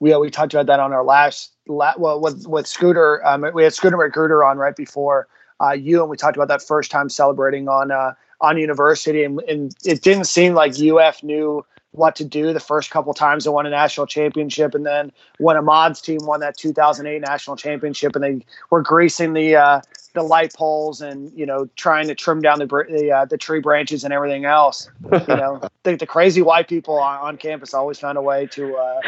we 0.00 0.14
we 0.16 0.30
talked 0.30 0.52
about 0.54 0.66
that 0.66 0.80
on 0.80 0.92
our 0.92 1.04
last 1.04 1.52
la- 1.66 1.94
well 1.96 2.20
with 2.20 2.46
with 2.46 2.66
Scooter. 2.66 3.24
Um, 3.26 3.44
we 3.54 3.64
had 3.64 3.72
Scooter 3.72 3.96
Magruder 3.96 4.44
on 4.44 4.58
right 4.58 4.76
before 4.76 5.28
uh, 5.62 5.72
you, 5.72 6.00
and 6.00 6.10
we 6.10 6.16
talked 6.16 6.36
about 6.36 6.48
that 6.48 6.62
first 6.62 6.90
time 6.90 7.08
celebrating 7.08 7.68
on 7.68 7.90
uh, 7.90 8.14
on 8.40 8.58
university, 8.58 9.24
and, 9.24 9.40
and 9.42 9.74
it 9.84 10.02
didn't 10.02 10.24
seem 10.24 10.54
like 10.54 10.74
UF 10.78 11.22
knew 11.22 11.64
what 11.92 12.16
to 12.16 12.24
do 12.24 12.52
the 12.52 12.60
first 12.60 12.90
couple 12.90 13.12
times 13.14 13.44
they 13.44 13.50
won 13.50 13.66
a 13.66 13.70
national 13.70 14.06
championship, 14.06 14.74
and 14.74 14.84
then 14.84 15.12
when 15.38 15.56
Ahmad's 15.56 16.00
team 16.00 16.18
won 16.22 16.40
that 16.40 16.56
2008 16.56 17.20
national 17.20 17.56
championship, 17.56 18.16
and 18.16 18.24
they 18.24 18.44
were 18.70 18.82
greasing 18.82 19.32
the 19.34 19.56
uh, 19.56 19.80
the 20.14 20.22
light 20.22 20.52
poles 20.54 21.00
and 21.00 21.30
you 21.38 21.46
know 21.46 21.66
trying 21.76 22.06
to 22.08 22.14
trim 22.14 22.40
down 22.40 22.58
the 22.58 22.66
the, 22.66 23.10
uh, 23.10 23.24
the 23.26 23.38
tree 23.38 23.60
branches 23.60 24.04
and 24.04 24.12
everything 24.12 24.44
else. 24.46 24.90
You 25.10 25.36
know, 25.36 25.60
the, 25.84 25.96
the 25.96 26.06
crazy 26.06 26.42
white 26.42 26.68
people 26.68 26.98
on, 26.98 27.18
on 27.20 27.36
campus 27.36 27.74
always 27.74 27.98
found 27.98 28.18
a 28.18 28.22
way 28.22 28.46
to 28.52 28.74
uh, 28.76 29.00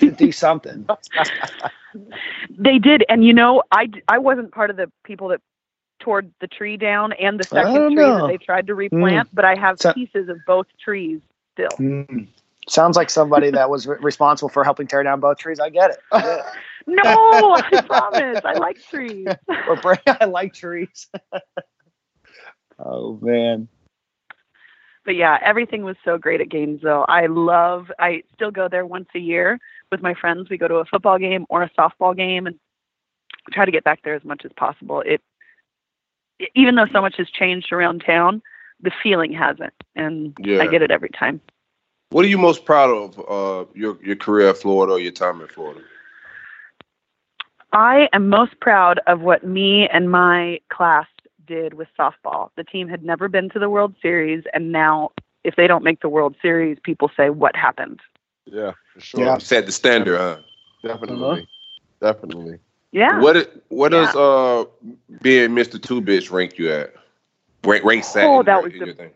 to 0.00 0.10
do 0.10 0.30
something. 0.30 0.86
They 2.58 2.78
did, 2.78 3.04
and 3.08 3.24
you 3.24 3.32
know, 3.32 3.62
I 3.72 3.88
I 4.08 4.18
wasn't 4.18 4.52
part 4.52 4.70
of 4.70 4.76
the 4.76 4.90
people 5.04 5.28
that 5.28 5.40
tore 6.00 6.22
the 6.40 6.46
tree 6.46 6.76
down 6.76 7.14
and 7.14 7.40
the 7.40 7.44
second 7.44 7.76
Oh, 7.76 7.86
tree 7.86 7.94
no. 7.94 8.20
that 8.20 8.26
they 8.28 8.36
tried 8.36 8.66
to 8.66 8.74
replant, 8.74 9.30
but 9.32 9.46
I 9.46 9.54
have 9.54 9.80
So- 9.80 9.94
pieces 9.94 10.28
of 10.28 10.36
both 10.46 10.66
trees 10.78 11.20
still. 11.56 11.76
Hmm. 11.76 12.24
Sounds 12.68 12.96
like 12.96 13.10
somebody 13.10 13.50
that 13.52 13.70
was 13.70 13.86
re- 13.86 13.96
responsible 14.00 14.48
for 14.48 14.64
helping 14.64 14.86
tear 14.86 15.02
down 15.02 15.20
both 15.20 15.38
trees. 15.38 15.60
I 15.60 15.70
get 15.70 15.90
it. 15.90 15.98
No, 16.88 17.02
I 17.56 17.82
promise. 17.84 18.40
I 18.44 18.52
like 18.54 18.80
trees. 18.80 19.26
Or 19.68 19.74
bra- 19.74 19.96
I 20.06 20.26
like 20.26 20.54
trees. 20.54 21.08
oh 22.78 23.18
man. 23.20 23.66
But 25.04 25.16
yeah, 25.16 25.36
everything 25.42 25.82
was 25.82 25.96
so 26.04 26.16
great 26.16 26.40
at 26.40 26.48
Gainesville. 26.48 27.04
I 27.08 27.26
love. 27.26 27.90
I 27.98 28.22
still 28.34 28.52
go 28.52 28.68
there 28.68 28.86
once 28.86 29.08
a 29.16 29.18
year 29.18 29.58
with 29.90 30.00
my 30.00 30.14
friends. 30.14 30.48
We 30.48 30.58
go 30.58 30.68
to 30.68 30.76
a 30.76 30.84
football 30.84 31.18
game 31.18 31.44
or 31.48 31.64
a 31.64 31.70
softball 31.70 32.16
game, 32.16 32.46
and 32.46 32.56
try 33.50 33.64
to 33.64 33.72
get 33.72 33.82
back 33.82 34.02
there 34.04 34.14
as 34.14 34.24
much 34.24 34.44
as 34.44 34.52
possible. 34.56 35.00
It, 35.00 35.20
even 36.54 36.76
though 36.76 36.86
so 36.92 37.00
much 37.00 37.16
has 37.16 37.28
changed 37.30 37.72
around 37.72 38.04
town, 38.06 38.42
the 38.80 38.90
feeling 39.02 39.32
hasn't, 39.32 39.74
and 39.94 40.34
Yeah. 40.38 40.60
I 40.62 40.66
get 40.66 40.82
it 40.82 40.90
every 40.90 41.10
time. 41.10 41.40
What 42.10 42.24
are 42.24 42.28
you 42.28 42.38
most 42.38 42.64
proud 42.64 42.90
of 42.90 43.18
uh, 43.18 43.70
your 43.74 43.98
your 44.02 44.16
career 44.16 44.48
at 44.50 44.58
Florida 44.58 44.92
or 44.94 44.98
your 45.00 45.12
time 45.12 45.40
in 45.40 45.48
Florida? 45.48 45.80
I 47.72 48.08
am 48.12 48.28
most 48.28 48.58
proud 48.60 49.00
of 49.06 49.20
what 49.20 49.44
me 49.44 49.88
and 49.88 50.10
my 50.10 50.60
class 50.70 51.06
did 51.46 51.74
with 51.74 51.88
softball. 51.98 52.50
The 52.56 52.64
team 52.64 52.88
had 52.88 53.04
never 53.04 53.28
been 53.28 53.48
to 53.50 53.58
the 53.58 53.68
World 53.68 53.94
Series, 54.00 54.44
and 54.54 54.72
now 54.72 55.10
if 55.44 55.56
they 55.56 55.66
don't 55.66 55.84
make 55.84 56.00
the 56.00 56.08
World 56.08 56.36
Series, 56.42 56.78
people 56.82 57.10
say, 57.16 57.30
What 57.30 57.56
happened? 57.56 58.00
Yeah, 58.46 58.72
for 58.92 59.00
sure. 59.00 59.20
Yeah. 59.20 59.38
Set 59.38 59.66
the 59.66 59.72
standard, 59.72 60.16
huh? 60.16 60.38
Definitely. 60.82 61.46
Definitely. 62.00 62.58
Yeah. 62.92 63.20
What 63.20 63.52
what 63.68 63.92
Yeah. 63.92 64.06
does 64.06 64.16
uh 64.16 64.64
being 65.22 65.50
Mr. 65.50 65.82
Two 65.82 66.00
Bits 66.00 66.30
rank 66.30 66.58
you 66.58 66.70
at? 66.70 66.94
Rank 67.66 67.84
rank 67.84 68.04
second. 68.04 68.30
Oh, 68.30 68.42
that 68.42 68.62
was 68.62 68.72
in 68.72 68.78
the- 68.78 68.86
your 68.86 68.94
thing. 68.94 69.10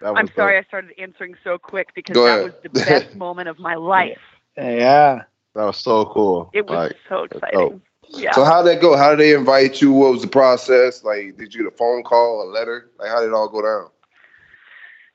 That 0.00 0.08
I'm 0.16 0.24
was 0.24 0.30
sorry 0.34 0.56
dope. 0.58 0.64
I 0.64 0.68
started 0.68 0.90
answering 0.98 1.36
so 1.44 1.58
quick 1.58 1.88
because 1.94 2.14
that 2.14 2.24
ahead. 2.24 2.44
was 2.44 2.52
the 2.62 2.68
best 2.70 3.14
moment 3.16 3.48
of 3.48 3.58
my 3.60 3.76
life. 3.76 4.18
Yeah. 4.56 5.22
That 5.54 5.64
was 5.64 5.76
so 5.76 6.06
cool. 6.06 6.50
It 6.52 6.66
was 6.66 6.90
Like, 6.90 6.96
so 7.08 7.22
exciting. 7.24 7.80
Yeah. 8.08 8.32
So 8.32 8.44
how 8.44 8.62
did 8.62 8.76
that 8.76 8.80
go? 8.82 8.96
How 8.96 9.10
did 9.10 9.20
they 9.20 9.32
invite 9.34 9.80
you? 9.80 9.92
What 9.92 10.12
was 10.12 10.22
the 10.22 10.28
process? 10.28 11.04
Like, 11.04 11.36
did 11.36 11.54
you 11.54 11.62
get 11.62 11.72
a 11.72 11.76
phone 11.76 12.02
call, 12.02 12.42
a 12.42 12.48
letter? 12.50 12.90
Like, 12.98 13.08
how 13.10 13.20
did 13.20 13.28
it 13.28 13.32
all 13.32 13.48
go 13.48 13.62
down? 13.62 13.88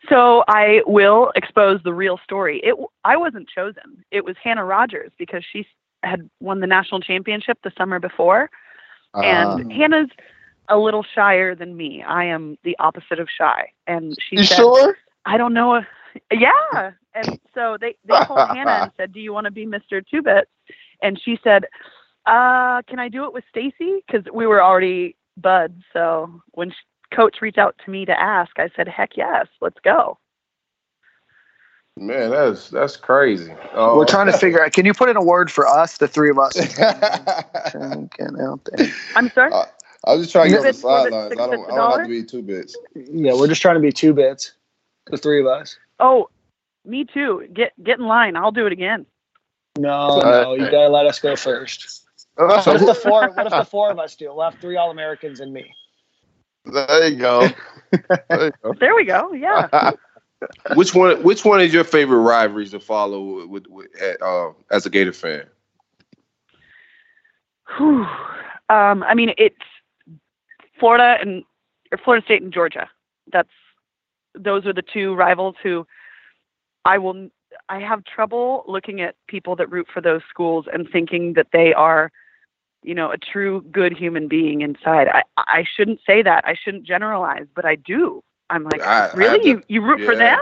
So 0.09 0.43
I 0.47 0.81
will 0.85 1.31
expose 1.35 1.81
the 1.83 1.93
real 1.93 2.17
story. 2.23 2.59
It 2.63 2.75
I 3.03 3.17
wasn't 3.17 3.49
chosen. 3.49 4.03
It 4.11 4.23
was 4.23 4.35
Hannah 4.41 4.63
Rogers 4.63 5.11
because 5.17 5.43
she 5.51 5.67
had 6.03 6.29
won 6.39 6.59
the 6.61 6.67
national 6.67 7.01
championship 7.01 7.57
the 7.63 7.71
summer 7.77 7.99
before, 7.99 8.49
and 9.15 9.49
ah. 9.49 9.75
Hannah's 9.75 10.09
a 10.69 10.77
little 10.77 11.03
shyer 11.03 11.55
than 11.55 11.77
me. 11.77 12.03
I 12.03 12.25
am 12.25 12.57
the 12.63 12.75
opposite 12.79 13.19
of 13.19 13.27
shy, 13.35 13.71
and 13.85 14.15
she 14.29 14.37
You 14.37 14.43
said, 14.43 14.57
sure? 14.57 14.97
I 15.25 15.37
don't 15.37 15.53
know. 15.53 15.75
If, 15.75 15.85
yeah. 16.31 16.91
And 17.13 17.39
so 17.53 17.77
they, 17.79 17.95
they 18.05 18.13
called 18.25 18.49
Hannah 18.55 18.83
and 18.83 18.91
said, 18.97 19.13
Do 19.13 19.19
you 19.19 19.33
want 19.33 19.45
to 19.45 19.51
be 19.51 19.65
Mr. 19.65 20.05
Two 20.05 20.21
Bits? 20.21 20.49
And 21.01 21.19
she 21.23 21.39
said, 21.43 21.65
uh, 22.25 22.81
Can 22.83 22.99
I 22.99 23.09
do 23.09 23.25
it 23.25 23.33
with 23.33 23.43
Stacey? 23.49 24.03
Because 24.05 24.25
we 24.33 24.47
were 24.47 24.63
already 24.63 25.15
buds. 25.35 25.81
So 25.93 26.41
when 26.51 26.71
sh 26.71 26.75
coach 27.13 27.37
reached 27.41 27.57
out 27.57 27.75
to 27.85 27.91
me 27.91 28.05
to 28.05 28.19
ask, 28.19 28.51
I 28.57 28.69
said, 28.75 28.87
Heck 28.87 29.15
yes, 29.15 29.47
let's 29.61 29.79
go. 29.83 30.17
Man, 31.99 32.29
that's 32.29 32.69
that's 32.69 32.95
crazy. 32.95 33.51
Oh. 33.73 33.97
We're 33.97 34.05
trying 34.05 34.27
to 34.27 34.37
figure 34.37 34.63
out. 34.63 34.71
Can 34.71 34.85
you 34.85 34.93
put 34.93 35.09
in 35.09 35.17
a 35.17 35.23
word 35.23 35.49
for 35.49 35.65
us, 35.67 35.97
the 35.97 36.07
three 36.07 36.29
of 36.29 36.37
us? 36.37 36.53
Get 36.77 36.85
out 36.85 38.59
there. 38.71 38.93
I'm 39.15 39.31
sorry? 39.31 39.51
Uh, 39.51 39.65
I 40.07 40.13
was 40.13 40.21
just 40.23 40.31
trying 40.31 40.45
to 40.45 40.51
get 40.51 40.59
on 40.59 40.65
the 40.65 40.73
Six- 40.73 40.83
was 40.83 41.05
it 41.05 41.11
sidelines. 41.11 41.33
I 41.33 41.35
don't. 41.35 41.51
bits 41.51 41.63
I 41.69 41.73
a 41.73 41.77
don't 41.77 41.91
have 41.99 42.07
to 42.07 42.09
be 42.09 42.23
two 42.23 42.41
bits. 42.41 42.77
Yeah, 42.95 43.33
we're 43.33 43.47
just 43.47 43.61
trying 43.61 43.75
to 43.75 43.81
be 43.81 43.91
two 43.91 44.13
bits, 44.13 44.53
the 45.07 45.17
three 45.17 45.41
of 45.41 45.47
us. 45.47 45.77
Oh, 45.99 46.29
me 46.85 47.05
too. 47.05 47.47
Get 47.53 47.73
get 47.83 47.99
in 47.99 48.05
line. 48.05 48.37
I'll 48.37 48.51
do 48.51 48.65
it 48.65 48.71
again. 48.71 49.05
No, 49.77 50.19
no, 50.21 50.53
you 50.53 50.71
gotta 50.71 50.89
let 50.89 51.05
us 51.05 51.19
go 51.19 51.35
first. 51.35 52.05
What 52.35 52.65
if 52.67 52.85
the 52.85 52.95
four? 53.03 53.29
What 53.31 53.45
if 53.47 53.51
the 53.51 53.65
four 53.65 53.91
of 53.91 53.99
us 53.99 54.15
do? 54.15 54.33
We'll 54.33 54.49
have 54.49 54.59
three 54.59 54.77
All 54.77 54.91
Americans 54.91 55.39
and 55.39 55.51
me. 55.51 55.73
There 56.65 57.07
you 57.07 57.17
go. 57.17 57.47
There 58.29 58.45
you 58.45 58.51
go. 58.63 58.73
There 58.79 58.95
we 58.95 59.05
go. 59.05 59.33
Yeah. 59.33 59.91
Which 60.75 60.93
one? 60.93 61.21
Which 61.23 61.43
one 61.43 61.61
is 61.61 61.73
your 61.73 61.83
favorite 61.83 62.19
rivalries 62.19 62.71
to 62.71 62.79
follow 62.79 63.45
with, 63.47 63.67
with, 63.67 63.87
with 63.89 64.21
uh, 64.21 64.51
as 64.71 64.85
a 64.85 64.89
Gator 64.89 65.13
fan? 65.13 65.45
Whew. 67.77 68.05
Um, 68.69 69.03
I 69.03 69.13
mean, 69.13 69.33
it's 69.37 69.55
Florida 70.79 71.17
and 71.21 71.43
or 71.91 71.97
Florida 71.97 72.23
State 72.25 72.41
and 72.41 72.53
Georgia. 72.53 72.89
That's 73.31 73.49
those 74.35 74.65
are 74.65 74.73
the 74.73 74.81
two 74.83 75.15
rivals 75.15 75.55
who 75.61 75.85
I 76.85 76.97
will. 76.97 77.29
I 77.69 77.79
have 77.79 78.03
trouble 78.03 78.63
looking 78.67 79.01
at 79.01 79.15
people 79.27 79.55
that 79.55 79.71
root 79.71 79.87
for 79.93 80.01
those 80.01 80.21
schools 80.29 80.65
and 80.71 80.87
thinking 80.89 81.33
that 81.33 81.47
they 81.53 81.73
are, 81.73 82.11
you 82.83 82.93
know, 82.93 83.11
a 83.11 83.17
true 83.17 83.61
good 83.71 83.97
human 83.97 84.27
being 84.27 84.61
inside. 84.61 85.07
I 85.07 85.23
I 85.37 85.63
shouldn't 85.75 85.99
say 86.05 86.21
that. 86.23 86.43
I 86.45 86.55
shouldn't 86.55 86.83
generalize, 86.83 87.47
but 87.55 87.65
I 87.65 87.75
do. 87.75 88.23
I'm 88.49 88.63
like, 88.63 88.81
I- 88.81 89.07
I 89.07 89.13
really? 89.13 89.47
you 89.49 89.63
you 89.67 89.81
root 89.81 90.05
for 90.05 90.15
them? 90.15 90.39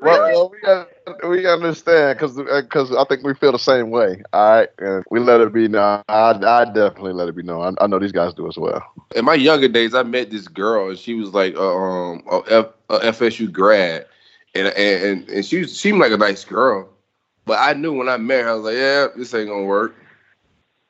Well, 0.00 0.20
Really? 0.20 0.32
well, 0.32 0.50
we, 0.50 0.60
got, 0.60 1.28
we 1.28 1.46
understand 1.46 2.18
because 2.18 2.36
because 2.36 2.94
I 2.94 3.04
think 3.04 3.24
we 3.24 3.34
feel 3.34 3.52
the 3.52 3.58
same 3.58 3.90
way. 3.90 4.22
All 4.32 4.50
right, 4.50 4.68
and 4.78 5.04
we 5.10 5.18
let 5.18 5.40
it 5.40 5.52
be 5.52 5.66
known. 5.66 6.02
I, 6.08 6.30
I 6.30 6.64
definitely 6.66 7.14
let 7.14 7.28
it 7.28 7.36
be 7.36 7.42
known. 7.42 7.76
I, 7.78 7.84
I 7.84 7.86
know 7.88 7.98
these 7.98 8.12
guys 8.12 8.32
do 8.34 8.46
as 8.46 8.56
well. 8.56 8.82
In 9.16 9.24
my 9.24 9.34
younger 9.34 9.68
days, 9.68 9.94
I 9.94 10.04
met 10.04 10.30
this 10.30 10.46
girl, 10.46 10.90
and 10.90 10.98
she 10.98 11.14
was 11.14 11.34
like, 11.34 11.56
uh, 11.56 11.76
um, 11.76 12.22
a, 12.30 12.42
F, 12.48 12.66
a 12.90 12.98
FSU 13.10 13.50
grad, 13.50 14.06
and 14.54 14.68
and 14.68 15.28
and 15.28 15.44
she 15.44 15.64
seemed 15.64 15.98
like 15.98 16.12
a 16.12 16.16
nice 16.16 16.44
girl, 16.44 16.88
but 17.44 17.58
I 17.58 17.72
knew 17.72 17.92
when 17.92 18.08
I 18.08 18.18
met 18.18 18.42
her, 18.42 18.50
I 18.50 18.54
was 18.54 18.64
like, 18.64 18.76
yeah, 18.76 19.08
this 19.16 19.34
ain't 19.34 19.48
gonna 19.48 19.64
work. 19.64 19.96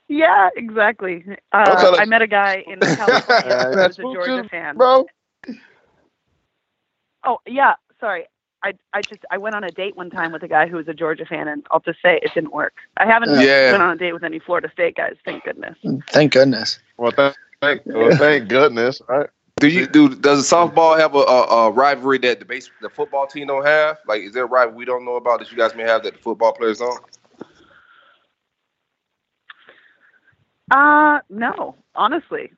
Yeah, 0.08 0.48
exactly. 0.56 1.24
Uh, 1.52 1.96
I 1.98 2.04
met 2.06 2.22
a 2.22 2.26
guy 2.26 2.64
in 2.66 2.80
California 2.96 3.54
who 3.54 3.70
was 3.70 3.76
That's 3.76 3.98
a 3.98 4.02
Georgia 4.02 4.44
fan. 4.50 4.76
bro. 4.76 5.06
Oh 7.24 7.38
yeah, 7.46 7.74
sorry. 8.00 8.26
I 8.62 8.74
I 8.92 9.02
just 9.02 9.24
I 9.30 9.38
went 9.38 9.54
on 9.54 9.64
a 9.64 9.70
date 9.70 9.96
one 9.96 10.10
time 10.10 10.32
with 10.32 10.42
a 10.42 10.48
guy 10.48 10.66
who 10.66 10.76
was 10.76 10.88
a 10.88 10.94
Georgia 10.94 11.24
fan, 11.26 11.48
and 11.48 11.66
I'll 11.70 11.80
just 11.80 12.02
say 12.02 12.18
it 12.22 12.34
didn't 12.34 12.52
work. 12.52 12.74
I 12.96 13.06
haven't 13.06 13.30
Yeah. 13.40 13.72
been 13.72 13.80
on 13.80 13.90
a 13.90 13.96
date 13.96 14.12
with 14.12 14.24
any 14.24 14.38
Florida 14.40 14.70
State 14.72 14.96
guys, 14.96 15.16
thank 15.24 15.44
goodness. 15.44 15.76
Thank 16.08 16.32
goodness. 16.32 16.80
Well, 16.96 17.12
thank, 17.12 17.36
thank, 17.60 17.82
well, 17.86 18.16
thank 18.16 18.48
goodness. 18.48 19.00
All 19.08 19.18
right. 19.18 19.30
Do 19.58 19.68
you 19.68 19.86
do? 19.86 20.14
Does 20.14 20.48
softball 20.50 20.98
have 20.98 21.14
a, 21.14 21.18
a, 21.18 21.42
a 21.68 21.70
rivalry 21.70 22.18
that 22.18 22.38
the 22.40 22.44
base 22.44 22.70
the 22.80 22.90
football 22.90 23.26
team 23.26 23.48
don't 23.48 23.66
have? 23.66 23.98
Like, 24.06 24.22
is 24.22 24.32
there 24.32 24.44
a 24.44 24.48
rivalry 24.48 24.76
we 24.78 24.84
don't 24.84 25.04
know 25.04 25.16
about 25.16 25.40
that 25.40 25.50
you 25.50 25.58
guys 25.58 25.74
may 25.74 25.84
have 25.84 26.02
that 26.04 26.14
the 26.14 26.20
football 26.20 26.52
players 26.52 26.78
don't? 26.78 27.00
Uh 30.70 31.20
no, 31.30 31.76
honestly, 31.94 32.52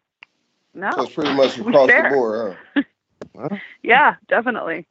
no. 0.75 0.91
So 0.91 1.07
pretty 1.07 1.33
much 1.33 1.59
across 1.61 1.95
the 1.95 2.03
board, 2.03 2.59
huh? 3.37 3.49
Yeah, 3.83 4.17
definitely. 4.29 4.87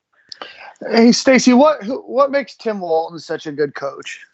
Hey, 0.88 1.12
Stacey, 1.12 1.54
what 1.54 1.84
what 2.08 2.32
makes 2.32 2.56
Tim 2.56 2.80
Walton 2.80 3.20
such 3.20 3.48
a 3.48 3.52
good 3.52 3.76
coach? 3.76 4.26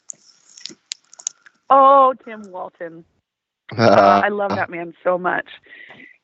Oh, 1.69 2.13
Tim 2.23 2.51
Walton. 2.51 3.03
Uh, 3.75 4.21
I 4.23 4.29
love 4.29 4.51
that 4.51 4.69
man 4.69 4.93
so 5.03 5.17
much. 5.17 5.47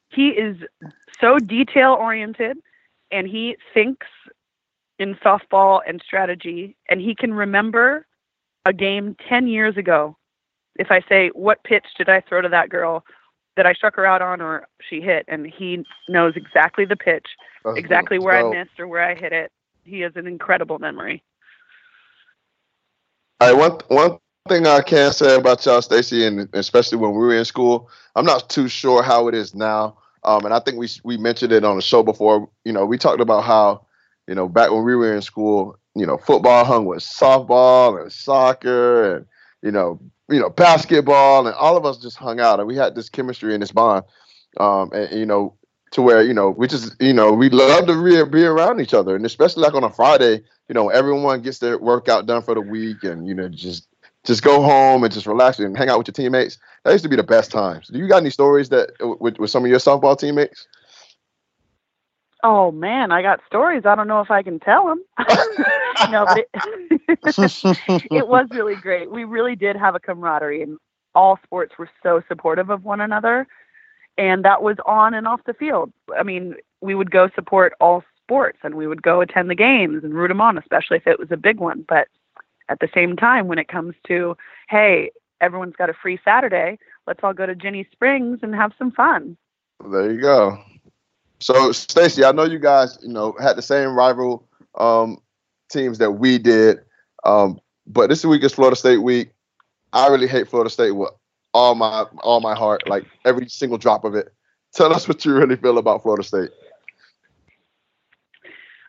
He 0.09 0.27
is 0.27 0.57
so 1.19 1.39
detail 1.39 1.97
oriented 1.99 2.57
and 3.11 3.27
he 3.27 3.57
thinks 3.73 4.05
in 4.99 5.15
softball 5.15 5.79
and 5.87 6.03
strategy 6.05 6.75
and 6.87 7.01
he 7.01 7.15
can 7.15 7.33
remember 7.33 8.05
a 8.65 8.73
game 8.73 9.15
10 9.27 9.47
years 9.47 9.75
ago. 9.75 10.15
If 10.75 10.91
I 10.91 11.01
say, 11.09 11.31
What 11.33 11.63
pitch 11.63 11.85
did 11.97 12.09
I 12.09 12.21
throw 12.21 12.41
to 12.41 12.49
that 12.49 12.69
girl 12.69 13.03
that 13.57 13.65
I 13.65 13.73
struck 13.73 13.95
her 13.95 14.05
out 14.05 14.21
on 14.21 14.39
or 14.39 14.67
she 14.87 15.01
hit? 15.01 15.25
And 15.27 15.47
he 15.47 15.83
knows 16.07 16.33
exactly 16.35 16.85
the 16.85 16.95
pitch, 16.95 17.25
exactly 17.75 18.19
where 18.19 18.37
I 18.37 18.43
missed 18.55 18.79
or 18.79 18.87
where 18.87 19.03
I 19.03 19.15
hit 19.15 19.33
it. 19.33 19.51
He 19.83 20.01
has 20.01 20.15
an 20.15 20.27
incredible 20.27 20.79
memory. 20.79 21.23
All 23.39 23.53
right, 23.53 23.57
one 23.57 23.79
one 23.87 24.19
thing 24.47 24.67
I 24.67 24.81
can 24.81 25.11
say 25.13 25.35
about 25.35 25.65
y'all, 25.65 25.81
Stacey, 25.81 26.25
and 26.25 26.47
especially 26.53 26.97
when 26.97 27.11
we 27.11 27.17
were 27.19 27.35
in 27.35 27.45
school, 27.45 27.89
I'm 28.15 28.25
not 28.25 28.49
too 28.49 28.67
sure 28.67 29.01
how 29.03 29.27
it 29.27 29.35
is 29.35 29.53
now. 29.55 29.97
Um, 30.23 30.45
and 30.45 30.53
I 30.53 30.59
think 30.59 30.77
we 30.77 30.87
we 31.03 31.17
mentioned 31.17 31.51
it 31.51 31.63
on 31.63 31.75
the 31.75 31.81
show 31.81 32.03
before. 32.03 32.49
You 32.63 32.73
know, 32.73 32.85
we 32.85 32.97
talked 32.97 33.21
about 33.21 33.43
how, 33.43 33.85
you 34.27 34.35
know, 34.35 34.47
back 34.47 34.71
when 34.71 34.83
we 34.83 34.95
were 34.95 35.13
in 35.13 35.21
school, 35.21 35.77
you 35.95 36.05
know, 36.05 36.17
football 36.17 36.65
hung 36.65 36.85
with 36.85 36.99
softball 36.99 38.01
and 38.01 38.11
soccer 38.11 39.15
and 39.17 39.25
you 39.63 39.71
know, 39.71 39.99
you 40.29 40.39
know, 40.39 40.49
basketball, 40.49 41.47
and 41.47 41.55
all 41.55 41.77
of 41.77 41.85
us 41.85 41.97
just 41.97 42.17
hung 42.17 42.39
out, 42.39 42.59
and 42.59 42.67
we 42.67 42.75
had 42.75 42.95
this 42.95 43.09
chemistry 43.09 43.53
and 43.53 43.61
this 43.61 43.71
bond. 43.71 44.05
Um, 44.57 44.91
and 44.93 45.11
you 45.19 45.25
know, 45.25 45.55
to 45.91 46.01
where 46.01 46.21
you 46.21 46.33
know 46.33 46.49
we 46.49 46.67
just 46.67 46.95
you 47.01 47.13
know 47.13 47.31
we 47.31 47.49
love 47.49 47.85
to 47.87 47.95
re- 47.95 48.25
be 48.25 48.43
around 48.43 48.79
each 48.79 48.93
other, 48.93 49.15
and 49.15 49.25
especially 49.25 49.63
like 49.63 49.73
on 49.73 49.83
a 49.83 49.89
Friday, 49.89 50.41
you 50.67 50.73
know, 50.73 50.89
everyone 50.89 51.41
gets 51.41 51.59
their 51.59 51.77
workout 51.77 52.25
done 52.25 52.41
for 52.41 52.55
the 52.55 52.61
week, 52.61 53.03
and 53.03 53.27
you 53.27 53.33
know, 53.33 53.49
just 53.49 53.87
just 54.23 54.43
go 54.43 54.61
home 54.61 55.03
and 55.03 55.13
just 55.13 55.25
relax 55.25 55.59
and 55.59 55.77
hang 55.77 55.89
out 55.89 55.97
with 55.97 56.07
your 56.07 56.13
teammates. 56.13 56.57
That 56.83 56.91
used 56.91 57.03
to 57.03 57.09
be 57.09 57.15
the 57.15 57.23
best 57.23 57.51
times. 57.51 57.87
Do 57.87 57.99
you 57.99 58.07
got 58.07 58.17
any 58.17 58.29
stories 58.29 58.69
that 58.69 58.91
with, 59.19 59.37
with 59.37 59.49
some 59.49 59.63
of 59.63 59.69
your 59.69 59.79
softball 59.79 60.17
teammates? 60.17 60.67
Oh 62.43 62.71
man, 62.71 63.11
I 63.11 63.21
got 63.21 63.41
stories. 63.45 63.83
I 63.85 63.95
don't 63.95 64.07
know 64.07 64.21
if 64.21 64.31
I 64.31 64.41
can 64.41 64.59
tell 64.59 64.87
them. 64.87 65.03
no, 66.09 66.25
but 66.25 66.37
it, 66.37 66.49
it 68.11 68.27
was 68.27 68.47
really 68.51 68.75
great. 68.75 69.11
We 69.11 69.25
really 69.25 69.55
did 69.55 69.75
have 69.75 69.93
a 69.95 69.99
camaraderie, 69.99 70.63
and 70.63 70.77
all 71.13 71.37
sports 71.43 71.73
were 71.77 71.89
so 72.01 72.23
supportive 72.27 72.69
of 72.69 72.83
one 72.83 73.01
another, 73.01 73.47
and 74.17 74.45
that 74.45 74.61
was 74.61 74.77
on 74.85 75.13
and 75.13 75.27
off 75.27 75.41
the 75.45 75.53
field. 75.53 75.91
I 76.17 76.23
mean, 76.23 76.55
we 76.81 76.95
would 76.95 77.11
go 77.11 77.29
support 77.35 77.73
all 77.79 78.03
sports, 78.23 78.59
and 78.63 78.75
we 78.75 78.87
would 78.87 79.01
go 79.01 79.21
attend 79.21 79.49
the 79.49 79.55
games 79.55 80.03
and 80.03 80.13
root 80.13 80.29
them 80.29 80.41
on, 80.41 80.57
especially 80.57 80.97
if 80.97 81.07
it 81.07 81.19
was 81.19 81.31
a 81.31 81.37
big 81.37 81.59
one. 81.59 81.85
But 81.87 82.07
at 82.69 82.79
the 82.79 82.89
same 82.93 83.15
time, 83.15 83.47
when 83.47 83.59
it 83.59 83.67
comes 83.67 83.95
to 84.07 84.35
hey, 84.69 85.11
everyone's 85.41 85.75
got 85.75 85.89
a 85.89 85.93
free 85.93 86.19
Saturday, 86.23 86.77
let's 87.07 87.19
all 87.23 87.33
go 87.33 87.45
to 87.45 87.55
Ginnie 87.55 87.87
Springs 87.91 88.39
and 88.41 88.55
have 88.55 88.71
some 88.77 88.91
fun. 88.91 89.35
There 89.89 90.11
you 90.11 90.21
go. 90.21 90.57
So, 91.39 91.71
Stacey, 91.71 92.23
I 92.23 92.31
know 92.31 92.43
you 92.43 92.59
guys, 92.59 92.99
you 93.01 93.09
know, 93.09 93.35
had 93.41 93.57
the 93.57 93.63
same 93.63 93.95
rival 93.95 94.47
um, 94.75 95.17
teams 95.69 95.97
that 95.97 96.11
we 96.11 96.37
did, 96.37 96.79
um, 97.25 97.59
but 97.87 98.09
this 98.09 98.23
week 98.23 98.43
is 98.43 98.53
Florida 98.53 98.75
State 98.75 98.97
week. 98.97 99.31
I 99.91 100.07
really 100.07 100.27
hate 100.27 100.47
Florida 100.47 100.69
State 100.69 100.91
with 100.91 101.11
all 101.53 101.75
my 101.75 102.05
all 102.23 102.39
my 102.41 102.55
heart, 102.55 102.87
like 102.87 103.05
every 103.25 103.47
single 103.49 103.77
drop 103.77 104.03
of 104.03 104.15
it. 104.15 104.33
Tell 104.73 104.93
us 104.93 105.07
what 105.07 105.25
you 105.25 105.33
really 105.33 105.57
feel 105.57 105.77
about 105.77 106.01
Florida 106.01 106.23
State. 106.23 106.49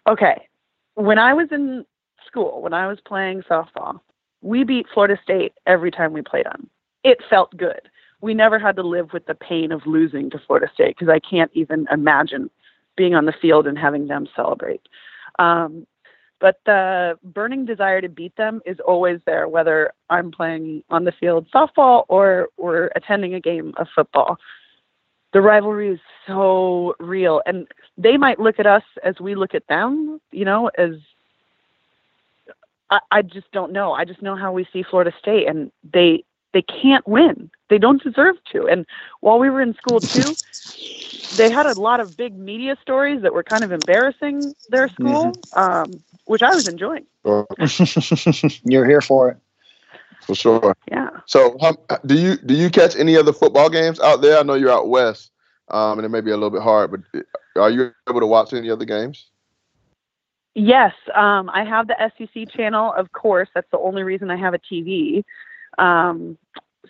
Okay. 0.08 0.48
When 0.94 1.18
I 1.18 1.32
was 1.34 1.48
in 1.50 1.84
school, 2.26 2.62
when 2.62 2.72
I 2.72 2.86
was 2.86 2.98
playing 3.00 3.42
softball, 3.42 4.00
we 4.42 4.64
beat 4.64 4.86
Florida 4.92 5.18
State 5.22 5.54
every 5.66 5.90
time 5.90 6.12
we 6.12 6.22
played 6.22 6.46
them. 6.46 6.68
It 7.04 7.18
felt 7.28 7.56
good. 7.56 7.80
We 8.20 8.34
never 8.34 8.58
had 8.58 8.76
to 8.76 8.82
live 8.82 9.12
with 9.12 9.26
the 9.26 9.34
pain 9.34 9.72
of 9.72 9.86
losing 9.86 10.30
to 10.30 10.38
Florida 10.38 10.70
State 10.72 10.96
because 10.96 11.08
I 11.08 11.18
can't 11.18 11.50
even 11.54 11.86
imagine 11.90 12.50
being 12.96 13.14
on 13.14 13.26
the 13.26 13.32
field 13.32 13.66
and 13.66 13.78
having 13.78 14.06
them 14.06 14.28
celebrate. 14.36 14.82
Um, 15.38 15.86
but 16.42 16.58
the 16.66 17.16
burning 17.22 17.64
desire 17.64 18.00
to 18.00 18.08
beat 18.08 18.34
them 18.34 18.60
is 18.66 18.80
always 18.80 19.20
there, 19.26 19.46
whether 19.46 19.92
I'm 20.10 20.32
playing 20.32 20.82
on 20.90 21.04
the 21.04 21.12
field 21.12 21.46
softball 21.54 22.04
or 22.08 22.48
we're 22.58 22.90
attending 22.96 23.32
a 23.32 23.40
game 23.40 23.72
of 23.76 23.86
football. 23.94 24.38
The 25.32 25.40
rivalry 25.40 25.90
is 25.90 26.00
so 26.26 26.96
real, 26.98 27.42
and 27.46 27.68
they 27.96 28.16
might 28.16 28.40
look 28.40 28.58
at 28.58 28.66
us 28.66 28.82
as 29.04 29.20
we 29.20 29.36
look 29.36 29.54
at 29.54 29.68
them, 29.68 30.20
you 30.32 30.44
know, 30.44 30.68
as 30.76 30.96
I, 32.90 32.98
I 33.12 33.22
just 33.22 33.50
don't 33.52 33.70
know. 33.72 33.92
I 33.92 34.04
just 34.04 34.20
know 34.20 34.34
how 34.34 34.50
we 34.50 34.66
see 34.72 34.82
Florida 34.82 35.12
State, 35.20 35.46
and 35.46 35.70
they 35.94 36.24
they 36.52 36.62
can't 36.62 37.06
win. 37.06 37.52
They 37.70 37.78
don't 37.78 38.02
deserve 38.02 38.36
to. 38.50 38.66
And 38.66 38.84
while 39.20 39.38
we 39.38 39.48
were 39.48 39.62
in 39.62 39.74
school 39.74 40.00
too, 40.00 40.34
they 41.36 41.50
had 41.50 41.66
a 41.66 41.80
lot 41.80 42.00
of 42.00 42.16
big 42.16 42.36
media 42.36 42.76
stories 42.82 43.22
that 43.22 43.32
were 43.32 43.44
kind 43.44 43.62
of 43.62 43.70
embarrassing 43.70 44.54
their 44.68 44.88
school, 44.88 45.32
mm-hmm. 45.32 45.58
um, 45.58 46.02
which 46.26 46.42
I 46.42 46.54
was 46.54 46.68
enjoying. 46.68 47.06
You're 48.64 48.86
here 48.86 49.00
for 49.00 49.30
it. 49.30 49.36
For 50.22 50.34
sure. 50.34 50.76
Yeah. 50.90 51.10
So, 51.26 51.56
um, 51.60 51.76
do 52.06 52.14
you 52.14 52.36
do 52.36 52.54
you 52.54 52.70
catch 52.70 52.94
any 52.96 53.16
other 53.16 53.32
football 53.32 53.68
games 53.68 53.98
out 54.00 54.22
there? 54.22 54.38
I 54.38 54.42
know 54.44 54.54
you're 54.54 54.70
out 54.70 54.88
west, 54.88 55.32
um, 55.68 55.98
and 55.98 56.06
it 56.06 56.10
may 56.10 56.20
be 56.20 56.30
a 56.30 56.36
little 56.36 56.50
bit 56.50 56.62
hard, 56.62 56.92
but 56.92 57.24
are 57.56 57.70
you 57.70 57.90
able 58.08 58.20
to 58.20 58.26
watch 58.26 58.52
any 58.52 58.70
other 58.70 58.84
games? 58.84 59.26
Yes, 60.54 60.92
um, 61.14 61.50
I 61.50 61.64
have 61.64 61.88
the 61.88 62.12
SEC 62.16 62.50
channel. 62.50 62.92
Of 62.96 63.10
course, 63.12 63.48
that's 63.54 63.70
the 63.72 63.78
only 63.78 64.02
reason 64.02 64.30
I 64.30 64.36
have 64.36 64.54
a 64.54 64.58
TV. 64.58 65.24
Um, 65.78 66.38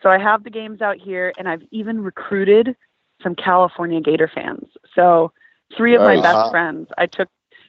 so 0.03 0.11
I 0.11 0.18
have 0.18 0.45
the 0.45 0.51
games 0.51 0.83
out 0.83 0.99
here, 0.99 1.33
and 1.39 1.49
I've 1.49 1.62
even 1.70 2.03
recruited 2.03 2.76
some 3.22 3.35
California 3.35 4.01
Gator 4.01 4.30
fans. 4.35 4.68
So 4.95 5.33
three 5.76 5.95
of 5.95 6.03
my 6.03 6.16
uh-huh. 6.16 6.22
best 6.22 6.51
friends, 6.51 6.89
I 6.99 7.07
took 7.07 7.28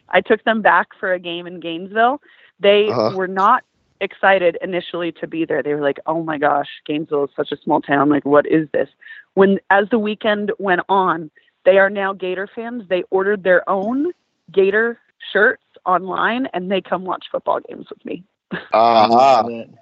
I 0.09 0.21
took 0.21 0.43
them 0.43 0.61
back 0.61 0.89
for 0.99 1.13
a 1.13 1.19
game 1.19 1.47
in 1.47 1.59
Gainesville. 1.59 2.21
They 2.59 2.87
uh-huh. 2.89 3.15
were 3.15 3.27
not 3.27 3.63
excited 4.01 4.57
initially 4.61 5.11
to 5.13 5.27
be 5.27 5.45
there. 5.45 5.63
They 5.63 5.73
were 5.73 5.81
like, 5.81 5.99
"Oh 6.05 6.23
my 6.23 6.37
gosh, 6.37 6.67
Gainesville 6.85 7.25
is 7.25 7.29
such 7.35 7.51
a 7.51 7.57
small 7.57 7.81
town. 7.81 8.09
Like, 8.09 8.25
what 8.25 8.45
is 8.45 8.67
this?" 8.71 8.89
When 9.33 9.59
as 9.69 9.89
the 9.89 9.99
weekend 9.99 10.51
went 10.59 10.81
on, 10.89 11.31
they 11.65 11.77
are 11.77 11.89
now 11.89 12.13
Gator 12.13 12.47
fans. 12.53 12.83
They 12.87 13.03
ordered 13.09 13.43
their 13.43 13.67
own 13.69 14.11
Gator 14.51 14.99
shirts 15.31 15.63
online, 15.85 16.47
and 16.53 16.71
they 16.71 16.81
come 16.81 17.05
watch 17.05 17.25
football 17.31 17.59
games 17.67 17.87
with 17.89 18.03
me. 18.05 18.23
Uh-huh. 18.51 19.07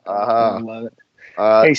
Uh-huh. 0.06 0.60
love 0.64 0.86
it. 0.86 0.94
Uh, 1.38 1.64
hey, 1.64 1.76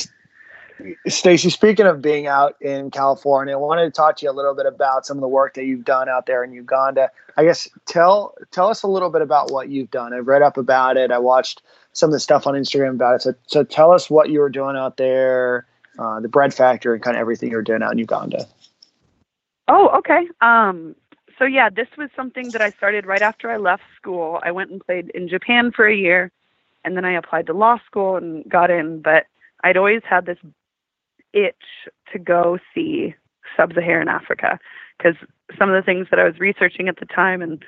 Stacey, 1.06 1.50
speaking 1.50 1.86
of 1.86 2.02
being 2.02 2.26
out 2.26 2.60
in 2.60 2.90
California, 2.90 3.54
I 3.54 3.58
wanted 3.58 3.84
to 3.84 3.90
talk 3.90 4.16
to 4.18 4.26
you 4.26 4.30
a 4.30 4.32
little 4.32 4.54
bit 4.54 4.66
about 4.66 5.06
some 5.06 5.16
of 5.16 5.20
the 5.20 5.28
work 5.28 5.54
that 5.54 5.64
you've 5.64 5.84
done 5.84 6.08
out 6.08 6.26
there 6.26 6.44
in 6.44 6.52
Uganda. 6.52 7.10
I 7.36 7.44
guess 7.44 7.68
tell 7.86 8.34
tell 8.50 8.68
us 8.68 8.82
a 8.82 8.88
little 8.88 9.10
bit 9.10 9.22
about 9.22 9.50
what 9.50 9.68
you've 9.68 9.90
done. 9.90 10.12
I've 10.12 10.26
read 10.26 10.42
up 10.42 10.56
about 10.56 10.96
it. 10.96 11.10
I 11.10 11.18
watched 11.18 11.62
some 11.92 12.08
of 12.08 12.12
the 12.12 12.20
stuff 12.20 12.46
on 12.46 12.54
Instagram 12.54 12.90
about 12.90 13.16
it. 13.16 13.22
So, 13.22 13.34
so 13.46 13.64
tell 13.64 13.92
us 13.92 14.08
what 14.08 14.30
you 14.30 14.40
were 14.40 14.48
doing 14.48 14.76
out 14.76 14.96
there, 14.96 15.66
uh, 15.98 16.20
the 16.20 16.28
bread 16.28 16.54
factory, 16.54 16.94
and 16.94 17.02
kind 17.02 17.16
of 17.16 17.20
everything 17.20 17.50
you 17.50 17.56
were 17.56 17.62
doing 17.62 17.82
out 17.82 17.92
in 17.92 17.98
Uganda. 17.98 18.46
Oh, 19.68 19.88
okay. 19.98 20.26
Um, 20.40 20.94
so 21.38 21.44
yeah, 21.44 21.70
this 21.70 21.88
was 21.96 22.10
something 22.14 22.50
that 22.50 22.62
I 22.62 22.70
started 22.70 23.06
right 23.06 23.22
after 23.22 23.50
I 23.50 23.56
left 23.56 23.82
school. 23.96 24.40
I 24.42 24.50
went 24.52 24.70
and 24.70 24.84
played 24.84 25.10
in 25.10 25.28
Japan 25.28 25.72
for 25.72 25.86
a 25.86 25.94
year, 25.94 26.30
and 26.84 26.96
then 26.96 27.04
I 27.04 27.12
applied 27.12 27.46
to 27.46 27.52
law 27.52 27.78
school 27.86 28.16
and 28.16 28.48
got 28.48 28.70
in. 28.70 29.00
But 29.00 29.26
I'd 29.64 29.76
always 29.76 30.02
had 30.04 30.26
this 30.26 30.38
itch 31.32 31.88
to 32.12 32.18
go 32.18 32.58
see 32.74 33.14
sub-Saharan 33.56 34.08
Africa 34.08 34.58
because 34.98 35.16
some 35.58 35.68
of 35.70 35.74
the 35.74 35.84
things 35.84 36.06
that 36.10 36.18
I 36.18 36.24
was 36.24 36.38
researching 36.38 36.88
at 36.88 36.98
the 36.98 37.06
time 37.06 37.42
and 37.42 37.62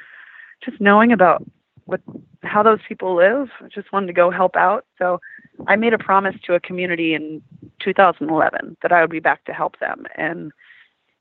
just 0.64 0.80
knowing 0.80 1.12
about 1.12 1.44
what 1.86 2.00
how 2.42 2.62
those 2.62 2.78
people 2.88 3.14
live, 3.14 3.48
I 3.60 3.68
just 3.68 3.92
wanted 3.92 4.06
to 4.06 4.12
go 4.12 4.30
help 4.30 4.56
out. 4.56 4.86
So 4.98 5.20
I 5.66 5.76
made 5.76 5.92
a 5.92 5.98
promise 5.98 6.36
to 6.44 6.54
a 6.54 6.60
community 6.60 7.14
in 7.14 7.42
2011 7.80 8.76
that 8.82 8.92
I 8.92 9.00
would 9.00 9.10
be 9.10 9.20
back 9.20 9.44
to 9.44 9.52
help 9.52 9.78
them. 9.80 10.04
And 10.16 10.52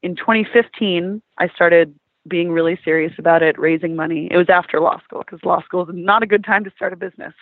in 0.02 0.16
2015, 0.16 1.22
I 1.38 1.48
started 1.50 1.96
being 2.28 2.52
really 2.52 2.80
serious 2.84 3.14
about 3.18 3.44
it, 3.44 3.60
raising 3.60 3.96
money. 3.96 4.28
It 4.32 4.38
was 4.38 4.50
after 4.50 4.80
law 4.80 5.02
school 5.04 5.20
because 5.20 5.44
law 5.44 5.62
school 5.64 5.84
is 5.84 5.90
not 5.94 6.24
a 6.24 6.28
good 6.28 6.44
time 6.44 6.64
to 6.64 6.72
start 6.76 6.94
a 6.94 6.98
business. 6.98 7.34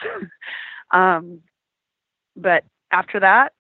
um, 0.91 1.41
but 2.35 2.63
after 2.91 3.19
that, 3.19 3.53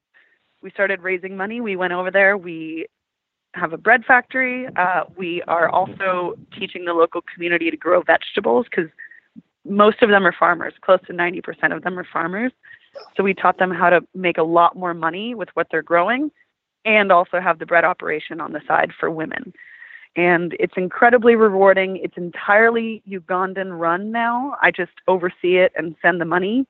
we 0.61 0.71
started 0.71 1.01
raising 1.01 1.35
money. 1.35 1.61
We 1.61 1.75
went 1.75 1.93
over 1.93 2.11
there. 2.11 2.37
We 2.37 2.87
have 3.53 3.73
a 3.73 3.77
bread 3.77 4.05
factory. 4.05 4.67
Uh, 4.75 5.03
we 5.15 5.41
are 5.47 5.69
also 5.69 6.35
teaching 6.57 6.85
the 6.85 6.93
local 6.93 7.21
community 7.33 7.69
to 7.69 7.77
grow 7.77 8.01
vegetables 8.01 8.65
because 8.69 8.89
most 9.65 10.01
of 10.01 10.09
them 10.09 10.25
are 10.25 10.35
farmers. 10.37 10.73
Close 10.81 10.99
to 11.07 11.13
90% 11.13 11.75
of 11.75 11.83
them 11.83 11.99
are 11.99 12.07
farmers. 12.11 12.51
So 13.15 13.23
we 13.23 13.33
taught 13.33 13.57
them 13.57 13.71
how 13.71 13.89
to 13.89 14.01
make 14.13 14.37
a 14.37 14.43
lot 14.43 14.75
more 14.75 14.93
money 14.93 15.35
with 15.35 15.49
what 15.53 15.67
they're 15.71 15.81
growing 15.81 16.31
and 16.85 17.11
also 17.11 17.39
have 17.39 17.59
the 17.59 17.65
bread 17.65 17.85
operation 17.85 18.41
on 18.41 18.53
the 18.53 18.61
side 18.67 18.91
for 18.99 19.09
women. 19.11 19.53
And 20.15 20.55
it's 20.59 20.73
incredibly 20.75 21.35
rewarding. 21.35 21.97
It's 21.97 22.17
entirely 22.17 23.01
Ugandan 23.09 23.79
run 23.79 24.11
now. 24.11 24.57
I 24.61 24.71
just 24.71 24.91
oversee 25.07 25.57
it 25.57 25.71
and 25.75 25.95
send 26.01 26.19
the 26.19 26.25
money 26.25 26.65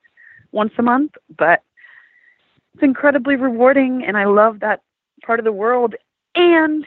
once 0.52 0.72
a 0.78 0.82
month, 0.82 1.12
but 1.36 1.62
it's 2.74 2.82
incredibly 2.82 3.36
rewarding 3.36 4.04
and 4.04 4.16
I 4.16 4.24
love 4.24 4.60
that 4.60 4.80
part 5.24 5.38
of 5.38 5.44
the 5.44 5.52
world. 5.52 5.94
And 6.34 6.86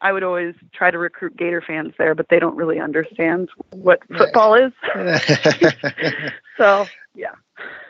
I 0.00 0.12
would 0.12 0.22
always 0.22 0.54
try 0.72 0.90
to 0.90 0.98
recruit 0.98 1.36
Gator 1.36 1.62
fans 1.62 1.94
there, 1.96 2.14
but 2.14 2.28
they 2.28 2.38
don't 2.38 2.56
really 2.56 2.78
understand 2.78 3.48
what 3.70 4.00
football 4.16 4.54
is. 4.54 4.72
so 6.58 6.86
yeah. 7.14 7.32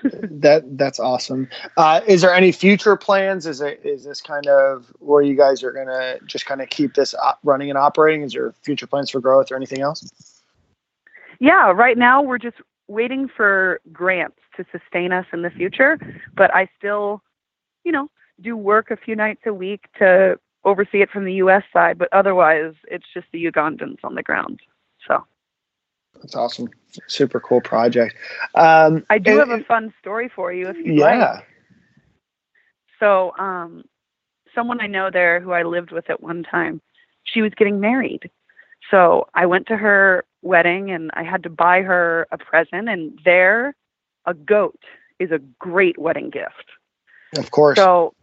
that 0.02 0.62
that's 0.78 1.00
awesome. 1.00 1.48
Uh, 1.76 2.02
is 2.06 2.20
there 2.20 2.34
any 2.34 2.52
future 2.52 2.96
plans? 2.96 3.46
Is 3.46 3.60
it 3.60 3.80
is 3.84 4.04
this 4.04 4.20
kind 4.20 4.46
of 4.46 4.92
where 4.98 5.22
you 5.22 5.34
guys 5.34 5.62
are 5.62 5.72
gonna 5.72 6.18
just 6.26 6.46
kind 6.46 6.60
of 6.60 6.68
keep 6.68 6.94
this 6.94 7.14
running 7.42 7.68
and 7.68 7.78
operating? 7.78 8.22
Is 8.22 8.32
there 8.32 8.52
future 8.62 8.86
plans 8.86 9.10
for 9.10 9.20
growth 9.20 9.50
or 9.50 9.56
anything 9.56 9.80
else? 9.80 10.08
Yeah, 11.40 11.72
right 11.72 11.98
now 11.98 12.22
we're 12.22 12.38
just 12.38 12.56
waiting 12.88 13.28
for 13.28 13.80
grants 13.92 14.38
to 14.56 14.64
sustain 14.70 15.12
us 15.12 15.26
in 15.32 15.42
the 15.42 15.50
future, 15.50 15.98
but 16.36 16.54
I 16.54 16.68
still, 16.78 17.22
you 17.84 17.92
know, 17.92 18.10
do 18.40 18.56
work 18.56 18.90
a 18.90 18.96
few 18.96 19.16
nights 19.16 19.42
a 19.46 19.54
week 19.54 19.86
to 19.98 20.38
oversee 20.64 21.02
it 21.02 21.10
from 21.10 21.24
the 21.24 21.34
U.S. 21.34 21.62
side, 21.72 21.98
but 21.98 22.08
otherwise 22.12 22.74
it's 22.88 23.06
just 23.12 23.26
the 23.32 23.44
Ugandans 23.44 23.98
on 24.02 24.14
the 24.14 24.22
ground. 24.22 24.60
So 25.06 25.24
that's 26.20 26.34
awesome, 26.34 26.68
super 27.08 27.40
cool 27.40 27.60
project. 27.60 28.16
Um, 28.54 29.04
I 29.10 29.18
do 29.18 29.40
and, 29.40 29.50
have 29.50 29.60
a 29.60 29.64
fun 29.64 29.92
story 30.00 30.30
for 30.34 30.52
you 30.52 30.68
if 30.68 30.76
you 30.76 30.94
yeah. 30.94 31.04
like. 31.04 31.46
So, 33.00 33.34
um, 33.38 33.84
someone 34.54 34.80
I 34.80 34.86
know 34.86 35.10
there 35.10 35.40
who 35.40 35.52
I 35.52 35.64
lived 35.64 35.90
with 35.90 36.08
at 36.08 36.22
one 36.22 36.44
time, 36.44 36.80
she 37.24 37.42
was 37.42 37.52
getting 37.56 37.80
married. 37.80 38.30
So 38.90 39.26
I 39.34 39.46
went 39.46 39.66
to 39.66 39.76
her 39.76 40.24
wedding 40.44 40.90
and 40.90 41.10
I 41.14 41.22
had 41.22 41.42
to 41.44 41.50
buy 41.50 41.82
her 41.82 42.26
a 42.30 42.38
present. 42.38 42.88
And 42.88 43.18
there, 43.24 43.74
a 44.26 44.34
goat 44.34 44.78
is 45.18 45.30
a 45.30 45.38
great 45.58 45.98
wedding 45.98 46.30
gift. 46.30 46.66
Of 47.36 47.50
course. 47.50 47.76
So 47.76 48.14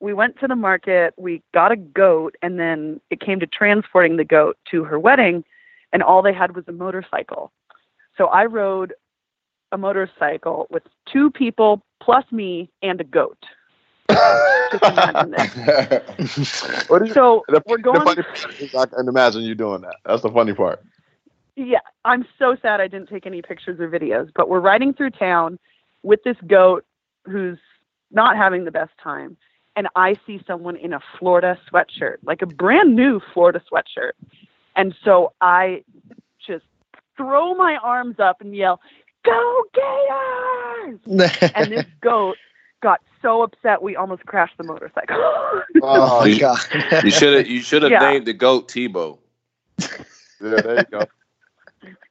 we 0.00 0.12
went 0.12 0.38
to 0.40 0.48
the 0.48 0.56
market, 0.56 1.14
we 1.16 1.42
got 1.54 1.70
a 1.70 1.76
goat, 1.76 2.34
and 2.42 2.58
then 2.58 3.00
it 3.10 3.20
came 3.20 3.38
to 3.40 3.46
transporting 3.46 4.16
the 4.16 4.24
goat 4.24 4.56
to 4.70 4.84
her 4.84 4.98
wedding, 4.98 5.44
and 5.92 6.02
all 6.02 6.22
they 6.22 6.32
had 6.32 6.56
was 6.56 6.64
a 6.66 6.72
motorcycle. 6.72 7.52
So 8.16 8.26
I 8.26 8.46
rode 8.46 8.94
a 9.70 9.78
motorcycle 9.78 10.66
with 10.70 10.82
two 11.10 11.30
people 11.30 11.82
plus 12.00 12.24
me 12.32 12.68
and 12.82 13.00
a 13.00 13.04
goat. 13.04 13.38
Just 14.10 14.84
imagine 14.84 15.30
this. 15.30 16.88
what 16.88 17.08
so 17.12 17.44
the, 17.48 17.62
we're 17.66 17.78
going. 17.78 18.04
The 18.04 18.24
funny 18.24 18.70
I 18.76 18.86
can 18.86 19.08
imagine 19.08 19.42
you 19.42 19.54
doing 19.54 19.82
that. 19.82 19.96
That's 20.04 20.22
the 20.22 20.30
funny 20.30 20.52
part. 20.52 20.82
Yeah, 21.56 21.80
I'm 22.04 22.26
so 22.38 22.56
sad 22.62 22.80
I 22.80 22.88
didn't 22.88 23.08
take 23.08 23.26
any 23.26 23.42
pictures 23.42 23.78
or 23.78 23.88
videos. 23.88 24.30
But 24.34 24.48
we're 24.48 24.60
riding 24.60 24.94
through 24.94 25.10
town 25.10 25.58
with 26.02 26.22
this 26.24 26.36
goat 26.46 26.84
who's 27.24 27.58
not 28.10 28.36
having 28.36 28.64
the 28.64 28.70
best 28.70 28.92
time, 29.02 29.36
and 29.76 29.88
I 29.96 30.16
see 30.26 30.42
someone 30.46 30.76
in 30.76 30.92
a 30.92 31.00
Florida 31.18 31.58
sweatshirt, 31.70 32.16
like 32.24 32.42
a 32.42 32.46
brand 32.46 32.96
new 32.96 33.20
Florida 33.32 33.62
sweatshirt. 33.70 34.12
And 34.76 34.94
so 35.04 35.32
I 35.40 35.84
just 36.46 36.64
throw 37.16 37.54
my 37.54 37.76
arms 37.82 38.16
up 38.18 38.40
and 38.40 38.54
yell, 38.54 38.80
Go 39.24 39.64
Gators! 39.74 41.00
and 41.54 41.72
this 41.72 41.86
goat 42.00 42.36
got 42.82 43.00
so 43.20 43.42
upset 43.42 43.82
we 43.82 43.94
almost 43.94 44.26
crashed 44.26 44.56
the 44.58 44.64
motorcycle. 44.64 45.16
oh, 45.20 45.62
oh 45.82 46.24
you, 46.24 46.40
god. 46.40 46.58
you 47.04 47.10
should 47.10 47.36
have 47.36 47.46
you 47.46 47.60
should 47.60 47.82
have 47.82 47.92
yeah. 47.92 48.10
named 48.10 48.26
the 48.26 48.32
goat 48.32 48.68
Tebow. 48.68 49.18
yeah, 49.78 49.88
there 50.40 50.78
you 50.78 50.84
go. 50.90 51.06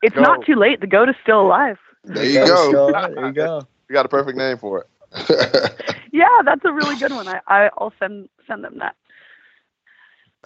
It's 0.01 0.15
go. 0.15 0.21
not 0.21 0.45
too 0.45 0.55
late. 0.55 0.81
The 0.81 0.87
goat 0.87 1.09
is 1.09 1.15
still 1.21 1.41
alive. 1.41 1.77
There 2.03 2.25
you 2.25 2.45
go. 2.45 2.91
There 3.15 3.27
you 3.27 3.33
go. 3.33 3.67
You 3.89 3.93
got 3.93 4.05
a 4.05 4.09
perfect 4.09 4.37
name 4.37 4.57
for 4.57 4.81
it. 4.81 4.87
yeah, 6.11 6.41
that's 6.45 6.63
a 6.63 6.71
really 6.71 6.95
good 6.95 7.11
one. 7.11 7.27
I, 7.27 7.69
I'll 7.77 7.93
send 7.99 8.29
send 8.47 8.63
them 8.63 8.79
that. 8.79 8.95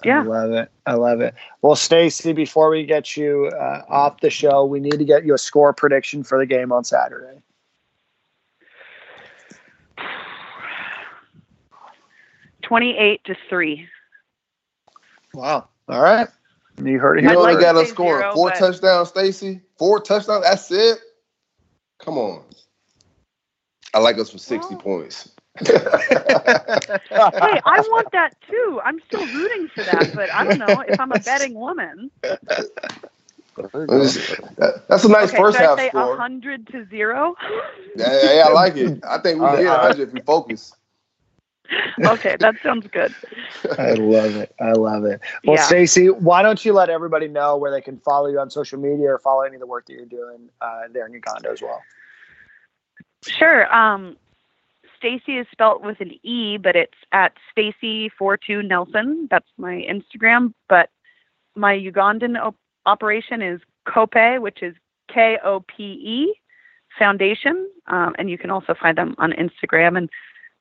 Yeah. 0.03 0.21
I 0.21 0.23
love 0.23 0.51
it. 0.51 0.71
I 0.85 0.93
love 0.95 1.21
it. 1.21 1.35
Well, 1.61 1.75
Stacey, 1.75 2.33
before 2.33 2.69
we 2.69 2.85
get 2.85 3.15
you 3.15 3.49
uh, 3.55 3.83
off 3.87 4.19
the 4.19 4.29
show, 4.29 4.65
we 4.65 4.81
need 4.81 4.97
to 4.99 5.05
get 5.05 5.25
you 5.25 5.33
a 5.33 5.37
score 5.37 5.71
prediction 5.71 6.23
for 6.23 6.37
the 6.37 6.45
game 6.45 6.73
on 6.73 6.83
Saturday. 6.83 7.39
Twenty-eight 12.63 13.23
to 13.25 13.35
three. 13.47 13.87
Wow. 15.33 15.69
All 15.87 16.01
right. 16.01 16.27
You 16.83 16.99
heard 16.99 17.19
it 17.19 17.23
You 17.23 17.29
here. 17.29 17.37
know 17.37 17.43
like 17.43 17.57
they 17.57 17.63
got 17.63 17.73
to 17.73 17.79
us 17.79 17.87
say 17.87 17.93
scoring 17.93 18.21
zero, 18.21 18.33
four 18.33 18.49
but- 18.49 18.59
touchdowns, 18.59 19.09
Stacey. 19.09 19.61
Four 19.77 20.01
touchdowns. 20.01 20.43
That's 20.43 20.69
it. 20.71 20.99
Come 21.99 22.17
on. 22.17 22.43
I 23.93 23.99
like 23.99 24.17
us 24.17 24.29
for 24.29 24.37
sixty 24.37 24.75
Well- 24.75 24.83
points. 24.83 25.29
Hey, 25.61 25.73
I 27.65 27.79
want 27.89 28.11
that 28.11 28.31
too. 28.49 28.81
I'm 28.83 28.99
still 29.07 29.25
rooting 29.25 29.69
for 29.73 29.83
that, 29.83 30.11
but 30.13 30.29
I 30.33 30.43
don't 30.43 30.59
know 30.59 30.83
if 30.87 30.99
I'm 30.99 31.11
a 31.13 31.19
betting 31.19 31.53
woman. 31.53 32.11
That's 32.21 32.67
that's 34.87 35.03
a 35.05 35.09
nice 35.09 35.29
Okay, 35.29 35.37
first 35.37 35.57
should 35.57 35.65
I 35.65 35.69
half 35.69 35.77
say 35.79 35.89
score. 35.89 36.17
hundred 36.17 36.67
to 36.67 36.85
zero? 36.89 37.35
Yeah, 37.95 38.33
yeah, 38.33 38.43
I 38.47 38.51
like 38.51 38.75
it. 38.75 39.01
I 39.07 39.17
think 39.19 39.39
we 39.39 39.47
can 39.47 39.57
get 39.59 39.65
right. 39.67 39.77
100 39.95 40.07
if 40.09 40.13
we 40.13 40.19
focus. 40.21 40.73
okay, 42.05 42.35
that 42.39 42.55
sounds 42.63 42.87
good. 42.91 43.13
I 43.77 43.93
love 43.93 44.35
it. 44.35 44.53
I 44.59 44.73
love 44.73 45.05
it. 45.05 45.21
Well, 45.45 45.55
Yeah. 45.55 45.63
Stacey, 45.63 46.09
why 46.09 46.41
don't 46.41 46.63
you 46.63 46.73
let 46.73 46.89
everybody 46.89 47.27
know 47.27 47.57
where 47.57 47.71
they 47.71 47.81
can 47.81 47.97
follow 47.99 48.27
you 48.27 48.39
on 48.39 48.49
social 48.49 48.79
media 48.79 49.13
or 49.13 49.19
follow 49.19 49.41
any 49.41 49.55
of 49.55 49.61
the 49.61 49.67
work 49.67 49.85
that 49.87 49.93
you're 49.93 50.05
doing 50.05 50.49
uh, 50.61 50.83
there 50.91 51.05
in 51.05 51.13
Uganda 51.13 51.49
as 51.49 51.61
well? 51.61 51.81
Sure. 53.23 53.73
Um, 53.75 54.17
Stacey 54.97 55.37
is 55.37 55.47
spelt 55.51 55.81
with 55.83 55.99
an 55.99 56.11
E, 56.23 56.57
but 56.57 56.75
it's 56.75 56.97
at 57.11 57.33
Stacy42 57.55 58.67
Nelson. 58.67 59.27
That's 59.29 59.49
my 59.57 59.85
Instagram. 59.89 60.53
But 60.69 60.89
my 61.55 61.75
Ugandan 61.75 62.39
op- 62.39 62.55
operation 62.85 63.41
is 63.41 63.61
Kope, 63.87 64.41
which 64.41 64.61
is 64.63 64.75
K 65.07 65.37
O 65.43 65.61
P 65.61 65.83
E 65.83 66.33
Foundation. 66.97 67.69
Um, 67.87 68.15
and 68.17 68.29
you 68.29 68.37
can 68.37 68.49
also 68.49 68.73
find 68.73 68.97
them 68.97 69.15
on 69.17 69.31
Instagram. 69.33 69.97
And 69.97 70.09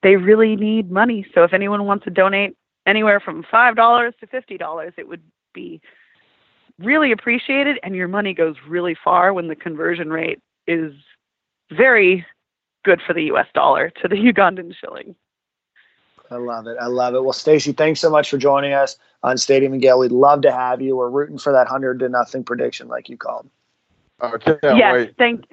they 0.04 0.16
really 0.16 0.54
need 0.54 0.90
money. 0.90 1.26
So 1.34 1.42
if 1.42 1.54
anyone 1.54 1.86
wants 1.86 2.04
to 2.04 2.10
donate 2.10 2.56
anywhere 2.86 3.18
from 3.18 3.42
$5 3.42 4.12
to 4.18 4.26
$50, 4.26 4.92
it 4.98 5.08
would 5.08 5.22
be 5.54 5.80
really 6.78 7.10
appreciated. 7.10 7.78
And 7.82 7.96
your 7.96 8.06
money 8.06 8.34
goes 8.34 8.56
really 8.68 8.94
far 9.02 9.32
when 9.32 9.48
the 9.48 9.56
conversion 9.56 10.10
rate 10.10 10.40
is 10.66 10.92
very 11.70 12.24
good 12.84 13.00
for 13.04 13.14
the 13.14 13.22
US 13.32 13.46
dollar 13.54 13.90
to 14.02 14.06
the 14.06 14.16
Ugandan 14.32 14.74
shilling. 14.78 15.16
I 16.30 16.36
love 16.36 16.66
it. 16.66 16.76
I 16.78 16.86
love 16.86 17.14
it. 17.14 17.22
Well, 17.22 17.32
Stacey, 17.32 17.72
thanks 17.72 18.00
so 18.00 18.10
much 18.10 18.28
for 18.28 18.36
joining 18.36 18.74
us 18.74 18.98
on 19.22 19.38
Stadium 19.38 19.72
and 19.72 19.80
Gale. 19.80 19.98
We'd 19.98 20.12
love 20.12 20.42
to 20.42 20.52
have 20.52 20.82
you. 20.82 20.96
We're 20.96 21.10
rooting 21.10 21.38
for 21.38 21.52
that 21.52 21.66
hundred 21.66 22.00
to 22.00 22.08
nothing 22.10 22.44
prediction, 22.44 22.88
like 22.88 23.08
you 23.08 23.16
called. 23.16 23.48
I 24.20 24.36
can't 24.38 24.58
yes, 24.62 24.92
wait. 24.92 25.14
thank 25.16 25.44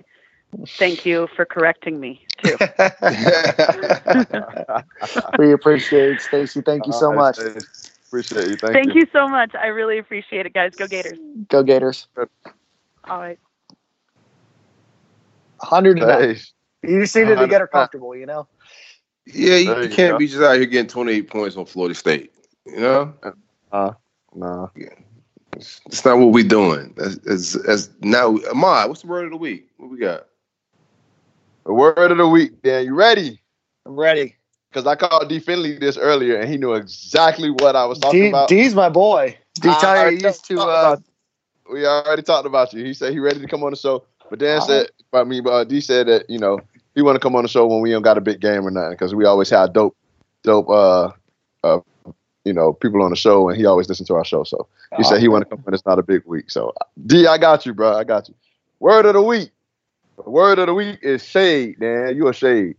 thank 0.77 1.05
you 1.05 1.27
for 1.35 1.45
correcting 1.45 1.99
me 1.99 2.25
too. 2.37 2.57
we 5.37 5.53
appreciate 5.53 6.11
it, 6.11 6.21
Stacey. 6.21 6.61
Thank 6.61 6.87
you 6.87 6.93
so 6.93 7.07
All 7.07 7.15
much. 7.15 7.37
right, 7.37 7.63
Appreciate 8.07 8.49
you. 8.49 8.57
Thank, 8.57 8.73
thank 8.73 8.95
you 8.95 9.05
so 9.13 9.27
much. 9.27 9.53
I 9.55 9.67
really 9.67 9.97
appreciate 9.97 10.45
it, 10.45 10.53
guys. 10.53 10.71
Go 10.77 10.87
Gators. 10.87 11.17
Go 11.49 11.63
Gators. 11.63 12.07
All 13.09 13.19
right. 13.19 13.39
Hundred 15.59 15.97
to 15.97 16.35
You 16.83 17.01
just 17.01 17.15
needed 17.15 17.37
to 17.37 17.47
get 17.47 17.61
her 17.61 17.67
comfortable, 17.67 18.15
you 18.15 18.25
know. 18.25 18.47
Yeah, 19.27 19.55
you, 19.55 19.75
you 19.75 19.81
you 19.83 19.89
can't 19.89 20.13
go. 20.13 20.17
be 20.17 20.27
just 20.27 20.41
out 20.41 20.55
here 20.55 20.65
getting 20.65 20.87
28 20.87 21.29
points 21.29 21.55
on 21.55 21.65
Florida 21.65 21.95
State. 21.95 22.33
You 22.65 22.79
know, 22.79 23.13
uh, 23.71 23.91
Nah. 24.35 24.67
it's, 25.53 25.81
it's 25.85 26.05
not 26.05 26.17
what 26.17 26.31
we're 26.31 26.47
doing. 26.47 26.93
That's, 26.97 27.17
that's, 27.19 27.53
that's 27.63 27.89
now. 28.01 28.37
Ahmad, 28.49 28.89
what's 28.89 29.01
the 29.01 29.07
word 29.07 29.25
of 29.25 29.31
the 29.31 29.37
week? 29.37 29.67
What 29.77 29.89
we 29.89 29.97
got? 29.97 30.27
The 31.65 31.73
word 31.73 32.11
of 32.11 32.17
the 32.17 32.27
week, 32.27 32.61
Dan. 32.61 32.85
You 32.85 32.95
ready? 32.95 33.39
I'm 33.85 33.99
ready. 33.99 34.35
Because 34.69 34.87
I 34.87 34.95
called 34.95 35.29
D 35.29 35.39
Finley 35.39 35.77
this 35.77 35.97
earlier, 35.97 36.37
and 36.37 36.49
he 36.49 36.57
knew 36.57 36.73
exactly 36.73 37.49
what 37.49 37.75
I 37.75 37.85
was 37.85 37.99
talking 37.99 38.21
D, 38.21 38.29
about. 38.29 38.47
D's 38.47 38.73
my 38.73 38.89
boy. 38.89 39.37
D 39.55 39.69
I 39.69 39.73
tell 39.79 39.95
you 39.95 40.01
already 40.01 40.17
he 40.17 40.23
used 40.23 40.45
to. 40.45 40.61
Uh, 40.61 40.97
we 41.71 41.85
already 41.85 42.21
talked 42.21 42.45
about 42.45 42.73
you. 42.73 42.83
He 42.83 42.93
said 42.93 43.13
he 43.13 43.19
ready 43.19 43.39
to 43.39 43.47
come 43.47 43.63
on 43.63 43.71
the 43.71 43.77
show, 43.77 44.05
but 44.29 44.39
Dan 44.39 44.59
All 44.59 44.67
said 44.67 44.87
about 45.11 45.27
me. 45.27 45.41
But 45.41 45.67
D 45.67 45.81
said 45.81 46.07
that 46.07 46.29
you 46.29 46.39
know 46.39 46.59
he 46.95 47.01
want 47.01 47.15
to 47.15 47.19
come 47.19 47.35
on 47.35 47.43
the 47.43 47.49
show 47.49 47.67
when 47.67 47.81
we 47.81 47.91
don't 47.91 48.01
got 48.01 48.17
a 48.17 48.21
big 48.21 48.39
game 48.39 48.65
or 48.65 48.71
nothing 48.71 48.91
because 48.91 49.13
we 49.13 49.25
always 49.25 49.49
have 49.49 49.73
dope, 49.73 49.95
dope, 50.43 50.69
uh, 50.69 51.11
uh, 51.63 51.79
you 52.45 52.53
know, 52.53 52.73
people 52.73 53.01
on 53.03 53.11
the 53.11 53.15
show, 53.15 53.49
and 53.49 53.57
he 53.57 53.65
always 53.65 53.87
listen 53.87 54.05
to 54.07 54.15
our 54.15 54.25
show. 54.25 54.43
So 54.43 54.67
he 54.97 55.03
said 55.03 55.21
he 55.21 55.27
want 55.27 55.43
to 55.43 55.49
come 55.49 55.59
when 55.63 55.73
it's 55.73 55.85
not 55.85 55.99
a 55.99 56.03
big 56.03 56.23
week. 56.25 56.49
So 56.49 56.73
D, 57.05 57.27
I 57.27 57.37
got 57.37 57.65
you, 57.65 57.73
bro. 57.73 57.93
I 57.93 58.03
got 58.03 58.29
you. 58.29 58.35
Word 58.79 59.05
of 59.05 59.13
the 59.13 59.21
week. 59.21 59.51
The 60.23 60.29
word 60.29 60.59
of 60.59 60.67
the 60.67 60.73
week 60.73 60.99
is 61.01 61.23
shade, 61.25 61.77
Dan. 61.79 62.15
You 62.15 62.27
a 62.27 62.33
shade. 62.33 62.75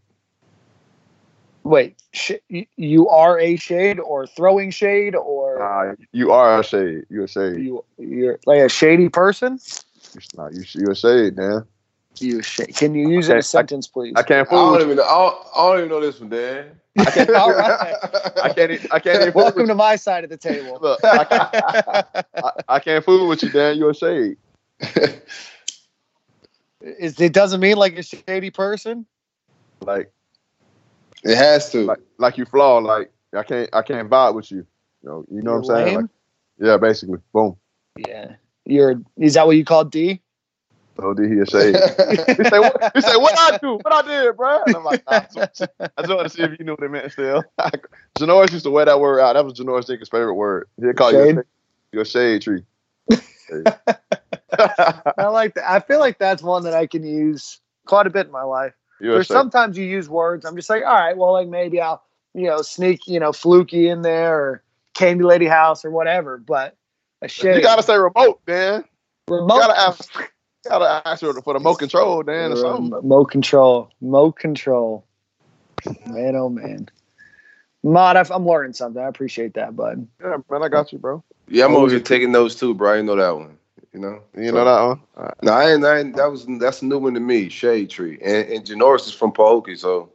wait, 1.64 1.97
sh- 2.12 2.32
you- 2.48 2.66
you 2.77 3.09
are 3.09 3.39
a 3.39 3.56
shade 3.56 3.98
or 4.01 4.27
throwing 4.27 4.70
shade 4.70 5.14
or 5.14 5.62
Uh, 5.62 5.94
you 6.12 6.31
are 6.32 6.60
a 6.60 6.64
shade. 6.64 7.05
You're 7.10 7.24
a 7.24 7.28
shade. 7.28 7.59
you 7.59 7.85
you're 7.98 8.39
like 8.47 8.60
a 8.60 8.69
shady 8.69 9.09
person? 9.09 9.59
You, 10.14 10.20
nah, 10.36 10.48
you, 10.51 10.62
you 10.74 10.90
a 10.90 10.94
shade, 10.94 11.36
man. 11.36 11.64
You 12.20 12.40
a 12.40 12.43
shade. 12.43 12.77
Can 12.77 12.94
you 12.94 13.09
use 13.09 13.28
it 13.28 13.32
in 13.32 13.39
a 13.39 13.43
sentence, 13.43 13.86
please? 13.89 14.14
I 14.16 14.23
can't 14.23 14.47
I 14.48 14.51
fool 14.51 14.64
don't 14.64 14.73
with 14.73 14.81
you. 14.81 14.86
even 14.86 14.97
know. 14.98 15.05
I 15.05 15.19
don't, 15.19 15.36
I 15.56 15.66
don't 15.69 15.78
even 15.78 15.89
know 15.90 16.01
this 16.01 16.20
one, 16.20 16.28
Dan. 16.31 16.81
All 17.35 17.55
right. 17.55 17.97
I 18.43 18.48
can't. 18.51 18.81
I 18.90 18.98
can't 19.01 19.23
even 19.23 19.32
Welcome 19.35 19.66
to 19.69 19.74
my 19.74 19.97
side 19.97 20.24
of 20.24 20.31
the 20.31 20.36
table. 20.36 20.78
Look, 20.81 21.01
I 21.05 21.24
can't, 21.24 21.48
I, 22.43 22.52
I 22.69 22.78
can't 22.81 23.05
fool 23.05 23.28
with 23.28 23.43
you, 23.43 23.51
Dan. 23.51 23.77
You're 23.78 23.90
a 23.90 23.94
shade. 23.94 24.36
Is 26.83 27.21
it 27.21 27.33
doesn't 27.33 27.61
mean 27.61 27.77
like 27.77 27.97
a 27.99 28.03
shady 28.03 28.51
person? 28.51 29.07
Like, 29.81 30.13
It 31.23 31.37
has 31.37 31.71
to. 31.73 31.85
like, 31.85 32.01
like 32.19 32.39
you 32.39 32.45
flawed. 32.45 32.85
Like, 32.85 33.13
I 33.35 33.43
can't. 33.43 33.71
I 33.73 33.83
can't 33.83 34.11
vibe 34.11 34.35
with 34.35 34.51
you. 34.51 34.67
You 35.03 35.09
know. 35.09 35.25
You 35.31 35.43
know 35.43 35.53
what 35.53 35.59
I'm 35.59 35.65
saying? 35.65 35.97
Like, 35.97 36.07
yeah, 36.59 36.77
basically. 36.77 37.19
Boom. 37.33 37.57
Yeah. 37.97 38.35
You're 38.65 39.01
is 39.17 39.35
that 39.35 39.47
what 39.47 39.57
you 39.57 39.65
call 39.65 39.85
D? 39.85 40.21
Oh, 40.99 41.15
did 41.15 41.31
he 41.33 41.39
a 41.39 41.47
shade? 41.47 41.75
he 42.37 42.45
say, 42.45 42.59
what, 42.59 42.91
he 42.95 43.01
say, 43.01 43.17
what 43.17 43.35
I 43.39 43.59
do? 43.59 43.79
What 43.83 43.93
I 43.93 44.03
did, 44.03 44.37
bro? 44.37 44.63
And 44.67 44.77
I'm 44.77 44.85
like, 44.85 45.03
nah, 45.07 45.19
I 45.19 45.27
just 45.35 45.63
I 45.81 46.03
just 46.03 46.09
wanted 46.09 46.25
to 46.25 46.29
see 46.29 46.43
if 46.43 46.59
you 46.59 46.65
knew 46.65 46.73
what 46.73 46.83
it 46.83 46.91
meant 46.91 47.11
still. 47.11 47.43
Janoris 48.19 48.53
used 48.53 48.65
to 48.65 48.71
wear 48.71 48.85
that 48.85 49.01
word 49.01 49.21
out. 49.21 49.33
That 49.33 49.45
was 49.45 49.55
Janoris 49.55 49.87
Jenkins' 49.87 50.11
favorite 50.11 50.35
word. 50.35 50.69
He'd 50.81 50.97
call 50.97 51.13
you 51.13 51.19
a 51.19 51.27
Shade? 51.27 51.35
shade, 51.35 51.45
you're 51.93 52.03
a 52.03 52.07
shade 52.07 52.43
tree. 52.43 52.63
I 54.59 55.27
like 55.29 55.55
that. 55.55 55.70
I 55.70 55.81
feel 55.81 55.99
like 56.01 56.19
that's 56.19 56.43
one 56.43 56.65
that 56.65 56.74
I 56.74 56.87
can 56.87 57.05
use 57.05 57.61
quite 57.87 58.07
a 58.07 58.11
bit 58.11 58.27
in 58.27 58.33
my 58.33 58.43
life. 58.43 58.74
you're 59.01 59.15
There's 59.15 59.29
sometimes 59.29 59.77
you 59.79 59.85
use 59.85 60.09
words. 60.09 60.45
I'm 60.45 60.57
just 60.57 60.70
like, 60.70 60.85
all 60.85 60.93
right, 60.95 61.16
well, 61.16 61.33
like 61.33 61.49
maybe 61.49 61.81
I'll, 61.81 62.03
you 62.35 62.47
know, 62.47 62.62
sneak, 62.62 63.07
you 63.07 63.20
know, 63.20 63.33
fluky 63.33 63.89
in 63.89 64.03
there 64.03 64.39
or 64.39 64.62
candy 64.95 65.24
lady 65.24 65.47
house 65.47 65.85
or 65.85 65.91
whatever. 65.91 66.39
But 66.39 66.77
a 67.23 67.29
shade. 67.29 67.57
You 67.57 67.62
gotta 67.62 67.83
say 67.83 67.97
remote, 67.97 68.41
man. 68.47 68.85
remote. 69.29 69.55
You 69.55 69.61
gotta 69.61 69.81
ask. 69.81 70.15
You 70.65 70.70
gotta 70.70 71.09
ask 71.09 71.20
for 71.20 71.33
the, 71.33 71.43
for 71.43 71.55
the 71.55 71.59
remote 71.59 71.79
control, 71.79 72.23
Dan, 72.23 72.53
or 72.53 72.57
something. 72.57 73.09
Mo 73.09 73.24
control. 73.24 73.91
Mo 74.01 74.31
control. 74.31 75.05
Man, 76.07 76.37
oh 76.37 76.49
man. 76.49 76.89
Mod, 77.83 78.16
I- 78.16 78.35
I'm 78.35 78.47
learning 78.47 78.74
something. 78.74 79.03
I 79.03 79.09
appreciate 79.09 79.55
that, 79.55 79.74
bud. 79.74 80.07
Yeah, 80.20 80.37
man, 80.51 80.62
I 80.62 80.69
got 80.69 80.93
you, 80.93 80.99
bro. 80.99 81.24
yeah, 81.49 81.65
I'm 81.65 81.74
over 81.74 81.91
here 81.91 82.01
taking 82.01 82.33
those 82.33 82.55
too, 82.55 82.74
bro. 82.74 82.95
I 82.99 83.03
know 83.03 83.16
that 83.16 83.37
one. 83.37 83.59
You 83.93 84.01
know. 84.01 84.23
You 84.36 84.48
So- 84.48 84.55
know 84.55 84.64
that 84.64 84.82
one? 84.89 85.01
All 85.16 85.23
right. 85.24 85.35
No, 85.43 85.52
I 85.52 85.73
ain't, 85.73 85.85
I 85.85 85.98
ain't. 85.98 86.16
That 86.16 86.31
was 86.31 86.47
that's 86.59 86.82
a 86.82 86.86
new 86.86 86.98
one 86.98 87.14
to 87.14 87.20
me. 87.20 87.48
Shade 87.48 87.90
Tree, 87.90 88.19
and, 88.24 88.48
and 88.48 88.64
Janoris 88.64 89.06
is 89.06 89.12
from 89.12 89.32
Pahokee, 89.32 89.78
so 89.78 90.10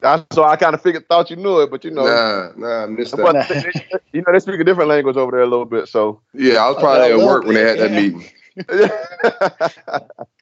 That's 0.00 0.24
so 0.32 0.44
I 0.44 0.56
kind 0.56 0.74
of 0.74 0.82
figured, 0.82 1.08
thought 1.08 1.30
you 1.30 1.36
knew 1.36 1.60
it, 1.60 1.70
but 1.70 1.84
you 1.84 1.90
know, 1.90 2.04
nah, 2.04 2.52
nah, 2.56 2.82
I 2.82 2.86
missed 2.86 3.16
that. 3.16 3.22
but 3.22 3.48
they- 3.48 3.60
they- 3.62 3.98
you 4.12 4.22
know, 4.26 4.32
they 4.32 4.40
speak 4.40 4.60
a 4.60 4.64
different 4.64 4.90
language 4.90 5.16
over 5.16 5.30
there 5.32 5.40
a 5.40 5.46
little 5.46 5.64
bit. 5.64 5.88
So, 5.88 6.20
yeah, 6.34 6.56
I 6.64 6.68
was 6.68 6.76
probably 6.78 7.00
A 7.00 7.04
at 7.04 7.10
little 7.16 7.26
work 7.26 7.44
when 7.44 7.54
they 7.54 7.62
had 7.62 7.78
that 7.78 7.90
yeah. 7.90 8.00
meeting. 8.00 8.24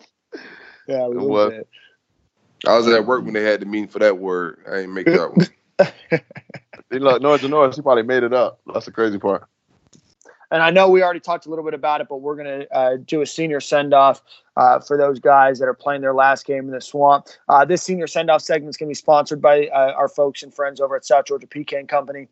Yeah, 0.88 1.06
a 1.06 1.08
little 1.08 1.28
was. 1.28 1.50
bit. 1.50 1.68
I 2.66 2.76
was 2.76 2.88
at 2.88 3.06
work 3.06 3.24
when 3.24 3.34
they 3.34 3.44
had 3.44 3.60
the 3.60 3.66
meeting 3.66 3.88
for 3.88 4.00
that 4.00 4.18
word. 4.18 4.58
I 4.70 4.78
ain't 4.80 4.92
make 4.92 5.06
that 5.06 5.30
one. 5.36 5.46
you 6.90 6.98
know, 6.98 7.16
Noah 7.18 7.38
Janoris, 7.38 7.76
he 7.76 7.82
probably 7.82 8.02
made 8.02 8.24
it 8.24 8.32
up. 8.32 8.60
That's 8.72 8.86
the 8.86 8.92
crazy 8.92 9.18
part. 9.18 9.44
And 10.52 10.62
I 10.62 10.68
know 10.68 10.90
we 10.90 11.02
already 11.02 11.18
talked 11.18 11.46
a 11.46 11.48
little 11.48 11.64
bit 11.64 11.72
about 11.72 12.02
it, 12.02 12.08
but 12.10 12.18
we're 12.18 12.36
going 12.36 12.60
to 12.60 12.76
uh, 12.76 12.96
do 13.06 13.22
a 13.22 13.26
senior 13.26 13.58
send 13.58 13.94
off 13.94 14.22
uh, 14.58 14.80
for 14.80 14.98
those 14.98 15.18
guys 15.18 15.58
that 15.58 15.64
are 15.64 15.74
playing 15.74 16.02
their 16.02 16.12
last 16.12 16.44
game 16.44 16.66
in 16.66 16.72
the 16.72 16.80
swamp. 16.80 17.26
Uh, 17.48 17.64
this 17.64 17.82
senior 17.82 18.06
send 18.06 18.30
off 18.30 18.42
segment 18.42 18.68
is 18.68 18.76
going 18.76 18.86
to 18.86 18.90
be 18.90 18.94
sponsored 18.94 19.40
by 19.40 19.68
uh, 19.68 19.92
our 19.92 20.08
folks 20.08 20.42
and 20.42 20.52
friends 20.52 20.78
over 20.78 20.94
at 20.94 21.06
South 21.06 21.24
Georgia 21.24 21.46
Pecan 21.46 21.86
Company. 21.86 22.28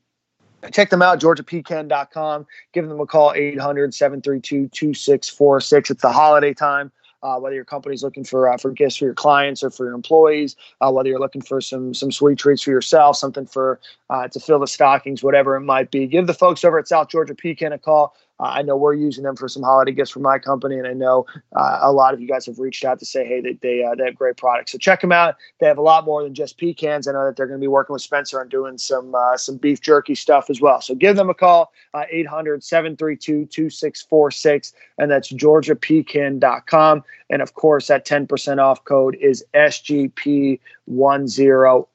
Check 0.70 0.90
them 0.90 1.00
out, 1.00 1.18
georgiapecan.com. 1.18 2.46
Give 2.74 2.86
them 2.86 3.00
a 3.00 3.06
call, 3.06 3.32
800 3.34 3.94
732 3.94 4.68
2646. 4.68 5.90
It's 5.90 6.02
the 6.02 6.12
holiday 6.12 6.52
time. 6.52 6.92
Uh, 7.22 7.38
whether 7.38 7.54
your 7.54 7.64
company's 7.64 8.02
looking 8.02 8.24
for 8.24 8.48
uh, 8.48 8.56
for 8.56 8.70
gifts 8.70 8.96
for 8.96 9.04
your 9.04 9.14
clients 9.14 9.62
or 9.62 9.70
for 9.70 9.86
your 9.86 9.94
employees, 9.94 10.56
uh, 10.80 10.90
whether 10.90 11.08
you're 11.08 11.20
looking 11.20 11.42
for 11.42 11.60
some 11.60 11.94
some 11.94 12.10
sweet 12.10 12.38
treats 12.38 12.62
for 12.62 12.70
yourself, 12.70 13.16
something 13.16 13.46
for 13.46 13.80
uh, 14.08 14.28
to 14.28 14.40
fill 14.40 14.58
the 14.58 14.66
stockings, 14.66 15.22
whatever 15.22 15.56
it 15.56 15.60
might 15.60 15.90
be. 15.90 16.06
Give 16.06 16.26
the 16.26 16.34
folks 16.34 16.64
over 16.64 16.78
at 16.78 16.88
South 16.88 17.08
Georgia 17.08 17.34
Pecan 17.34 17.72
a 17.72 17.78
call. 17.78 18.14
Uh, 18.40 18.52
I 18.54 18.62
know 18.62 18.76
we're 18.76 18.94
using 18.94 19.24
them 19.24 19.36
for 19.36 19.48
some 19.48 19.62
holiday 19.62 19.92
gifts 19.92 20.10
for 20.10 20.20
my 20.20 20.38
company, 20.38 20.78
and 20.78 20.86
I 20.86 20.94
know 20.94 21.26
uh, 21.54 21.80
a 21.82 21.92
lot 21.92 22.14
of 22.14 22.20
you 22.20 22.26
guys 22.26 22.46
have 22.46 22.58
reached 22.58 22.84
out 22.84 22.98
to 23.00 23.04
say, 23.04 23.26
hey, 23.26 23.40
that 23.42 23.60
they 23.60 23.84
uh, 23.84 23.94
they 23.94 24.06
have 24.06 24.16
great 24.16 24.38
products. 24.38 24.72
So 24.72 24.78
check 24.78 25.02
them 25.02 25.12
out. 25.12 25.36
They 25.58 25.66
have 25.66 25.78
a 25.78 25.82
lot 25.82 26.06
more 26.06 26.22
than 26.22 26.34
just 26.34 26.56
pecans. 26.56 27.06
I 27.06 27.12
know 27.12 27.26
that 27.26 27.36
they're 27.36 27.46
going 27.46 27.60
to 27.60 27.62
be 27.62 27.68
working 27.68 27.92
with 27.92 28.02
Spencer 28.02 28.40
on 28.40 28.48
doing 28.48 28.78
some 28.78 29.14
uh, 29.14 29.36
some 29.36 29.58
beef 29.58 29.82
jerky 29.82 30.14
stuff 30.14 30.48
as 30.48 30.60
well. 30.60 30.80
So 30.80 30.94
give 30.94 31.16
them 31.16 31.28
a 31.28 31.34
call, 31.34 31.72
uh, 31.92 32.04
800 32.10 32.64
732 32.64 33.44
2646, 33.46 34.72
and 34.98 35.10
that's 35.10 35.30
georgiapecan.com. 35.30 37.04
And 37.28 37.42
of 37.42 37.54
course, 37.54 37.88
that 37.88 38.06
10% 38.06 38.58
off 38.58 38.84
code 38.84 39.16
is 39.20 39.44
SGP10 39.54 40.58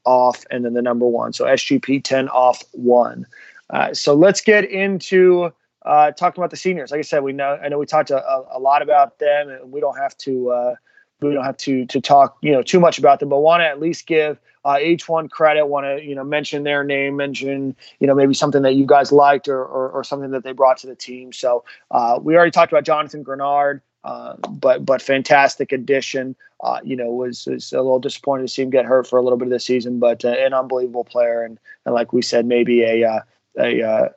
off, 0.06 0.46
and 0.52 0.64
then 0.64 0.74
the 0.74 0.82
number 0.82 1.08
one. 1.08 1.34
So 1.34 1.46
SGP10 1.46 2.30
off 2.30 2.64
one. 2.72 3.26
Uh, 3.72 3.94
so 3.94 4.14
let's 4.14 4.42
get 4.42 4.70
into 4.70 5.52
uh, 5.86 6.12
talking 6.12 6.41
about 6.41 6.49
the 6.49 6.57
seniors. 6.57 6.91
Like 6.91 6.99
I 6.99 7.03
said, 7.03 7.24
we 7.24 7.32
know 7.32 7.60
I 7.64 7.70
know 7.70 7.78
we 7.78 7.86
talked 7.86 8.10
a, 8.10 8.44
a, 8.52 8.60
lot 8.60 8.82
about 8.82 9.20
them, 9.20 9.49
and 9.49 9.72
we 9.72 9.80
don't 9.80 9.98
have 9.98 10.18
to 10.20 10.49
uh, 10.49 10.76
we 11.22 11.34
don't 11.34 11.45
have 11.45 11.57
to 11.57 11.86
to 11.86 12.02
talk 12.02 12.38
you 12.41 12.52
know 12.52 12.64
too 12.64 12.80
much 12.80 12.98
about 12.98 13.20
them, 13.20 13.30
but 13.30 13.40
want 13.40 13.62
to 13.62 13.66
at 13.66 13.80
least 13.80 14.07
give 14.07 14.40
uh, 14.66 14.80
one 15.07 15.30
credit. 15.30 15.68
Want 15.68 15.86
to 15.86 16.03
you 16.03 16.16
know 16.16 16.24
mention 16.24 16.64
their 16.64 16.84
name, 16.84 17.16
mention 17.16 17.76
you 17.99 18.07
know 18.07 18.16
maybe 18.16 18.34
something 18.34 18.64
that 18.64 18.74
you 18.74 18.86
guys 18.86 19.12
liked 19.12 19.48
or 19.48 19.64
or, 19.64 19.90
or 19.91 20.03
something 20.03 20.32
that 20.32 20.44
they 20.44 20.53
brought 20.53 20.80
to 20.80 20.88
the 20.88 20.95
team. 20.95 21.32
So 21.32 21.64
uh, 21.91 22.20
we 22.22 22.36
already 22.36 22.52
talked 22.52 22.72
about 22.72 22.84
Jonathan 22.84 23.24
Greenard. 23.24 23.82
Uh, 24.03 24.36
but 24.49 24.86
but 24.86 25.02
fantastic 25.02 25.72
addition. 25.72 26.36
Uh, 26.64 26.80
you 26.84 26.95
know, 26.95 27.10
was, 27.10 27.48
was 27.48 27.74
a 27.74 27.78
little 27.78 27.99
disappointed 27.99 28.44
to 28.44 28.48
see 28.48 28.62
him 28.62 28.70
get 28.70 28.86
hurt 28.86 29.07
for 29.07 29.18
a 29.18 29.22
little 29.22 29.38
bit 29.38 29.48
of 29.48 29.52
the 29.52 29.60
season, 29.60 29.99
but 29.99 30.24
an 30.24 30.53
unbelievable 30.53 31.03
player, 31.03 31.44
and, 31.44 31.60
and 31.86 31.94
like 31.94 32.14
we 32.14 32.22
said, 32.22 32.45
maybe 32.45 32.84
a 32.84 33.24
a 33.57 34.10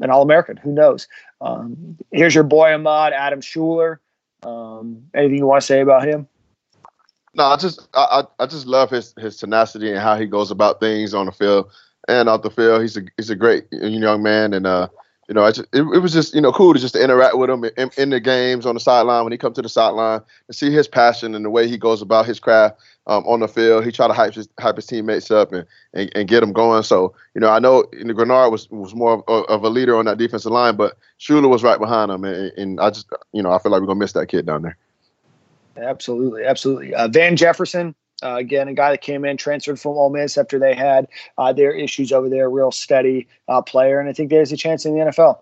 an 0.00 0.10
All 0.10 0.22
American. 0.22 0.56
Who 0.56 0.72
knows? 0.72 1.08
Um, 1.40 1.96
here's 2.10 2.34
your 2.34 2.44
boy 2.44 2.72
Ahmad 2.72 3.12
Adam 3.12 3.40
Shuler. 3.40 3.98
Um, 4.42 5.04
anything 5.14 5.38
you 5.38 5.46
want 5.46 5.60
to 5.60 5.66
say 5.66 5.80
about 5.80 6.04
him? 6.04 6.26
No, 7.34 7.44
I 7.44 7.56
just 7.56 7.86
I, 7.94 8.24
I 8.38 8.46
just 8.46 8.66
love 8.66 8.90
his 8.90 9.14
his 9.18 9.36
tenacity 9.36 9.90
and 9.90 10.00
how 10.00 10.16
he 10.16 10.26
goes 10.26 10.50
about 10.50 10.80
things 10.80 11.14
on 11.14 11.26
the 11.26 11.32
field 11.32 11.70
and 12.08 12.28
off 12.28 12.42
the 12.42 12.50
field. 12.50 12.82
He's 12.82 12.96
a 12.96 13.02
he's 13.16 13.30
a 13.30 13.36
great 13.36 13.66
young 13.70 14.22
man, 14.22 14.52
and 14.52 14.66
uh, 14.66 14.88
you 15.30 15.34
know, 15.34 15.48
just, 15.48 15.68
it, 15.72 15.82
it, 15.82 16.00
was 16.00 16.12
just 16.12 16.34
you 16.34 16.40
know 16.40 16.50
cool 16.50 16.74
to 16.74 16.80
just 16.80 16.96
interact 16.96 17.38
with 17.38 17.48
him 17.48 17.64
in, 17.76 17.90
in 17.96 18.10
the 18.10 18.18
games 18.18 18.66
on 18.66 18.74
the 18.74 18.80
sideline 18.80 19.22
when 19.22 19.30
he 19.30 19.38
comes 19.38 19.54
to 19.54 19.62
the 19.62 19.68
sideline 19.68 20.20
and 20.48 20.56
see 20.56 20.72
his 20.72 20.88
passion 20.88 21.36
and 21.36 21.44
the 21.44 21.50
way 21.50 21.68
he 21.68 21.78
goes 21.78 22.02
about 22.02 22.26
his 22.26 22.40
craft 22.40 22.80
um, 23.06 23.24
on 23.28 23.38
the 23.38 23.46
field. 23.46 23.84
He 23.84 23.92
tried 23.92 24.08
to 24.08 24.12
hype 24.12 24.34
his 24.34 24.48
hype 24.58 24.74
his 24.74 24.86
teammates 24.86 25.30
up 25.30 25.52
and, 25.52 25.64
and, 25.94 26.10
and 26.16 26.28
get 26.28 26.40
them 26.40 26.52
going. 26.52 26.82
So 26.82 27.14
you 27.34 27.40
know, 27.40 27.48
I 27.48 27.60
know 27.60 27.84
you 27.92 28.02
know, 28.02 28.12
Greenard 28.12 28.50
was 28.50 28.68
was 28.72 28.92
more 28.92 29.22
of, 29.28 29.44
of, 29.44 29.62
a 29.62 29.68
leader 29.68 29.96
on 29.96 30.06
that 30.06 30.18
defensive 30.18 30.50
line, 30.50 30.74
but 30.74 30.98
Shuler 31.20 31.48
was 31.48 31.62
right 31.62 31.78
behind 31.78 32.10
him, 32.10 32.24
and, 32.24 32.50
and 32.58 32.80
I 32.80 32.90
just 32.90 33.06
you 33.32 33.40
know 33.40 33.52
I 33.52 33.60
feel 33.60 33.70
like 33.70 33.82
we're 33.82 33.86
gonna 33.86 34.00
miss 34.00 34.14
that 34.14 34.26
kid 34.26 34.46
down 34.46 34.62
there. 34.62 34.76
Absolutely, 35.76 36.42
absolutely. 36.42 36.92
Uh, 36.92 37.06
Van 37.06 37.36
Jefferson, 37.36 37.94
uh, 38.22 38.36
again, 38.36 38.68
a 38.68 38.74
guy 38.74 38.90
that 38.90 39.00
came 39.00 39.24
in, 39.24 39.36
transferred 39.36 39.80
from 39.80 39.92
Ole 39.92 40.10
Miss 40.10 40.36
after 40.38 40.58
they 40.58 40.74
had 40.74 41.08
uh, 41.38 41.52
their 41.52 41.72
issues 41.72 42.12
over 42.12 42.28
there. 42.28 42.48
Real 42.50 42.72
steady 42.72 43.26
uh, 43.48 43.62
player, 43.62 44.00
and 44.00 44.08
I 44.08 44.12
think 44.12 44.30
there's 44.30 44.52
a 44.52 44.56
chance 44.56 44.84
in 44.84 44.94
the 44.94 45.04
NFL. 45.06 45.40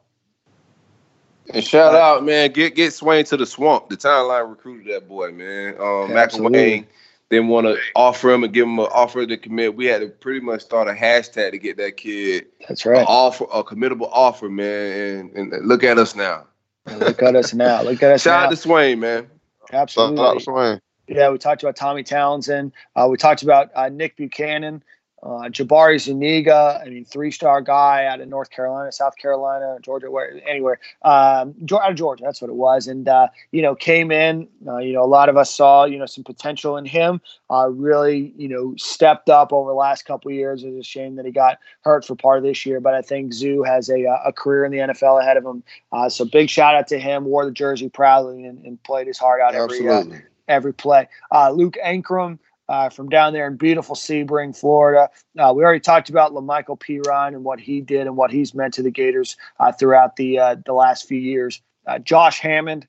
And 1.54 1.64
shout 1.64 1.94
out, 1.94 2.24
man, 2.24 2.52
get 2.52 2.74
get 2.74 2.92
Swain 2.92 3.24
to 3.26 3.36
the 3.36 3.46
swamp. 3.46 3.88
The 3.88 3.96
timeline 3.96 4.50
recruited 4.50 4.92
that 4.92 5.08
boy, 5.08 5.32
man. 5.32 5.74
Um, 5.74 6.10
McElwain 6.10 6.86
didn't 7.30 7.48
want 7.48 7.66
to 7.66 7.78
offer 7.94 8.30
him 8.30 8.44
and 8.44 8.52
give 8.52 8.64
him 8.66 8.78
an 8.78 8.86
offer 8.92 9.26
to 9.26 9.36
commit. 9.36 9.74
We 9.74 9.86
had 9.86 10.00
to 10.00 10.08
pretty 10.08 10.40
much 10.40 10.62
start 10.62 10.88
a 10.88 10.92
hashtag 10.92 11.52
to 11.52 11.58
get 11.58 11.76
that 11.78 11.96
kid. 11.96 12.46
That's 12.66 12.84
right. 12.84 13.04
offer, 13.06 13.44
a 13.52 13.62
committable 13.62 14.10
offer, 14.12 14.48
man. 14.48 15.30
And, 15.34 15.52
and 15.52 15.66
look 15.66 15.84
at 15.84 15.98
us 15.98 16.14
now. 16.14 16.46
look 16.86 17.22
at 17.22 17.36
us 17.36 17.54
now. 17.54 17.82
Look 17.82 18.02
at 18.02 18.12
us 18.12 18.22
Shout 18.24 18.40
now. 18.40 18.46
out 18.46 18.50
to 18.50 18.56
Swain, 18.56 19.00
man. 19.00 19.28
Absolutely. 19.72 20.16
Shout 20.16 20.26
out 20.26 20.38
to 20.38 20.44
Swain. 20.44 20.80
Yeah, 21.08 21.30
we 21.30 21.38
talked 21.38 21.62
about 21.62 21.76
Tommy 21.76 22.02
Townsend. 22.02 22.72
Uh, 22.94 23.08
we 23.10 23.16
talked 23.16 23.42
about 23.42 23.70
uh, 23.74 23.88
Nick 23.88 24.16
Buchanan. 24.16 24.82
Uh, 25.20 25.48
Jabari 25.48 26.00
Zuniga, 26.00 26.80
I 26.80 26.88
mean, 26.88 27.04
three-star 27.04 27.60
guy 27.60 28.06
out 28.06 28.20
of 28.20 28.28
North 28.28 28.50
Carolina, 28.50 28.92
South 28.92 29.16
Carolina, 29.16 29.78
Georgia, 29.82 30.12
where 30.12 30.40
anywhere, 30.46 30.78
um, 31.02 31.56
out 31.72 31.90
of 31.90 31.96
Georgia, 31.96 32.22
that's 32.22 32.40
what 32.40 32.48
it 32.48 32.54
was, 32.54 32.86
and 32.86 33.08
uh, 33.08 33.26
you 33.50 33.60
know, 33.60 33.74
came 33.74 34.12
in. 34.12 34.46
Uh, 34.64 34.76
you 34.76 34.92
know, 34.92 35.02
a 35.02 35.06
lot 35.06 35.28
of 35.28 35.36
us 35.36 35.52
saw 35.52 35.84
you 35.86 35.98
know 35.98 36.06
some 36.06 36.22
potential 36.22 36.76
in 36.76 36.84
him. 36.84 37.20
Uh, 37.50 37.68
really, 37.68 38.32
you 38.36 38.46
know, 38.46 38.74
stepped 38.76 39.28
up 39.28 39.52
over 39.52 39.70
the 39.70 39.74
last 39.74 40.04
couple 40.04 40.30
years. 40.30 40.62
It's 40.62 40.78
a 40.78 40.88
shame 40.88 41.16
that 41.16 41.26
he 41.26 41.32
got 41.32 41.58
hurt 41.80 42.04
for 42.04 42.14
part 42.14 42.38
of 42.38 42.44
this 42.44 42.64
year, 42.64 42.78
but 42.78 42.94
I 42.94 43.02
think 43.02 43.32
Zoo 43.32 43.64
has 43.64 43.88
a 43.88 44.04
a 44.24 44.32
career 44.32 44.64
in 44.64 44.70
the 44.70 44.78
NFL 44.78 45.20
ahead 45.20 45.36
of 45.36 45.44
him. 45.44 45.64
So 46.10 46.26
big 46.26 46.48
shout 46.48 46.76
out 46.76 46.86
to 46.88 46.98
him. 47.00 47.24
Wore 47.24 47.44
the 47.44 47.50
jersey 47.50 47.88
proudly 47.88 48.44
and, 48.44 48.64
and 48.64 48.80
played 48.84 49.08
his 49.08 49.18
heart 49.18 49.40
out 49.40 49.56
every 49.56 49.88
uh, 49.88 50.04
every 50.48 50.74
play. 50.74 51.08
Luke 51.52 51.76
Ancrum 51.82 52.38
uh, 52.68 52.88
from 52.90 53.08
down 53.08 53.32
there 53.32 53.46
in 53.46 53.56
beautiful 53.56 53.94
Sebring, 53.94 54.56
Florida. 54.56 55.08
Uh, 55.38 55.52
we 55.54 55.64
already 55.64 55.80
talked 55.80 56.10
about 56.10 56.32
Lamical 56.32 56.78
Perine 56.78 57.28
and 57.28 57.44
what 57.44 57.60
he 57.60 57.80
did 57.80 58.06
and 58.06 58.16
what 58.16 58.30
he's 58.30 58.54
meant 58.54 58.74
to 58.74 58.82
the 58.82 58.90
Gators 58.90 59.36
uh, 59.58 59.72
throughout 59.72 60.16
the 60.16 60.38
uh, 60.38 60.56
the 60.64 60.72
last 60.72 61.08
few 61.08 61.18
years. 61.18 61.62
Uh, 61.86 61.98
Josh 61.98 62.40
Hammond, 62.40 62.86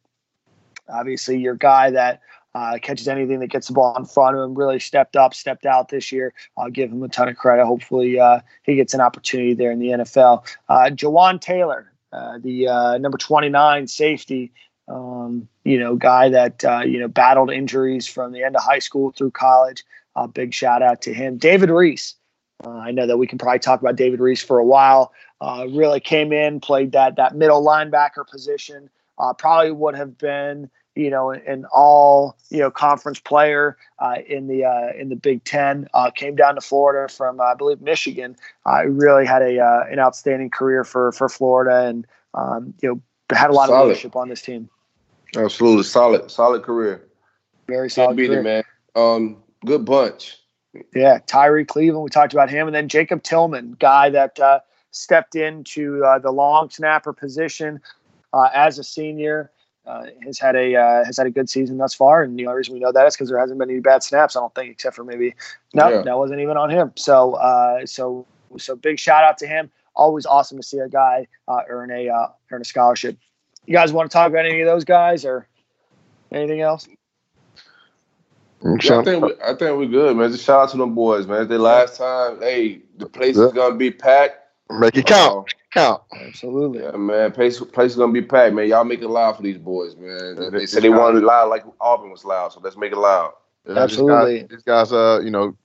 obviously 0.90 1.40
your 1.40 1.56
guy 1.56 1.92
that 1.92 2.22
uh, 2.56 2.78
catches 2.82 3.08
anything 3.08 3.40
that 3.40 3.48
gets 3.48 3.68
the 3.68 3.74
ball 3.74 3.96
in 3.96 4.06
front 4.06 4.36
of 4.36 4.44
him, 4.44 4.56
really 4.56 4.80
stepped 4.80 5.16
up, 5.16 5.34
stepped 5.34 5.66
out 5.66 5.90
this 5.90 6.12
year. 6.12 6.34
I'll 6.58 6.70
give 6.70 6.92
him 6.92 7.02
a 7.04 7.08
ton 7.08 7.30
of 7.30 7.38
credit. 7.38 7.66
Hopefully, 7.66 8.20
he 8.64 8.76
gets 8.76 8.94
an 8.94 9.02
opportunity 9.02 9.54
there 9.54 9.72
in 9.72 9.80
the 9.80 9.90
NFL. 9.90 10.46
Uh, 10.68 10.90
Jeawon 10.90 11.40
Taylor, 11.40 11.94
the 12.12 12.98
number 13.00 13.18
29 13.18 13.88
safety, 13.88 14.52
um, 14.90 15.48
you 15.64 15.80
know, 15.80 15.96
guy 15.96 16.30
that 16.30 16.66
uh, 16.66 16.80
you 16.80 17.00
know 17.00 17.08
battled 17.08 17.52
injuries 17.52 18.08
from 18.08 18.32
the 18.32 18.44
end 18.44 18.56
of 18.56 18.64
high 18.64 18.80
school 18.80 19.12
through 19.12 19.32
college. 19.32 19.84
Uh, 20.16 20.28
big 20.28 20.54
shout 20.54 20.82
out 20.82 21.02
to 21.04 21.14
him. 21.14 21.38
David 21.38 21.70
Reese. 21.70 22.16
Uh, 22.66 22.72
I 22.72 22.92
know 22.92 23.08
that 23.08 23.18
we 23.18 23.28
can 23.28 23.38
probably 23.38 23.60
talk 23.60 23.80
about 23.80 23.96
David 23.96 24.20
Reese 24.20 24.44
for 24.44 24.58
a 24.58 24.66
while. 24.66 25.14
Uh, 25.40 25.66
really 25.70 26.02
came 26.02 26.34
in, 26.34 26.60
played 26.60 26.92
that 26.92 27.16
that 27.16 27.36
middle 27.36 27.64
linebacker 27.64 28.28
position. 28.28 28.90
Uh, 29.18 29.34
probably 29.34 29.72
would 29.72 29.96
have 29.96 30.18
been 30.18 30.70
you 30.96 31.10
know 31.10 31.30
an 31.30 31.66
all 31.72 32.36
you 32.50 32.58
know 32.58 32.72
conference 32.72 33.20
player 33.20 33.78
uh, 34.00 34.16
in 34.28 34.48
the 34.48 34.94
in 35.00 35.10
the 35.10 35.16
Big 35.16 35.44
Ten. 35.44 35.88
came 36.16 36.36
down 36.36 36.56
to 36.56 36.62
Florida 36.62 37.14
from 37.14 37.40
I 37.40 37.54
believe 37.54 37.80
Michigan. 37.80 38.36
I 38.66 38.82
really 38.82 39.26
had 39.26 39.44
a 39.44 39.86
an 39.90 40.00
outstanding 40.00 40.50
career 40.50 40.84
for 40.84 41.12
for 41.12 41.30
Florida 41.30 41.88
and 41.88 42.08
um, 42.34 42.74
you 42.82 42.90
know 42.90 43.02
had 43.36 43.52
a 43.52 43.54
lot 43.54 43.68
Solid. 43.68 43.82
of 43.82 43.88
leadership 43.90 44.16
on 44.16 44.28
this 44.30 44.42
team. 44.42 44.70
Absolutely 45.36 45.84
solid, 45.84 46.32
solid 46.32 46.64
career. 46.64 47.08
Very 47.68 47.90
solid. 47.90 48.18
beat 48.18 48.28
career. 48.28 48.40
it, 48.40 48.44
man. 48.44 48.64
Um, 48.96 49.44
good 49.66 49.86
bunch. 49.86 50.38
Yeah, 50.94 51.20
Tyree 51.26 51.66
Cleveland. 51.66 52.04
We 52.04 52.10
talked 52.10 52.34
about 52.34 52.50
him, 52.50 52.68
and 52.68 52.76
then 52.76 52.88
Jacob 52.88 53.24
Tilghman, 53.24 53.78
guy 53.80 54.10
that 54.10 54.40
uh, 54.40 54.60
stepped 54.92 55.36
into 55.36 56.04
uh, 56.04 56.20
the 56.20 56.32
long 56.32 56.70
snapper 56.70 57.14
position 57.14 57.82
uh, 58.34 58.50
as 58.54 58.80
a 58.80 58.84
senior. 58.84 59.52
Uh, 59.88 60.06
has 60.24 60.38
had 60.38 60.56
a 60.56 60.76
uh, 60.76 61.04
has 61.04 61.18
had 61.18 61.26
a 61.26 61.32
good 61.32 61.50
season 61.50 61.78
thus 61.78 61.96
far, 61.96 62.22
and 62.22 62.38
the 62.38 62.46
only 62.46 62.58
reason 62.58 62.76
we 62.76 62.80
know 62.80 62.92
that 62.92 63.08
is 63.08 63.16
because 63.16 63.28
there 63.28 63.40
hasn't 63.40 63.58
been 63.58 63.72
any 63.72 63.80
bad 63.80 64.04
snaps. 64.04 64.36
I 64.36 64.40
don't 64.40 64.54
think, 64.54 64.72
except 64.72 64.96
for 64.96 65.04
maybe 65.04 65.34
no, 65.74 65.90
yeah. 65.90 66.02
that 66.04 66.18
wasn't 66.18 66.42
even 66.42 66.58
on 66.58 66.70
him. 66.70 66.92
So 66.96 67.34
uh, 67.36 67.88
so 67.88 68.28
so 68.58 68.76
big 68.76 69.00
shout 69.00 69.24
out 69.24 69.40
to 69.40 69.48
him. 69.48 69.72
Always 69.96 70.28
awesome 70.28 70.58
to 70.58 70.64
see 70.64 70.78
a 70.78 70.90
guy 70.90 71.28
earn 71.68 71.90
a 71.90 72.10
earn 72.52 72.62
a 72.62 72.66
scholarship 72.66 73.18
you 73.70 73.76
guys 73.76 73.94
want 73.94 74.10
to 74.10 74.14
talk 74.14 74.28
about 74.28 74.48
any 74.48 74.62
of 74.62 74.66
those 74.66 74.84
guys 74.84 75.24
or 75.24 75.48
anything 76.32 76.62
else? 76.62 76.88
Yeah, 78.64 79.00
I 79.00 79.04
think 79.04 79.24
we, 79.24 79.34
I 79.46 79.54
think 79.54 79.78
we're 79.78 79.86
good, 79.86 80.18
man. 80.18 80.32
Just 80.32 80.44
shout 80.44 80.64
out 80.64 80.70
to 80.72 80.78
them 80.78 80.96
boys, 80.96 81.28
man. 81.28 81.42
It's 81.42 81.50
their 81.50 81.60
last 81.60 81.96
time. 81.96 82.42
Hey, 82.42 82.82
the 82.98 83.06
place 83.06 83.38
yeah. 83.38 83.46
is 83.46 83.54
gonna 83.54 83.76
be 83.76 83.92
packed. 83.92 84.38
Make 84.72 84.98
it 84.98 85.06
count. 85.06 85.48
Uh, 85.48 85.54
count. 85.72 86.02
Absolutely. 86.20 86.82
Yeah, 86.82 86.98
man. 86.98 87.32
Place 87.32 87.60
place 87.60 87.92
is 87.92 87.98
gonna 87.98 88.12
be 88.12 88.24
packed, 88.24 88.56
man. 88.56 88.68
Y'all 88.68 88.84
make 88.84 89.04
it 89.04 89.08
loud 89.08 89.38
for 89.38 89.44
these 89.44 89.60
boys, 89.60 89.96
man. 89.96 90.38
Yeah, 90.42 90.50
they, 90.50 90.66
said 90.66 90.82
they 90.82 90.90
wanted 90.90 91.20
it 91.20 91.26
loud 91.26 91.50
like 91.50 91.64
Auburn 91.80 92.10
was 92.10 92.26
loud, 92.26 92.52
so 92.52 92.62
let's 92.62 92.76
make 92.76 92.92
it 92.92 92.98
loud. 92.98 93.34
Absolutely. 93.70 94.40
These 94.40 94.42
guys, 94.42 94.50
these 94.50 94.64
guys, 94.64 94.92
uh, 94.92 95.22
you 95.24 95.30
know, 95.30 95.56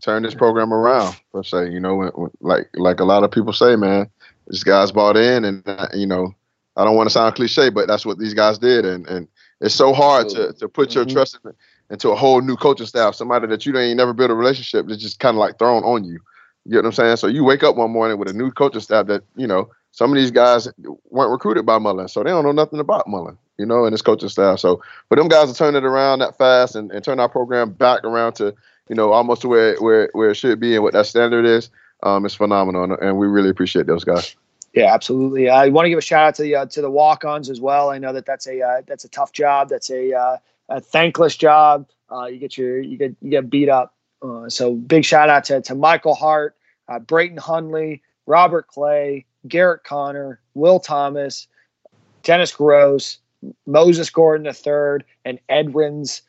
turn 0.00 0.22
this 0.22 0.34
program 0.34 0.72
around. 0.72 1.16
Per 1.32 1.42
se, 1.42 1.72
you 1.72 1.80
know, 1.80 1.96
when, 1.96 2.08
when, 2.10 2.30
like 2.40 2.68
like 2.74 3.00
a 3.00 3.04
lot 3.04 3.24
of 3.24 3.32
people 3.32 3.52
say, 3.52 3.74
man, 3.74 4.08
these 4.46 4.62
guys 4.62 4.92
bought 4.92 5.16
in, 5.16 5.44
and 5.44 5.64
uh, 5.66 5.88
you 5.92 6.06
know, 6.06 6.32
I 6.76 6.84
don't 6.84 6.96
want 6.96 7.08
to 7.08 7.12
sound 7.12 7.34
cliche, 7.34 7.70
but 7.70 7.86
that's 7.86 8.04
what 8.04 8.18
these 8.18 8.34
guys 8.34 8.58
did, 8.58 8.84
and 8.84 9.06
and 9.06 9.28
it's 9.60 9.74
so 9.74 9.92
hard 9.92 10.28
to 10.30 10.52
to 10.54 10.68
put 10.68 10.94
your 10.94 11.04
mm-hmm. 11.04 11.14
trust 11.14 11.38
in, 11.44 11.52
into 11.90 12.10
a 12.10 12.16
whole 12.16 12.40
new 12.40 12.56
coaching 12.56 12.86
staff, 12.86 13.14
somebody 13.14 13.46
that 13.46 13.66
you 13.66 13.76
ain't 13.76 13.96
never 13.96 14.12
built 14.12 14.30
a 14.30 14.34
relationship, 14.34 14.86
that's 14.86 15.00
just 15.00 15.20
kind 15.20 15.36
of 15.36 15.40
like 15.40 15.58
thrown 15.58 15.82
on 15.84 16.04
you. 16.04 16.18
You 16.64 16.72
get 16.72 16.78
what 16.78 16.86
I'm 16.86 16.92
saying? 16.92 17.16
So 17.16 17.26
you 17.26 17.44
wake 17.44 17.62
up 17.62 17.76
one 17.76 17.90
morning 17.90 18.18
with 18.18 18.28
a 18.28 18.32
new 18.32 18.50
coaching 18.50 18.80
staff 18.80 19.06
that 19.06 19.22
you 19.36 19.46
know 19.46 19.70
some 19.92 20.10
of 20.10 20.16
these 20.16 20.30
guys 20.30 20.68
weren't 21.10 21.30
recruited 21.30 21.64
by 21.64 21.78
Mullen, 21.78 22.08
so 22.08 22.22
they 22.22 22.30
don't 22.30 22.44
know 22.44 22.52
nothing 22.52 22.80
about 22.80 23.06
Mullen, 23.06 23.38
you 23.58 23.66
know, 23.66 23.84
and 23.84 23.92
his 23.92 24.02
coaching 24.02 24.28
staff. 24.28 24.58
So 24.58 24.82
for 25.08 25.16
them 25.16 25.28
guys 25.28 25.52
to 25.52 25.56
turn 25.56 25.76
it 25.76 25.84
around 25.84 26.18
that 26.18 26.36
fast 26.36 26.74
and, 26.74 26.90
and 26.90 27.04
turn 27.04 27.20
our 27.20 27.28
program 27.28 27.70
back 27.70 28.02
around 28.02 28.32
to, 28.34 28.54
you 28.88 28.96
know, 28.96 29.12
almost 29.12 29.42
to 29.42 29.48
where 29.48 29.76
where 29.76 30.10
where 30.12 30.30
it 30.30 30.34
should 30.34 30.58
be 30.58 30.74
and 30.74 30.82
what 30.82 30.94
that 30.94 31.06
standard 31.06 31.44
is, 31.44 31.70
um, 32.02 32.24
it's 32.24 32.34
phenomenal, 32.34 32.96
and 33.00 33.18
we 33.18 33.28
really 33.28 33.50
appreciate 33.50 33.86
those 33.86 34.04
guys. 34.04 34.34
Yeah, 34.74 34.92
absolutely. 34.92 35.48
I 35.48 35.68
want 35.68 35.86
to 35.86 35.88
give 35.88 35.98
a 35.98 36.02
shout 36.02 36.26
out 36.26 36.34
to 36.36 36.42
the 36.42 36.56
uh, 36.56 36.66
to 36.66 36.80
the 36.80 36.90
walk-ons 36.90 37.48
as 37.48 37.60
well. 37.60 37.90
I 37.90 37.98
know 37.98 38.12
that 38.12 38.26
that's 38.26 38.48
a 38.48 38.60
uh, 38.60 38.82
that's 38.86 39.04
a 39.04 39.08
tough 39.08 39.32
job. 39.32 39.68
That's 39.68 39.88
a, 39.90 40.12
uh, 40.12 40.36
a 40.68 40.80
thankless 40.80 41.36
job. 41.36 41.86
Uh, 42.10 42.26
you 42.26 42.38
get 42.38 42.58
your 42.58 42.80
you 42.80 42.98
get 42.98 43.14
you 43.20 43.30
get 43.30 43.48
beat 43.48 43.68
up. 43.68 43.94
Uh, 44.20 44.48
so 44.48 44.74
big 44.74 45.04
shout 45.04 45.30
out 45.30 45.44
to 45.44 45.60
to 45.62 45.76
Michael 45.76 46.14
Hart, 46.14 46.56
uh, 46.88 46.98
Brayton 46.98 47.36
Hundley, 47.38 48.02
Robert 48.26 48.66
Clay, 48.66 49.26
Garrett 49.46 49.84
Connor, 49.84 50.40
Will 50.54 50.80
Thomas, 50.80 51.46
Dennis 52.24 52.52
Gross, 52.52 53.18
Moses 53.66 54.10
Gordon 54.10 54.46
III, 54.46 55.06
and 55.24 55.38
Edwins 55.48 56.22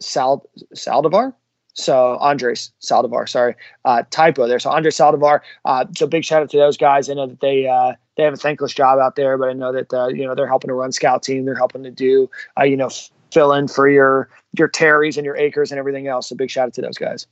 Sal- 0.00 0.48
Saldivar. 0.74 1.34
So 1.74 2.16
Andres 2.18 2.72
Saldivar, 2.80 3.28
sorry, 3.28 3.54
uh, 3.84 4.04
typo 4.10 4.46
there. 4.46 4.60
So 4.60 4.70
Andres 4.70 4.96
Saldivar. 4.96 5.40
Uh, 5.64 5.84
so 5.96 6.06
big 6.06 6.24
shout 6.24 6.42
out 6.42 6.50
to 6.50 6.56
those 6.56 6.76
guys. 6.76 7.10
I 7.10 7.14
know 7.14 7.26
that 7.26 7.40
they 7.40 7.66
uh, 7.66 7.94
they 8.16 8.22
have 8.22 8.32
a 8.32 8.36
thankless 8.36 8.72
job 8.72 8.98
out 9.00 9.16
there, 9.16 9.36
but 9.36 9.48
I 9.48 9.52
know 9.52 9.72
that 9.72 9.92
uh, 9.92 10.06
you 10.08 10.24
know 10.24 10.34
they're 10.34 10.46
helping 10.46 10.68
to 10.68 10.74
run 10.74 10.92
scout 10.92 11.22
team. 11.22 11.44
They're 11.44 11.54
helping 11.54 11.82
to 11.82 11.90
do 11.90 12.30
uh, 12.58 12.64
you 12.64 12.76
know 12.76 12.90
fill 13.32 13.52
in 13.52 13.66
for 13.66 13.88
your 13.88 14.30
your 14.56 14.68
Terrys 14.68 15.16
and 15.16 15.26
your 15.26 15.36
Acres 15.36 15.72
and 15.72 15.78
everything 15.78 16.06
else. 16.06 16.28
So 16.28 16.36
big 16.36 16.50
shout 16.50 16.68
out 16.68 16.74
to 16.74 16.82
those 16.82 16.96
guys. 16.96 17.26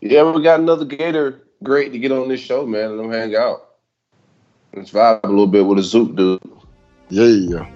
Yeah, 0.00 0.30
we 0.30 0.42
got 0.42 0.60
another 0.60 0.84
Gator 0.84 1.42
great 1.62 1.92
to 1.92 1.98
get 1.98 2.12
on 2.12 2.28
this 2.28 2.40
show, 2.40 2.66
man. 2.66 2.96
Let 2.96 3.02
them 3.02 3.12
hang 3.12 3.36
out. 3.36 3.68
Let's 4.74 4.90
vibe 4.90 5.20
a 5.24 5.28
little 5.28 5.46
bit 5.46 5.64
with 5.64 5.78
a 5.78 5.82
Zook 5.82 6.14
dude. 6.14 6.40
Yeah, 7.08 7.24
yeah. 7.24 7.70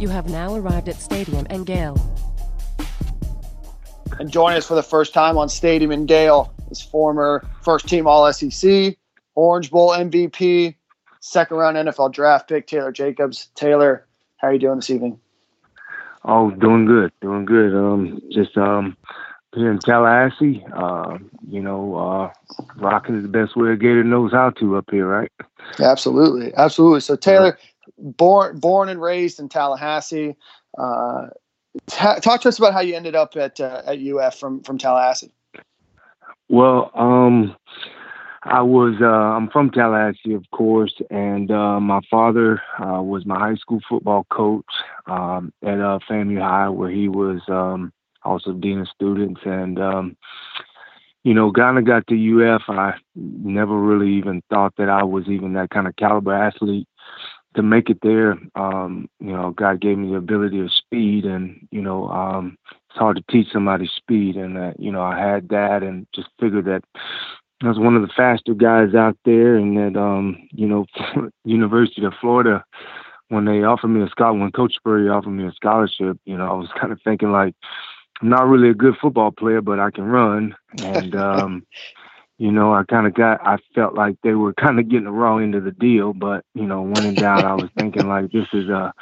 You 0.00 0.08
have 0.08 0.30
now 0.30 0.54
arrived 0.54 0.88
at 0.88 0.96
Stadium 0.96 1.46
and 1.50 1.66
Gale. 1.66 1.94
And 4.18 4.30
joining 4.30 4.56
us 4.56 4.66
for 4.66 4.74
the 4.74 4.82
first 4.82 5.12
time 5.12 5.36
on 5.36 5.50
Stadium 5.50 5.90
and 5.90 6.08
Gale 6.08 6.50
is 6.70 6.80
former 6.80 7.46
first 7.60 7.86
team 7.86 8.06
All 8.06 8.32
SEC, 8.32 8.96
Orange 9.34 9.70
Bowl 9.70 9.90
MVP, 9.90 10.74
second 11.20 11.58
round 11.58 11.76
NFL 11.76 12.14
draft 12.14 12.48
pick 12.48 12.66
Taylor 12.66 12.92
Jacobs. 12.92 13.50
Taylor, 13.54 14.06
how 14.38 14.48
are 14.48 14.54
you 14.54 14.58
doing 14.58 14.76
this 14.76 14.88
evening? 14.88 15.20
Oh, 16.24 16.50
doing 16.50 16.86
good, 16.86 17.12
doing 17.20 17.44
good. 17.44 17.74
Um, 17.74 18.22
just 18.32 18.56
um, 18.56 18.96
here 19.54 19.70
in 19.70 19.80
Tallahassee. 19.80 20.64
Uh, 20.74 21.18
you 21.46 21.60
know, 21.60 21.96
uh, 21.96 22.64
rocking 22.76 23.16
is 23.16 23.22
the 23.22 23.28
best 23.28 23.54
way 23.54 23.72
a 23.72 23.76
Gator 23.76 24.04
knows 24.04 24.32
how 24.32 24.48
to 24.48 24.76
up 24.76 24.90
here, 24.90 25.06
right? 25.06 25.30
Absolutely, 25.78 26.54
absolutely. 26.54 27.00
So 27.00 27.16
Taylor, 27.16 27.58
born 27.98 28.58
born 28.58 28.88
and 28.88 29.00
raised 29.00 29.40
in 29.40 29.48
Tallahassee. 29.48 30.36
Uh, 30.78 31.28
talk 31.88 32.40
to 32.42 32.48
us 32.48 32.58
about 32.58 32.72
how 32.72 32.80
you 32.80 32.94
ended 32.94 33.14
up 33.14 33.36
at 33.36 33.60
uh, 33.60 33.82
at 33.86 33.98
UF 34.00 34.38
from 34.38 34.62
from 34.62 34.78
Tallahassee. 34.78 35.32
Well, 36.48 36.90
um, 36.94 37.54
I 38.42 38.62
was 38.62 38.96
uh, 39.00 39.06
I'm 39.06 39.48
from 39.50 39.70
Tallahassee, 39.70 40.34
of 40.34 40.44
course, 40.50 40.94
and 41.10 41.50
uh, 41.50 41.78
my 41.78 42.00
father 42.10 42.60
uh, 42.78 43.02
was 43.02 43.26
my 43.26 43.38
high 43.38 43.56
school 43.56 43.80
football 43.88 44.26
coach 44.30 44.64
um, 45.06 45.52
at 45.62 45.78
uh, 45.78 45.98
FAMU 46.08 46.40
High, 46.40 46.68
where 46.68 46.90
he 46.90 47.08
was 47.08 47.40
um, 47.48 47.92
also 48.24 48.52
dean 48.52 48.80
of 48.80 48.88
students, 48.88 49.40
and 49.44 49.78
um, 49.78 50.16
you 51.22 51.34
know, 51.34 51.52
kind 51.52 51.78
of 51.78 51.84
got 51.84 52.06
to 52.06 52.54
UF. 52.54 52.62
I 52.68 52.94
never 53.14 53.78
really 53.78 54.12
even 54.14 54.42
thought 54.48 54.74
that 54.78 54.88
I 54.88 55.02
was 55.02 55.28
even 55.28 55.52
that 55.52 55.70
kind 55.70 55.86
of 55.86 55.96
caliber 55.96 56.32
athlete 56.32 56.88
to 57.54 57.62
make 57.62 57.90
it 57.90 57.98
there, 58.02 58.38
um, 58.54 59.08
you 59.18 59.32
know, 59.32 59.50
God 59.50 59.80
gave 59.80 59.98
me 59.98 60.10
the 60.10 60.16
ability 60.16 60.60
of 60.60 60.72
speed, 60.72 61.24
and 61.24 61.66
you 61.70 61.82
know, 61.82 62.08
um, 62.08 62.56
it's 62.88 62.98
hard 62.98 63.16
to 63.16 63.24
teach 63.30 63.52
somebody 63.52 63.90
speed, 63.96 64.36
and 64.36 64.56
uh, 64.56 64.72
you 64.78 64.92
know, 64.92 65.02
I 65.02 65.18
had 65.18 65.48
that, 65.48 65.82
and 65.82 66.06
just 66.14 66.28
figured 66.38 66.66
that 66.66 66.82
I 67.62 67.68
was 67.68 67.78
one 67.78 67.94
of 67.94 68.02
the 68.02 68.12
faster 68.16 68.54
guys 68.54 68.94
out 68.94 69.18
there, 69.24 69.56
and 69.56 69.76
that, 69.76 70.00
um, 70.00 70.48
you 70.52 70.66
know, 70.66 70.86
University 71.44 72.04
of 72.04 72.14
Florida, 72.20 72.64
when 73.28 73.44
they 73.44 73.62
offered 73.62 73.88
me 73.88 74.02
a 74.02 74.08
scholarship, 74.08 74.40
when 74.40 74.52
Coach 74.52 74.74
Spurrier 74.76 75.12
offered 75.12 75.30
me 75.30 75.46
a 75.46 75.52
scholarship, 75.52 76.18
you 76.24 76.38
know, 76.38 76.46
I 76.46 76.54
was 76.54 76.68
kind 76.80 76.92
of 76.92 77.00
thinking 77.02 77.32
like, 77.32 77.54
I'm 78.22 78.28
not 78.28 78.48
really 78.48 78.70
a 78.70 78.74
good 78.74 78.96
football 79.00 79.30
player, 79.30 79.60
but 79.60 79.78
I 79.78 79.90
can 79.90 80.04
run, 80.04 80.54
and 80.82 81.14
um, 81.14 81.66
you 82.40 82.50
know, 82.50 82.72
I 82.72 82.84
kind 82.84 83.06
of 83.06 83.12
got, 83.12 83.46
I 83.46 83.58
felt 83.74 83.94
like 83.94 84.16
they 84.22 84.32
were 84.32 84.54
kind 84.54 84.80
of 84.80 84.88
getting 84.88 85.04
the 85.04 85.10
wrong 85.10 85.42
end 85.42 85.54
of 85.54 85.64
the 85.64 85.72
deal. 85.72 86.14
But, 86.14 86.42
you 86.54 86.64
know, 86.64 86.80
when 86.80 87.04
in 87.04 87.14
doubt, 87.14 87.44
I 87.44 87.52
was 87.52 87.68
thinking 87.78 88.08
like 88.08 88.32
this 88.32 88.46
is 88.54 88.70
a 88.70 88.94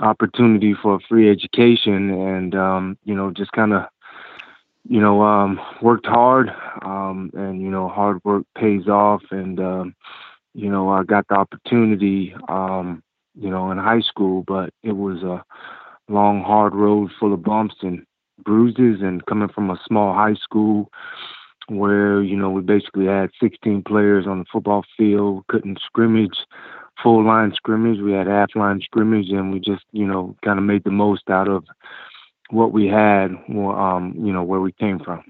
opportunity 0.00 0.74
for 0.74 0.98
free 1.08 1.30
education 1.30 2.10
and, 2.10 2.52
um, 2.56 2.98
you 3.04 3.14
know, 3.14 3.30
just 3.30 3.52
kind 3.52 3.74
of, 3.74 3.84
you 4.88 5.00
know, 5.00 5.22
um, 5.22 5.60
worked 5.80 6.06
hard 6.06 6.50
um, 6.82 7.30
and, 7.34 7.62
you 7.62 7.70
know, 7.70 7.88
hard 7.88 8.18
work 8.24 8.42
pays 8.58 8.88
off. 8.88 9.22
And, 9.30 9.60
um, 9.60 9.94
you 10.54 10.68
know, 10.68 10.88
I 10.88 11.04
got 11.04 11.28
the 11.28 11.36
opportunity, 11.36 12.34
um, 12.48 13.04
you 13.36 13.50
know, 13.50 13.70
in 13.70 13.78
high 13.78 14.00
school, 14.00 14.42
but 14.48 14.74
it 14.82 14.96
was 14.96 15.22
a 15.22 15.44
long, 16.12 16.42
hard 16.42 16.74
road 16.74 17.12
full 17.20 17.34
of 17.34 17.44
bumps 17.44 17.76
and 17.82 18.04
bruises 18.44 19.00
and 19.00 19.24
coming 19.26 19.48
from 19.48 19.70
a 19.70 19.80
small 19.86 20.12
high 20.12 20.34
school 20.34 20.90
where 21.70 22.22
you 22.22 22.36
know 22.36 22.50
we 22.50 22.62
basically 22.62 23.06
had 23.06 23.30
16 23.40 23.82
players 23.84 24.26
on 24.26 24.40
the 24.40 24.44
football 24.52 24.84
field, 24.96 25.44
couldn't 25.48 25.80
scrimmage, 25.84 26.46
full 27.02 27.24
line 27.24 27.52
scrimmage. 27.54 28.00
We 28.00 28.12
had 28.12 28.26
half 28.26 28.54
line 28.54 28.80
scrimmage, 28.82 29.30
and 29.30 29.52
we 29.52 29.60
just 29.60 29.84
you 29.92 30.06
know 30.06 30.36
kind 30.44 30.58
of 30.58 30.64
made 30.64 30.84
the 30.84 30.90
most 30.90 31.30
out 31.30 31.48
of 31.48 31.64
what 32.50 32.72
we 32.72 32.86
had, 32.86 33.30
um, 33.48 34.14
you 34.18 34.32
know, 34.32 34.42
where 34.42 34.60
we 34.60 34.72
came 34.72 34.98
from. 34.98 35.22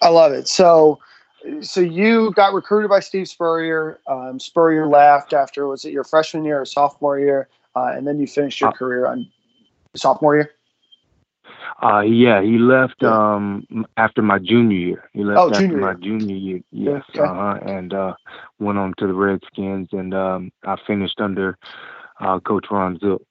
I 0.00 0.08
love 0.08 0.32
it. 0.32 0.48
So, 0.48 1.00
so 1.60 1.80
you 1.80 2.32
got 2.32 2.54
recruited 2.54 2.88
by 2.88 3.00
Steve 3.00 3.28
Spurrier. 3.28 3.98
Um, 4.06 4.40
Spurrier 4.40 4.86
left 4.86 5.32
after 5.32 5.66
was 5.66 5.84
it 5.84 5.92
your 5.92 6.04
freshman 6.04 6.44
year 6.44 6.60
or 6.60 6.64
sophomore 6.64 7.18
year, 7.18 7.48
uh, 7.76 7.92
and 7.94 8.06
then 8.06 8.18
you 8.18 8.26
finished 8.26 8.60
your 8.60 8.70
uh, 8.70 8.72
career 8.72 9.06
on 9.06 9.28
sophomore 9.96 10.36
year. 10.36 10.50
Uh, 11.82 12.00
yeah, 12.00 12.42
he 12.42 12.58
left 12.58 13.02
um 13.02 13.66
after 13.96 14.22
my 14.22 14.38
junior 14.38 14.76
year. 14.76 15.10
He 15.12 15.24
left 15.24 15.38
oh, 15.38 15.46
after 15.46 15.58
junior 15.58 15.78
my 15.78 15.94
junior 15.94 16.36
year. 16.36 16.60
Yes, 16.70 17.02
Okay. 17.10 17.20
uh-huh, 17.20 17.58
and 17.66 17.92
uh, 17.92 18.14
went 18.58 18.78
on 18.78 18.94
to 18.98 19.06
the 19.06 19.14
Redskins, 19.14 19.88
and 19.92 20.14
um, 20.14 20.50
I 20.64 20.76
finished 20.86 21.20
under 21.20 21.58
uh, 22.20 22.40
Coach 22.40 22.66
Ron 22.70 22.98
Zook. 22.98 23.22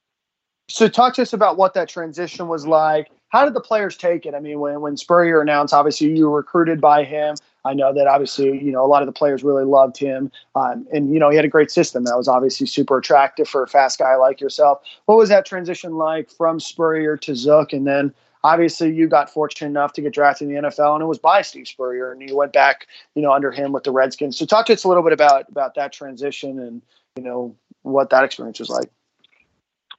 So 0.69 0.87
talk 0.87 1.13
to 1.15 1.21
us 1.21 1.33
about 1.33 1.57
what 1.57 1.73
that 1.73 1.89
transition 1.89 2.47
was 2.47 2.65
like. 2.65 3.11
How 3.29 3.45
did 3.45 3.53
the 3.53 3.61
players 3.61 3.97
take 3.97 4.25
it? 4.25 4.33
I 4.35 4.39
mean, 4.39 4.59
when 4.59 4.79
when 4.81 4.97
Spurrier 4.97 5.41
announced, 5.41 5.73
obviously 5.73 6.15
you 6.15 6.29
were 6.29 6.37
recruited 6.37 6.79
by 6.79 7.03
him. 7.03 7.35
I 7.65 7.73
know 7.73 7.93
that 7.93 8.07
obviously 8.07 8.61
you 8.61 8.71
know 8.71 8.83
a 8.83 8.87
lot 8.87 9.01
of 9.01 9.05
the 9.07 9.13
players 9.13 9.43
really 9.43 9.63
loved 9.65 9.97
him, 9.97 10.31
um, 10.55 10.87
and 10.91 11.13
you 11.13 11.19
know 11.19 11.29
he 11.29 11.35
had 11.35 11.45
a 11.45 11.49
great 11.49 11.71
system 11.71 12.03
that 12.05 12.17
was 12.17 12.27
obviously 12.27 12.67
super 12.67 12.97
attractive 12.97 13.47
for 13.47 13.63
a 13.63 13.67
fast 13.67 13.99
guy 13.99 14.15
like 14.15 14.41
yourself. 14.41 14.81
What 15.05 15.17
was 15.17 15.29
that 15.29 15.45
transition 15.45 15.97
like 15.97 16.29
from 16.29 16.59
Spurrier 16.59 17.17
to 17.17 17.35
Zook, 17.35 17.73
and 17.73 17.87
then 17.87 18.13
obviously 18.43 18.93
you 18.93 19.07
got 19.07 19.29
fortunate 19.29 19.69
enough 19.69 19.93
to 19.93 20.01
get 20.01 20.13
drafted 20.13 20.49
in 20.49 20.55
the 20.55 20.61
NFL, 20.69 20.95
and 20.95 21.03
it 21.03 21.07
was 21.07 21.19
by 21.19 21.41
Steve 21.41 21.67
Spurrier, 21.67 22.11
and 22.11 22.21
you 22.21 22.35
went 22.35 22.53
back, 22.53 22.87
you 23.15 23.21
know, 23.21 23.31
under 23.31 23.51
him 23.51 23.71
with 23.71 23.83
the 23.83 23.91
Redskins. 23.91 24.37
So 24.37 24.45
talk 24.45 24.65
to 24.67 24.73
us 24.73 24.83
a 24.83 24.87
little 24.87 25.03
bit 25.03 25.13
about 25.13 25.49
about 25.49 25.75
that 25.75 25.93
transition 25.93 26.59
and 26.59 26.81
you 27.15 27.23
know 27.23 27.55
what 27.83 28.09
that 28.09 28.23
experience 28.23 28.59
was 28.59 28.69
like. 28.69 28.89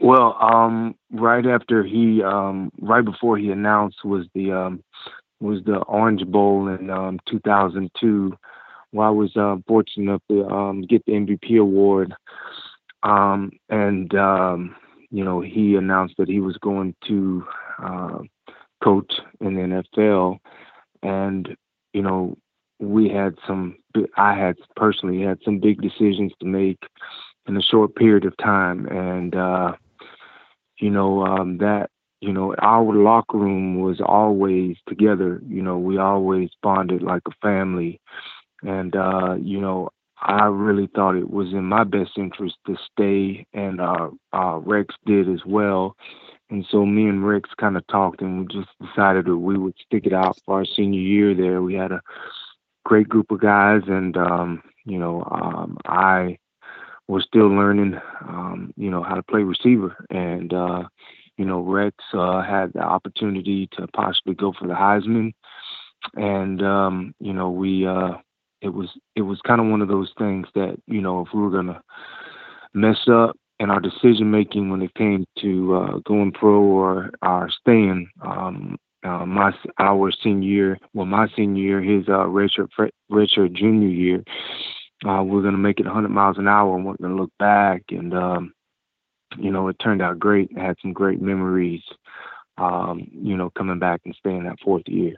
Well, 0.01 0.37
um, 0.41 0.97
right 1.13 1.47
after 1.47 1.85
he, 1.85 2.23
um, 2.23 2.73
right 2.81 3.05
before 3.05 3.39
he 3.39 3.51
announced 3.51 4.05
was 4.05 4.27
the 4.35 4.51
um, 4.51 4.83
was 5.41 5.63
the 5.65 5.79
Orange 5.79 6.25
Bowl 6.27 6.69
in 6.69 6.91
um, 6.91 7.19
2002. 7.29 8.37
Where 8.91 9.09
I 9.09 9.11
was 9.11 9.37
uh, 9.37 9.57
fortunate 9.67 10.05
enough 10.05 10.23
to 10.31 10.47
um, 10.49 10.83
get 10.83 11.05
the 11.05 11.13
MVP 11.13 11.59
award, 11.59 12.15
um, 13.03 13.51
and 13.69 14.15
um, 14.15 14.77
you 15.11 15.25
know 15.25 15.41
he 15.41 15.75
announced 15.75 16.15
that 16.19 16.29
he 16.29 16.39
was 16.39 16.57
going 16.59 16.95
to 17.09 17.45
uh, 17.83 18.19
coach 18.85 19.13
in 19.41 19.55
the 19.55 19.83
NFL, 20.01 20.39
and 21.03 21.57
you 21.93 22.03
know 22.03 22.37
we 22.79 23.09
had 23.09 23.35
some. 23.47 23.77
I 24.17 24.37
had 24.37 24.57
personally 24.77 25.23
had 25.23 25.39
some 25.45 25.59
big 25.59 25.81
decisions 25.81 26.33
to 26.41 26.47
make 26.47 26.79
in 27.47 27.57
a 27.57 27.63
short 27.63 27.97
period 27.97 28.25
of 28.25 28.37
time, 28.37 28.87
and 28.87 29.35
uh, 29.35 29.73
you 30.79 30.91
know 30.91 31.25
um, 31.25 31.59
that 31.59 31.91
you 32.25 32.33
know 32.33 32.55
our 32.63 32.93
locker 32.95 33.39
room 33.39 33.81
was 33.81 34.01
always 34.05 34.77
together. 34.89 35.43
You 35.49 35.63
know 35.63 35.79
we 35.79 35.99
always 35.99 36.51
bonded 36.63 37.03
like 37.03 37.23
a 37.27 37.33
family, 37.43 38.01
and 38.63 38.95
uh, 38.97 39.35
you 39.41 39.61
know 39.61 39.91
I 40.23 40.47
really 40.47 40.89
thought 40.95 41.17
it 41.17 41.31
was 41.31 41.53
in 41.53 41.65
my 41.65 41.85
best 41.85 42.13
interest 42.17 42.57
to 42.67 42.77
stay, 42.93 43.47
and 43.53 43.81
uh, 43.81 44.09
uh, 44.33 44.59
Rex 44.65 44.95
did 45.05 45.29
as 45.29 45.41
well. 45.47 45.97
And 46.51 46.65
so 46.71 46.87
me 46.87 47.09
and 47.09 47.27
Rex 47.27 47.51
kind 47.59 47.77
of 47.77 47.87
talked, 47.89 48.23
and 48.23 48.41
we 48.41 48.47
just 48.55 48.71
decided 48.81 49.27
that 49.27 49.37
we 49.37 49.59
would 49.59 49.75
stick 49.85 50.07
it 50.07 50.13
out 50.15 50.39
for 50.45 50.59
our 50.59 50.65
senior 50.65 51.01
year. 51.01 51.35
There, 51.35 51.63
we 51.63 51.75
had 51.75 51.93
a 51.93 52.01
great 52.85 53.09
group 53.09 53.31
of 53.31 53.41
guys, 53.41 53.83
and 53.87 54.17
um, 54.17 54.63
you 54.85 54.99
know, 54.99 55.27
um, 55.31 55.77
I 55.87 56.39
was 57.09 57.25
still 57.27 57.49
learning, 57.49 58.01
um, 58.23 58.73
you 58.77 58.91
know, 58.91 59.03
how 59.03 59.15
to 59.15 59.23
play 59.23 59.43
receiver, 59.43 59.97
and 60.11 60.53
uh, 60.55 60.85
you 61.37 61.45
know, 61.45 61.61
Rex 61.61 61.97
uh, 62.13 62.43
had 62.43 62.73
the 62.73 62.81
opportunity 62.81 63.69
to 63.73 63.87
possibly 63.89 64.35
go 64.35 64.53
for 64.59 64.67
the 64.67 64.75
Heisman, 64.75 65.33
and 66.15 66.63
um, 66.63 67.15
you 67.21 67.33
know, 67.33 67.51
we 67.51 67.87
uh, 67.87 68.15
it 68.61 68.69
was 68.73 68.89
it 69.17 69.23
was 69.23 69.41
kind 69.47 69.61
of 69.61 69.67
one 69.69 69.83
of 69.83 69.89
those 69.89 70.13
things 70.19 70.47
that 70.55 70.77
you 70.87 71.01
know, 71.01 71.21
if 71.21 71.29
we 71.35 71.41
were 71.41 71.51
gonna 71.51 71.81
mess 72.73 72.99
up 73.09 73.37
in 73.61 73.71
our 73.71 73.81
decision 73.81 74.31
making 74.31 74.71
when 74.71 74.83
it 74.83 74.95
came 74.95 75.25
to 75.41 75.75
uh, 75.77 75.99
going 76.07 76.33
pro 76.33 76.61
or 76.63 77.11
our 77.23 77.49
staying, 77.61 78.09
um, 78.23 78.77
uh, 79.05 79.27
my 79.27 79.53
our 79.79 80.11
senior 80.23 80.49
year, 80.49 80.79
well, 80.95 81.07
my 81.07 81.29
senior 81.37 81.63
year, 81.63 81.83
his 81.83 82.09
uh, 82.09 82.25
redshirt 82.25 82.69
redshirt 83.13 83.53
junior 83.53 83.89
year, 83.89 84.25
uh, 85.07 85.23
we're 85.23 85.43
gonna 85.43 85.59
make 85.59 85.79
it 85.79 85.87
100 85.87 86.09
miles 86.09 86.39
an 86.39 86.49
hour, 86.49 86.75
and 86.77 86.87
we're 86.87 86.97
gonna 87.01 87.15
look 87.15 87.33
back, 87.39 87.83
and 87.91 88.15
um, 88.15 88.54
you 89.39 89.51
know, 89.51 89.69
it 89.69 89.79
turned 89.79 90.03
out 90.03 90.19
great. 90.19 90.51
I 90.57 90.63
had 90.63 90.77
some 90.81 90.93
great 90.93 91.21
memories, 91.21 91.83
um, 92.59 93.09
you 93.13 93.37
know, 93.37 93.51
coming 93.51 93.79
back 93.79 94.03
and 94.05 94.15
staying 94.15 94.45
that 94.45 94.61
fourth 94.61 94.85
year. 94.87 95.17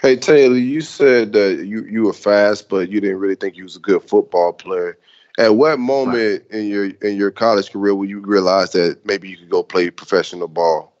Hey 0.00 0.14
Taylor, 0.14 0.56
you 0.56 0.80
said 0.80 1.32
that 1.32 1.66
you 1.66 1.84
you 1.84 2.04
were 2.04 2.12
fast, 2.12 2.68
but 2.68 2.88
you 2.88 3.00
didn't 3.00 3.18
really 3.18 3.34
think 3.34 3.56
you 3.56 3.64
was 3.64 3.76
a 3.76 3.80
good 3.80 4.08
football 4.08 4.52
player. 4.52 4.96
At 5.38 5.56
what 5.56 5.78
moment 5.78 6.44
right. 6.50 6.50
in 6.50 6.68
your 6.68 6.86
in 7.02 7.16
your 7.16 7.32
college 7.32 7.72
career 7.72 7.94
will 7.94 8.08
you 8.08 8.20
realize 8.20 8.72
that 8.72 9.04
maybe 9.04 9.28
you 9.28 9.36
could 9.36 9.50
go 9.50 9.62
play 9.64 9.90
professional 9.90 10.46
ball? 10.46 10.92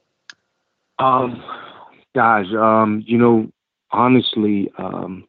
Um, 0.98 1.42
guys, 2.16 2.46
um, 2.58 3.04
you 3.06 3.18
know, 3.18 3.48
honestly, 3.92 4.68
um, 4.78 5.28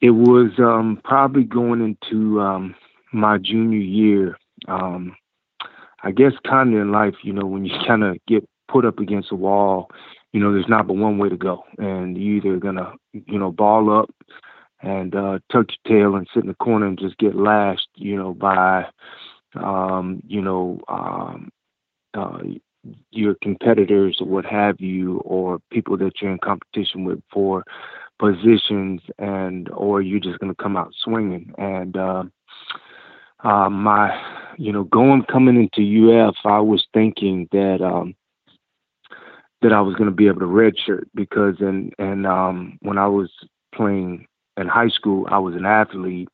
it 0.00 0.10
was 0.10 0.50
um, 0.58 1.00
probably 1.04 1.44
going 1.44 1.80
into 1.80 2.40
um, 2.40 2.74
my 3.12 3.38
junior 3.38 3.78
year. 3.78 4.36
Um, 4.66 5.14
I 6.02 6.10
guess 6.10 6.32
kind 6.46 6.74
of 6.74 6.80
in 6.80 6.92
life, 6.92 7.14
you 7.22 7.32
know, 7.32 7.46
when 7.46 7.64
you 7.64 7.74
kind 7.86 8.04
of 8.04 8.16
get 8.26 8.46
put 8.68 8.84
up 8.84 8.98
against 8.98 9.32
a 9.32 9.36
wall, 9.36 9.90
you 10.32 10.40
know, 10.40 10.52
there's 10.52 10.68
not 10.68 10.86
but 10.86 10.96
one 10.96 11.18
way 11.18 11.28
to 11.28 11.36
go, 11.36 11.64
and 11.78 12.16
you 12.16 12.36
either 12.36 12.56
gonna, 12.56 12.92
you 13.12 13.38
know, 13.38 13.52
ball 13.52 13.90
up 13.96 14.10
and 14.80 15.14
uh, 15.14 15.38
tuck 15.50 15.66
your 15.86 16.00
tail 16.00 16.16
and 16.16 16.26
sit 16.32 16.42
in 16.42 16.48
the 16.48 16.54
corner 16.54 16.86
and 16.86 16.98
just 16.98 17.16
get 17.18 17.36
lashed, 17.36 17.88
you 17.96 18.16
know, 18.16 18.32
by, 18.34 18.84
um, 19.54 20.20
you 20.26 20.40
know, 20.40 20.80
um, 20.88 21.50
uh, 22.14 22.38
your 23.10 23.36
competitors 23.42 24.18
or 24.20 24.26
what 24.26 24.44
have 24.44 24.80
you, 24.80 25.18
or 25.18 25.60
people 25.70 25.96
that 25.98 26.20
you're 26.20 26.32
in 26.32 26.38
competition 26.38 27.04
with 27.04 27.20
for 27.32 27.64
positions, 28.18 29.00
and 29.18 29.68
or 29.70 30.02
you're 30.02 30.18
just 30.18 30.40
to 30.40 30.54
come 30.54 30.76
out 30.76 30.92
swinging. 31.04 31.52
And 31.58 31.96
uh, 31.96 32.24
uh, 33.42 33.68
my, 33.70 34.18
you 34.58 34.72
know, 34.72 34.84
going 34.84 35.24
coming 35.24 35.56
into 35.56 36.10
UF, 36.12 36.36
I 36.44 36.60
was 36.60 36.86
thinking 36.92 37.48
that 37.52 37.80
um, 37.82 38.14
that 39.62 39.72
I 39.72 39.80
was 39.80 39.94
going 39.94 40.10
to 40.10 40.16
be 40.16 40.26
able 40.26 40.40
to 40.40 40.46
redshirt 40.46 41.04
because, 41.14 41.56
and 41.60 41.92
and 41.98 42.26
um, 42.26 42.78
when 42.82 42.98
I 42.98 43.06
was 43.06 43.30
playing 43.74 44.26
in 44.56 44.68
high 44.68 44.88
school, 44.88 45.26
I 45.30 45.38
was 45.38 45.54
an 45.54 45.66
athlete 45.66 46.28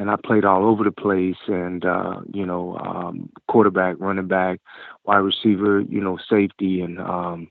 and 0.00 0.10
I 0.10 0.16
played 0.16 0.46
all 0.46 0.64
over 0.64 0.82
the 0.82 0.90
place 0.90 1.36
and, 1.46 1.84
uh, 1.84 2.20
you 2.32 2.46
know, 2.46 2.78
um, 2.78 3.28
quarterback, 3.48 3.96
running 3.98 4.28
back, 4.28 4.58
wide 5.04 5.18
receiver, 5.18 5.82
you 5.82 6.00
know, 6.00 6.18
safety 6.28 6.80
and, 6.80 6.98
um, 6.98 7.48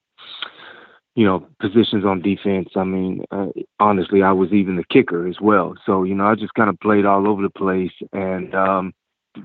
you 1.15 1.25
know, 1.25 1.45
positions 1.59 2.05
on 2.05 2.21
defense. 2.21 2.69
I 2.75 2.83
mean, 2.83 3.25
uh, 3.31 3.47
honestly, 3.79 4.23
I 4.23 4.31
was 4.31 4.51
even 4.51 4.77
the 4.77 4.83
kicker 4.85 5.27
as 5.27 5.41
well. 5.41 5.75
So, 5.85 6.03
you 6.03 6.15
know, 6.15 6.25
I 6.25 6.35
just 6.35 6.53
kind 6.53 6.69
of 6.69 6.79
played 6.79 7.05
all 7.05 7.27
over 7.27 7.41
the 7.41 7.49
place 7.49 7.91
and, 8.13 8.53
um, 8.55 8.93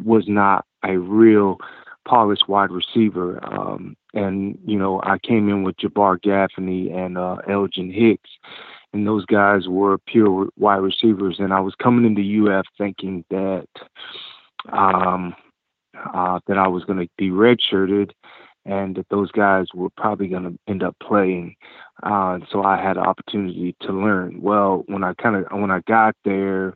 was 0.05 0.25
not 0.29 0.65
a 0.85 0.99
real 0.99 1.59
polished 2.07 2.49
wide 2.49 2.71
receiver. 2.71 3.41
Um, 3.45 3.97
and, 4.13 4.59
you 4.65 4.79
know, 4.79 5.01
I 5.03 5.19
came 5.19 5.49
in 5.49 5.63
with 5.63 5.77
Jabbar 5.79 6.21
Gaffney 6.21 6.91
and, 6.91 7.19
uh, 7.19 7.37
Elgin 7.49 7.91
Hicks 7.91 8.31
and 8.95 9.07
those 9.07 9.27
guys 9.27 9.67
were 9.69 9.99
pure 9.99 10.49
wide 10.57 10.77
receivers. 10.77 11.37
And 11.41 11.53
I 11.53 11.61
was 11.61 11.75
coming 11.75 12.07
into 12.07 12.49
UF 12.49 12.65
thinking 12.79 13.25
that 13.29 13.67
um, 14.73 15.35
uh, 16.15 16.39
that 16.47 16.57
I 16.57 16.69
was 16.69 16.85
going 16.85 17.01
to 17.01 17.09
be 17.19 17.31
redshirted, 17.31 18.13
and 18.65 18.97
that 18.97 19.09
those 19.11 19.31
guys 19.31 19.67
were 19.75 19.91
probably 19.97 20.29
going 20.29 20.45
to 20.45 20.59
end 20.67 20.83
up 20.83 20.97
playing. 21.03 21.57
Uh, 22.03 22.39
so 22.51 22.63
I 22.63 22.81
had 22.81 22.97
an 22.97 23.05
opportunity 23.05 23.77
to 23.83 23.93
learn. 23.93 24.41
Well, 24.41 24.85
when 24.87 25.05
I 25.05 25.15
kind 25.15 25.37
of 25.37 25.45
when 25.61 25.71
I 25.71 25.81
got 25.87 26.15
there, 26.25 26.75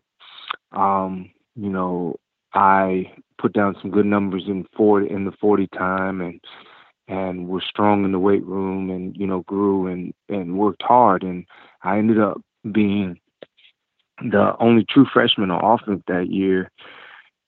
um, 0.73 1.31
you 1.56 1.70
know, 1.70 2.16
I 2.55 3.12
put 3.39 3.52
down 3.52 3.77
some 3.81 3.90
good 3.90 4.06
numbers 4.06 4.44
in 4.47 4.66
forty 4.77 5.10
in 5.10 5.24
the 5.24 5.32
forty 5.32 5.66
time, 5.69 6.20
and 6.20 6.40
and 7.09 7.48
was 7.48 7.65
strong 7.65 8.05
in 8.05 8.12
the 8.12 8.19
weight 8.19 8.44
room 8.44 8.90
and 8.90 9.16
you 9.16 9.27
know 9.27 9.40
grew 9.43 9.86
and 9.86 10.12
and 10.28 10.59
worked 10.59 10.82
hard 10.82 11.23
and 11.23 11.47
I 11.82 11.98
ended 11.98 12.20
up 12.20 12.40
being 12.70 13.19
the 14.20 14.55
only 14.60 14.85
true 14.85 15.06
freshman 15.10 15.51
on 15.51 15.65
offense 15.65 16.02
that 16.06 16.28
year 16.28 16.70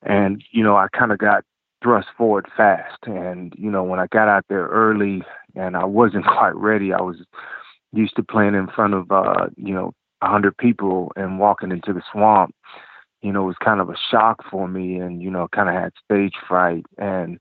and 0.02 0.42
you 0.50 0.64
know 0.64 0.76
I 0.76 0.88
kind 0.96 1.12
of 1.12 1.18
got 1.18 1.44
thrust 1.82 2.08
forward 2.16 2.46
fast. 2.56 2.98
And 3.04 3.52
you 3.56 3.70
know 3.70 3.82
when 3.82 4.00
I 4.00 4.06
got 4.08 4.28
out 4.28 4.44
there 4.48 4.66
early 4.66 5.22
and 5.54 5.76
I 5.76 5.84
wasn't 5.84 6.26
quite 6.38 6.54
ready 6.56 6.92
I 6.92 7.00
was 7.00 7.16
used 7.92 8.16
to 8.16 8.22
playing 8.22 8.54
in 8.54 8.68
front 8.68 8.94
of 8.94 9.10
uh 9.10 9.46
you 9.56 9.74
know 9.74 9.92
a 10.22 10.28
hundred 10.28 10.56
people 10.56 11.12
and 11.16 11.38
walking 11.38 11.72
into 11.72 11.92
the 11.92 12.02
swamp. 12.12 12.54
You 13.22 13.32
know 13.32 13.44
it 13.44 13.48
was 13.48 13.56
kind 13.64 13.80
of 13.80 13.90
a 13.90 13.96
shock 14.10 14.44
for 14.50 14.68
me 14.68 14.96
and 14.96 15.22
you 15.22 15.30
know 15.30 15.48
kind 15.54 15.68
of 15.68 15.74
had 15.74 15.92
stage 16.04 16.34
fright. 16.48 16.84
And 16.98 17.38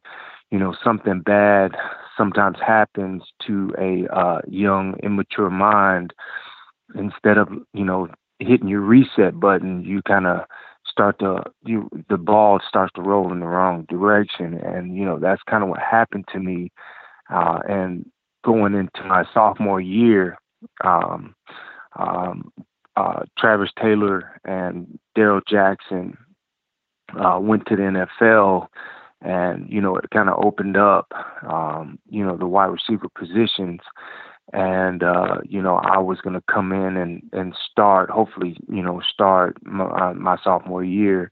you 0.51 0.59
know 0.59 0.75
something 0.83 1.21
bad 1.21 1.71
sometimes 2.17 2.57
happens 2.65 3.23
to 3.47 3.73
a 3.77 4.07
uh, 4.13 4.41
young 4.47 4.95
immature 5.03 5.49
mind 5.49 6.13
instead 6.95 7.37
of 7.37 7.49
you 7.73 7.85
know 7.85 8.07
hitting 8.39 8.67
your 8.67 8.81
reset 8.81 9.39
button 9.39 9.83
you 9.83 10.01
kind 10.03 10.25
of 10.25 10.41
start 10.89 11.19
to 11.19 11.43
you 11.63 11.89
the 12.09 12.17
ball 12.17 12.59
starts 12.67 12.93
to 12.95 13.01
roll 13.01 13.31
in 13.31 13.39
the 13.39 13.47
wrong 13.47 13.85
direction. 13.89 14.55
And 14.55 14.95
you 14.95 15.05
know 15.05 15.19
that's 15.19 15.41
kind 15.49 15.63
of 15.63 15.69
what 15.69 15.79
happened 15.79 16.25
to 16.33 16.39
me 16.39 16.71
uh, 17.29 17.59
and 17.67 18.05
going 18.43 18.73
into 18.73 19.03
my 19.03 19.25
sophomore 19.33 19.81
year 19.81 20.37
um, 20.83 21.35
um, 21.97 22.51
uh, 22.95 23.21
Travis 23.37 23.69
Taylor 23.81 24.39
and 24.45 24.99
Darrell 25.15 25.41
Jackson 25.47 26.17
uh, 27.17 27.39
went 27.39 27.65
to 27.67 27.75
the 27.75 28.07
NFL 28.23 28.67
and 29.21 29.69
you 29.69 29.81
know 29.81 29.95
it 29.95 30.09
kind 30.11 30.29
of 30.29 30.43
opened 30.43 30.77
up 30.77 31.11
um, 31.47 31.99
you 32.09 32.25
know 32.25 32.37
the 32.37 32.47
wide 32.47 32.67
receiver 32.67 33.07
positions 33.17 33.81
and 34.53 35.03
uh, 35.03 35.37
you 35.43 35.61
know 35.61 35.75
I 35.75 35.97
was 35.99 36.19
going 36.21 36.35
to 36.35 36.43
come 36.51 36.71
in 36.71 36.97
and 36.97 37.21
and 37.33 37.55
start 37.71 38.09
hopefully 38.09 38.57
you 38.67 38.81
know 38.81 39.01
start 39.11 39.57
my, 39.63 39.85
uh, 39.85 40.13
my 40.13 40.37
sophomore 40.43 40.83
year. 40.83 41.31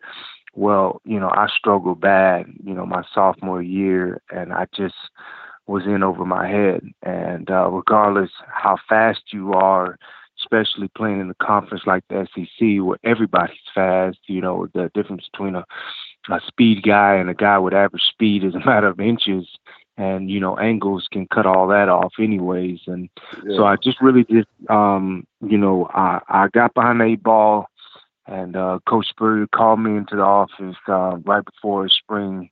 Well 0.54 1.02
you 1.06 1.20
know 1.20 1.30
I 1.30 1.48
struggled 1.48 2.02
bad 2.02 2.46
you 2.64 2.74
know 2.74 2.86
my 2.86 3.04
sophomore 3.14 3.62
year 3.62 4.22
and 4.30 4.54
I 4.54 4.68
just 4.76 4.96
was 5.68 5.86
in 5.86 6.04
over 6.04 6.26
my 6.26 6.48
head. 6.48 6.82
And 7.04 7.50
uh, 7.50 7.70
regardless 7.70 8.32
how 8.48 8.78
fast 8.88 9.34
you 9.34 9.54
are 9.54 9.98
especially 10.40 10.88
playing 10.90 11.20
in 11.20 11.30
a 11.30 11.46
conference 11.46 11.84
like 11.88 12.04
the 12.10 12.28
SEC 12.36 12.86
where 12.86 13.00
everybody's 13.04 13.58
fast 13.74 14.20
you 14.28 14.42
know 14.42 14.68
the 14.74 14.92
difference 14.94 15.28
between 15.32 15.56
a 15.56 15.66
a 16.30 16.40
speed 16.46 16.84
guy 16.84 17.16
and 17.16 17.30
a 17.30 17.34
guy 17.34 17.58
with 17.58 17.74
average 17.74 18.04
speed 18.04 18.44
is 18.44 18.56
a 18.56 18.60
matter 18.66 18.88
of 18.88 19.00
inches 19.00 19.48
and 19.98 20.30
you 20.30 20.40
know 20.40 20.58
angles 20.58 21.08
can 21.12 21.28
cut 21.28 21.46
all 21.46 21.68
that 21.68 21.90
off 21.90 22.14
anyways 22.20 22.80
and 22.88 23.10
yeah. 23.46 23.58
so 23.58 23.66
i 23.66 23.76
just 23.76 24.02
really 24.02 24.24
just 24.26 24.48
um 24.70 25.26
you 25.42 25.58
know 25.58 25.90
i 25.94 26.20
i 26.30 26.48
got 26.50 26.74
behind 26.74 27.00
the 27.02 27.06
eight 27.06 27.24
ball 27.24 27.68
and 28.28 28.56
uh 28.56 28.80
coach 28.88 29.08
Spurrier 29.10 29.48
called 29.48 29.80
me 29.80 29.98
into 29.98 30.16
the 30.16 30.22
office 30.22 30.76
uh 30.88 31.18
right 31.26 31.44
before 31.44 31.90
spring 31.90 32.50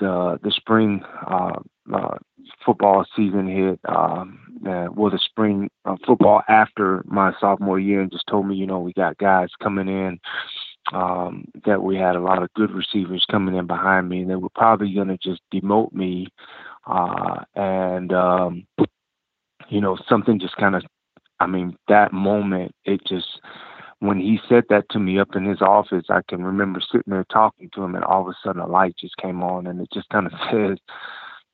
the 0.00 0.38
the 0.42 0.50
spring 0.50 1.02
uh, 1.26 1.58
uh 1.92 2.16
football 2.64 3.04
season 3.14 3.46
hit 3.46 3.78
um 3.88 4.40
uh, 4.66 4.88
well 4.92 5.10
the 5.10 5.18
spring 5.18 5.70
uh, 5.84 5.96
football 6.06 6.42
after 6.48 7.04
my 7.06 7.32
sophomore 7.40 7.78
year 7.78 8.00
and 8.00 8.10
just 8.10 8.26
told 8.26 8.46
me 8.46 8.56
you 8.56 8.66
know 8.66 8.80
we 8.80 8.92
got 8.92 9.18
guys 9.18 9.48
coming 9.62 9.88
in 9.88 10.18
um, 10.92 11.44
that 11.66 11.82
we 11.82 11.96
had 11.96 12.16
a 12.16 12.20
lot 12.20 12.42
of 12.42 12.52
good 12.54 12.70
receivers 12.70 13.26
coming 13.30 13.54
in 13.54 13.66
behind 13.66 14.08
me, 14.08 14.20
and 14.20 14.30
they 14.30 14.36
were 14.36 14.48
probably 14.54 14.92
going 14.94 15.08
to 15.08 15.18
just 15.18 15.40
demote 15.52 15.92
me. 15.92 16.28
Uh, 16.86 17.44
and, 17.54 18.12
um, 18.12 18.66
you 19.68 19.80
know, 19.80 19.98
something 20.08 20.40
just 20.40 20.56
kind 20.56 20.74
of, 20.74 20.82
I 21.40 21.46
mean, 21.46 21.76
that 21.88 22.12
moment, 22.12 22.72
it 22.84 23.00
just, 23.06 23.40
when 24.00 24.18
he 24.18 24.40
said 24.48 24.64
that 24.70 24.88
to 24.90 24.98
me 24.98 25.18
up 25.18 25.34
in 25.34 25.44
his 25.44 25.60
office, 25.60 26.06
I 26.08 26.20
can 26.28 26.44
remember 26.44 26.80
sitting 26.80 27.12
there 27.12 27.26
talking 27.30 27.70
to 27.74 27.82
him, 27.82 27.94
and 27.94 28.04
all 28.04 28.22
of 28.22 28.28
a 28.28 28.34
sudden 28.42 28.62
a 28.62 28.66
light 28.66 28.96
just 28.98 29.16
came 29.16 29.42
on, 29.42 29.66
and 29.66 29.80
it 29.80 29.88
just 29.92 30.08
kind 30.08 30.26
of 30.26 30.32
said, 30.50 30.78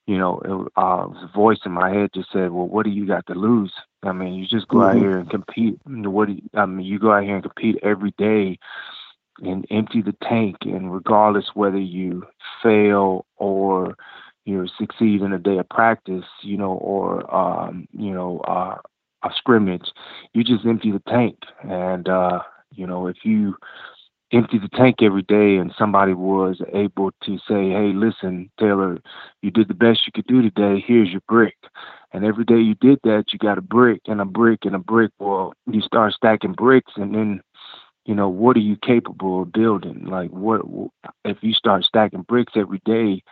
you 0.07 0.19
know, 0.19 0.39
it, 0.45 0.81
uh, 0.81 1.09
it 1.11 1.25
a 1.25 1.31
voice 1.35 1.61
in 1.65 1.73
my 1.73 1.91
head 1.91 2.11
just 2.15 2.31
said, 2.31 2.51
"Well, 2.51 2.69
what 2.69 2.85
do 2.85 2.91
you 2.91 3.07
got 3.07 3.27
to 3.27 3.35
lose? 3.35 3.73
I 4.03 4.13
mean, 4.13 4.35
you 4.35 4.47
just 4.47 4.69
go 4.69 4.79
mm-hmm. 4.79 4.99
out 4.99 5.03
here 5.03 5.19
and 5.19 5.31
compete. 5.31 5.79
What 5.87 6.29
do 6.29 6.35
you, 6.35 6.43
I 6.53 6.67
mean? 6.67 6.85
You 6.85 6.99
go 6.99 7.13
out 7.13 7.25
here 7.25 7.35
and 7.35 7.43
compete 7.43 7.79
every 7.83 8.13
day." 8.19 8.59
And 9.43 9.67
empty 9.71 10.03
the 10.03 10.15
tank 10.23 10.57
and 10.63 10.93
regardless 10.93 11.51
whether 11.55 11.79
you 11.79 12.25
fail 12.63 13.27
or 13.37 13.95
you 14.45 14.59
know, 14.59 14.67
succeed 14.79 15.23
in 15.23 15.33
a 15.33 15.39
day 15.39 15.57
of 15.57 15.69
practice 15.71 16.25
you 16.43 16.57
know 16.57 16.73
or 16.73 17.35
um 17.35 17.89
you 17.93 18.13
know 18.13 18.41
uh 18.41 18.77
a 19.25 19.31
scrimmage, 19.37 19.91
you 20.33 20.45
just 20.45 20.67
empty 20.67 20.93
the 20.93 21.03
tank. 21.09 21.39
And 21.63 22.09
uh, 22.09 22.41
you 22.73 22.87
know, 22.87 23.07
if 23.07 23.17
you 23.25 23.57
empty 24.33 24.59
the 24.59 24.69
tank 24.69 24.97
every 25.03 25.23
day 25.23 25.57
and 25.57 25.73
somebody 25.79 26.13
was 26.13 26.61
able 26.73 27.11
to 27.25 27.39
say, 27.49 27.71
Hey, 27.71 27.93
listen, 27.95 28.51
Taylor, 28.59 28.99
you 29.43 29.51
did 29.51 29.69
the 29.69 29.75
best 29.75 30.01
you 30.07 30.13
could 30.13 30.27
do 30.27 30.43
today, 30.43 30.85
here's 30.87 31.11
your 31.11 31.23
brick. 31.29 31.57
And 32.13 32.25
every 32.25 32.45
day 32.45 32.59
you 32.59 32.75
did 32.77 33.01
that, 33.05 33.25
you 33.33 33.39
got 33.39 33.59
a 33.59 33.63
brick 33.63 34.03
and 34.07 34.21
a 34.21 34.25
brick 34.25 34.61
and 34.65 34.75
a 34.75 34.79
brick. 34.79 35.11
Well, 35.19 35.53
you 35.71 35.81
start 35.81 36.13
stacking 36.15 36.53
bricks 36.53 36.93
and 36.97 37.15
then 37.15 37.41
you 38.05 38.15
know 38.15 38.29
what 38.29 38.57
are 38.57 38.61
you 38.61 38.77
capable 38.77 39.43
of 39.43 39.53
building? 39.53 40.05
Like 40.05 40.31
what 40.31 40.63
if 41.25 41.39
you 41.43 41.53
start 41.53 41.85
stacking 41.85 42.23
bricks 42.23 42.53
every 42.57 42.81
day 42.85 43.23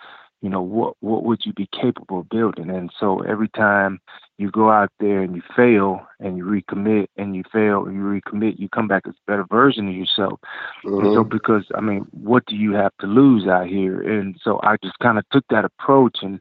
you 0.42 0.48
know 0.48 0.60
what 0.60 0.96
what 1.00 1.24
would 1.24 1.46
you 1.46 1.52
be 1.52 1.68
capable 1.72 2.20
of 2.20 2.28
building? 2.28 2.68
And 2.68 2.90
so 2.98 3.20
every 3.20 3.48
time 3.48 4.00
you 4.38 4.50
go 4.50 4.70
out 4.70 4.90
there 4.98 5.22
and 5.22 5.36
you 5.36 5.42
fail 5.54 6.04
and 6.18 6.36
you 6.36 6.44
recommit 6.44 7.06
and 7.16 7.36
you 7.36 7.44
fail 7.52 7.86
and 7.86 7.94
you 7.94 8.02
recommit 8.02 8.58
you 8.58 8.68
come 8.68 8.88
back 8.88 9.04
as 9.06 9.14
a 9.14 9.30
better 9.30 9.46
version 9.48 9.88
of 9.88 9.94
yourself. 9.94 10.40
Mm-hmm. 10.84 11.06
and 11.06 11.14
so 11.14 11.24
because 11.24 11.64
i 11.76 11.80
mean 11.80 12.06
what 12.10 12.44
do 12.46 12.56
you 12.56 12.72
have 12.72 12.92
to 13.00 13.06
lose 13.06 13.46
out 13.46 13.68
here? 13.68 14.02
And 14.02 14.36
so 14.42 14.58
i 14.64 14.76
just 14.82 14.98
kind 14.98 15.16
of 15.16 15.24
took 15.30 15.44
that 15.50 15.64
approach 15.64 16.18
and 16.22 16.40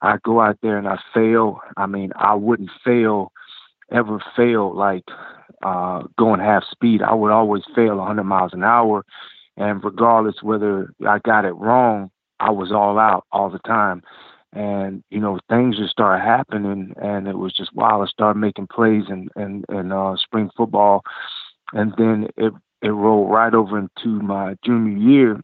i 0.00 0.16
go 0.24 0.40
out 0.40 0.58
there 0.62 0.78
and 0.78 0.86
i 0.86 0.98
fail. 1.12 1.60
I 1.76 1.86
mean 1.86 2.12
i 2.14 2.34
wouldn't 2.34 2.70
fail 2.84 3.32
ever 3.90 4.22
fail 4.36 4.74
like 4.74 5.04
uh 5.62 6.02
going 6.18 6.40
half 6.40 6.64
speed 6.70 7.02
i 7.02 7.12
would 7.12 7.32
always 7.32 7.62
fail 7.74 7.96
100 7.96 8.24
miles 8.24 8.52
an 8.52 8.64
hour 8.64 9.04
and 9.56 9.84
regardless 9.84 10.42
whether 10.42 10.92
i 11.06 11.18
got 11.18 11.44
it 11.44 11.52
wrong 11.52 12.10
I 12.40 12.50
was 12.50 12.72
all 12.72 12.98
out 12.98 13.26
all 13.30 13.50
the 13.50 13.58
time. 13.60 14.02
And, 14.52 15.04
you 15.10 15.20
know, 15.20 15.38
things 15.48 15.76
just 15.76 15.92
started 15.92 16.24
happening 16.24 16.94
and 17.00 17.28
it 17.28 17.38
was 17.38 17.52
just 17.52 17.72
wild. 17.74 18.02
I 18.02 18.10
started 18.10 18.40
making 18.40 18.66
plays 18.66 19.04
in, 19.08 19.28
in, 19.36 19.64
in 19.68 19.92
uh, 19.92 20.16
spring 20.16 20.50
football. 20.56 21.02
And 21.72 21.92
then 21.96 22.28
it, 22.36 22.52
it 22.82 22.88
rolled 22.88 23.30
right 23.30 23.54
over 23.54 23.78
into 23.78 24.08
my 24.20 24.56
junior 24.64 24.98
year. 24.98 25.40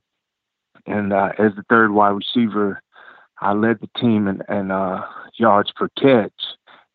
And 0.86 1.12
uh, 1.12 1.32
as 1.38 1.52
the 1.54 1.62
third 1.68 1.92
wide 1.92 2.16
receiver, 2.16 2.82
I 3.40 3.52
led 3.52 3.78
the 3.80 4.00
team 4.00 4.26
in, 4.26 4.42
in 4.48 4.70
uh, 4.72 5.02
yards 5.38 5.70
per 5.76 5.88
catch 6.00 6.32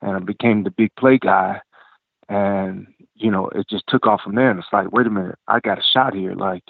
and 0.01 0.11
I 0.11 0.19
became 0.19 0.63
the 0.63 0.71
big 0.71 0.91
play 0.97 1.17
guy. 1.17 1.61
And, 2.29 2.87
you 3.15 3.29
know, 3.29 3.49
it 3.49 3.67
just 3.69 3.83
took 3.87 4.07
off 4.07 4.21
from 4.21 4.35
there. 4.35 4.49
And 4.49 4.59
it's 4.59 4.67
like, 4.71 4.91
wait 4.91 5.07
a 5.07 5.09
minute, 5.09 5.37
I 5.47 5.59
got 5.59 5.79
a 5.79 5.83
shot 5.93 6.13
here. 6.13 6.33
Like, 6.33 6.63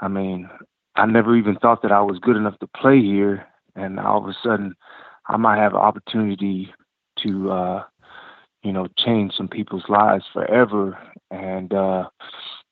I 0.00 0.08
mean, 0.08 0.48
I 0.96 1.06
never 1.06 1.36
even 1.36 1.56
thought 1.56 1.82
that 1.82 1.92
I 1.92 2.00
was 2.00 2.18
good 2.18 2.36
enough 2.36 2.58
to 2.60 2.66
play 2.66 3.00
here, 3.00 3.46
and 3.74 4.00
all 4.00 4.18
of 4.22 4.28
a 4.28 4.36
sudden, 4.42 4.74
I 5.28 5.36
might 5.36 5.58
have 5.58 5.72
an 5.72 5.80
opportunity 5.80 6.72
to, 7.22 7.50
uh, 7.50 7.84
you 8.62 8.72
know, 8.72 8.88
change 8.98 9.34
some 9.36 9.48
people's 9.48 9.84
lives 9.88 10.24
forever, 10.32 10.98
and 11.30 11.72
uh, 11.72 12.08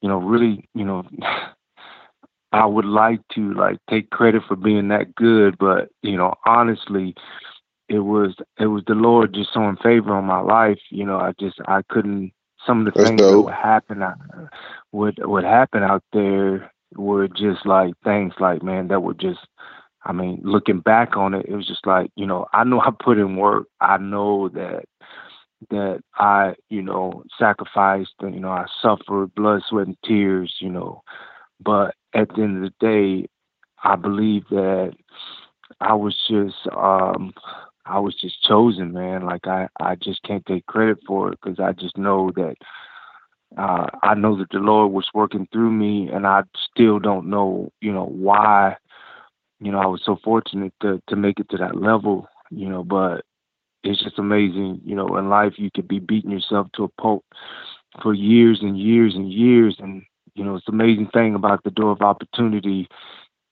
you 0.01 0.09
know, 0.09 0.19
really, 0.19 0.69
you 0.75 0.85
know. 0.85 1.05
I 2.53 2.67
would 2.67 2.85
like 2.85 3.19
to 3.35 3.53
like 3.55 3.79
take 3.91 4.11
credit 4.11 4.43
for 4.47 4.55
being 4.55 4.87
that 4.87 5.17
good, 5.17 5.59
but 5.59 5.89
you 6.03 6.17
know, 6.17 6.35
honestly, 6.47 7.17
it 7.89 8.01
was 8.01 8.35
it 8.59 8.67
was 8.67 8.83
the 8.87 8.95
Lord 8.95 9.35
just 9.35 9.53
showing 9.53 9.77
favor 9.77 10.15
on 10.15 10.25
my 10.25 10.41
life. 10.41 10.81
You 10.91 11.05
know, 11.07 11.19
I 11.19 11.33
just 11.39 11.57
I 11.67 11.83
couldn't 11.89 12.33
some 12.67 12.87
of 12.87 12.95
the 12.95 12.95
That's 12.95 13.11
things 13.11 13.19
dope. 13.19 13.31
that 13.31 13.41
would 13.41 13.55
happen 13.55 14.03
I, 14.03 14.15
would 14.93 15.19
would 15.25 15.45
happen 15.45 15.83
out 15.83 16.03
there 16.13 16.71
were 16.97 17.29
just 17.29 17.67
like 17.67 17.95
things 18.05 18.33
like, 18.41 18.63
man, 18.63 18.89
that 18.89 19.03
were 19.03 19.15
just, 19.15 19.41
I 20.05 20.13
mean, 20.13 20.41
looking 20.45 20.81
back 20.81 21.17
on 21.17 21.35
it, 21.35 21.47
it 21.49 21.55
was 21.55 21.67
just 21.67 21.87
like, 21.87 22.11
you 22.17 22.27
know, 22.27 22.47
I 22.53 22.65
know 22.65 22.81
I 22.81 22.91
put 23.03 23.19
in 23.19 23.37
work. 23.37 23.67
I 23.81 23.99
know 23.99 24.49
that 24.51 24.85
that 25.71 26.01
I, 26.17 26.55
you 26.69 26.83
know, 26.83 27.25
sacrificed, 27.39 28.15
you 28.23 28.41
know, 28.41 28.51
I 28.51 28.67
suffered 28.83 29.35
blood, 29.35 29.63
sweat, 29.69 29.87
and 29.87 29.97
tears, 30.05 30.57
you 30.61 30.71
know. 30.71 31.03
But 31.61 31.95
at 32.15 32.29
the 32.29 32.43
end 32.43 32.65
of 32.65 32.73
the 32.73 32.87
day, 32.87 33.29
I 33.83 33.97
believe 33.97 34.45
that 34.51 34.93
I 35.81 35.95
was 35.95 36.17
just, 36.29 36.57
um, 36.77 37.33
I 37.87 37.99
was 37.99 38.15
just 38.21 38.43
chosen, 38.43 38.93
man. 38.93 39.27
Like 39.27 39.47
I, 39.47 39.69
I 39.81 39.97
just 39.97 40.23
can't 40.23 40.45
take 40.47 40.67
credit 40.67 40.99
for 41.07 41.33
it 41.33 41.39
because 41.43 41.61
I 41.61 41.73
just 41.73 41.97
know 41.99 42.31
that 42.37 42.55
uh, 43.57 43.87
I 44.03 44.15
know 44.15 44.37
that 44.39 44.51
the 44.51 44.59
Lord 44.59 44.93
was 44.93 45.09
working 45.15 45.47
through 45.53 45.71
me, 45.71 46.09
and 46.13 46.27
I 46.27 46.43
still 46.73 46.99
don't 46.99 47.29
know, 47.29 47.71
you 47.81 47.93
know, 47.93 48.05
why, 48.07 48.77
you 49.61 49.71
know, 49.71 49.79
I 49.79 49.87
was 49.87 50.03
so 50.05 50.19
fortunate 50.25 50.73
to 50.83 51.01
to 51.09 51.17
make 51.17 51.39
it 51.41 51.49
to 51.51 51.57
that 51.59 51.77
level, 51.77 52.29
you 52.51 52.69
know. 52.69 52.83
But 52.83 53.23
it's 53.85 54.03
just 54.03 54.19
amazing, 54.19 54.81
you 54.85 54.97
know, 54.97 55.17
in 55.17 55.29
life 55.29 55.55
you 55.57 55.71
could 55.75 55.89
be 55.89 56.01
beating 56.01 56.31
yourself 56.31 56.69
to 56.75 56.85
a 56.85 56.89
pulp 57.01 57.25
for 58.03 58.15
years 58.15 58.61
and 58.63 58.79
years 58.79 59.15
and 59.15 59.33
years, 59.33 59.77
and 59.79 60.03
you 60.35 60.45
know, 60.45 60.57
it's 60.57 60.69
amazing 60.69 61.09
thing 61.13 61.35
about 61.35 61.63
the 61.65 61.71
door 61.71 61.93
of 61.93 62.03
opportunity. 62.03 62.89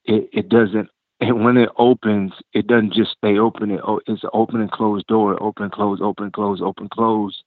It 0.04 0.28
it 0.32 0.48
doesn't. 0.48 0.88
And 1.23 1.44
when 1.44 1.57
it 1.57 1.70
opens, 1.78 2.32
it 2.53 2.66
doesn't 2.66 2.94
just 2.94 3.12
stay 3.12 3.39
open. 3.39 3.70
It, 3.70 3.81
it's 4.07 4.24
an 4.24 4.31
open 4.32 4.61
and 4.61 4.70
closed 4.70 5.07
door. 5.07 5.40
Open, 5.43 5.70
close, 5.70 6.01
open, 6.03 6.32
close, 6.32 6.61
open, 6.61 6.89
close 6.89 7.43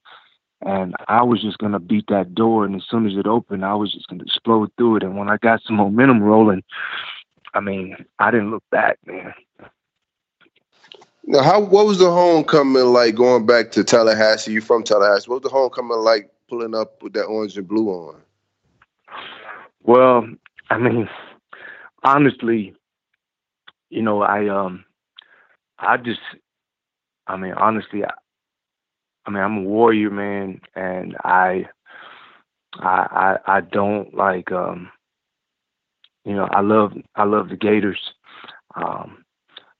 and 0.62 0.94
I 1.08 1.22
was 1.22 1.42
just 1.42 1.58
gonna 1.58 1.80
beat 1.80 2.06
that 2.08 2.34
door, 2.34 2.64
and 2.64 2.76
as 2.76 2.82
soon 2.88 3.06
as 3.06 3.16
it 3.16 3.26
opened, 3.26 3.64
I 3.64 3.74
was 3.74 3.92
just 3.92 4.08
gonna 4.08 4.24
explode 4.24 4.70
through 4.76 4.96
it. 4.96 5.02
And 5.02 5.16
when 5.16 5.28
I 5.28 5.36
got 5.36 5.62
some 5.62 5.76
momentum 5.76 6.22
rolling, 6.22 6.62
I 7.54 7.60
mean, 7.60 7.96
I 8.18 8.30
didn't 8.30 8.50
look 8.50 8.64
back, 8.70 8.98
man. 9.06 9.34
Now, 11.24 11.42
how 11.42 11.60
what 11.60 11.86
was 11.86 11.98
the 11.98 12.10
homecoming 12.10 12.84
like 12.84 13.16
going 13.16 13.46
back 13.46 13.70
to 13.72 13.84
Tallahassee? 13.84 14.52
You 14.52 14.60
from 14.60 14.82
Tallahassee? 14.82 15.28
What 15.28 15.42
was 15.42 15.50
the 15.50 15.56
homecoming 15.56 15.98
like 15.98 16.30
pulling 16.48 16.74
up 16.74 17.02
with 17.02 17.12
that 17.14 17.24
orange 17.24 17.56
and 17.58 17.68
blue 17.68 17.88
on? 17.88 18.16
Well, 19.82 20.26
I 20.70 20.78
mean, 20.78 21.08
honestly, 22.02 22.74
you 23.96 24.02
know, 24.02 24.20
I 24.20 24.46
um, 24.48 24.84
I 25.78 25.96
just, 25.96 26.20
I 27.26 27.36
mean, 27.38 27.54
honestly, 27.54 28.04
I, 28.04 28.10
I 29.24 29.30
mean, 29.30 29.42
I'm 29.42 29.56
a 29.56 29.62
warrior, 29.62 30.10
man, 30.10 30.60
and 30.74 31.16
I, 31.24 31.64
I, 32.74 33.38
I, 33.46 33.56
I 33.56 33.60
don't 33.62 34.12
like, 34.14 34.52
um, 34.52 34.90
you 36.26 36.34
know, 36.34 36.46
I 36.52 36.60
love, 36.60 36.92
I 37.14 37.24
love 37.24 37.48
the 37.48 37.56
Gators. 37.56 37.98
Um, 38.74 39.24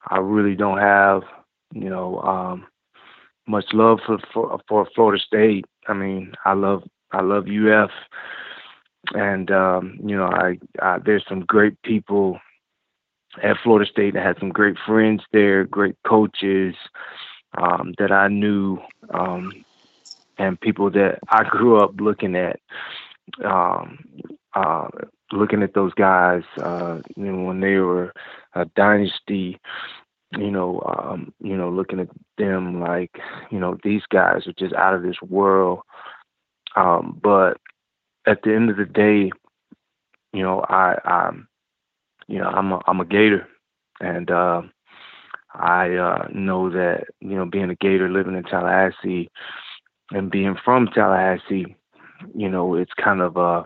I 0.09 0.17
really 0.17 0.55
don't 0.57 0.79
have, 0.79 1.21
you 1.75 1.91
know, 1.91 2.19
um, 2.21 2.67
much 3.47 3.67
love 3.75 3.99
for, 4.07 4.17
for 4.33 4.59
for 4.67 4.89
Florida 4.95 5.23
State. 5.23 5.67
I 5.89 5.93
mean, 5.93 6.33
I 6.47 6.55
love, 6.55 6.85
I 7.13 7.21
love 7.21 7.49
UF, 7.49 7.91
and 9.15 9.51
um, 9.51 9.99
you 10.03 10.17
know, 10.17 10.25
I, 10.33 10.59
I 10.81 11.01
there's 11.05 11.25
some 11.29 11.41
great 11.41 11.81
people 11.83 12.41
at 13.43 13.57
Florida 13.63 13.91
State. 13.91 14.17
I 14.17 14.23
had 14.23 14.39
some 14.39 14.51
great 14.51 14.77
friends 14.87 15.23
there, 15.33 15.65
great 15.65 15.97
coaches 16.07 16.75
um, 17.59 17.95
that 17.99 18.13
I 18.13 18.29
knew 18.29 18.79
um, 19.11 19.53
and 20.39 20.61
people 20.61 20.91
that 20.91 21.19
I 21.29 21.45
grew 21.45 21.79
up 21.81 21.93
looking 22.01 22.37
at, 22.37 22.61
um, 23.45 23.99
uh, 24.55 24.89
looking 25.33 25.63
at 25.63 25.75
those 25.75 25.95
guys 25.95 26.43
uh, 26.63 27.01
you 27.17 27.33
know, 27.33 27.45
when 27.45 27.61
they 27.61 27.77
were 27.77 28.13
a 28.55 28.65
dynasty. 28.77 29.59
You 30.37 30.51
know, 30.51 30.83
um, 30.85 31.33
you 31.41 31.57
know, 31.57 31.71
looking 31.71 32.01
at 32.01 32.09
them 32.37 32.81
like, 32.81 33.13
you 33.51 33.61
know, 33.61 33.79
these 33.85 34.03
guys 34.11 34.47
are 34.47 34.53
just 34.59 34.75
out 34.75 34.93
of 34.93 35.03
this 35.03 35.23
world. 35.23 35.81
Um, 36.75 37.19
but 37.23 37.59
at 38.27 38.43
the 38.43 38.53
end 38.53 38.69
of 38.69 38.77
the 38.77 38.85
day, 38.85 39.31
you 40.33 40.43
know, 40.43 40.65
I, 40.69 40.97
I, 41.05 41.31
you 42.29 42.39
know, 42.39 42.49
I'm 42.49 42.73
a, 42.73 42.81
I'm 42.87 43.01
a 43.01 43.05
Gator, 43.05 43.47
and 44.01 44.31
uh, 44.31 44.63
I 45.55 45.95
uh, 45.95 46.29
know 46.33 46.71
that 46.71 47.05
you 47.21 47.37
know 47.37 47.47
being 47.47 47.71
a 47.71 47.77
Gator, 47.77 48.11
living 48.11 48.35
in 48.37 48.43
Tallahassee, 48.45 49.31
and 50.11 50.31
being 50.31 50.57
from 50.65 50.89
Tallahassee, 50.89 51.77
you 52.35 52.49
know 52.49 52.75
it's 52.75 52.93
kind 53.03 53.21
of 53.21 53.37
a 53.37 53.65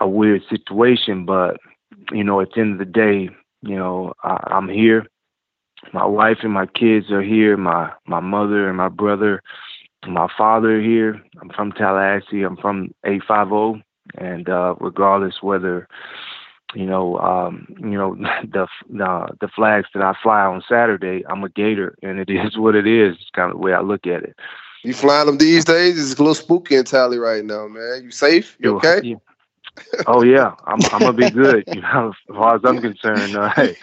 a 0.00 0.08
weird 0.08 0.42
situation, 0.48 1.24
but 1.24 1.58
you 2.12 2.24
know 2.24 2.40
at 2.40 2.48
the 2.54 2.60
end 2.60 2.72
of 2.72 2.78
the 2.78 2.84
day, 2.92 3.28
you 3.62 3.76
know 3.76 4.12
I, 4.22 4.42
I'm 4.50 4.68
here. 4.68 5.06
My 5.92 6.06
wife 6.06 6.38
and 6.42 6.52
my 6.52 6.66
kids 6.66 7.10
are 7.10 7.22
here. 7.22 7.56
My 7.56 7.90
my 8.06 8.20
mother 8.20 8.68
and 8.68 8.76
my 8.76 8.88
brother, 8.88 9.42
my 10.06 10.28
father 10.36 10.80
here. 10.80 11.20
I'm 11.40 11.50
from 11.50 11.72
Tallahassee. 11.72 12.42
I'm 12.42 12.56
from 12.56 12.92
850. 13.04 13.84
and 14.16 14.48
uh, 14.48 14.74
regardless 14.80 15.42
whether 15.42 15.88
you 16.74 16.86
know, 16.86 17.18
um, 17.18 17.66
you 17.78 17.98
know 17.98 18.14
the 18.44 18.66
the 18.90 19.28
the 19.40 19.48
flags 19.48 19.88
that 19.94 20.02
I 20.02 20.14
fly 20.22 20.42
on 20.42 20.62
Saturday, 20.68 21.24
I'm 21.28 21.44
a 21.44 21.48
Gator, 21.48 21.96
and 22.02 22.18
it 22.18 22.30
is 22.30 22.56
what 22.56 22.74
it 22.74 22.86
is. 22.86 23.16
It's 23.20 23.30
kind 23.30 23.50
of 23.50 23.58
the 23.58 23.62
way 23.62 23.72
I 23.72 23.80
look 23.80 24.06
at 24.06 24.22
it. 24.22 24.36
You 24.84 24.94
flying 24.94 25.26
them 25.26 25.38
these 25.38 25.64
days? 25.64 25.98
It's 25.98 26.18
a 26.18 26.22
little 26.22 26.34
spooky 26.34 26.74
in 26.74 26.84
Tally 26.84 27.18
right 27.18 27.44
now, 27.44 27.68
man. 27.68 28.02
You 28.02 28.10
safe? 28.10 28.56
You 28.58 28.76
okay? 28.78 29.00
Yeah. 29.02 29.16
oh 30.06 30.22
yeah, 30.22 30.54
I'm 30.66 30.80
I'm 30.92 31.00
gonna 31.00 31.12
be 31.12 31.30
good. 31.30 31.64
You 31.68 31.80
know, 31.80 32.12
as 32.28 32.34
far 32.36 32.56
as 32.56 32.62
I'm 32.64 32.80
concerned, 32.80 33.36
uh, 33.36 33.48
hey, 33.50 33.76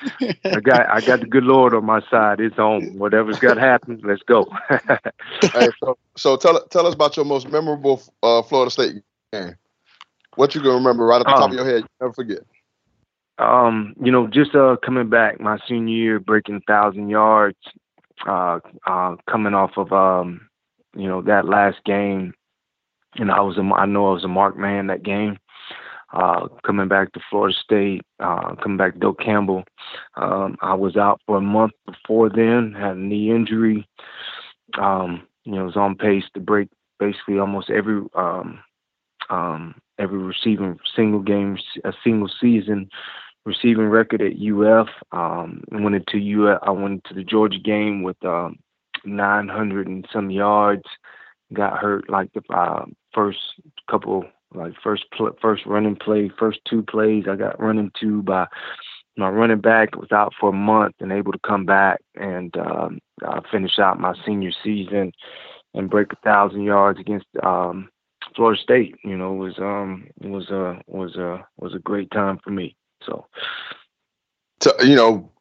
I 0.44 0.60
got 0.64 0.88
I 0.90 1.02
got 1.02 1.22
the 1.22 1.26
good 1.26 1.46
Lord 1.46 1.74
on 1.74 1.86
my 1.86 2.02
side. 2.12 2.40
It's 2.40 2.60
on. 2.60 2.98
Whatever's 2.98 3.40
got 3.40 3.56
to 3.56 3.62
happen, 3.62 4.00
let's 4.04 4.22
go. 4.24 4.46
hey, 5.42 5.70
so, 5.80 5.98
so, 6.16 6.36
tell 6.38 6.62
tell 6.68 6.86
us 6.86 6.94
about 6.94 7.16
your 7.16 7.26
most 7.26 7.50
memorable 7.50 8.04
uh, 8.22 8.44
Florida 8.44 8.70
State 8.70 9.02
game. 9.34 9.56
What 10.36 10.54
you 10.54 10.62
gonna 10.62 10.76
remember 10.76 11.06
right 11.06 11.22
at 11.22 11.26
the 11.26 11.34
um, 11.34 11.40
top 11.40 11.50
of 11.50 11.56
your 11.56 11.66
head? 11.66 11.82
You 11.82 11.88
never 12.02 12.14
forget. 12.14 12.40
Um, 13.40 13.96
you 14.04 14.12
know, 14.12 14.28
just 14.28 14.54
uh, 14.54 14.76
coming 14.86 15.10
back 15.10 15.40
my 15.40 15.58
senior 15.68 15.96
year, 15.96 16.20
breaking 16.20 16.62
thousand 16.68 17.10
yards, 17.10 17.58
uh, 18.28 18.60
uh, 18.86 19.16
coming 19.30 19.54
off 19.54 19.72
of 19.78 19.94
um, 19.94 20.50
you 20.96 21.08
know 21.08 21.22
that 21.22 21.46
last 21.48 21.78
game, 21.86 22.34
and 23.16 23.32
I 23.32 23.40
was 23.40 23.58
a, 23.58 23.62
I 23.62 23.86
know 23.86 24.10
I 24.10 24.14
was 24.14 24.26
a 24.26 24.30
mark 24.30 24.58
man 24.58 24.88
that 24.88 25.04
game 25.04 25.38
uh, 26.14 26.48
coming 26.66 26.88
back 26.88 27.14
to 27.14 27.20
Florida 27.30 27.56
State, 27.64 28.02
uh, 28.20 28.56
coming 28.62 28.78
back 28.78 28.94
to 28.94 29.00
Doak 29.00 29.20
Campbell. 29.20 29.64
Um, 30.16 30.58
I 30.62 30.74
was 30.74 30.98
out 30.98 31.22
for 31.26 31.38
a 31.38 31.42
month 31.42 31.74
before 31.86 32.30
then, 32.30 32.76
had 32.78 32.98
a 32.98 33.00
knee 33.00 33.32
injury. 33.32 33.88
Um, 34.78 35.28
you 35.46 35.54
know, 35.54 35.66
was 35.66 35.78
on 35.78 35.96
pace 35.96 36.26
to 36.34 36.40
break 36.40 36.68
basically 37.00 37.40
almost 37.40 37.70
every 37.70 38.02
um, 38.16 38.60
um, 39.30 39.76
every 39.98 40.18
receiving 40.18 40.80
single 40.96 41.22
game, 41.22 41.58
a 41.84 41.94
single 42.04 42.30
season 42.42 42.90
receiving 43.46 43.86
record 43.88 44.22
at 44.22 44.34
UF. 44.34 44.88
Um, 45.12 45.64
went 45.72 45.96
into 45.96 46.48
UF. 46.48 46.60
I 46.62 46.72
went 46.72 47.04
to 47.06 47.14
the 47.14 47.24
Georgia 47.24 47.60
game 47.60 48.04
with 48.04 48.24
um, 48.26 48.58
900 49.06 49.88
and 49.88 50.08
some 50.12 50.30
yards. 50.30 50.84
Got 51.54 51.80
hurt 51.80 52.10
like 52.10 52.32
the 52.34 52.42
uh, 52.54 52.86
first 53.14 53.40
couple 53.90 54.26
like 54.54 54.74
first 54.84 55.06
pl- 55.16 55.38
first 55.42 55.66
running 55.66 55.96
play, 55.96 56.32
first 56.38 56.60
two 56.68 56.84
plays, 56.84 57.26
I 57.30 57.36
got 57.36 57.60
running 57.60 57.92
to 58.02 58.22
by 58.24 58.48
my 59.18 59.30
running 59.30 59.60
back 59.60 59.96
was 59.96 60.12
out 60.12 60.34
for 60.40 60.50
a 60.50 60.54
month 60.54 60.96
and 61.00 61.12
able 61.12 61.34
to 61.34 61.40
come 61.40 61.66
back 61.66 62.00
and 62.16 62.56
um, 62.58 63.00
finish 63.52 63.78
out 63.78 64.00
my 64.00 64.14
senior 64.26 64.52
season 64.64 65.12
and 65.74 65.90
break 65.90 66.12
a 66.14 66.16
thousand 66.24 66.64
yards 66.64 67.00
against 67.00 67.28
um, 67.44 67.90
Florida 68.36 68.62
State. 68.62 68.96
You 69.04 69.18
know, 69.18 69.34
was 69.34 69.60
um 69.60 70.08
was 70.22 70.50
a 70.50 70.82
was 70.88 71.16
a 71.16 71.46
was 71.58 71.76
a 71.76 71.80
great 71.80 72.10
time 72.12 72.40
for 72.44 72.52
me. 72.52 72.76
So, 74.62 74.74
you 74.84 74.96
know, 74.96 75.32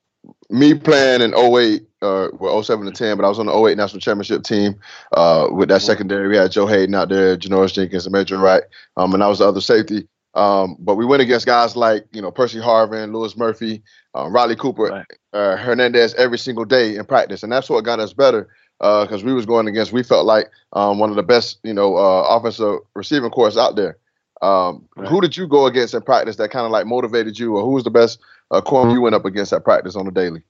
me 0.51 0.75
playing 0.75 1.23
in 1.23 1.35
08, 1.35 1.83
uh, 2.01 2.29
well, 2.39 2.63
07 2.63 2.87
to 2.87 2.93
10, 2.93 3.17
but 3.17 3.25
I 3.25 3.29
was 3.29 3.39
on 3.39 3.47
the 3.47 3.53
08 3.55 3.77
national 3.77 4.01
championship 4.01 4.45
team 4.45 4.79
uh, 5.13 5.49
with 5.51 5.69
that 5.69 5.83
secondary. 5.83 6.29
We 6.29 6.37
had 6.37 6.53
Joe 6.53 6.67
Haden 6.67 6.95
out 6.95 7.09
there, 7.09 7.37
Janoris 7.37 7.73
Jenkins, 7.73 8.07
and 8.07 8.13
Major 8.13 8.39
Wright, 8.39 8.63
um, 8.97 9.13
and 9.15 9.23
I 9.23 9.29
was 9.29 9.41
the 9.41 9.49
other 9.49 9.61
safety. 9.61 10.07
Um, 10.35 10.77
but 10.79 10.95
we 10.95 11.05
went 11.05 11.23
against 11.23 11.47
guys 11.47 11.75
like, 11.75 12.07
you 12.13 12.23
know, 12.23 12.31
Percy 12.31 12.59
Harvin, 12.59 13.13
Louis 13.13 13.37
Murphy, 13.37 13.83
um, 14.15 14.33
Riley 14.33 14.55
Cooper, 14.55 14.85
right. 14.85 15.07
uh, 15.33 15.57
Hernandez 15.57 16.15
every 16.15 16.39
single 16.39 16.65
day 16.65 16.97
in 16.97 17.05
practice. 17.05 17.43
And 17.43 17.51
that's 17.51 17.69
what 17.69 17.85
got 17.85 17.99
us 17.99 18.13
better 18.13 18.49
because 18.79 19.23
uh, 19.23 19.27
we 19.27 19.33
was 19.33 19.47
going 19.47 19.67
against, 19.67 19.93
we 19.93 20.05
felt 20.05 20.27
like 20.27 20.49
um, 20.75 21.01
one 21.01 21.11
of 21.11 21.17
the 21.17 21.23
best, 21.25 21.59
you 21.65 21.75
know, 21.75 21.97
uh, 21.97 22.23
offensive 22.29 22.79
receiving 22.95 23.31
corps 23.31 23.59
out 23.59 23.75
there. 23.75 23.99
Um, 24.43 24.89
right. 24.97 25.09
Who 25.09 25.21
did 25.21 25.37
you 25.37 25.47
go 25.47 25.67
against 25.67 25.95
in 25.95 26.03
practice 26.03 26.37
that 26.37 26.51
kind 26.51 26.65
of 26.65 26.73
like 26.73 26.87
motivated 26.87 27.39
you, 27.39 27.57
or 27.57 27.63
who 27.63 27.73
was 27.73 27.85
the 27.85 27.91
best 27.91 28.21
uh, 28.51 28.61
corner 28.61 28.93
you 28.93 29.01
went 29.01 29.15
up 29.15 29.25
against 29.25 29.53
at 29.53 29.65
practice 29.65 29.97
on 29.97 30.05
the 30.05 30.13
daily? 30.13 30.43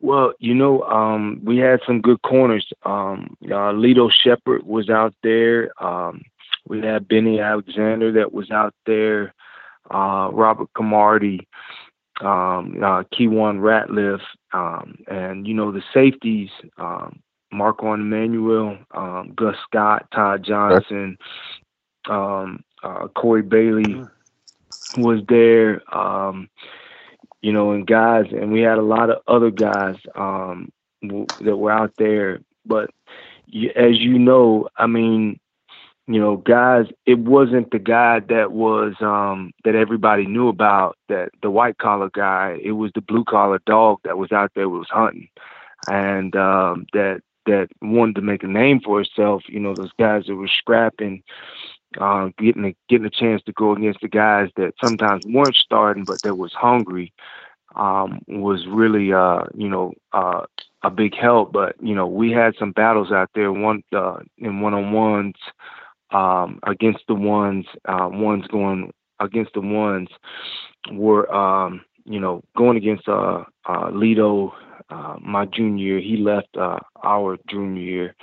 Well, 0.00 0.32
you 0.40 0.54
know, 0.54 0.82
um, 0.82 1.40
we 1.44 1.58
had 1.58 1.80
some 1.86 2.00
good 2.00 2.20
corners. 2.22 2.66
Um, 2.84 3.36
uh, 3.44 3.72
Lito 3.72 4.10
Sheppard 4.10 4.64
was 4.64 4.90
out 4.90 5.14
there. 5.22 5.70
Um, 5.82 6.22
we 6.66 6.80
had 6.80 7.08
Benny 7.08 7.40
Alexander 7.40 8.12
that 8.12 8.32
was 8.32 8.50
out 8.50 8.74
there. 8.84 9.32
Uh, 9.90 10.30
Robert 10.32 10.72
Cromartie, 10.74 11.46
um, 12.20 12.78
uh, 12.82 13.02
Keiwan 13.14 13.60
Ratliff, 13.60 14.20
um, 14.52 14.96
and 15.08 15.46
you 15.46 15.54
know 15.54 15.70
the 15.72 15.82
safeties. 15.92 16.50
Um, 16.78 17.20
Marquand 17.52 18.08
Manuel, 18.08 18.78
um, 18.92 19.32
Gus 19.36 19.56
Scott, 19.68 20.06
Todd 20.10 20.42
Johnson, 20.42 21.18
um, 22.08 22.64
uh, 22.82 23.08
Corey 23.08 23.42
Bailey 23.42 23.84
mm-hmm. 23.84 25.02
was 25.02 25.20
there. 25.28 25.82
Um, 25.96 26.48
you 27.42 27.52
know, 27.52 27.72
and 27.72 27.86
guys, 27.86 28.26
and 28.30 28.52
we 28.52 28.60
had 28.60 28.78
a 28.78 28.82
lot 28.82 29.10
of 29.10 29.20
other 29.26 29.50
guys 29.50 29.96
um, 30.14 30.70
w- 31.02 31.26
that 31.40 31.56
were 31.56 31.72
out 31.72 31.92
there. 31.98 32.40
But 32.64 32.90
you, 33.46 33.70
as 33.74 33.98
you 33.98 34.18
know, 34.18 34.68
I 34.76 34.86
mean, 34.86 35.40
you 36.06 36.20
know, 36.20 36.36
guys, 36.36 36.86
it 37.04 37.18
wasn't 37.18 37.70
the 37.70 37.78
guy 37.78 38.20
that 38.20 38.52
was 38.52 38.94
um, 39.00 39.52
that 39.64 39.74
everybody 39.74 40.26
knew 40.26 40.48
about, 40.48 40.96
that 41.08 41.30
the 41.42 41.50
white 41.50 41.78
collar 41.78 42.10
guy. 42.10 42.58
It 42.62 42.72
was 42.72 42.92
the 42.94 43.00
blue 43.00 43.24
collar 43.24 43.60
dog 43.66 43.98
that 44.04 44.18
was 44.18 44.32
out 44.32 44.52
there 44.54 44.68
was 44.68 44.88
hunting, 44.90 45.28
and 45.88 46.34
um, 46.36 46.86
that 46.92 47.22
that 47.46 47.68
wanted 47.80 48.14
to 48.16 48.22
make 48.22 48.44
a 48.44 48.48
name 48.48 48.80
for 48.80 49.00
itself. 49.00 49.42
You 49.48 49.60
know, 49.60 49.74
those 49.74 49.92
guys 49.98 50.24
that 50.26 50.36
were 50.36 50.48
scrapping 50.48 51.22
uh, 52.00 52.28
getting 52.38 52.64
a, 52.64 52.74
getting 52.88 53.06
a 53.06 53.10
chance 53.10 53.42
to 53.44 53.52
go 53.52 53.72
against 53.72 54.00
the 54.00 54.08
guys 54.08 54.48
that 54.56 54.72
sometimes 54.82 55.24
weren't 55.26 55.56
starting 55.56 56.04
but 56.04 56.22
that 56.22 56.36
was 56.36 56.52
hungry 56.52 57.12
um, 57.76 58.20
was 58.28 58.66
really 58.68 59.12
uh, 59.12 59.44
you 59.54 59.68
know 59.68 59.92
uh, 60.12 60.42
a 60.82 60.90
big 60.90 61.14
help. 61.14 61.52
But 61.52 61.76
you 61.80 61.94
know 61.94 62.06
we 62.06 62.30
had 62.30 62.54
some 62.58 62.72
battles 62.72 63.12
out 63.12 63.30
there 63.34 63.52
one 63.52 63.82
uh, 63.94 64.18
in 64.38 64.60
one 64.60 64.74
on 64.74 64.92
ones 64.92 65.34
um, 66.10 66.60
against 66.66 67.00
the 67.08 67.14
ones 67.14 67.66
uh, 67.88 68.08
ones 68.10 68.46
going 68.48 68.92
against 69.20 69.54
the 69.54 69.60
ones 69.60 70.08
were 70.92 71.32
um, 71.34 71.82
you 72.04 72.20
know 72.20 72.42
going 72.56 72.76
against 72.76 73.08
uh, 73.08 73.44
uh, 73.66 73.90
Lito 73.90 74.52
uh, 74.90 75.16
my 75.20 75.46
junior 75.46 75.98
year. 75.98 76.00
He 76.00 76.16
left 76.16 76.56
our 77.04 77.38
junior 77.48 77.82
year. 77.82 78.14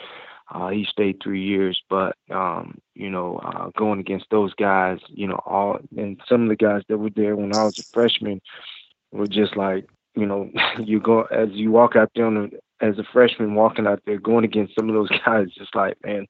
Uh, 0.51 0.69
he 0.69 0.85
stayed 0.85 1.21
three 1.21 1.43
years, 1.43 1.81
but 1.89 2.15
um, 2.31 2.79
you 2.95 3.09
know, 3.09 3.37
uh, 3.37 3.69
going 3.77 3.99
against 3.99 4.25
those 4.31 4.53
guys, 4.55 4.99
you 5.09 5.27
know, 5.27 5.39
all 5.45 5.79
and 5.95 6.19
some 6.27 6.43
of 6.43 6.49
the 6.49 6.55
guys 6.55 6.81
that 6.89 6.97
were 6.97 7.11
there 7.11 7.35
when 7.35 7.53
I 7.53 7.63
was 7.63 7.77
a 7.79 7.83
freshman 7.93 8.41
were 9.11 9.27
just 9.27 9.55
like, 9.55 9.87
you 10.15 10.25
know, 10.25 10.49
you 10.83 10.99
go 10.99 11.23
as 11.23 11.49
you 11.51 11.71
walk 11.71 11.95
out 11.95 12.11
there 12.15 12.29
the, 12.31 12.59
as 12.81 12.97
a 12.97 13.03
freshman 13.03 13.55
walking 13.55 13.85
out 13.85 14.01
there 14.05 14.19
going 14.19 14.45
against 14.45 14.75
some 14.75 14.89
of 14.89 14.95
those 14.95 15.09
guys, 15.25 15.47
just 15.55 15.75
like 15.75 15.97
man, 16.03 16.27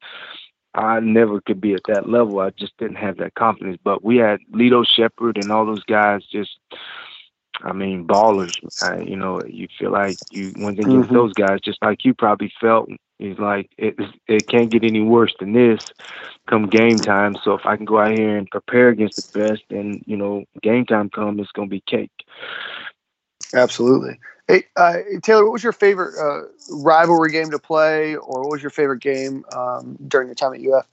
I 0.74 1.00
never 1.00 1.42
could 1.42 1.62
be 1.62 1.74
at 1.74 1.86
that 1.88 2.10
level. 2.10 2.40
I 2.40 2.52
just 2.52 2.78
didn't 2.78 2.98
have 2.98 3.18
that 3.18 3.36
confidence. 3.36 3.80
But 3.84 4.04
we 4.04 4.18
had 4.18 4.40
Lito 4.54 4.86
Sheppard 4.86 5.38
and 5.38 5.52
all 5.52 5.66
those 5.66 5.84
guys 5.84 6.24
just 6.32 6.52
I 7.64 7.74
mean, 7.74 8.08
ballers. 8.08 8.58
Uh, 8.82 9.04
you 9.04 9.16
know, 9.16 9.42
you 9.44 9.68
feel 9.78 9.92
like 9.92 10.18
you 10.32 10.54
went 10.58 10.80
against 10.80 11.10
mm-hmm. 11.10 11.14
those 11.14 11.34
guys, 11.34 11.60
just 11.62 11.82
like 11.82 12.06
you 12.06 12.14
probably 12.14 12.52
felt. 12.60 12.90
He's 13.18 13.38
like, 13.38 13.70
it 13.78 13.96
it 14.28 14.48
can't 14.48 14.70
get 14.70 14.84
any 14.84 15.02
worse 15.02 15.34
than 15.40 15.54
this. 15.54 15.86
Come 16.48 16.68
game 16.68 16.98
time, 16.98 17.36
so 17.44 17.54
if 17.54 17.66
I 17.66 17.76
can 17.76 17.86
go 17.86 18.00
out 18.00 18.18
here 18.18 18.38
and 18.38 18.50
prepare 18.50 18.90
against 18.90 19.34
the 19.34 19.40
best, 19.40 19.64
and 19.70 20.02
you 20.06 20.16
know, 20.16 20.46
game 20.62 20.86
time 20.86 21.10
come, 21.10 21.40
it's 21.40 21.52
gonna 21.52 21.68
be 21.68 21.82
cake. 21.82 22.12
Absolutely. 23.54 24.20
Hey, 24.48 24.64
uh, 24.78 24.98
Taylor, 25.22 25.44
what 25.44 25.54
was 25.54 25.64
your 25.64 25.74
favorite 25.74 26.16
uh, 26.20 26.48
rivalry 26.72 27.32
game 27.32 27.52
to 27.52 27.60
play, 27.60 28.16
or 28.16 28.42
what 28.42 28.52
was 28.52 28.64
your 28.64 28.72
favorite 28.72 29.02
game 29.02 29.44
um, 29.56 29.98
during 30.08 30.28
your 30.28 30.36
time 30.36 30.54
at 30.54 30.62
UF? 30.62 30.88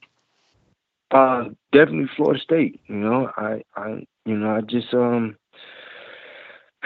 Uh, 1.09 1.49
definitely 1.71 2.09
Florida 2.15 2.39
State. 2.39 2.79
You 2.87 2.97
know, 2.97 3.31
I, 3.37 3.63
I, 3.75 4.05
you 4.25 4.37
know, 4.37 4.55
I 4.55 4.61
just 4.61 4.93
um 4.93 5.37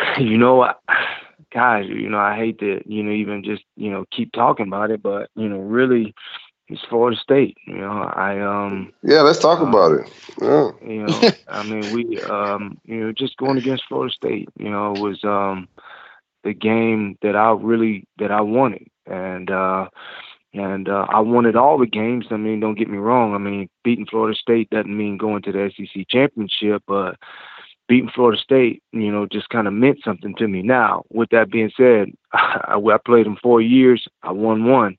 you 0.20 0.38
know, 0.38 0.64
I, 0.64 0.74
guys, 1.54 1.86
you 1.88 2.10
know, 2.10 2.20
I 2.20 2.36
hate 2.36 2.60
to, 2.60 2.82
you 2.86 3.04
know, 3.04 3.12
even 3.12 3.44
just, 3.44 3.64
you 3.76 3.92
know, 3.92 4.06
keep 4.12 4.32
talking 4.32 4.68
about 4.68 4.92
it, 4.92 5.02
but 5.02 5.30
you 5.36 5.50
know, 5.50 5.60
really, 5.60 6.14
it's 6.72 6.82
Florida 6.90 7.20
State. 7.20 7.58
You 7.68 7.78
know, 7.78 8.12
I 8.16 8.40
um. 8.40 8.94
Yeah, 9.04 9.22
let's 9.22 9.40
talk 9.40 9.60
uh, 9.60 9.66
about 9.66 9.92
it. 9.92 10.10
Yeah. 10.42 10.72
You 10.88 11.04
know, 11.08 11.30
I 11.50 11.64
mean, 11.64 11.94
we 11.94 12.22
um, 12.22 12.78
you 12.86 13.02
know, 13.02 13.12
just 13.12 13.38
going 13.38 13.58
against 13.58 13.84
Florida 13.88 14.14
State, 14.14 14.50
you 14.58 14.70
know, 14.70 14.94
was 14.94 15.24
um, 15.24 15.68
the 16.44 16.54
game 16.54 17.18
that 17.22 17.36
I 17.36 17.52
really 17.52 18.08
that 18.20 18.32
I 18.32 18.42
wanted, 18.42 18.88
and 19.06 19.52
uh, 19.52 19.90
and 20.54 20.90
uh, 20.90 21.08
I 21.10 21.20
wanted 21.20 21.56
all 21.56 21.78
the 21.78 21.86
games. 21.86 22.28
I 22.32 22.38
mean, 22.38 22.60
don't 22.60 22.78
get 22.78 22.90
me 22.90 22.98
wrong. 22.98 23.36
I 23.36 23.38
mean, 23.38 23.70
beating 23.84 24.06
Florida 24.06 24.38
State 24.38 24.70
doesn't 24.70 24.96
mean 24.96 25.18
going 25.18 25.42
to 25.44 25.52
the 25.52 25.72
SEC 25.76 26.08
championship, 26.08 26.84
but 26.88 27.18
beating 27.92 28.10
Florida 28.16 28.42
State, 28.42 28.82
you 28.94 29.12
know, 29.12 29.26
just 29.26 29.50
kind 29.50 29.68
of 29.68 29.74
meant 29.74 30.00
something 30.02 30.34
to 30.36 30.48
me. 30.48 30.62
Now, 30.62 31.04
with 31.10 31.28
that 31.32 31.52
being 31.52 31.72
said, 31.76 32.14
I, 32.32 32.78
I 32.78 32.98
played 33.06 33.26
them 33.26 33.36
four 33.44 33.60
years. 33.60 34.08
I 34.24 34.32
won 34.32 34.64
one. 34.64 34.98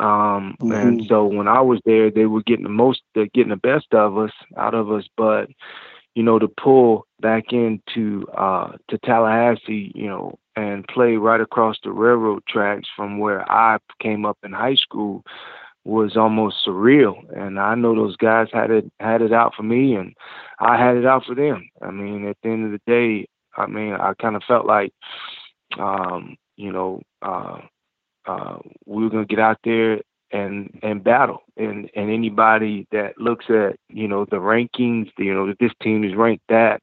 Um, 0.00 0.56
mm-hmm. 0.60 0.72
And 0.72 1.06
so 1.08 1.24
when 1.24 1.46
I 1.46 1.60
was 1.60 1.80
there, 1.84 2.10
they 2.10 2.26
were 2.26 2.42
getting 2.42 2.64
the 2.64 2.68
most, 2.68 3.02
they're 3.14 3.28
getting 3.32 3.50
the 3.50 3.56
best 3.56 3.94
of 3.94 4.18
us, 4.18 4.32
out 4.56 4.74
of 4.74 4.90
us. 4.90 5.04
But 5.16 5.50
you 6.16 6.24
know, 6.24 6.40
to 6.40 6.48
pull 6.48 7.06
back 7.20 7.52
into 7.52 8.26
uh, 8.36 8.72
to 8.88 8.98
Tallahassee, 8.98 9.92
you 9.94 10.08
know, 10.08 10.36
and 10.56 10.88
play 10.88 11.14
right 11.14 11.40
across 11.40 11.76
the 11.84 11.92
railroad 11.92 12.42
tracks 12.48 12.88
from 12.96 13.20
where 13.20 13.48
I 13.48 13.78
came 14.00 14.26
up 14.26 14.38
in 14.42 14.50
high 14.50 14.74
school 14.74 15.24
was 15.84 16.16
almost 16.16 16.56
surreal. 16.66 17.14
And 17.36 17.58
I 17.58 17.74
know 17.74 17.94
those 17.94 18.16
guys 18.16 18.48
had 18.52 18.70
it 18.70 18.90
had 19.00 19.22
it 19.22 19.32
out 19.32 19.54
for 19.54 19.62
me, 19.62 19.94
and 19.94 20.14
I 20.58 20.78
had 20.78 20.96
it 20.96 21.06
out 21.06 21.24
for 21.24 21.34
them. 21.34 21.68
I 21.82 21.90
mean, 21.90 22.26
at 22.26 22.36
the 22.42 22.50
end 22.50 22.66
of 22.66 22.72
the 22.72 22.80
day, 22.86 23.26
I 23.56 23.66
mean, 23.66 23.94
I 23.94 24.14
kind 24.20 24.36
of 24.36 24.42
felt 24.46 24.66
like, 24.66 24.92
um, 25.78 26.36
you 26.56 26.72
know, 26.72 27.02
uh, 27.22 27.58
uh, 28.26 28.58
we 28.86 29.04
were 29.04 29.10
gonna 29.10 29.24
get 29.24 29.38
out 29.38 29.58
there 29.64 30.00
and 30.32 30.78
and 30.82 31.02
battle. 31.02 31.42
And 31.56 31.90
and 31.94 32.10
anybody 32.10 32.86
that 32.92 33.18
looks 33.18 33.46
at 33.48 33.76
you 33.88 34.08
know 34.08 34.24
the 34.24 34.36
rankings, 34.36 35.10
you 35.18 35.34
know 35.34 35.46
that 35.46 35.58
this 35.58 35.72
team 35.82 36.04
is 36.04 36.14
ranked 36.14 36.44
that, 36.48 36.82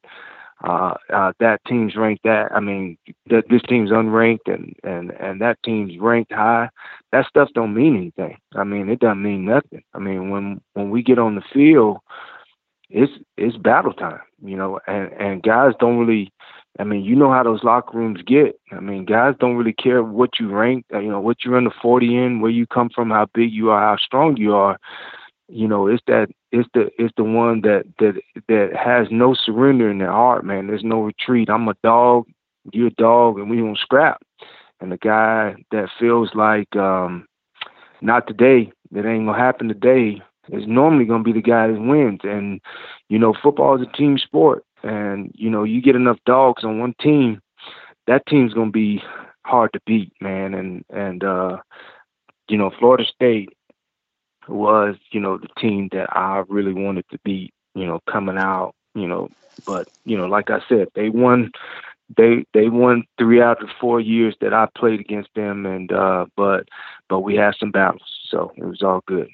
uh, 0.64 0.96
uh, 1.14 1.34
that 1.40 1.62
team's 1.68 1.96
ranked 1.96 2.24
that. 2.24 2.52
I 2.52 2.60
mean, 2.60 2.98
that 3.28 3.44
this 3.50 3.62
team's 3.68 3.92
unranked 3.92 4.48
and 4.48 4.76
and 4.84 5.12
and 5.12 5.42
that 5.42 5.58
team's 5.64 5.98
ranked 6.00 6.32
high. 6.32 6.70
That 7.12 7.28
stuff 7.28 7.50
don't 7.54 7.76
mean 7.76 7.96
anything. 7.96 8.38
I 8.56 8.64
mean, 8.64 8.90
it 8.90 9.00
doesn't 9.00 9.22
mean 9.22 9.46
nothing. 9.46 9.84
I 9.94 10.00
mean, 10.00 10.30
when 10.30 10.62
when 10.74 10.90
we 10.90 11.04
get 11.04 11.20
on 11.20 11.36
the 11.36 11.44
field, 11.54 11.98
it's 12.90 13.12
it's 13.38 13.58
battle 13.58 13.94
time. 13.94 14.22
You 14.44 14.58
know, 14.58 14.80
and 14.88 15.12
and 15.14 15.44
guys 15.44 15.74
don't 15.80 16.00
really 16.00 16.32
I 16.80 16.84
mean, 16.84 17.04
you 17.04 17.16
know 17.16 17.32
how 17.32 17.44
those 17.44 17.64
locker 17.64 17.98
rooms 17.98 18.22
get. 18.26 18.60
I 18.72 18.80
mean, 18.80 19.06
guys 19.06 19.36
don't 19.40 19.56
really 19.56 19.74
care 19.74 20.04
what 20.04 20.40
you 20.40 20.50
rank, 20.50 20.86
uh, 20.94 21.00
you 21.00 21.10
know, 21.10 21.20
what 21.20 21.38
you're 21.44 21.58
in 21.58 21.64
the 21.64 21.72
40 21.82 22.16
in, 22.16 22.42
where 22.42 22.52
you 22.52 22.68
come 22.68 22.90
from, 22.94 23.10
how 23.10 23.28
big 23.34 23.52
you 23.52 23.72
are, 23.72 23.80
how 23.80 23.98
strong 23.98 24.38
you 24.38 24.54
are. 24.56 24.78
You 25.50 25.68
know, 25.68 25.88
it's 25.88 26.04
that 26.08 26.28
it's 26.52 26.68
the 26.74 26.90
it's 26.98 27.14
the 27.18 27.24
one 27.24 27.62
that 27.62 27.86
that 28.00 28.20
that 28.48 28.70
has 28.76 29.08
no 29.12 29.34
surrender 29.34 29.90
in 29.90 30.00
their 30.00 30.12
heart, 30.12 30.44
man. 30.46 30.68
There's 30.68 30.84
no 30.84 31.02
retreat. 31.02 31.50
I'm 31.50 31.68
a 31.70 31.76
dog, 31.84 32.26
you're 32.74 32.88
a 32.88 32.92
dog, 32.92 33.40
and 33.40 33.50
we 33.50 33.58
don't 33.58 33.78
scrap. 33.78 34.22
And 34.82 34.92
the 34.92 34.98
guy 34.98 35.56
that 35.72 35.90
feels 36.00 36.32
like 36.36 36.76
um 36.76 37.26
not 38.02 38.28
today, 38.28 38.72
that 38.92 39.06
ain't 39.06 39.26
gonna 39.26 39.38
happen 39.38 39.68
today, 39.70 40.22
is 40.50 40.68
normally 40.68 41.06
gonna 41.06 41.24
be 41.24 41.34
the 41.34 41.42
guy 41.42 41.68
that 41.68 41.80
wins. 41.80 42.20
And 42.24 42.60
you 43.10 43.18
know, 43.18 43.34
football 43.42 43.82
is 43.82 43.88
a 43.88 43.98
team 43.98 44.18
sport 44.18 44.64
and 44.84 45.32
you 45.36 45.50
know, 45.50 45.64
you 45.64 45.82
get 45.82 45.96
enough 45.96 46.18
dogs 46.26 46.64
on 46.64 46.80
one 46.80 46.96
team, 47.02 47.42
that 48.08 48.26
team's 48.28 48.54
gonna 48.54 48.72
be 48.72 49.02
hard 49.46 49.72
to 49.74 49.80
beat, 49.86 50.12
man. 50.22 50.54
And 50.54 50.84
and 50.90 51.24
uh, 51.24 51.58
you 52.50 52.58
know, 52.58 52.72
Florida 52.80 53.04
State 53.06 53.50
was, 54.48 54.96
you 55.12 55.20
know, 55.20 55.38
the 55.38 55.50
team 55.60 55.90
that 55.92 56.16
I 56.16 56.44
really 56.48 56.74
wanted 56.74 57.06
to 57.12 57.20
beat, 57.24 57.54
you 57.76 57.86
know, 57.86 58.00
coming 58.10 58.38
out, 58.38 58.74
you 58.96 59.08
know, 59.08 59.30
but 59.66 59.88
you 60.06 60.18
know, 60.18 60.26
like 60.26 60.50
I 60.50 60.60
said, 60.68 60.88
they 60.96 61.10
won 61.10 61.52
they 62.16 62.46
they 62.54 62.70
won 62.70 63.04
three 63.18 63.42
out 63.42 63.62
of 63.62 63.70
four 63.82 64.00
years 64.00 64.36
that 64.42 64.54
I 64.54 64.68
played 64.78 65.00
against 65.00 65.34
them 65.36 65.66
and 65.66 65.92
uh 65.92 66.26
but 66.36 66.70
but 67.10 67.22
we 67.22 67.36
had 67.36 67.56
some 67.60 67.72
battles, 67.72 68.04
so 68.30 68.52
it 68.56 68.66
was 68.66 68.82
all 68.82 69.04
good. 69.06 69.30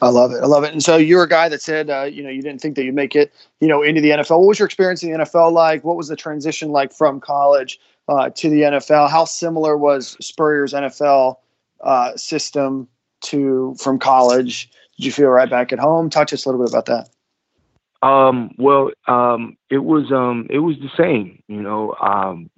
I 0.00 0.08
love 0.08 0.32
it. 0.32 0.42
I 0.42 0.46
love 0.46 0.64
it. 0.64 0.72
And 0.72 0.82
so 0.82 0.96
you're 0.96 1.22
a 1.22 1.28
guy 1.28 1.48
that 1.48 1.62
said, 1.62 1.88
uh, 1.88 2.02
you 2.02 2.24
know, 2.24 2.28
you 2.28 2.42
didn't 2.42 2.60
think 2.60 2.74
that 2.74 2.82
you'd 2.82 2.94
make 2.94 3.14
it, 3.14 3.32
you 3.60 3.68
know, 3.68 3.82
into 3.82 4.00
the 4.00 4.10
NFL. 4.10 4.40
What 4.40 4.48
was 4.48 4.58
your 4.58 4.66
experience 4.66 5.04
in 5.04 5.12
the 5.12 5.18
NFL 5.18 5.52
like? 5.52 5.84
What 5.84 5.96
was 5.96 6.08
the 6.08 6.16
transition 6.16 6.70
like 6.70 6.92
from 6.92 7.20
college 7.20 7.78
uh, 8.08 8.30
to 8.30 8.50
the 8.50 8.62
NFL? 8.62 9.08
How 9.08 9.24
similar 9.24 9.76
was 9.76 10.16
Spurrier's 10.20 10.72
NFL 10.72 11.36
uh, 11.82 12.16
system 12.16 12.88
to 13.22 13.76
from 13.80 13.98
college? 13.98 14.70
Did 14.96 15.06
you 15.06 15.12
feel 15.12 15.28
right 15.28 15.50
back 15.50 15.72
at 15.72 15.78
home? 15.78 16.10
Talk 16.10 16.28
to 16.28 16.34
us 16.34 16.44
a 16.44 16.48
little 16.48 16.64
bit 16.64 16.72
about 16.72 16.86
that. 16.86 17.08
Um, 18.06 18.50
well, 18.58 18.90
um, 19.06 19.56
it 19.70 19.78
was 19.78 20.10
um, 20.10 20.46
it 20.50 20.58
was 20.58 20.76
the 20.78 20.90
same, 20.96 21.42
you 21.46 21.62
know, 21.62 21.94
um, 22.00 22.50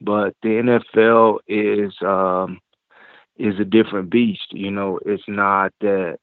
but 0.00 0.34
the 0.42 0.48
NFL 0.48 1.38
is 1.46 1.92
um, 2.02 2.60
is 3.36 3.58
a 3.60 3.64
different 3.64 4.10
beast. 4.10 4.52
You 4.52 4.70
know, 4.70 4.98
it's 5.04 5.24
not 5.28 5.72
that 5.80 6.18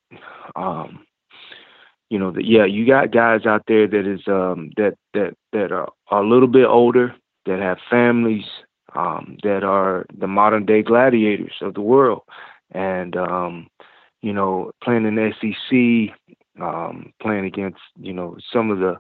um 0.56 1.06
you 2.10 2.20
know 2.20 2.32
that 2.32 2.46
yeah, 2.46 2.66
you 2.66 2.86
got 2.86 3.12
guys 3.12 3.46
out 3.46 3.64
there 3.68 3.88
that 3.88 4.08
is 4.08 4.28
um 4.28 4.72
that 4.78 4.96
that 5.14 5.36
that 5.54 5.72
are, 5.72 5.92
a 6.12 6.22
little 6.22 6.48
bit 6.48 6.66
older, 6.66 7.16
that 7.46 7.60
have 7.60 7.78
families, 7.90 8.46
um, 8.96 9.38
that 9.44 9.64
are 9.64 10.06
the 10.18 10.28
modern 10.28 10.66
day 10.66 10.82
gladiators 10.82 11.56
of 11.62 11.74
the 11.74 11.82
world. 11.82 12.24
And 12.72 13.16
um, 13.16 13.68
you 14.22 14.34
know, 14.34 14.72
playing 14.84 15.06
in 15.06 15.16
the 15.16 15.32
SEC, 15.40 16.16
um, 16.60 17.14
playing 17.22 17.46
against, 17.46 17.80
you 18.00 18.14
know, 18.14 18.38
some 18.52 18.72
of 18.72 18.80
the 18.80 18.98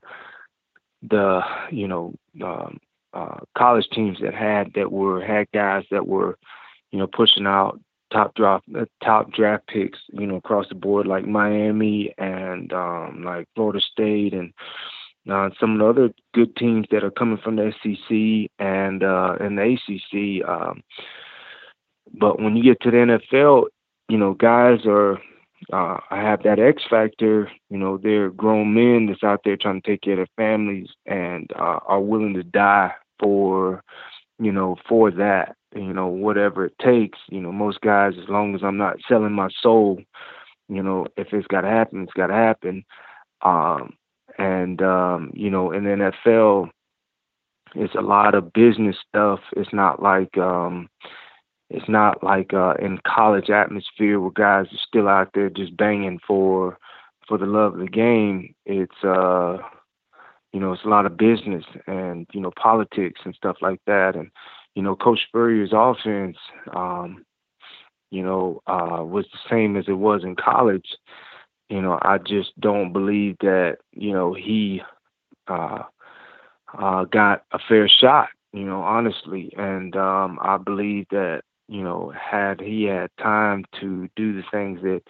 the, 1.01 1.41
you 1.71 1.87
know, 1.87 2.13
um, 2.43 2.79
uh, 3.13 3.37
college 3.57 3.87
teams 3.91 4.17
that 4.21 4.33
had 4.33 4.73
that 4.75 4.91
were 4.91 5.23
had 5.23 5.47
guys 5.53 5.83
that 5.91 6.05
were, 6.07 6.37
you 6.91 6.99
know, 6.99 7.07
pushing 7.07 7.47
out 7.47 7.79
top 8.11 8.35
draft 8.35 8.65
uh, 8.77 8.85
top 9.03 9.31
draft 9.31 9.67
picks, 9.67 9.99
you 10.11 10.27
know, 10.27 10.35
across 10.35 10.67
the 10.69 10.75
board 10.75 11.07
like 11.07 11.25
Miami 11.25 12.13
and 12.17 12.71
um, 12.73 13.23
like 13.25 13.47
Florida 13.55 13.79
State 13.81 14.33
and 14.33 14.53
uh, 15.29 15.49
some 15.59 15.73
of 15.73 15.79
the 15.79 15.85
other 15.87 16.13
good 16.33 16.55
teams 16.55 16.85
that 16.91 17.03
are 17.03 17.11
coming 17.11 17.37
from 17.37 17.55
the 17.55 17.73
SEC 17.81 18.51
and 18.59 19.03
uh, 19.03 19.35
and 19.39 19.57
the 19.57 19.73
ACC. 19.73 20.47
Um, 20.47 20.83
but 22.13 22.39
when 22.39 22.55
you 22.55 22.63
get 22.63 22.81
to 22.81 22.91
the 22.91 22.97
NFL, 22.97 23.65
you 24.09 24.17
know, 24.17 24.33
guys 24.33 24.85
are 24.85 25.19
uh, 25.73 25.97
I 26.11 26.21
have 26.21 26.43
that 26.43 26.59
X 26.59 26.83
factor. 26.89 27.49
You 27.69 27.77
know, 27.77 27.97
they're 27.97 28.29
grown 28.29 28.73
men 28.73 29.07
that's 29.07 29.23
out 29.23 29.41
there 29.43 29.57
trying 29.57 29.81
to 29.81 29.87
take 29.87 30.01
care 30.01 30.13
of 30.13 30.17
their 30.19 30.27
families 30.37 30.89
and 31.05 31.49
uh, 31.55 31.79
are 31.87 32.01
willing 32.01 32.33
to 32.35 32.43
die 32.43 32.91
for, 33.19 33.81
you 34.37 34.51
know, 34.51 34.75
for 34.87 35.09
that 35.11 35.55
you 35.75 35.93
know, 35.93 36.07
whatever 36.07 36.65
it 36.65 36.79
takes. 36.79 37.19
You 37.29 37.41
know, 37.41 37.51
most 37.51 37.81
guys, 37.81 38.13
as 38.21 38.29
long 38.29 38.55
as 38.55 38.61
I'm 38.63 38.77
not 38.77 38.97
selling 39.07 39.33
my 39.33 39.49
soul, 39.61 40.01
you 40.69 40.81
know, 40.81 41.07
if 41.17 41.27
it's 41.33 41.47
got 41.47 41.61
to 41.61 41.67
happen, 41.67 42.03
it's 42.03 42.13
got 42.13 42.27
to 42.27 42.33
happen. 42.33 42.83
Um, 43.41 43.93
and 44.37 44.81
um, 44.81 45.31
you 45.33 45.49
know, 45.49 45.71
in 45.71 45.83
the 45.83 46.11
NFL, 46.25 46.69
it's 47.75 47.95
a 47.95 48.01
lot 48.01 48.35
of 48.35 48.53
business 48.53 48.95
stuff. 49.07 49.39
It's 49.55 49.73
not 49.73 50.01
like 50.01 50.37
um, 50.37 50.87
it's 51.69 51.89
not 51.89 52.23
like 52.23 52.53
uh, 52.53 52.75
in 52.79 52.99
college 53.05 53.49
atmosphere 53.49 54.19
where 54.19 54.31
guys 54.31 54.67
are 54.71 54.87
still 54.87 55.07
out 55.07 55.29
there 55.33 55.49
just 55.49 55.75
banging 55.77 56.19
for 56.25 56.77
for 57.27 57.37
the 57.37 57.45
love 57.45 57.73
of 57.73 57.79
the 57.79 57.87
game. 57.87 58.53
It's 58.65 59.03
uh, 59.03 59.57
you 60.53 60.59
know, 60.59 60.73
it's 60.73 60.85
a 60.85 60.89
lot 60.89 61.05
of 61.05 61.17
business 61.17 61.65
and 61.87 62.27
you 62.33 62.41
know 62.41 62.51
politics 62.61 63.21
and 63.25 63.35
stuff 63.35 63.57
like 63.61 63.81
that. 63.87 64.15
And 64.15 64.31
you 64.75 64.83
know, 64.83 64.95
Coach 64.95 65.19
Spurrier's 65.27 65.71
offense, 65.73 66.37
um, 66.75 67.25
you 68.11 68.23
know, 68.23 68.61
uh, 68.67 69.03
was 69.03 69.25
the 69.31 69.39
same 69.49 69.75
as 69.75 69.85
it 69.87 69.93
was 69.97 70.23
in 70.23 70.35
college. 70.35 70.87
You 71.69 71.81
know, 71.81 71.97
I 72.01 72.19
just 72.19 72.57
don't 72.59 72.93
believe 72.93 73.37
that, 73.41 73.77
you 73.91 74.13
know, 74.13 74.33
he 74.33 74.81
uh, 75.47 75.83
uh, 76.77 77.05
got 77.05 77.43
a 77.51 77.59
fair 77.67 77.89
shot, 77.89 78.29
you 78.53 78.63
know, 78.63 78.81
honestly. 78.81 79.51
And 79.57 79.95
um, 79.95 80.37
I 80.41 80.57
believe 80.57 81.07
that, 81.09 81.41
you 81.67 81.83
know, 81.83 82.13
had 82.15 82.61
he 82.61 82.83
had 82.83 83.09
time 83.19 83.65
to 83.81 84.09
do 84.15 84.33
the 84.33 84.43
things 84.51 84.81
that 84.81 85.01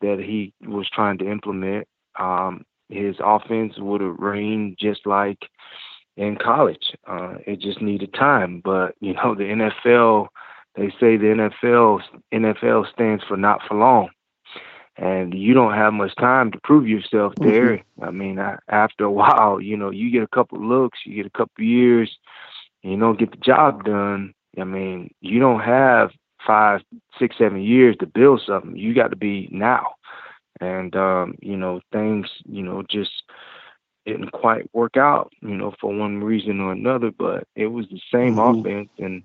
that 0.00 0.18
he 0.18 0.52
was 0.66 0.88
trying 0.88 1.18
to 1.18 1.30
implement, 1.30 1.86
um, 2.18 2.64
his 2.88 3.16
offense 3.22 3.74
would 3.78 4.00
have 4.00 4.18
reigned 4.18 4.76
just 4.78 5.06
like 5.06 5.38
in 6.16 6.36
college. 6.36 6.92
Uh, 7.06 7.34
it 7.46 7.60
just 7.60 7.80
needed 7.80 8.12
time. 8.14 8.60
But 8.64 8.94
you 9.00 9.14
know, 9.14 9.34
the 9.34 9.44
NFL, 9.44 10.28
they 10.76 10.90
say 11.00 11.16
the 11.16 11.50
NFL 11.62 12.02
NFL 12.32 12.90
stands 12.92 13.24
for 13.24 13.36
not 13.36 13.60
for 13.66 13.76
long, 13.76 14.10
and 14.96 15.34
you 15.34 15.54
don't 15.54 15.74
have 15.74 15.92
much 15.92 16.14
time 16.16 16.50
to 16.52 16.60
prove 16.64 16.88
yourself 16.88 17.34
mm-hmm. 17.34 17.50
there. 17.50 17.76
Mm-hmm. 17.76 18.04
I 18.04 18.10
mean, 18.10 18.38
after 18.68 19.04
a 19.04 19.10
while, 19.12 19.60
you 19.60 19.76
know, 19.76 19.90
you 19.90 20.10
get 20.10 20.22
a 20.22 20.28
couple 20.28 20.58
looks, 20.60 21.00
you 21.04 21.14
get 21.14 21.26
a 21.26 21.38
couple 21.38 21.64
years, 21.64 22.18
and 22.82 22.92
you 22.92 22.98
don't 22.98 23.18
get 23.18 23.30
the 23.30 23.38
job 23.38 23.84
done. 23.84 24.34
I 24.58 24.64
mean, 24.64 25.12
you 25.20 25.38
don't 25.38 25.60
have 25.60 26.10
five, 26.46 26.80
six, 27.18 27.36
seven 27.38 27.62
years 27.62 27.96
to 28.00 28.06
build 28.06 28.42
something. 28.46 28.76
You 28.76 28.94
got 28.94 29.10
to 29.10 29.16
be 29.16 29.48
now. 29.50 29.94
And 30.60 30.94
um, 30.94 31.36
you 31.40 31.56
know, 31.56 31.80
things, 31.92 32.28
you 32.44 32.62
know, 32.62 32.82
just 32.82 33.22
didn't 34.06 34.32
quite 34.32 34.68
work 34.74 34.96
out, 34.96 35.32
you 35.40 35.54
know, 35.54 35.74
for 35.80 35.94
one 35.94 36.22
reason 36.22 36.60
or 36.60 36.72
another, 36.72 37.10
but 37.10 37.44
it 37.54 37.68
was 37.68 37.86
the 37.88 38.00
same 38.12 38.36
mm-hmm. 38.36 38.60
offense 38.60 38.90
and 38.98 39.22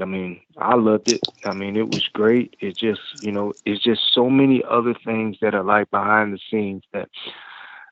I 0.00 0.04
mean, 0.04 0.40
I 0.56 0.74
loved 0.74 1.10
it. 1.10 1.20
I 1.44 1.54
mean, 1.54 1.76
it 1.76 1.88
was 1.88 2.06
great. 2.08 2.54
It 2.60 2.76
just, 2.76 3.00
you 3.22 3.32
know, 3.32 3.52
it's 3.64 3.82
just 3.82 4.02
so 4.12 4.30
many 4.30 4.62
other 4.68 4.94
things 4.94 5.38
that 5.40 5.54
are 5.54 5.64
like 5.64 5.90
behind 5.90 6.32
the 6.32 6.38
scenes 6.50 6.84
that 6.92 7.08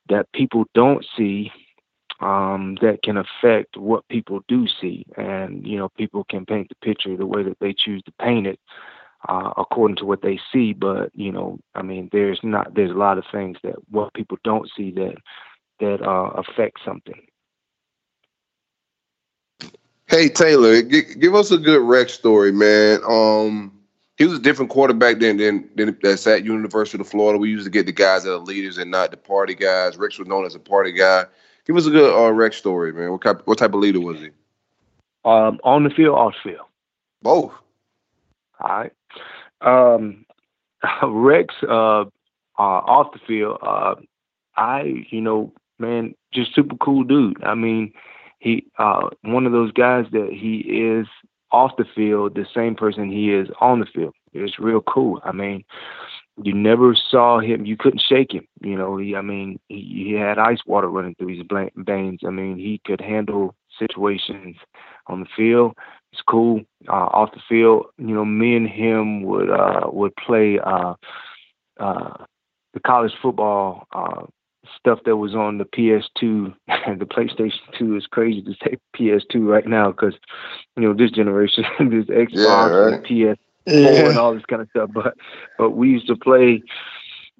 that 0.08 0.30
people 0.32 0.66
don't 0.72 1.04
see 1.16 1.50
um, 2.20 2.76
that 2.82 3.00
can 3.02 3.16
affect 3.18 3.76
what 3.76 4.08
people 4.08 4.40
do 4.48 4.66
see. 4.80 5.06
And, 5.16 5.66
you 5.66 5.78
know, 5.78 5.88
people 5.90 6.24
can 6.24 6.46
paint 6.46 6.68
the 6.68 6.76
picture 6.86 7.16
the 7.16 7.26
way 7.26 7.42
that 7.42 7.58
they 7.60 7.74
choose 7.76 8.02
to 8.04 8.12
paint 8.20 8.46
it. 8.46 8.58
uh, 9.28 9.52
according 9.56 9.96
to 9.98 10.04
what 10.06 10.22
they 10.22 10.38
see. 10.52 10.72
But 10.72 11.10
you 11.14 11.32
know, 11.32 11.58
I 11.74 11.82
mean, 11.82 12.08
there's 12.12 12.40
not 12.42 12.74
there's 12.74 12.90
a 12.90 12.94
lot 12.94 13.18
of 13.18 13.24
things 13.32 13.58
that 13.62 13.76
what 13.90 14.14
people 14.14 14.38
don't 14.44 14.70
see 14.76 14.90
that 14.92 15.16
that 15.80 16.02
uh, 16.02 16.30
affect 16.40 16.78
something. 16.84 17.20
Hey 20.08 20.28
Taylor, 20.28 20.82
g- 20.82 21.14
give 21.18 21.34
us 21.34 21.50
a 21.50 21.58
good 21.58 21.82
Rex 21.82 22.14
story, 22.14 22.52
man. 22.52 23.00
Um, 23.08 23.72
he 24.18 24.24
was 24.24 24.34
a 24.38 24.42
different 24.42 24.70
quarterback 24.70 25.18
than 25.18 25.38
than, 25.38 25.68
than 25.76 25.98
that's 26.02 26.26
at 26.26 26.44
University 26.44 27.00
of 27.00 27.08
Florida. 27.08 27.38
We 27.38 27.50
used 27.50 27.64
to 27.64 27.70
get 27.70 27.86
the 27.86 27.92
guys 27.92 28.24
that 28.24 28.34
are 28.34 28.38
leaders 28.38 28.78
and 28.78 28.90
not 28.90 29.10
the 29.10 29.16
party 29.16 29.54
guys. 29.54 29.96
Rex 29.96 30.18
was 30.18 30.28
known 30.28 30.46
as 30.46 30.54
a 30.54 30.60
party 30.60 30.92
guy. 30.92 31.24
Give 31.66 31.76
us 31.76 31.86
a 31.86 31.90
good 31.90 32.14
uh, 32.14 32.32
Rex 32.32 32.56
story, 32.56 32.92
man. 32.92 33.10
What 33.10 33.22
type 33.22 33.42
what 33.44 33.58
type 33.58 33.74
of 33.74 33.80
leader 33.80 34.00
was 34.00 34.18
he? 34.18 34.30
Um, 35.24 35.58
on 35.64 35.82
the 35.82 35.90
field, 35.90 36.16
off 36.16 36.34
the 36.44 36.50
field. 36.50 36.66
Both. 37.22 37.52
All 38.60 38.68
right. 38.68 38.92
Um, 39.60 40.24
Rex, 41.02 41.54
uh, 41.68 42.02
uh, 42.02 42.06
off 42.58 43.12
the 43.12 43.18
field, 43.26 43.58
uh, 43.62 43.96
I, 44.56 45.04
you 45.10 45.20
know, 45.20 45.52
man, 45.78 46.14
just 46.32 46.54
super 46.54 46.76
cool 46.76 47.04
dude. 47.04 47.42
I 47.44 47.54
mean, 47.54 47.92
he, 48.38 48.64
uh, 48.78 49.08
one 49.22 49.46
of 49.46 49.52
those 49.52 49.72
guys 49.72 50.06
that 50.12 50.28
he 50.32 50.58
is 50.58 51.06
off 51.52 51.72
the 51.76 51.84
field, 51.94 52.34
the 52.34 52.46
same 52.54 52.74
person 52.74 53.10
he 53.10 53.32
is 53.32 53.48
on 53.60 53.80
the 53.80 53.86
field. 53.86 54.14
It's 54.32 54.58
real 54.58 54.82
cool. 54.82 55.20
I 55.24 55.32
mean, 55.32 55.64
you 56.42 56.52
never 56.52 56.94
saw 56.94 57.40
him. 57.40 57.64
You 57.64 57.76
couldn't 57.76 58.02
shake 58.06 58.32
him. 58.32 58.46
You 58.60 58.76
know, 58.76 58.96
he, 58.96 59.16
I 59.16 59.22
mean, 59.22 59.58
he, 59.68 60.04
he 60.08 60.12
had 60.12 60.38
ice 60.38 60.58
water 60.66 60.88
running 60.88 61.14
through 61.14 61.36
his 61.36 61.46
veins. 61.76 62.20
I 62.26 62.30
mean, 62.30 62.58
he 62.58 62.80
could 62.84 63.00
handle 63.00 63.54
situations 63.78 64.56
on 65.06 65.20
the 65.20 65.26
field. 65.36 65.76
It's 66.12 66.22
cool. 66.28 66.60
Uh, 66.88 66.92
off 66.92 67.32
the 67.32 67.40
field, 67.48 67.86
you 67.98 68.14
know, 68.14 68.24
me 68.24 68.56
and 68.56 68.68
him 68.68 69.22
would 69.22 69.50
uh, 69.50 69.88
would 69.92 70.14
play 70.16 70.58
uh, 70.58 70.94
uh, 71.78 72.24
the 72.74 72.80
college 72.80 73.12
football 73.22 73.86
uh, 73.92 74.26
stuff 74.78 75.00
that 75.04 75.16
was 75.16 75.34
on 75.34 75.58
the 75.58 75.64
PS2 75.64 76.54
and 76.68 77.00
the 77.00 77.06
PlayStation 77.06 77.60
2 77.78 77.96
is 77.96 78.06
crazy 78.06 78.42
to 78.42 78.52
say 78.62 78.76
PS2 78.96 79.46
right 79.46 79.66
now 79.66 79.90
because 79.90 80.14
you 80.76 80.82
know 80.82 80.94
this 80.94 81.10
generation, 81.10 81.64
this 81.78 82.06
Xbox 82.06 82.28
yeah, 82.34 82.66
right. 82.66 82.94
and 82.94 83.04
PS4 83.06 83.36
yeah. 83.66 84.08
and 84.08 84.18
all 84.18 84.34
this 84.34 84.44
kind 84.46 84.62
of 84.62 84.68
stuff. 84.70 84.90
But 84.92 85.14
but 85.58 85.70
we 85.70 85.90
used 85.90 86.06
to 86.08 86.16
play, 86.16 86.62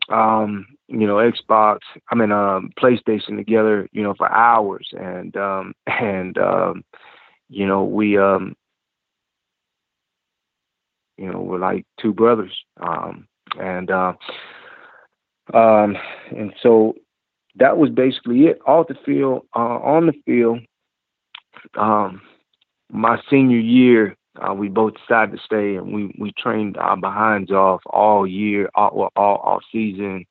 um, 0.09 0.67
you 0.89 1.07
know, 1.07 1.17
Xbox. 1.17 1.79
I 2.11 2.15
mean, 2.15 2.33
um, 2.33 2.71
PlayStation 2.79 3.37
together, 3.37 3.89
you 3.93 4.03
know, 4.03 4.15
for 4.15 4.31
hours, 4.31 4.89
and 4.93 5.37
um, 5.37 5.75
and 5.87 6.37
um, 6.39 6.85
you 7.49 7.67
know, 7.67 7.85
we 7.85 8.19
um, 8.19 8.55
you 11.17 11.31
know, 11.31 11.41
we're 11.41 11.59
like 11.59 11.87
two 12.01 12.13
brothers, 12.13 12.53
um, 12.81 13.27
and 13.59 13.91
uh, 13.91 14.13
um, 15.55 15.97
and 16.31 16.53
so 16.63 16.95
that 17.57 17.79
was 17.79 17.91
basically 17.91 18.47
it. 18.47 18.59
Off 18.67 18.89
the 18.89 18.97
field, 19.05 19.47
uh, 19.55 19.79
on 19.79 20.07
the 20.07 20.15
field, 20.25 20.61
um, 21.77 22.21
my 22.91 23.19
senior 23.31 23.59
year, 23.59 24.17
uh, 24.41 24.55
we 24.55 24.69
both 24.69 24.95
decided 24.95 25.37
to 25.37 25.43
stay, 25.43 25.77
and 25.77 25.93
we 25.93 26.15
we 26.19 26.33
trained 26.33 26.77
our 26.77 26.97
behinds 26.97 27.51
off 27.51 27.83
all 27.87 28.27
year, 28.27 28.69
all, 28.75 29.11
all 29.17 29.37
off 29.39 29.63
season, 29.73 30.27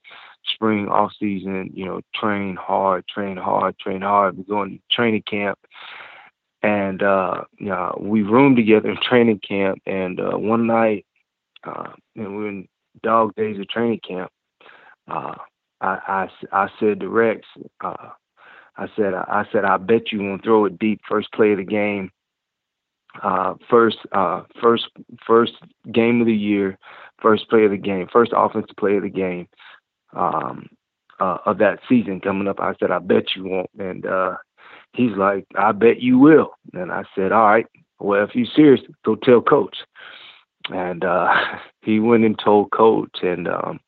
spring 0.45 0.88
off 0.88 1.11
season. 1.19 1.72
You 1.73 1.86
know, 1.86 2.02
train 2.14 2.56
hard, 2.56 3.07
train 3.07 3.38
hard, 3.38 3.77
train 3.80 4.02
hard. 4.02 4.38
We 4.38 4.44
go 4.44 4.65
to 4.65 4.80
training 4.91 5.23
camp, 5.30 5.60
and 6.61 7.02
uh, 7.03 7.44
you 7.57 7.68
know, 7.68 7.98
we 8.02 8.22
roomed 8.22 8.57
together 8.57 8.90
in 8.90 8.98
training 9.02 9.41
camp. 9.48 9.80
And 9.86 10.19
uh, 10.19 10.38
one 10.38 10.68
night, 10.68 11.06
uh, 11.64 11.91
and 12.15 12.38
we 12.38 12.44
were 12.44 12.49
in 12.49 12.68
dog 13.03 13.36
days 13.36 13.60
of 13.60 13.68
training 13.69 14.02
camp. 14.07 14.32
Uh, 15.07 15.36
I, 15.82 16.27
I, 16.52 16.64
I 16.65 16.69
said 16.80 17.02
to 17.02 17.10
Rex, 17.10 17.41
uh, 17.84 18.10
I 18.77 18.88
said, 18.95 19.14
I 19.14 19.45
said, 19.52 19.65
I 19.65 19.77
bet 19.77 20.11
you 20.11 20.22
won't 20.22 20.44
throw 20.44 20.65
it 20.65 20.80
deep 20.80 21.02
first 21.07 21.32
play 21.32 21.52
of 21.52 21.57
the 21.57 21.64
game. 21.64 22.11
Uh, 23.24 23.54
first, 23.70 23.98
uh, 24.12 24.44
first, 24.62 24.86
first 25.26 25.54
game 25.92 26.22
of 26.22 26.28
the 26.28 26.34
year, 26.34 26.78
first 27.22 27.50
play 27.50 27.64
of 27.66 27.72
the 27.72 27.78
game, 27.78 28.08
first 28.12 28.32
offensive 28.36 28.76
play 28.78 28.98
of 28.98 29.04
the 29.04 29.10
game, 29.10 29.48
um, 30.14 30.68
uh, 31.20 31.38
of 31.46 31.58
that 31.60 31.80
season 31.88 32.20
coming 32.20 32.48
up. 32.48 32.60
I 32.60 32.74
said, 32.80 32.92
I 32.92 33.00
bet 33.00 33.36
you 33.36 33.46
won't. 33.46 33.70
And, 33.80 34.06
uh, 34.06 34.36
he's 34.94 35.16
like, 35.18 35.46
I 35.58 35.72
bet 35.72 36.02
you 36.02 36.20
will. 36.20 36.52
And 36.74 36.92
I 36.92 37.04
said, 37.16 37.32
all 37.32 37.48
right, 37.48 37.68
well, 38.00 38.24
if 38.24 38.36
you're 38.36 38.48
serious, 38.56 38.82
go 39.06 39.16
tell 39.16 39.42
coach. 39.42 39.78
And, 40.70 41.04
uh, 41.04 41.34
he 41.82 42.00
went 42.00 42.26
and 42.26 42.38
told 42.38 42.72
coach 42.72 43.20
and, 43.22 43.48
um, 43.48 43.80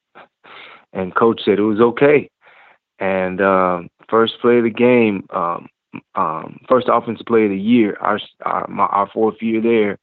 and 0.93 1.15
coach 1.15 1.41
said 1.43 1.59
it 1.59 1.63
was 1.63 1.81
okay. 1.81 2.29
And 2.99 3.41
um, 3.41 3.89
first 4.09 4.33
play 4.41 4.57
of 4.57 4.63
the 4.63 4.69
game, 4.69 5.27
um, 5.31 5.67
um, 6.15 6.59
first 6.69 6.87
offensive 6.91 7.25
play 7.25 7.45
of 7.45 7.51
the 7.51 7.57
year, 7.57 7.97
our 7.99 8.19
our, 8.45 8.67
my, 8.67 8.85
our 8.85 9.09
fourth 9.13 9.41
year 9.41 9.61
there. 9.61 9.99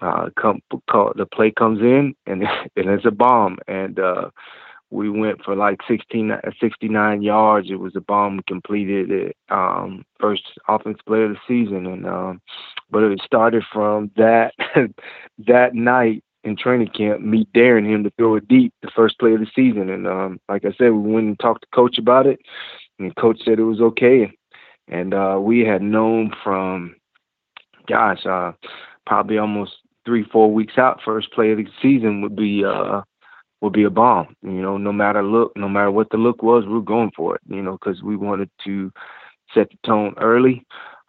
Uh, 0.00 0.30
come, 0.40 0.58
call, 0.90 1.12
the 1.14 1.24
play 1.24 1.52
comes 1.52 1.80
in 1.80 2.12
and 2.26 2.42
and 2.76 2.90
it's 2.90 3.06
a 3.06 3.10
bomb, 3.10 3.58
and 3.68 4.00
uh, 4.00 4.30
we 4.92 5.08
went 5.08 5.42
for 5.42 5.56
like 5.56 5.78
16, 5.88 6.32
69 6.60 7.22
yards. 7.22 7.68
It 7.70 7.76
was 7.76 7.96
a 7.96 8.00
bomb. 8.00 8.36
We 8.36 8.42
completed 8.46 9.10
it. 9.10 9.36
Um, 9.48 10.04
first 10.20 10.42
offensive 10.68 11.04
play 11.06 11.22
of 11.22 11.30
the 11.30 11.38
season, 11.48 11.86
and 11.86 12.06
um, 12.06 12.42
but 12.90 13.02
it 13.02 13.20
started 13.24 13.64
from 13.72 14.10
that 14.16 14.52
that 15.46 15.74
night 15.74 16.22
in 16.44 16.56
training 16.56 16.88
camp, 16.88 17.20
me 17.20 17.46
daring 17.54 17.90
him 17.90 18.04
to 18.04 18.12
throw 18.18 18.34
it 18.34 18.48
deep 18.48 18.74
the 18.82 18.90
first 18.94 19.18
play 19.18 19.32
of 19.32 19.40
the 19.40 19.46
season. 19.54 19.88
And 19.88 20.06
um, 20.06 20.40
like 20.48 20.64
I 20.64 20.72
said, 20.72 20.90
we 20.92 21.12
went 21.12 21.26
and 21.26 21.38
talked 21.38 21.62
to 21.62 21.68
coach 21.74 21.98
about 21.98 22.26
it, 22.26 22.40
and 22.98 23.16
coach 23.16 23.40
said 23.44 23.58
it 23.58 23.64
was 23.64 23.80
okay. 23.80 24.30
And 24.88 25.14
uh, 25.14 25.38
we 25.40 25.60
had 25.60 25.82
known 25.82 26.32
from, 26.42 26.96
gosh, 27.88 28.26
uh, 28.26 28.52
probably 29.06 29.38
almost 29.38 29.72
three, 30.04 30.24
four 30.24 30.52
weeks 30.52 30.78
out, 30.78 31.00
first 31.04 31.32
play 31.32 31.52
of 31.52 31.58
the 31.58 31.66
season 31.80 32.20
would 32.22 32.36
be 32.36 32.64
uh, 32.64 33.02
would 33.60 33.72
be 33.72 33.84
a 33.84 33.90
bomb. 33.90 34.34
You 34.42 34.60
know, 34.60 34.76
no 34.76 34.92
matter 34.92 35.22
look, 35.22 35.52
no 35.56 35.68
matter 35.68 35.90
what 35.90 36.10
the 36.10 36.16
look 36.16 36.42
was, 36.42 36.66
we 36.66 36.76
are 36.76 36.80
going 36.80 37.12
for 37.16 37.36
it. 37.36 37.42
You 37.48 37.62
know, 37.62 37.72
because 37.72 38.02
we 38.02 38.16
wanted 38.16 38.50
to 38.64 38.90
set 39.54 39.70
the 39.70 39.78
tone 39.86 40.14
early. 40.18 40.64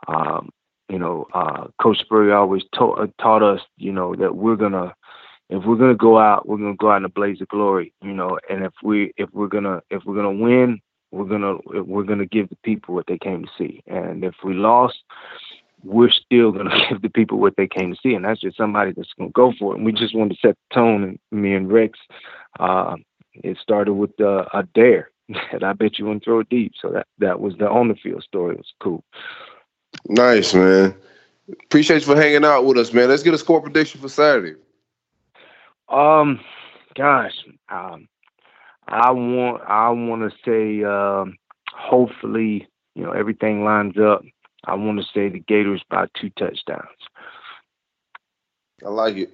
Um, 0.08 0.50
you 0.90 1.00
know, 1.00 1.26
uh, 1.34 1.68
Coach 1.82 2.00
Spurrier 2.00 2.36
always 2.36 2.64
taught, 2.76 3.00
uh, 3.00 3.08
taught 3.20 3.42
us, 3.42 3.62
you 3.78 3.92
know, 3.92 4.16
that 4.16 4.36
we're 4.36 4.56
gonna 4.56 4.94
if 5.50 5.64
we're 5.66 5.76
gonna 5.76 5.96
go 5.96 6.18
out, 6.20 6.48
we're 6.48 6.58
gonna 6.58 6.76
go 6.76 6.92
out 6.92 6.98
in 6.98 7.06
a 7.06 7.10
blaze 7.10 7.42
of 7.42 7.48
glory, 7.48 7.94
you 8.02 8.14
know. 8.14 8.38
And 8.50 8.64
if 8.64 8.74
we 8.84 9.14
if 9.18 9.30
we're 9.34 9.48
gonna 9.48 9.82
if 9.90 10.04
we're 10.06 10.16
gonna 10.16 10.32
win, 10.32 10.80
we're 11.14 11.26
gonna 11.26 11.58
we're 11.84 12.04
gonna 12.04 12.26
give 12.26 12.50
the 12.50 12.58
people 12.64 12.96
what 12.96 13.06
they 13.08 13.20
came 13.20 13.46
to 13.46 13.52
see. 13.56 13.84
And 13.86 14.24
if 14.24 14.34
we 14.44 14.56
lost, 14.56 14.98
we're 15.84 16.10
still 16.10 16.52
gonna 16.52 16.76
give 16.90 17.04
the 17.04 17.10
people 17.10 17.40
what 17.40 17.54
they 17.56 17.68
came 17.68 17.94
to 17.94 18.00
see. 18.02 18.16
And 18.16 18.26
that's 18.26 18.42
just 18.42 18.58
somebody 18.58 18.94
that's 18.94 19.14
gonna 19.18 19.30
go 19.30 19.54
for 19.58 19.74
it. 19.74 19.78
And 19.78 19.86
we 19.86 19.92
just 19.92 20.16
wanted 20.16 20.36
to 20.36 20.48
set 20.48 20.58
the 20.58 20.76
tone. 20.76 21.04
And 21.04 21.20
me 21.42 21.54
and 21.54 21.72
Rex, 21.72 22.00
uh, 22.60 22.96
it 23.36 23.58
started 23.60 23.94
with 23.94 24.20
uh, 24.20 24.46
a 24.54 24.64
dare. 24.74 25.12
that 25.52 25.64
I 25.64 25.74
bet 25.74 26.00
you 26.00 26.06
wouldn't 26.06 26.24
throw 26.24 26.40
it 26.40 26.50
deep. 26.50 26.74
So 26.82 26.90
that 26.90 27.06
that 27.20 27.40
was 27.40 27.56
the 27.58 27.70
on 27.70 27.90
the 27.90 27.96
field 27.96 28.24
story. 28.24 28.56
It 28.56 28.58
was 28.58 28.74
cool. 28.82 29.04
Nice, 30.10 30.56
man. 30.56 30.96
Appreciate 31.66 32.08
you 32.08 32.14
for 32.14 32.16
hanging 32.16 32.44
out 32.44 32.66
with 32.66 32.78
us, 32.78 32.92
man. 32.92 33.10
Let's 33.10 33.22
get 33.22 33.36
a 33.36 33.38
score 33.38 33.62
prediction 33.62 34.02
for 34.02 34.10
Saturday. 34.10 34.56
Um, 35.90 36.40
gosh, 36.96 37.34
um, 37.70 38.08
I 38.88 39.12
want 39.12 39.62
I 39.68 39.90
want 39.90 40.30
to 40.30 40.38
say 40.46 40.84
um, 40.84 41.38
hopefully 41.72 42.68
you 42.96 43.04
know 43.04 43.12
everything 43.12 43.64
lines 43.64 43.98
up. 43.98 44.24
I 44.66 44.76
want 44.76 45.00
to 45.00 45.06
say 45.14 45.30
the 45.30 45.40
Gators 45.40 45.84
by 45.90 46.08
two 46.20 46.30
touchdowns. 46.32 46.88
I 48.86 48.90
like 48.90 49.18
it. 49.18 49.34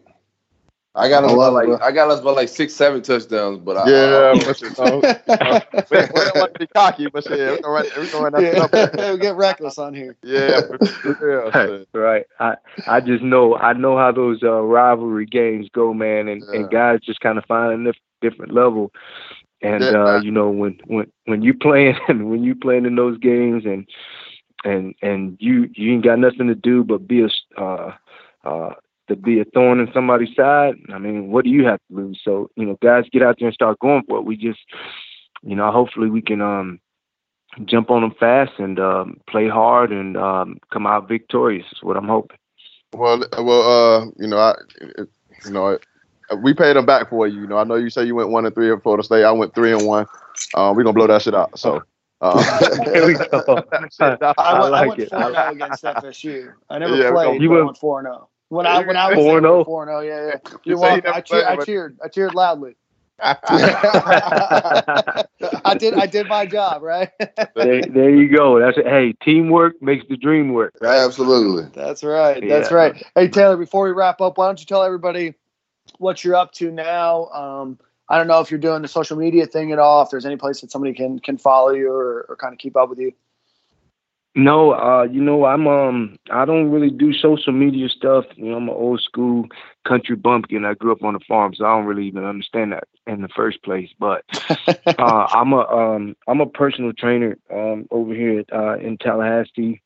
I 0.95 1.07
got 1.07 1.23
us 1.23 1.31
about 1.31 1.53
like 1.53 1.81
I 1.81 1.91
got 1.91 2.09
us 2.09 2.19
about 2.19 2.35
like 2.35 2.49
six, 2.49 2.73
seven 2.73 3.01
touchdowns, 3.03 3.59
but 3.59 3.87
yeah, 3.87 4.33
I, 4.35 4.39
I, 4.39 5.65
but, 5.71 5.89
we, 5.91 5.97
we, 5.97 6.25
don't 6.25 6.35
want 6.35 6.53
to 6.53 6.59
be 6.59 6.67
cocky, 6.67 7.07
but 7.07 7.29
yeah, 7.29 7.57
we're 7.63 7.83
going 7.83 8.07
to 8.09 8.17
run 8.17 8.33
that 8.33 8.91
yeah. 8.97 9.11
we 9.13 9.17
get 9.21 9.35
reckless 9.35 9.77
on 9.77 9.93
here. 9.93 10.17
Yeah, 10.23 10.61
yeah 11.21 11.77
right. 11.93 12.25
I 12.39 12.55
I 12.87 13.01
just 13.01 13.23
know 13.23 13.55
I 13.55 13.73
know 13.73 13.97
how 13.97 14.11
those 14.11 14.41
uh, 14.41 14.61
rivalry 14.61 15.27
games 15.27 15.69
go, 15.71 15.93
man, 15.93 16.27
and, 16.27 16.43
yeah. 16.47 16.59
and 16.59 16.71
guys 16.71 17.01
just 17.01 17.19
kind 17.19 17.37
of 17.37 17.45
find 17.45 17.71
a 17.71 17.93
different 18.21 18.53
level. 18.53 18.91
And 19.61 19.83
uh, 19.83 20.21
you 20.23 20.31
know 20.31 20.49
when 20.49 20.79
when 20.85 21.11
when 21.25 21.41
you 21.41 21.53
playing 21.53 21.95
when 22.07 22.43
you 22.43 22.55
playing 22.55 22.85
in 22.85 22.95
those 22.95 23.17
games 23.17 23.65
and 23.65 23.87
and 24.63 24.95
and 25.01 25.37
you 25.39 25.69
you 25.73 25.93
ain't 25.93 26.03
got 26.03 26.19
nothing 26.19 26.47
to 26.47 26.55
do 26.55 26.83
but 26.83 27.07
be 27.07 27.21
a 27.21 27.61
uh, 27.61 27.93
uh, 28.45 28.73
to 29.09 29.15
be 29.15 29.39
a 29.39 29.45
thorn 29.45 29.79
in 29.79 29.91
somebody's 29.93 30.35
side, 30.35 30.75
I 30.93 30.97
mean, 30.97 31.31
what 31.31 31.43
do 31.43 31.49
you 31.49 31.65
have 31.65 31.79
to 31.89 31.95
lose? 31.95 32.21
So, 32.23 32.49
you 32.55 32.65
know, 32.65 32.77
guys 32.81 33.05
get 33.11 33.21
out 33.21 33.37
there 33.39 33.47
and 33.47 33.53
start 33.53 33.79
going 33.79 34.03
for 34.07 34.19
it. 34.19 34.25
We 34.25 34.37
just, 34.37 34.59
you 35.41 35.55
know, 35.55 35.71
hopefully 35.71 36.09
we 36.09 36.21
can 36.21 36.41
um, 36.41 36.79
jump 37.65 37.89
on 37.89 38.01
them 38.01 38.13
fast 38.19 38.51
and 38.57 38.79
um, 38.79 39.19
play 39.29 39.49
hard 39.49 39.91
and 39.91 40.15
um, 40.15 40.59
come 40.71 40.87
out 40.87 41.07
victorious 41.07 41.65
is 41.71 41.83
what 41.83 41.97
I'm 41.97 42.07
hoping. 42.07 42.37
Well, 42.93 43.23
well, 43.37 43.61
uh, 43.61 44.05
you 44.17 44.27
know, 44.27 44.37
I, 44.37 44.55
you 45.45 45.51
know, 45.51 45.77
we 46.37 46.53
paid 46.53 46.75
them 46.75 46.85
back 46.85 47.09
for 47.09 47.27
you. 47.27 47.41
You 47.41 47.47
know, 47.47 47.57
I 47.57 47.63
know 47.63 47.75
you 47.75 47.89
say 47.89 48.05
you 48.05 48.15
went 48.15 48.29
one 48.29 48.45
and 48.45 48.53
three 48.55 48.71
at 48.71 48.81
Florida 48.83 49.03
State. 49.03 49.23
I 49.23 49.31
went 49.31 49.53
three 49.55 49.71
and 49.73 49.85
one. 49.85 50.05
Uh, 50.53 50.73
we're 50.75 50.83
gonna 50.83 50.93
blow 50.93 51.07
that 51.07 51.21
shit 51.21 51.35
out. 51.35 51.57
So. 51.59 51.83
Uh, 52.21 52.43
there 52.83 53.07
we 53.07 53.13
go. 53.13 53.63
I, 54.01 54.03
I, 54.21 54.33
I 54.37 54.59
went, 54.59 54.71
like 54.73 54.83
I 54.83 54.87
went 54.87 54.99
it. 54.99 55.09
4 55.09 55.31
0 55.31 55.51
against 55.51 55.83
FSU. 55.85 56.51
I 56.69 56.77
never 56.77 56.97
Yeah, 56.97 57.11
played, 57.11 57.41
you 57.41 57.49
went- 57.49 57.63
went 57.65 57.77
4 57.77 58.03
0. 58.03 58.29
When 58.49 58.65
I 58.65 58.79
when 58.79 58.97
I 58.97 59.15
was 59.15 59.19
4-0? 59.19 59.65
4 59.65 59.85
0, 59.85 59.99
yeah, 60.01 60.09
yeah. 60.09 60.25
You 60.25 60.31
You're 60.65 60.75
you 60.75 60.81
welcome. 60.81 61.11
I, 61.13 61.21
cheer, 61.21 61.47
I 61.47 61.63
cheered. 61.63 61.97
I 62.03 62.07
cheered 62.09 62.35
loudly. 62.35 62.75
I 63.21 63.37
did. 65.77 65.93
I 65.93 66.05
did 66.07 66.27
my 66.27 66.45
job, 66.45 66.81
right? 66.81 67.09
there, 67.55 67.87
there 67.87 68.09
you 68.09 68.35
go. 68.35 68.59
That's 68.59 68.77
it. 68.77 68.87
Hey, 68.87 69.13
teamwork 69.23 69.81
makes 69.81 70.05
the 70.09 70.17
dream 70.17 70.53
work. 70.53 70.73
Absolutely. 70.83 71.69
That's 71.73 72.03
right. 72.03 72.45
That's 72.47 72.71
Yeah. 72.71 72.77
right. 72.77 73.05
Hey 73.15 73.27
Taylor, 73.27 73.57
before 73.57 73.85
we 73.85 73.91
wrap 73.91 74.21
up, 74.21 74.37
why 74.37 74.47
don't 74.47 74.59
you 74.59 74.65
tell 74.65 74.83
everybody 74.83 75.33
what 75.99 76.23
you're 76.23 76.35
up 76.35 76.51
to 76.53 76.71
now? 76.71 77.27
Um, 77.27 77.79
I 78.09 78.17
don't 78.17 78.27
know 78.27 78.41
if 78.41 78.49
you're 78.49 78.59
doing 78.59 78.81
the 78.81 78.87
social 78.87 79.17
media 79.17 79.45
thing 79.45 79.71
at 79.71 79.79
all. 79.79 80.01
If 80.01 80.09
there's 80.09 80.25
any 80.25 80.37
place 80.37 80.61
that 80.61 80.71
somebody 80.71 80.93
can 80.93 81.19
can 81.19 81.37
follow 81.37 81.71
you 81.71 81.91
or, 81.91 82.25
or 82.27 82.35
kind 82.35 82.53
of 82.53 82.59
keep 82.59 82.75
up 82.75 82.89
with 82.89 82.99
you. 82.99 83.13
No, 84.35 84.73
uh, 84.73 85.03
you 85.03 85.21
know, 85.21 85.45
I'm 85.45 85.67
um 85.67 86.17
I 86.31 86.45
don't 86.45 86.71
really 86.71 86.91
do 86.91 87.13
social 87.13 87.51
media 87.51 87.89
stuff. 87.89 88.25
You 88.35 88.51
know, 88.51 88.57
I'm 88.57 88.69
an 88.69 88.75
old 88.75 89.01
school 89.01 89.47
country 89.87 90.15
bumpkin. 90.15 90.65
I 90.65 90.75
grew 90.75 90.91
up 90.91 91.03
on 91.03 91.15
a 91.15 91.19
farm, 91.27 91.53
so 91.55 91.65
I 91.65 91.75
don't 91.75 91.85
really 91.85 92.07
even 92.07 92.23
understand 92.23 92.71
that 92.71 92.87
in 93.07 93.21
the 93.21 93.27
first 93.29 93.63
place. 93.63 93.89
But 93.99 94.23
uh, 94.67 95.27
I'm 95.31 95.53
a 95.53 95.65
um 95.67 96.15
I'm 96.27 96.41
a 96.41 96.45
personal 96.45 96.93
trainer 96.93 97.37
um 97.51 97.87
over 97.91 98.13
here 98.13 98.43
uh, 98.51 98.77
in 98.77 98.97
Tallahassee. 98.97 99.81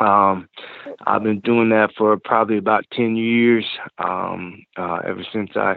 Um, 0.00 0.48
I've 1.06 1.22
been 1.22 1.40
doing 1.40 1.68
that 1.70 1.90
for 1.96 2.16
probably 2.18 2.58
about 2.58 2.84
ten 2.92 3.16
years. 3.16 3.66
Um, 3.98 4.64
uh, 4.76 5.00
ever 5.04 5.24
since 5.32 5.50
I 5.56 5.76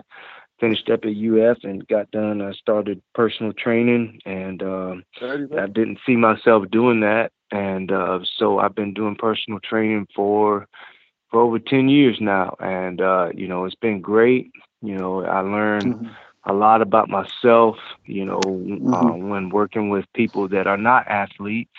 finished 0.60 0.90
up 0.90 1.02
at 1.04 1.12
UF 1.12 1.58
and 1.64 1.88
got 1.88 2.10
done, 2.12 2.42
I 2.42 2.54
started 2.54 3.02
personal 3.14 3.54
training, 3.54 4.20
and 4.26 4.64
um, 4.64 5.04
I 5.60 5.68
didn't 5.68 6.00
see 6.06 6.16
myself 6.16 6.70
doing 6.72 7.02
that, 7.02 7.32
and 7.52 7.92
uh, 7.92 8.20
so 8.38 8.60
I've 8.60 8.76
been 8.76 8.94
doing 8.94 9.16
personal 9.16 9.60
training 9.60 10.08
for 10.16 10.68
for 11.30 11.42
over 11.42 11.60
ten 11.60 11.90
years 11.90 12.18
now, 12.22 12.56
and 12.60 13.02
uh, 13.02 13.30
you 13.36 13.48
know 13.48 13.66
it's 13.66 13.76
been 13.76 14.02
great. 14.02 14.52
You 14.82 14.96
know, 14.96 15.24
I 15.26 15.40
learned 15.42 16.10
a 16.46 16.54
lot 16.54 16.82
about 16.82 17.10
myself. 17.10 17.76
You 18.06 18.26
know, 18.26 18.80
uh, 18.92 19.14
when 19.16 19.50
working 19.50 19.90
with 19.90 20.06
people 20.14 20.48
that 20.50 20.68
are 20.68 20.78
not 20.78 21.08
athletes, 21.08 21.74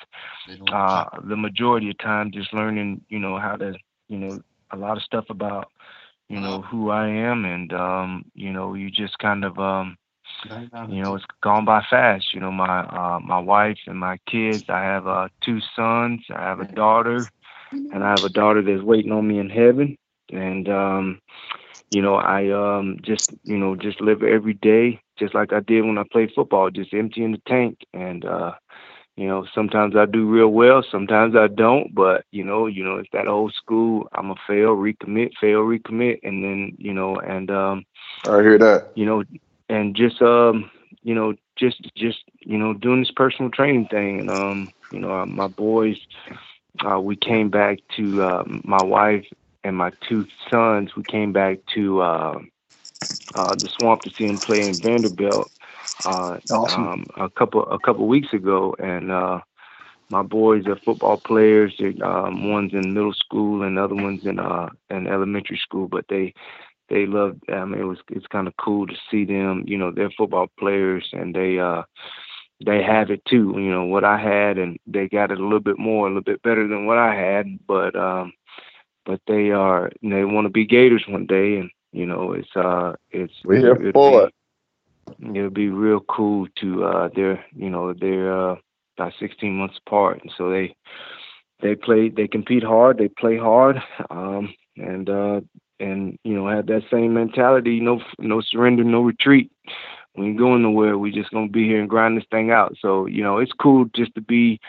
uh, 0.72 1.04
the 1.24 1.36
majority 1.36 1.90
of 1.90 1.98
time 1.98 2.30
just 2.32 2.52
learning, 2.52 3.02
you 3.08 3.18
know, 3.18 3.38
how 3.38 3.56
to, 3.56 3.74
you 4.08 4.18
know, 4.18 4.40
a 4.72 4.76
lot 4.76 4.96
of 4.96 5.02
stuff 5.02 5.26
about, 5.30 5.68
you 6.28 6.40
know, 6.40 6.62
who 6.62 6.90
I 6.90 7.08
am, 7.08 7.44
and 7.44 7.72
um, 7.72 8.24
you 8.34 8.52
know, 8.52 8.74
you 8.74 8.90
just 8.90 9.18
kind 9.18 9.44
of 9.44 9.58
um 9.58 9.96
you 10.86 11.00
know, 11.02 11.14
it's 11.14 11.24
gone 11.42 11.64
by 11.64 11.82
fast. 11.88 12.32
You 12.34 12.40
know, 12.40 12.50
my 12.52 12.80
uh, 12.80 13.20
my 13.24 13.38
wife 13.38 13.78
and 13.86 13.98
my 13.98 14.18
kids. 14.30 14.64
I 14.68 14.82
have 14.82 15.06
uh, 15.06 15.28
two 15.44 15.58
sons. 15.74 16.20
I 16.34 16.40
have 16.42 16.60
a 16.60 16.66
daughter, 16.74 17.30
and 17.90 18.04
I 18.04 18.10
have 18.10 18.24
a 18.24 18.28
daughter 18.28 18.62
that's 18.62 18.82
waiting 18.82 19.12
on 19.12 19.26
me 19.26 19.38
in 19.38 19.48
heaven. 19.50 19.96
And 20.32 20.68
um, 20.68 21.20
you 21.90 22.02
know, 22.02 22.14
I 22.16 22.50
um, 22.50 22.98
just 23.02 23.32
you 23.44 23.56
know 23.58 23.76
just 23.76 24.00
live 24.00 24.22
every 24.22 24.54
day 24.54 25.00
just 25.18 25.34
like 25.34 25.52
I 25.52 25.60
did 25.60 25.82
when 25.84 25.98
I 25.98 26.04
played 26.10 26.30
football, 26.34 26.70
just 26.70 26.92
emptying 26.92 27.32
the 27.32 27.40
tank. 27.46 27.78
And 27.92 28.24
uh, 28.24 28.52
you 29.16 29.26
know, 29.26 29.46
sometimes 29.54 29.96
I 29.96 30.06
do 30.06 30.28
real 30.28 30.48
well, 30.48 30.84
sometimes 30.90 31.34
I 31.36 31.48
don't. 31.48 31.94
But 31.94 32.24
you 32.30 32.44
know, 32.44 32.66
you 32.66 32.84
know, 32.84 32.96
it's 32.96 33.10
that 33.12 33.28
old 33.28 33.54
school. 33.54 34.08
I'm 34.14 34.30
a 34.30 34.34
fail, 34.46 34.76
recommit, 34.76 35.30
fail, 35.40 35.60
recommit, 35.60 36.18
and 36.22 36.42
then 36.44 36.76
you 36.78 36.92
know, 36.92 37.16
and 37.16 37.50
um, 37.50 37.84
I 38.26 38.42
hear 38.42 38.58
that. 38.58 38.92
you 38.94 39.04
know, 39.06 39.22
and 39.68 39.94
just 39.94 40.20
um, 40.22 40.70
you 41.02 41.14
know, 41.14 41.34
just 41.56 41.80
just 41.96 42.18
you 42.40 42.58
know, 42.58 42.74
doing 42.74 43.00
this 43.00 43.10
personal 43.14 43.50
training 43.50 43.86
thing, 43.90 44.20
and 44.20 44.30
um, 44.30 44.70
you 44.90 45.00
know, 45.00 45.10
uh, 45.12 45.26
my 45.26 45.48
boys, 45.48 45.96
uh, 46.84 47.00
we 47.00 47.16
came 47.16 47.50
back 47.50 47.78
to 47.96 48.22
uh, 48.22 48.42
my 48.64 48.82
wife 48.82 49.24
and 49.64 49.76
my 49.76 49.92
two 50.08 50.26
sons. 50.50 50.94
We 50.96 51.02
came 51.04 51.32
back 51.32 51.58
to 51.74 52.00
uh, 52.02 52.38
uh, 53.34 53.54
the 53.54 53.68
swamp 53.76 54.02
to 54.02 54.10
see 54.16 54.26
them 54.26 54.40
play 54.40 54.60
in 54.60 54.80
Vanderbilt 54.80 55.50
uh, 56.04 56.38
Awesome. 56.50 56.92
um, 56.92 57.06
a 57.16 57.30
couple 57.30 57.62
a 57.64 57.78
couple 57.78 58.06
weeks 58.06 58.32
ago, 58.32 58.74
and 58.78 59.10
uh, 59.10 59.40
my 60.10 60.22
boys 60.22 60.66
are 60.66 60.78
football 60.84 61.16
players. 61.16 61.74
Um, 62.02 62.50
one's 62.50 62.72
in 62.74 62.94
middle 62.94 63.14
school 63.14 63.62
and 63.62 63.76
the 63.76 63.84
other 63.84 63.94
one's 63.94 64.24
in 64.24 64.38
uh, 64.38 64.68
in 64.90 65.06
elementary 65.06 65.58
school, 65.58 65.88
but 65.88 66.04
they 66.08 66.34
they 66.88 67.06
love. 67.06 67.36
I 67.48 67.64
mean, 67.64 67.80
it 67.80 67.84
was 67.84 67.98
it's 68.10 68.26
kind 68.26 68.46
of 68.46 68.54
cool 68.58 68.86
to 68.86 68.94
see 69.10 69.24
them. 69.24 69.64
You 69.66 69.78
know, 69.78 69.90
they're 69.90 70.10
football 70.16 70.48
players, 70.58 71.08
and 71.12 71.34
they 71.34 71.58
uh 71.58 71.82
they 72.64 72.82
have 72.82 73.10
it 73.10 73.24
too. 73.26 73.54
You 73.56 73.70
know 73.70 73.84
what 73.84 74.04
I 74.04 74.18
had, 74.18 74.58
and 74.58 74.78
they 74.86 75.08
got 75.08 75.30
it 75.30 75.40
a 75.40 75.42
little 75.42 75.60
bit 75.60 75.78
more, 75.78 76.06
a 76.06 76.10
little 76.10 76.22
bit 76.22 76.42
better 76.42 76.66
than 76.68 76.86
what 76.86 76.98
I 76.98 77.14
had. 77.14 77.46
But 77.66 77.96
um, 77.96 78.32
but 79.06 79.20
they 79.26 79.50
are 79.50 79.90
they 80.02 80.24
want 80.24 80.46
to 80.46 80.50
be 80.50 80.66
Gators 80.66 81.04
one 81.08 81.26
day, 81.26 81.56
and 81.56 81.70
you 81.92 82.06
know 82.06 82.32
it's 82.32 82.54
uh 82.56 82.94
it's 83.10 83.32
We 83.44 83.58
here 83.58 83.74
it'll 83.74 83.92
for 83.92 84.26
be- 84.26 84.32
It'll 85.34 85.50
be 85.50 85.68
real 85.68 86.00
cool 86.00 86.48
to 86.60 86.84
uh 86.84 87.08
they're 87.14 87.44
you 87.54 87.70
know 87.70 87.92
they're 87.92 88.32
uh 88.32 88.56
about 88.96 89.12
16 89.18 89.54
months 89.54 89.78
apart, 89.86 90.20
and 90.22 90.32
so 90.36 90.50
they 90.50 90.74
they 91.60 91.74
play 91.74 92.08
they 92.08 92.26
compete 92.28 92.62
hard, 92.62 92.98
they 92.98 93.08
play 93.08 93.36
hard, 93.36 93.82
um 94.10 94.52
and 94.76 95.08
uh 95.08 95.40
and 95.80 96.18
you 96.24 96.34
know 96.34 96.48
have 96.48 96.66
that 96.66 96.82
same 96.90 97.14
mentality, 97.14 97.80
no 97.80 98.00
no 98.18 98.40
surrender, 98.40 98.84
no 98.84 99.02
retreat. 99.02 99.50
We 100.16 100.26
ain't 100.26 100.38
going 100.38 100.62
nowhere. 100.62 100.96
We 100.96 101.10
just 101.10 101.30
gonna 101.32 101.48
be 101.48 101.66
here 101.66 101.80
and 101.80 101.90
grind 101.90 102.16
this 102.16 102.26
thing 102.30 102.50
out. 102.50 102.76
So 102.80 103.06
you 103.06 103.22
know 103.22 103.38
it's 103.38 103.52
cool 103.52 103.86
just 103.94 104.14
to 104.14 104.20
be 104.20 104.60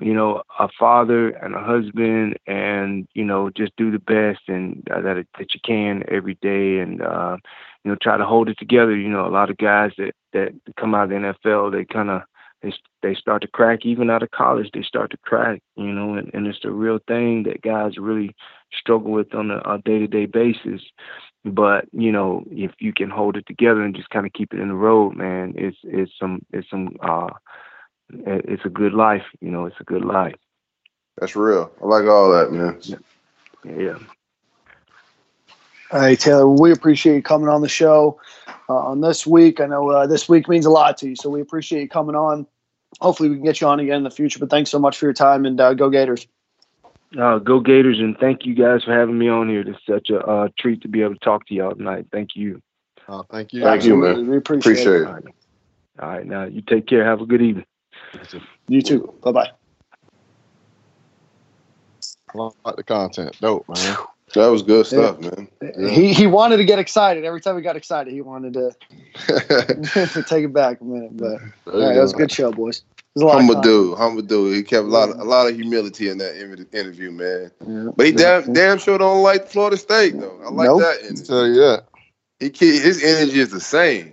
you 0.00 0.14
know, 0.14 0.42
a 0.58 0.68
father 0.78 1.30
and 1.30 1.54
a 1.54 1.62
husband, 1.62 2.38
and 2.46 3.08
you 3.14 3.24
know, 3.24 3.50
just 3.50 3.72
do 3.76 3.90
the 3.90 3.98
best 3.98 4.40
and 4.48 4.86
uh, 4.90 5.00
that 5.00 5.26
that 5.38 5.54
you 5.54 5.60
can 5.64 6.04
every 6.08 6.34
day, 6.40 6.78
and 6.78 7.02
uh, 7.02 7.36
you 7.84 7.90
know, 7.90 7.96
try 8.00 8.16
to 8.16 8.24
hold 8.24 8.48
it 8.48 8.58
together. 8.58 8.96
You 8.96 9.08
know, 9.08 9.26
a 9.26 9.30
lot 9.30 9.50
of 9.50 9.56
guys 9.56 9.92
that 9.98 10.12
that 10.32 10.52
come 10.78 10.94
out 10.94 11.04
of 11.04 11.10
the 11.10 11.34
NFL, 11.46 11.72
they 11.72 11.84
kind 11.84 12.10
of 12.10 12.22
they 12.62 12.72
they 13.02 13.14
start 13.14 13.42
to 13.42 13.48
crack. 13.48 13.80
Even 13.84 14.10
out 14.10 14.22
of 14.22 14.30
college, 14.30 14.70
they 14.72 14.82
start 14.82 15.10
to 15.10 15.18
crack. 15.18 15.62
You 15.76 15.92
know, 15.92 16.14
and, 16.14 16.30
and 16.32 16.46
it's 16.46 16.64
a 16.64 16.70
real 16.70 16.98
thing 17.08 17.44
that 17.44 17.62
guys 17.62 17.98
really 17.98 18.34
struggle 18.78 19.10
with 19.10 19.34
on 19.34 19.50
a, 19.50 19.58
a 19.58 19.80
day-to-day 19.84 20.26
basis. 20.26 20.82
But 21.44 21.86
you 21.92 22.12
know, 22.12 22.44
if 22.50 22.72
you 22.78 22.92
can 22.92 23.10
hold 23.10 23.36
it 23.36 23.46
together 23.46 23.82
and 23.82 23.96
just 23.96 24.10
kind 24.10 24.26
of 24.26 24.32
keep 24.32 24.52
it 24.52 24.60
in 24.60 24.68
the 24.68 24.74
road, 24.74 25.16
man, 25.16 25.54
it's 25.56 25.78
it's 25.82 26.12
some 26.18 26.44
it's 26.52 26.68
some 26.70 26.96
uh 27.00 27.30
it's 28.10 28.64
a 28.64 28.70
good 28.70 28.92
life. 28.92 29.24
You 29.40 29.50
know, 29.50 29.66
it's 29.66 29.80
a 29.80 29.84
good 29.84 30.04
life. 30.04 30.36
That's 31.18 31.36
real. 31.36 31.72
I 31.82 31.86
like 31.86 32.04
all 32.04 32.30
that, 32.30 32.52
man. 32.52 32.80
Yeah. 33.64 33.98
All 35.90 36.00
right, 36.00 36.20
Taylor, 36.20 36.48
we 36.48 36.70
appreciate 36.70 37.16
you 37.16 37.22
coming 37.22 37.48
on 37.48 37.62
the 37.62 37.68
show 37.68 38.20
uh, 38.68 38.74
on 38.74 39.00
this 39.00 39.26
week. 39.26 39.60
I 39.60 39.66
know 39.66 39.90
uh, 39.90 40.06
this 40.06 40.28
week 40.28 40.48
means 40.48 40.66
a 40.66 40.70
lot 40.70 40.98
to 40.98 41.08
you, 41.08 41.16
so 41.16 41.30
we 41.30 41.40
appreciate 41.40 41.80
you 41.80 41.88
coming 41.88 42.14
on. 42.14 42.46
Hopefully, 43.00 43.30
we 43.30 43.36
can 43.36 43.44
get 43.44 43.60
you 43.60 43.66
on 43.66 43.80
again 43.80 43.96
in 43.96 44.02
the 44.02 44.10
future. 44.10 44.38
But 44.38 44.50
thanks 44.50 44.70
so 44.70 44.78
much 44.78 44.98
for 44.98 45.06
your 45.06 45.14
time 45.14 45.46
and 45.46 45.58
uh, 45.58 45.72
go 45.74 45.88
Gators. 45.88 46.26
Uh, 47.18 47.38
go 47.38 47.60
Gators, 47.60 47.98
and 48.00 48.18
thank 48.18 48.44
you 48.44 48.54
guys 48.54 48.84
for 48.84 48.92
having 48.92 49.18
me 49.18 49.28
on 49.28 49.48
here. 49.48 49.60
It's 49.60 49.78
such 49.88 50.10
a 50.10 50.18
uh, 50.18 50.48
treat 50.58 50.82
to 50.82 50.88
be 50.88 51.02
able 51.02 51.14
to 51.14 51.20
talk 51.20 51.46
to 51.46 51.54
y'all 51.54 51.74
tonight. 51.74 52.06
Thank 52.12 52.36
you. 52.36 52.60
Uh, 53.08 53.22
thank 53.30 53.54
you. 53.54 53.62
Thank 53.62 53.84
you, 53.84 53.96
man. 53.96 54.28
We 54.28 54.36
appreciate, 54.36 54.72
Appreciate 54.72 54.94
it. 54.94 55.02
it. 55.02 55.06
All 55.06 55.12
right. 55.14 55.24
All 56.00 56.08
right, 56.08 56.26
now 56.26 56.44
you 56.44 56.60
take 56.60 56.86
care. 56.86 57.04
Have 57.04 57.22
a 57.22 57.26
good 57.26 57.42
evening. 57.42 57.64
You 58.68 58.82
too. 58.82 59.14
Bye 59.22 59.32
bye. 59.32 59.50
I 62.34 62.50
like 62.64 62.76
the 62.76 62.84
content. 62.84 63.36
Dope, 63.40 63.68
man. 63.68 63.96
That 64.34 64.48
was 64.48 64.62
good 64.62 64.86
stuff, 64.86 65.18
man. 65.20 65.48
Yeah. 65.62 65.88
He 65.88 66.12
he 66.12 66.26
wanted 66.26 66.58
to 66.58 66.64
get 66.64 66.78
excited. 66.78 67.24
Every 67.24 67.40
time 67.40 67.56
he 67.56 67.62
got 67.62 67.76
excited, 67.76 68.12
he 68.12 68.20
wanted 68.20 68.52
to, 68.54 68.76
to 69.26 70.22
take 70.28 70.44
it 70.44 70.52
back 70.52 70.80
a 70.80 70.84
minute. 70.84 71.16
But 71.16 71.40
all 71.72 71.80
right, 71.80 71.94
that 71.94 72.02
was 72.02 72.12
a 72.12 72.16
good 72.16 72.30
show, 72.30 72.52
boys. 72.52 72.82
There's 73.14 73.22
a 73.22 73.26
lot 73.26 73.34
of 73.34 73.38
Humble 73.40 73.54
content. 73.54 73.72
dude, 73.72 73.98
humble 73.98 74.22
dude. 74.22 74.56
He 74.56 74.62
kept 74.62 74.84
a 74.84 74.88
lot, 74.88 75.08
of, 75.08 75.18
a 75.18 75.24
lot 75.24 75.48
of 75.48 75.56
humility 75.56 76.08
in 76.08 76.18
that 76.18 76.36
interview, 76.72 77.10
man. 77.10 77.50
Yeah. 77.66 77.90
But 77.96 78.06
he 78.06 78.12
damn, 78.12 78.52
damn 78.52 78.78
sure 78.78 78.98
don't 78.98 79.22
like 79.22 79.48
Florida 79.48 79.76
State 79.78 80.20
though. 80.20 80.38
I 80.44 80.50
like 80.50 80.66
Nope. 80.66 80.82
that 80.82 80.98
energy. 81.02 81.24
Tell 81.24 81.46
you 81.46 81.54
that. 81.54 81.84
He 82.38 82.50
his 82.50 83.02
energy 83.02 83.40
is 83.40 83.50
the 83.50 83.60
same. 83.60 84.12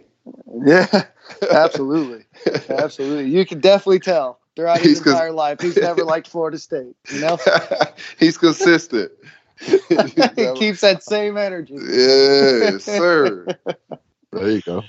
Yeah, 0.65 1.03
absolutely, 1.51 2.24
absolutely. 2.69 3.29
You 3.29 3.45
can 3.45 3.59
definitely 3.59 3.99
tell 3.99 4.39
throughout 4.55 4.77
his 4.79 4.87
He's 4.87 5.01
'cause- 5.01 5.13
entire 5.13 5.31
life 5.31 5.59
he's 5.61 5.75
never 5.77 6.03
liked 6.03 6.27
Florida 6.27 6.57
State. 6.57 6.95
You 7.11 7.19
know, 7.21 7.37
He's 8.19 8.37
consistent. 8.37 9.11
he 9.59 10.47
keeps 10.55 10.81
that 10.81 11.01
same 11.03 11.37
energy. 11.37 11.75
yes, 11.79 12.83
sir. 12.83 13.47
There 14.31 14.49
you 14.49 14.61
go. 14.63 14.83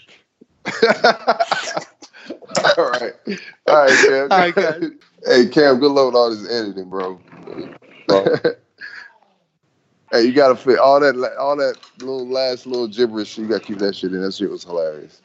all 0.97 2.91
right, 2.91 3.13
all 3.69 3.77
right, 3.77 3.99
Cam. 4.07 4.33
All 4.33 4.39
right, 4.39 4.55
guys. 4.55 4.83
Hey, 5.25 5.47
Cam, 5.47 5.79
good 5.79 5.93
luck 5.93 6.07
with 6.07 6.15
all 6.17 6.31
this 6.31 6.51
editing, 6.51 6.91
bro. 6.91 7.21
hey, 8.09 8.51
Hey, 10.11 10.23
you 10.23 10.33
gotta 10.33 10.57
fit 10.57 10.79
all 10.79 10.99
that, 11.01 11.17
all 11.39 11.57
that 11.57 11.77
little 11.99 12.27
last 12.29 12.67
little 12.67 12.89
gibberish. 12.89 13.39
You 13.39 13.47
gotta 13.47 13.61
keep 13.65 13.79
that 13.79 13.95
shit 13.95 14.13
in. 14.13 14.21
That 14.23 14.35
shit 14.35 14.51
was 14.51 14.65
hilarious. 14.65 15.21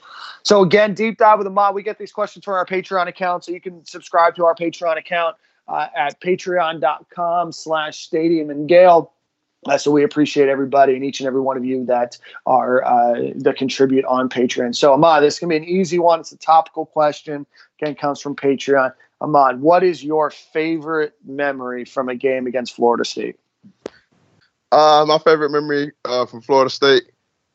so 0.44 0.62
again 0.62 0.92
deep 0.94 1.18
dive 1.18 1.38
with 1.38 1.44
the 1.44 1.50
mod 1.50 1.74
we 1.74 1.82
get 1.82 1.98
these 1.98 2.12
questions 2.12 2.44
from 2.44 2.54
our 2.54 2.64
patreon 2.64 3.08
account 3.08 3.44
so 3.44 3.50
you 3.50 3.60
can 3.60 3.84
subscribe 3.84 4.36
to 4.36 4.44
our 4.44 4.54
patreon 4.54 4.96
account 4.96 5.34
uh, 5.68 5.86
at 5.96 6.20
patreon.com 6.20 7.52
slash 7.52 7.98
stadium. 7.98 8.50
And 8.50 8.68
gale 8.68 9.12
uh, 9.66 9.78
so 9.78 9.90
we 9.90 10.04
appreciate 10.04 10.48
everybody 10.48 10.94
and 10.94 11.04
each 11.04 11.20
and 11.20 11.26
every 11.26 11.40
one 11.40 11.56
of 11.56 11.64
you 11.64 11.84
that 11.86 12.18
are 12.46 12.84
uh, 12.84 13.32
that 13.36 13.56
contribute 13.56 14.04
on 14.04 14.28
Patreon. 14.28 14.74
So 14.74 14.92
Ahmad, 14.92 15.22
this 15.22 15.38
can 15.38 15.48
be 15.48 15.56
an 15.56 15.64
easy 15.64 15.98
one. 15.98 16.20
It's 16.20 16.32
a 16.32 16.36
topical 16.36 16.86
question. 16.86 17.46
Again, 17.80 17.94
comes 17.94 18.20
from 18.20 18.36
Patreon. 18.36 18.92
Ahmad, 19.20 19.60
what 19.60 19.82
is 19.82 20.04
your 20.04 20.30
favorite 20.30 21.14
memory 21.24 21.84
from 21.84 22.08
a 22.08 22.14
game 22.14 22.46
against 22.46 22.74
Florida 22.76 23.04
State? 23.04 23.38
Uh, 24.72 25.04
my 25.06 25.18
favorite 25.18 25.50
memory 25.50 25.92
uh, 26.04 26.26
from 26.26 26.42
Florida 26.42 26.70
State. 26.70 27.04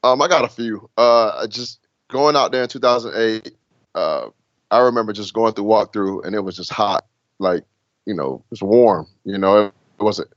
Um, 0.03 0.21
I 0.21 0.27
got 0.27 0.43
a 0.43 0.49
few. 0.49 0.89
Uh, 0.97 1.45
just 1.47 1.79
going 2.09 2.35
out 2.35 2.51
there 2.51 2.63
in 2.63 2.69
2008. 2.69 3.55
Uh, 3.93 4.29
I 4.71 4.79
remember 4.79 5.13
just 5.13 5.33
going 5.33 5.53
through 5.53 5.65
walkthrough 5.65 6.25
and 6.25 6.33
it 6.33 6.39
was 6.39 6.55
just 6.55 6.71
hot, 6.71 7.05
like 7.39 7.63
you 8.05 8.15
know, 8.15 8.43
it 8.45 8.51
was 8.51 8.63
warm. 8.63 9.05
You 9.25 9.37
know, 9.37 9.65
it, 9.65 9.73
it 9.99 10.03
wasn't 10.03 10.29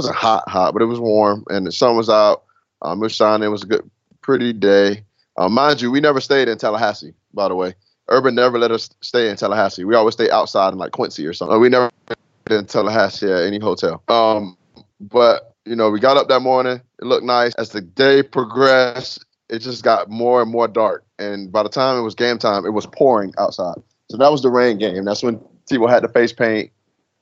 wasn't 0.00 0.16
hot, 0.16 0.48
hot, 0.48 0.72
but 0.72 0.80
it 0.80 0.86
was 0.86 0.98
warm 0.98 1.44
and 1.50 1.66
the 1.66 1.72
sun 1.72 1.94
was 1.94 2.08
out. 2.08 2.44
Um, 2.80 2.98
it 3.00 3.02
was 3.02 3.14
shining. 3.14 3.46
It 3.46 3.50
was 3.50 3.64
a 3.64 3.66
good, 3.66 3.90
pretty 4.22 4.54
day. 4.54 5.04
Uh, 5.36 5.48
mind 5.48 5.82
you, 5.82 5.90
we 5.90 6.00
never 6.00 6.20
stayed 6.20 6.48
in 6.48 6.56
Tallahassee, 6.56 7.12
by 7.34 7.48
the 7.48 7.54
way. 7.54 7.74
Urban 8.08 8.34
never 8.34 8.58
let 8.58 8.70
us 8.70 8.88
stay 9.02 9.28
in 9.28 9.36
Tallahassee. 9.36 9.84
We 9.84 9.94
always 9.94 10.14
stay 10.14 10.30
outside 10.30 10.72
in 10.72 10.78
like 10.78 10.92
Quincy 10.92 11.26
or 11.26 11.34
something. 11.34 11.60
We 11.60 11.68
never 11.68 11.90
stayed 12.06 12.56
in 12.56 12.66
Tallahassee 12.66 13.30
at 13.30 13.42
any 13.42 13.58
hotel. 13.58 14.02
Um, 14.08 14.56
but 14.98 15.54
you 15.66 15.76
know, 15.76 15.90
we 15.90 16.00
got 16.00 16.16
up 16.16 16.28
that 16.28 16.40
morning. 16.40 16.80
It 17.00 17.04
looked 17.04 17.24
nice. 17.24 17.54
As 17.56 17.70
the 17.70 17.82
day 17.82 18.22
progressed, 18.22 19.22
it 19.50 19.58
just 19.58 19.84
got 19.84 20.08
more 20.08 20.40
and 20.40 20.50
more 20.50 20.66
dark. 20.66 21.04
And 21.18 21.52
by 21.52 21.62
the 21.62 21.68
time 21.68 21.98
it 21.98 22.02
was 22.02 22.14
game 22.14 22.38
time, 22.38 22.64
it 22.64 22.70
was 22.70 22.86
pouring 22.86 23.34
outside. 23.38 23.76
So 24.08 24.16
that 24.16 24.32
was 24.32 24.40
the 24.40 24.50
rain 24.50 24.78
game. 24.78 25.04
That's 25.04 25.22
when 25.22 25.38
Tebow 25.70 25.90
had 25.90 26.02
the 26.02 26.08
face 26.08 26.32
paint. 26.32 26.72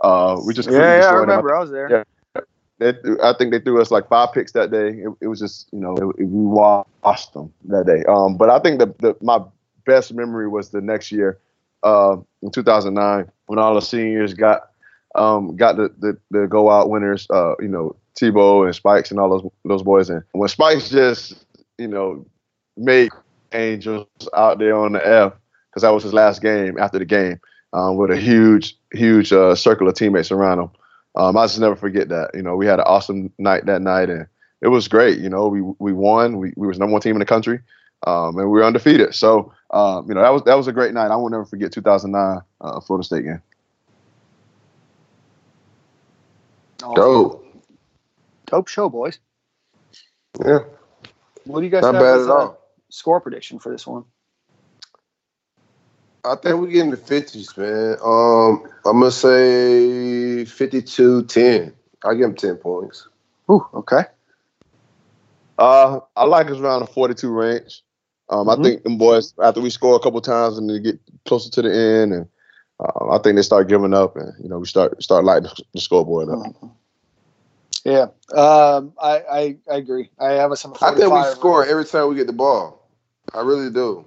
Uh, 0.01 0.41
we 0.47 0.55
just 0.55 0.71
yeah, 0.71 1.01
yeah 1.01 1.07
I 1.07 1.15
remember. 1.15 1.55
I 1.55 1.59
was 1.59 1.71
there. 1.71 1.91
Yeah. 1.91 2.05
I 2.81 3.35
think 3.37 3.51
they 3.51 3.59
threw 3.59 3.81
us 3.81 3.91
like 3.91 4.09
five 4.09 4.33
picks 4.33 4.53
that 4.53 4.71
day. 4.71 4.91
It, 4.91 5.11
it 5.21 5.27
was 5.27 5.41
just, 5.41 5.69
you 5.73 5.81
know, 5.81 5.97
it, 5.97 6.05
we 6.19 6.27
washed 6.27 7.33
them 7.33 7.53
that 7.67 7.87
day. 7.87 8.05
Um, 8.09 8.37
but 8.37 8.51
I 8.51 8.61
think 8.61 8.79
the, 8.79 8.87
the 8.99 9.17
my 9.21 9.41
best 9.85 10.15
memory 10.15 10.49
was 10.49 10.71
the 10.71 10.81
next 10.81 11.11
year, 11.11 11.39
uh, 11.83 12.17
in 12.43 12.51
2009, 12.51 13.31
when 13.47 13.59
all 13.59 13.75
the 13.75 13.81
seniors 13.83 14.35
got 14.35 14.71
um, 15.15 15.57
got 15.57 15.77
the, 15.77 15.93
the, 15.99 16.19
the 16.31 16.47
go 16.47 16.71
out 16.71 16.91
winners. 16.91 17.27
Uh, 17.31 17.55
you 17.61 17.69
know, 17.69 17.97
Tebow 18.21 18.65
and 18.65 18.75
Spikes 18.75 19.11
and 19.11 19.19
all 19.19 19.31
those 19.31 19.51
those 19.65 19.83
boys. 19.83 20.11
And 20.11 20.23
when 20.33 20.49
Spikes 20.49 20.89
just, 20.89 21.45
you 21.79 21.89
know, 21.89 22.27
made 22.77 23.11
Angels 23.53 24.07
out 24.37 24.59
there 24.59 24.77
on 24.77 24.93
the 24.93 25.07
F 25.07 25.33
because 25.71 25.83
that 25.83 25.91
was 25.91 26.03
his 26.03 26.13
last 26.13 26.43
game 26.43 26.79
after 26.79 26.99
the 26.99 27.05
game 27.05 27.41
um, 27.73 27.97
with 27.97 28.11
a 28.11 28.17
huge 28.17 28.77
huge 28.93 29.33
uh, 29.33 29.55
circle 29.55 29.89
of 29.89 29.95
teammates 29.95 30.31
around 30.31 30.61
him. 30.61 30.71
Um, 31.17 31.37
I 31.37 31.45
just 31.45 31.59
never 31.59 31.77
forget 31.77 32.09
that. 32.11 32.31
You 32.35 32.43
know, 32.43 32.57
we 32.57 32.67
had 32.67 32.79
an 32.79 32.85
awesome 32.87 33.33
night 33.39 33.67
that 33.67 33.83
night, 33.83 34.11
and 34.11 34.27
it 34.61 34.69
was 34.69 34.89
great. 34.89 35.19
You 35.19 35.29
know, 35.29 35.49
we 35.49 35.63
we 35.79 35.93
won. 35.93 36.39
We 36.39 36.53
we 36.57 36.67
was 36.67 36.79
number 36.79 36.93
one 36.93 37.03
team 37.03 37.15
in 37.17 37.21
the 37.21 37.25
country, 37.27 37.61
um, 38.07 38.39
and 38.39 38.49
we 38.49 38.59
were 38.59 38.65
undefeated. 38.65 39.15
So, 39.15 39.53
um, 39.71 40.09
you 40.09 40.15
know, 40.15 40.23
that 40.23 40.33
was 40.33 40.43
that 40.45 40.55
was 40.55 40.69
a 40.69 40.73
great 40.73 40.95
night. 40.95 41.11
I 41.11 41.17
will 41.17 41.31
never 41.31 41.45
forget 41.45 41.73
2009 41.73 42.41
uh, 42.61 42.81
Florida 42.81 43.05
State 43.05 43.25
game. 43.25 43.43
Dope. 46.79 47.45
Dope 48.47 48.69
show, 48.69 48.89
boys. 48.89 49.19
Yeah. 50.45 50.61
What 51.45 51.61
do 51.61 51.65
you 51.65 51.71
guys 51.71 51.83
Not 51.83 51.95
have 51.95 52.03
bad 52.03 52.21
as 52.21 52.27
at 52.27 52.31
a 52.31 52.35
all. 52.35 52.61
score 52.89 53.21
prediction 53.21 53.59
for 53.59 53.73
this 53.73 53.87
one? 53.87 54.05
I 56.29 56.37
think 56.37 56.61
we 56.61 56.73
get 56.73 56.85
in 56.85 56.91
the 56.91 56.97
fifties, 56.97 57.57
man. 57.57 57.97
Um, 58.05 58.63
I'm 58.85 59.01
gonna 59.01 59.11
say 59.11 60.45
52-10. 60.45 61.73
I 62.05 62.15
give 62.15 62.25
him 62.25 62.35
ten 62.37 62.57
points. 62.57 63.09
Ooh, 63.51 63.67
okay. 63.75 64.03
Uh, 65.59 66.01
I 66.17 66.25
like 66.25 66.51
us 66.51 66.59
around 66.59 66.81
the 66.81 66.87
42 66.87 67.31
range. 67.31 67.83
Um, 68.29 68.47
Mhm. 68.47 68.59
I 68.59 68.63
think 68.63 68.83
them 68.85 68.99
boys 68.99 69.33
after 69.43 69.61
we 69.61 69.71
score 69.71 69.97
a 69.97 70.01
couple 70.01 70.21
times 70.21 70.59
and 70.59 70.69
they 70.69 70.79
get 70.79 71.01
closer 71.25 71.51
to 71.51 71.63
the 71.63 71.75
end, 71.75 72.13
and 72.13 72.29
uh, 72.79 73.11
I 73.11 73.19
think 73.19 73.37
they 73.37 73.43
start 73.43 73.69
giving 73.69 73.95
up, 73.95 74.17
and 74.17 74.33
you 74.39 74.49
know 74.51 74.59
we 74.59 74.67
start 74.67 75.03
start 75.03 75.25
lighting 75.25 75.51
the 75.73 75.81
scoreboard 75.81 76.29
up. 76.29 76.73
Yeah, 77.85 78.09
um, 78.37 78.93
I, 79.01 79.23
I 79.31 79.57
I 79.73 79.77
agree. 79.77 80.11
I 80.21 80.33
have 80.33 80.53
us 80.53 80.65
on 80.65 80.73
I 80.83 80.91
think 80.91 80.99
we 81.13 81.23
45. 81.23 81.27
score 81.39 81.65
every 81.65 81.87
time 81.87 82.09
we 82.09 82.17
get 82.17 82.27
the 82.27 82.35
ball. 82.35 82.87
I 83.33 83.41
really 83.41 83.71
do. 83.71 84.05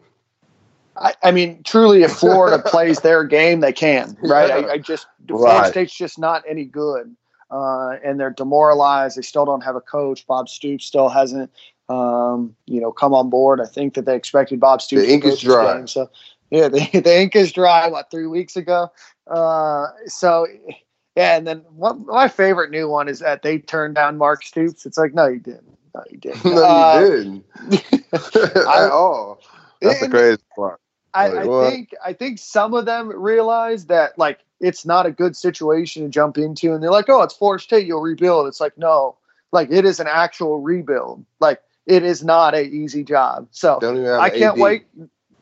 I, 0.98 1.14
I 1.24 1.32
mean, 1.32 1.64
truly, 1.64 2.04
if 2.04 2.12
Florida 2.12 2.60
plays 2.66 3.00
their 3.00 3.24
game, 3.24 3.60
they 3.62 3.74
can, 3.74 4.18
right? 4.22 4.50
Yeah. 4.50 4.68
I, 4.68 4.72
I 4.74 4.78
just 4.78 5.08
Florida 5.28 5.62
Right. 5.62 5.72
State's 5.72 5.96
just 5.96 6.20
not 6.20 6.44
any 6.48 6.66
good, 6.66 7.16
uh, 7.50 7.96
and 8.04 8.20
they're 8.20 8.30
demoralized. 8.32 9.18
They 9.18 9.22
still 9.22 9.46
don't 9.46 9.62
have 9.64 9.76
a 9.76 9.82
coach. 9.82 10.28
Bob 10.28 10.50
Stoops 10.50 10.86
still 10.86 11.08
hasn't, 11.10 11.50
um, 11.88 12.56
you 12.66 12.82
know, 12.82 12.92
come 12.92 13.14
on 13.14 13.30
board. 13.30 13.62
I 13.62 13.66
think 13.66 13.94
that 13.94 14.06
they 14.06 14.16
expected 14.16 14.60
Bob 14.60 14.82
Stoops. 14.82 15.04
The 15.04 15.14
ink 15.14 15.26
is 15.26 15.40
dry. 15.40 15.78
game, 15.78 15.88
so 15.88 16.10
yeah, 16.50 16.68
the, 16.70 16.80
the 17.00 17.22
ink 17.22 17.36
is 17.36 17.52
dry. 17.54 17.88
What 17.88 18.12
three 18.12 18.28
weeks 18.28 18.58
ago? 18.58 18.92
Uh, 19.28 19.88
so 20.08 20.46
yeah, 21.16 21.38
and 21.38 21.48
then 21.48 21.60
one 21.70 22.06
my 22.06 22.28
favorite 22.28 22.70
new 22.70 22.90
one 22.90 23.08
is 23.08 23.20
that 23.20 23.44
they 23.44 23.60
turned 23.60 23.96
down 23.96 24.18
Mark 24.18 24.44
Stoops. 24.44 24.86
It's 24.86 24.98
like, 24.98 25.14
no, 25.14 25.28
you 25.28 25.40
didn't. 25.40 25.78
No, 25.96 26.04
you 26.10 26.18
didn't. 26.20 26.46
no, 26.46 26.64
Uh, 26.64 27.00
you 27.00 27.44
didn't 27.70 27.96
at 28.14 28.92
all. 28.92 29.40
That's 29.82 30.00
the 30.02 30.10
crazy 30.10 30.42
part. 30.56 30.81
I, 31.14 31.28
I 31.42 31.48
think 31.48 31.96
I 32.06 32.14
think 32.14 32.40
some 32.40 32.74
of 32.74 32.86
them 32.86 33.10
realize 33.10 33.88
that 33.88 34.18
like 34.18 34.40
it's 34.60 34.86
not 34.86 35.06
a 35.06 35.12
good 35.12 35.36
situation 35.36 36.04
to 36.04 36.10
jump 36.10 36.38
into, 36.38 36.74
and 36.74 36.82
they're 36.82 36.92
like, 36.92 37.10
"Oh, 37.10 37.22
it's 37.22 37.34
Florida 37.36 37.62
State, 37.62 37.86
you'll 37.86 38.02
rebuild." 38.02 38.48
It's 38.48 38.62
like, 38.62 38.78
no, 38.78 39.18
like 39.52 39.70
it 39.72 39.86
is 39.86 40.00
an 40.00 40.08
actual 40.08 40.62
rebuild. 40.62 41.26
Like 41.40 41.62
it 41.86 42.04
is 42.04 42.24
not 42.24 42.54
a 42.54 42.64
easy 42.64 43.04
job. 43.04 43.48
So 43.52 43.80
Don't 43.82 43.98
even 43.98 44.08
have 44.08 44.22
I 44.22 44.30
can't 44.30 44.56
AD. 44.56 44.62
wait. 44.62 44.86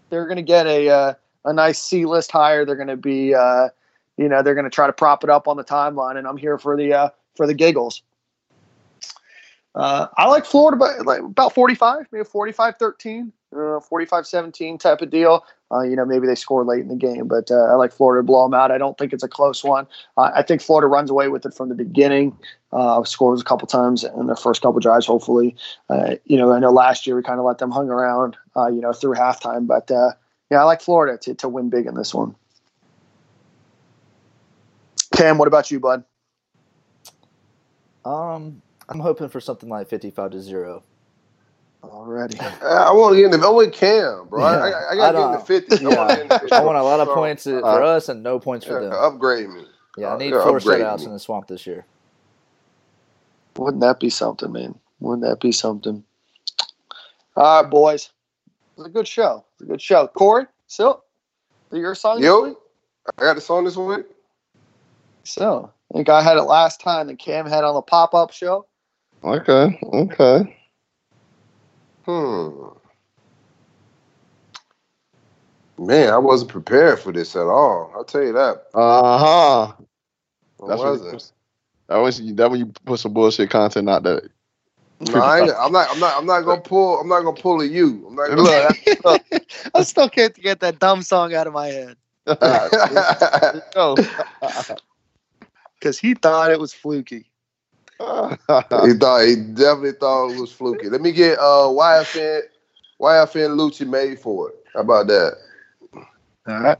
They're 0.09 0.27
gonna 0.27 0.41
get 0.41 0.65
a 0.65 0.89
uh, 0.89 1.13
a 1.45 1.53
nice 1.53 1.81
C 1.81 2.05
list 2.05 2.31
hire. 2.31 2.65
They're 2.65 2.75
gonna 2.75 2.97
be, 2.97 3.35
uh, 3.35 3.69
you 4.17 4.27
know, 4.27 4.41
they're 4.41 4.55
gonna 4.55 4.69
try 4.69 4.87
to 4.87 4.93
prop 4.93 5.23
it 5.23 5.29
up 5.29 5.47
on 5.47 5.57
the 5.57 5.63
timeline, 5.63 6.17
and 6.17 6.27
I'm 6.27 6.37
here 6.37 6.57
for 6.57 6.75
the 6.75 6.93
uh, 6.93 7.09
for 7.35 7.45
the 7.45 7.53
giggles. 7.53 8.01
Uh, 9.75 10.07
I 10.17 10.27
like 10.27 10.45
Florida, 10.45 10.77
but 10.77 11.05
like 11.05 11.19
about 11.21 11.53
45, 11.53 12.07
maybe 12.11 12.25
45 12.25 12.77
13, 12.77 13.31
uh, 13.55 13.79
45 13.79 14.27
17 14.27 14.77
type 14.77 15.01
of 15.01 15.09
deal. 15.09 15.43
Uh, 15.71 15.81
you 15.81 15.95
know, 15.95 16.05
maybe 16.05 16.25
they 16.25 16.35
score 16.35 16.65
late 16.65 16.81
in 16.81 16.87
the 16.87 16.95
game, 16.95 17.27
but 17.27 17.51
uh, 17.51 17.65
I 17.65 17.75
like 17.75 17.91
Florida 17.91 18.21
to 18.21 18.25
blow 18.25 18.43
them 18.43 18.53
out. 18.55 18.71
I 18.71 18.77
don't 18.77 18.97
think 18.97 19.13
it's 19.13 19.23
a 19.23 19.27
close 19.27 19.63
one. 19.63 19.85
Uh, 20.17 20.31
I 20.33 20.41
think 20.41 20.61
Florida 20.61 20.87
runs 20.87 21.11
away 21.11 21.27
with 21.27 21.45
it 21.45 21.53
from 21.53 21.69
the 21.69 21.75
beginning. 21.75 22.35
Uh, 22.71 23.03
scores 23.03 23.41
a 23.41 23.43
couple 23.43 23.67
times 23.67 24.03
in 24.03 24.27
their 24.27 24.35
first 24.35 24.61
couple 24.61 24.79
drives, 24.79 25.05
hopefully. 25.05 25.55
Uh, 25.89 26.15
you 26.25 26.37
know, 26.37 26.51
I 26.51 26.59
know 26.59 26.71
last 26.71 27.05
year 27.05 27.15
we 27.15 27.23
kind 27.23 27.39
of 27.39 27.45
let 27.45 27.59
them 27.59 27.71
hung 27.71 27.89
around, 27.89 28.35
you 28.55 28.81
know, 28.81 28.93
through 28.93 29.15
halftime, 29.15 29.67
but 29.67 29.89
yeah, 30.49 30.61
I 30.61 30.63
like 30.63 30.81
Florida 30.81 31.17
to, 31.19 31.35
to 31.35 31.49
win 31.49 31.69
big 31.69 31.85
in 31.85 31.95
this 31.95 32.13
one. 32.13 32.35
Cam, 35.15 35.37
what 35.37 35.47
about 35.47 35.69
you, 35.69 35.79
bud? 35.79 36.03
Um, 38.05 38.61
I'm 38.87 38.99
hoping 38.99 39.29
for 39.29 39.39
something 39.39 39.69
like 39.69 39.87
55 39.87 40.31
to 40.31 40.41
zero. 40.41 40.83
Already. 41.83 42.37
I 42.61 42.91
want 42.91 43.13
to 43.13 43.21
get 43.21 43.33
in 43.33 43.39
the. 43.39 43.45
I 43.47 43.49
want 43.49 43.73
Cam, 43.73 44.27
bro. 44.29 44.43
I, 44.43 44.69
I, 44.69 44.91
I 44.91 44.95
got 44.95 45.11
to 45.11 45.17
get 45.17 45.25
in 45.25 45.31
the 45.31 45.37
don't- 45.37 45.81
Yeah, 45.81 46.57
I 46.59 46.63
want 46.63 46.77
a 46.77 46.83
lot 46.83 46.99
of 46.99 47.07
points 47.09 47.43
for 47.45 47.65
uh, 47.65 47.85
us 47.85 48.09
and 48.09 48.21
no 48.21 48.39
points 48.39 48.65
for 48.65 48.81
Yeah, 48.81 48.89
them. 48.89 48.93
upgrade 48.93 49.49
me. 49.49 49.65
Yeah, 49.97 50.13
I 50.13 50.17
need 50.17 50.29
You're 50.29 50.41
four 50.43 50.59
upgrading 50.59 50.81
shutouts 50.81 50.99
me. 50.99 51.05
in 51.07 51.11
the 51.13 51.19
swamp 51.19 51.47
this 51.47 51.65
year. 51.65 51.85
Wouldn't 53.57 53.81
that 53.81 53.99
be 53.99 54.09
something, 54.09 54.51
man? 54.51 54.75
Wouldn't 54.99 55.27
that 55.27 55.39
be 55.39 55.51
something? 55.51 56.03
All 57.35 57.63
right, 57.63 57.69
boys. 57.69 58.09
It's 58.77 58.87
a 58.87 58.89
good 58.89 59.07
show. 59.07 59.45
It's 59.53 59.61
a 59.63 59.65
good 59.65 59.81
show. 59.81 60.07
Corey, 60.07 60.45
Silk, 60.67 61.03
your 61.71 61.95
song? 61.95 62.21
Yo. 62.21 62.41
this 62.41 62.49
week? 62.49 62.57
I 63.17 63.21
got 63.23 63.33
the 63.35 63.41
song 63.41 63.65
this 63.65 63.75
week. 63.75 64.05
So, 65.23 65.71
I 65.91 65.97
think 65.97 66.09
I 66.09 66.21
had 66.21 66.37
it 66.37 66.43
last 66.43 66.79
time 66.81 67.07
that 67.07 67.19
Cam 67.19 67.45
had 67.45 67.63
on 67.63 67.73
the 67.73 67.81
pop 67.81 68.13
up 68.13 68.31
show. 68.31 68.65
Okay, 69.23 69.79
okay. 69.83 70.57
Hmm. 72.09 72.69
Man, 75.77 76.11
I 76.11 76.17
wasn't 76.17 76.51
prepared 76.51 76.99
for 76.99 77.11
this 77.11 77.35
at 77.35 77.45
all. 77.45 77.91
I'll 77.95 78.03
tell 78.03 78.23
you 78.23 78.33
that. 78.33 78.63
Uh 78.73 79.17
huh. 79.17 79.67
I 79.67 79.73
That's 80.67 80.81
when, 80.81 80.87
wasn't. 80.91 81.31
that 81.87 81.97
was 81.97 82.35
that 82.35 82.51
when 82.51 82.59
you 82.59 82.73
put 82.85 82.99
some 82.99 83.13
bullshit 83.13 83.51
content 83.51 83.89
out 83.89 84.03
there. 84.03 84.29
No, 85.01 85.19
I 85.19 85.41
ain't, 85.41 85.51
I'm 85.51 85.71
not. 85.71 85.89
I'm 85.91 85.99
not. 85.99 86.17
I'm 86.17 86.25
not 86.25 86.41
gonna 86.41 86.61
pull. 86.61 86.99
I'm 86.99 87.07
not 87.07 87.21
gonna 87.21 87.39
pull 87.39 87.61
a 87.61 87.65
you. 87.65 88.05
I'm 88.07 88.15
not 88.15 88.29
gonna. 88.29 88.73
Look, 89.05 89.21
I 89.75 89.83
still 89.83 90.09
can't 90.09 90.33
get 90.33 90.61
that 90.61 90.79
dumb 90.79 91.03
song 91.03 91.33
out 91.33 91.47
of 91.47 91.53
my 91.53 91.67
head 91.67 91.95
because 92.25 93.77
he 95.99 96.15
thought 96.15 96.51
it 96.51 96.59
was 96.59 96.73
fluky. 96.73 97.28
He 97.99 98.05
thought. 98.93 99.25
He 99.25 99.35
definitely 99.35 99.93
thought 99.93 100.29
it 100.29 100.39
was 100.39 100.51
fluky. 100.51 100.89
Let 100.89 101.01
me 101.01 101.11
get 101.11 101.37
uh 101.39 101.67
YFN 101.69 102.41
YFN 103.01 103.57
Lucci 103.57 103.87
made 103.87 104.19
for 104.19 104.49
it. 104.49 104.55
How 104.73 104.81
about 104.81 105.07
that? 105.07 105.37
All 106.47 106.61
right. 106.61 106.79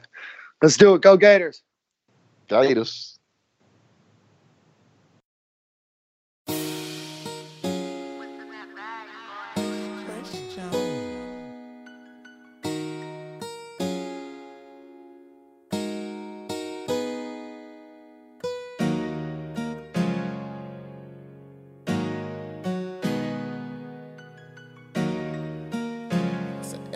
Let's 0.61 0.77
do 0.77 0.95
it. 0.95 1.01
Go 1.01 1.17
Gators. 1.17 1.61
Gators. 2.47 3.18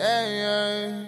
Yeah. 0.04 1.06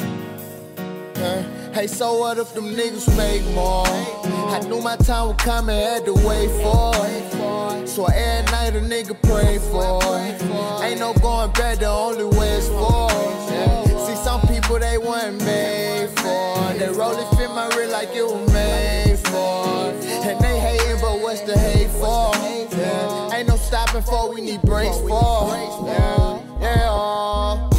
Hey, 1.74 1.86
so 1.86 2.18
what 2.18 2.38
if 2.38 2.54
them 2.54 2.74
niggas 2.74 3.14
make 3.14 3.44
more? 3.54 3.86
I 3.86 4.60
knew 4.66 4.80
my 4.80 4.96
time 4.96 5.28
would 5.28 5.36
come 5.36 5.68
and 5.68 5.78
had 5.78 6.06
to 6.06 6.14
wait 6.14 6.48
for 6.62 6.92
it. 6.94 7.86
So 7.86 8.06
every 8.06 8.50
night 8.50 8.74
a 8.74 8.80
nigga 8.80 9.14
pray 9.20 9.58
for 9.58 10.00
it. 10.20 10.40
Ain't 10.82 11.00
no 11.00 11.12
going 11.12 11.52
back, 11.52 11.80
the 11.80 11.88
only 11.88 12.24
way 12.24 12.56
is. 12.56 12.70
Yeah. 12.70 13.84
See, 14.06 14.16
some 14.16 14.40
people 14.48 14.78
they 14.78 14.96
weren't 14.96 15.44
made 15.44 16.08
for. 16.20 16.72
They 16.78 16.88
roll 16.88 17.18
it, 17.18 17.36
fit 17.36 17.50
my 17.50 17.68
real 17.76 17.90
like 17.90 18.14
it 18.14 18.24
was 18.24 18.50
made 18.50 19.18
for. 19.18 19.90
And 20.26 20.40
they 20.40 20.58
hating, 20.58 21.02
but 21.02 21.20
what's 21.20 21.42
the 21.42 21.58
hate 21.58 21.90
for? 21.90 22.34
Ain't 23.34 23.46
no 23.46 23.56
stopping 23.56 24.00
for, 24.00 24.32
we 24.32 24.40
need 24.40 24.62
breaks 24.62 24.96
for. 24.96 25.52
Yeah, 25.86 26.40
yeah. 26.62 27.75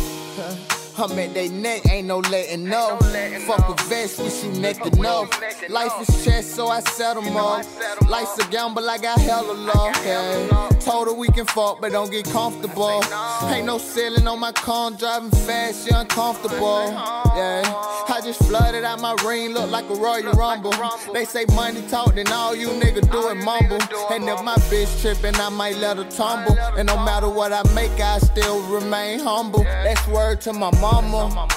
I'm 0.99 1.19
at 1.19 1.33
they 1.33 1.47
neck, 1.49 1.85
ain't 1.91 2.07
no 2.07 2.19
letting 2.19 2.73
up. 2.73 3.03
Fuck 3.45 3.69
a 3.69 3.83
vest, 3.83 4.19
we 4.19 4.29
see 4.29 4.47
neck 4.59 4.81
to 4.81 4.89
know. 4.99 5.27
Life 5.69 5.91
is 6.01 6.25
chess, 6.25 6.51
so 6.51 6.69
I 6.69 6.79
set 6.79 7.15
'em 7.17 7.37
up. 7.37 7.65
Life's 8.09 8.37
a 8.39 8.47
gamble, 8.47 8.89
I 8.89 8.97
got 8.97 9.19
hella 9.19 9.53
love. 9.53 9.95
Yeah. 10.03 10.69
Told 10.79 11.07
her 11.07 11.13
we 11.13 11.27
can 11.27 11.45
fuck, 11.45 11.81
but 11.81 11.91
don't 11.91 12.09
get 12.11 12.25
comfortable. 12.31 13.03
Ain't 13.43 13.65
no 13.65 13.77
ceiling 13.77 14.27
on 14.27 14.39
my 14.39 14.51
car, 14.51 14.87
I'm 14.87 14.95
driving 14.95 15.31
fast, 15.31 15.87
you 15.87 15.95
uncomfortable. 15.95 16.89
Yeah. 17.35 17.61
I 18.09 18.16
just 18.21 18.43
flooded 18.43 18.83
out 18.83 18.99
my 19.01 19.15
ring, 19.25 19.53
look 19.53 19.69
like 19.69 19.89
a 19.89 19.95
Royal 19.95 20.31
Rumble. 20.31 20.73
They 21.13 21.25
say 21.25 21.45
money 21.53 21.81
talk, 21.87 22.15
then 22.15 22.31
all 22.31 22.55
you 22.55 22.69
niggas 22.69 23.11
do 23.11 23.27
is 23.27 23.43
mumble. 23.43 23.79
And 24.11 24.27
if 24.27 24.43
my 24.43 24.55
bitch 24.69 25.01
trippin', 25.01 25.35
I 25.35 25.49
might 25.49 25.77
let 25.77 25.97
her 25.97 26.09
tumble. 26.09 26.57
And 26.77 26.87
no 26.87 26.95
matter 26.97 27.29
what 27.29 27.53
I 27.53 27.63
make, 27.73 27.99
I 27.99 28.19
still 28.19 28.61
remain 28.67 29.19
humble. 29.19 29.63
That's 29.63 30.05
word 30.07 30.41
to 30.41 30.53
my 30.53 30.71
mama. 30.79 31.47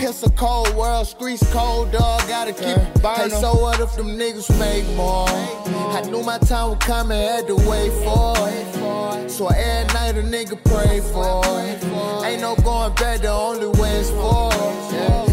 It's 0.00 0.22
a 0.22 0.30
cold 0.30 0.72
world, 0.76 1.08
streets 1.08 1.42
cold, 1.52 1.90
dog. 1.90 2.20
Gotta 2.28 2.52
keep 2.52 2.76
it 2.76 3.02
burning. 3.02 3.30
Hey, 3.30 3.40
so 3.40 3.54
what 3.54 3.80
if 3.80 3.96
them 3.96 4.16
niggas 4.16 4.48
make 4.58 4.86
more? 4.96 5.28
I 5.28 6.02
knew 6.08 6.22
my 6.22 6.38
time 6.38 6.70
would 6.70 6.80
come 6.80 7.10
and 7.10 7.20
had 7.20 7.46
to 7.48 7.56
wait 7.56 7.90
for 8.04 8.34
it. 8.38 9.28
So 9.28 9.48
every 9.48 9.92
night 9.94 10.16
a 10.16 10.22
nigga 10.22 10.56
pray 10.64 11.00
for 11.00 11.42
it. 11.64 11.82
Ain't 12.24 12.40
no 12.42 12.54
going 12.56 12.94
back, 12.94 13.22
the 13.22 13.30
only 13.30 13.66
way 13.80 13.96
is 13.96 14.10
forward. 14.10 14.52
Yeah. 14.92 15.27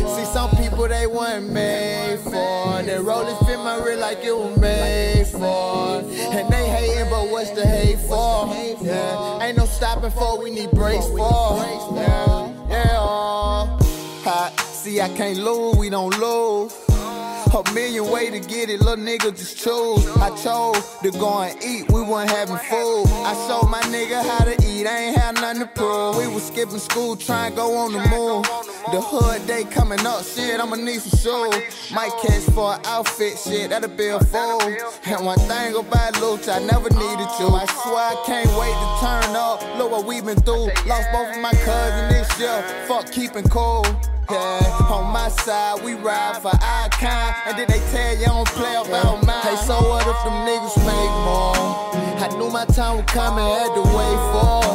People 0.85 0.97
they 0.99 1.07
weren't 1.07 1.49
made 1.49 2.19
for. 2.19 2.83
They 2.83 2.99
roll 2.99 3.25
it, 3.25 3.35
fit 3.47 3.57
my 3.57 3.83
real 3.83 3.97
like 3.97 4.23
it 4.23 4.37
was 4.37 4.55
made 4.59 5.25
for. 5.25 5.97
And 5.97 6.53
they 6.53 6.69
hating, 6.69 7.09
but 7.09 7.27
what's 7.31 7.49
the 7.51 7.65
hate 7.65 7.97
for? 8.01 8.53
Yeah. 8.85 9.39
Ain't 9.41 9.57
no 9.57 9.65
stopping 9.65 10.11
for, 10.11 10.39
we 10.43 10.51
need 10.51 10.69
breaks 10.69 11.07
for. 11.07 11.17
Yeah, 11.17 12.53
yeah. 12.69 12.99
Uh, 12.99 13.65
ha, 14.21 14.53
see, 14.59 15.01
I 15.01 15.09
can't 15.09 15.39
lose, 15.39 15.75
we 15.75 15.89
don't 15.89 16.15
lose. 16.19 16.84
A 17.53 17.73
million 17.73 18.11
way 18.11 18.29
to 18.29 18.39
get 18.39 18.69
it, 18.69 18.81
little 18.81 19.03
nigga 19.03 19.31
just 19.31 19.57
choose. 19.57 20.05
I 20.17 20.29
chose 20.43 20.97
to 21.03 21.11
go 21.11 21.41
and 21.41 21.63
eat, 21.63 21.89
we 21.89 22.01
weren't 22.01 22.29
having 22.29 22.57
food. 22.57 23.05
I 23.23 23.33
showed 23.47 23.69
my 23.69 23.79
nigga 23.83 24.21
how 24.21 24.43
to 24.43 24.55
eat, 24.67 24.85
I 24.85 24.97
ain't 25.05 25.17
had 25.17 25.35
nothing 25.35 25.61
to 25.61 25.67
prove. 25.67 26.17
We 26.17 26.27
was 26.27 26.47
skipping 26.47 26.79
school, 26.79 27.15
trying 27.15 27.51
to 27.51 27.55
go 27.55 27.77
on 27.77 27.93
the 27.93 27.99
move. 28.09 28.43
The 28.91 28.99
hood 29.01 29.47
day 29.47 29.63
coming 29.63 30.05
up, 30.05 30.23
shit, 30.23 30.59
I'ma 30.59 30.75
need 30.75 30.99
some 30.99 31.17
shoes. 31.17 31.91
Might 31.93 32.11
catch 32.21 32.43
for 32.53 32.73
an 32.73 32.81
outfit, 32.85 33.37
shit, 33.37 33.69
that'll 33.69 33.89
be 33.89 34.07
a 34.07 34.19
fool. 34.19 34.61
And 35.05 35.25
one 35.25 35.39
thing 35.39 35.75
about 35.75 36.13
Luch, 36.15 36.49
I 36.49 36.59
never 36.59 36.89
needed 36.89 37.29
you. 37.39 37.47
I 37.55 37.65
swear 37.65 37.95
I 37.95 38.23
can't 38.25 38.51
wait 38.59 38.75
to 38.75 38.89
turn 38.99 39.35
up. 39.35 39.61
Look 39.77 39.91
what 39.91 40.05
we 40.05 40.19
been 40.19 40.41
through. 40.41 40.67
Lost 40.85 41.07
both 41.13 41.35
of 41.35 41.41
my 41.41 41.53
cousins 41.63 42.11
this 42.11 42.39
year. 42.39 42.61
Fuck 42.87 43.11
keeping 43.11 43.47
cool. 43.47 43.85
Yeah, 44.29 44.89
on 44.89 45.13
my 45.13 45.29
side, 45.29 45.83
we 45.83 45.93
ride 45.93 46.41
for 46.41 46.49
our 46.49 46.89
kind. 46.89 47.35
And 47.47 47.55
then 47.59 47.67
they 47.69 47.77
tell 47.93 48.17
you 48.17 48.25
don't 48.25 48.47
play 48.47 48.73
about 48.73 49.23
mine. 49.23 49.41
Hey, 49.43 49.55
so 49.67 49.77
what 49.87 50.01
if 50.01 50.17
them 50.25 50.33
niggas 50.49 50.77
make 50.81 51.13
more? 51.29 51.53
I 52.17 52.27
knew 52.39 52.49
my 52.49 52.65
time 52.65 52.97
would 52.97 53.05
come 53.05 53.37
and 53.37 53.45
had 53.45 53.69
to 53.75 53.83
wait 53.85 54.19
for. 54.33 54.65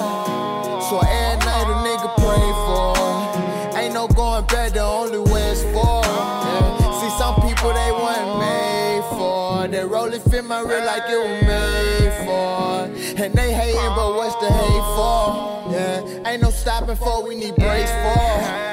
So 0.86 1.00
every 1.02 1.44
night 1.46 1.66
a 1.66 1.74
nigga 1.82 2.14
pray 2.22 2.46
for. 2.62 3.76
Ain't 3.76 3.92
no 3.92 4.06
going 4.06 4.46
back, 4.46 4.72
the 4.74 4.84
only 4.84 5.18
way 5.18 5.50
is 5.50 5.64
forward. 5.74 6.06
Yeah. 6.06 7.00
See, 7.00 7.10
some 7.18 7.34
people 7.42 7.74
they 7.74 7.90
weren't 7.90 8.38
made 8.38 9.02
for. 9.18 9.66
They 9.66 9.84
roll 9.84 10.14
it, 10.14 10.22
fit 10.22 10.44
my 10.44 10.60
real 10.60 10.86
like 10.86 11.02
it 11.08 11.18
was 11.18 11.42
made 11.42 12.12
for. 12.24 13.24
And 13.24 13.34
they 13.34 13.52
hating, 13.52 13.94
but 13.96 14.14
what's 14.14 14.36
the 14.36 14.46
hate 14.46 14.86
for? 14.94 15.72
Yeah, 15.72 16.30
ain't 16.30 16.42
no 16.42 16.50
stopping 16.50 16.94
for, 16.94 17.26
we 17.26 17.34
need 17.34 17.56
breaks 17.56 17.90
for. 17.90 18.69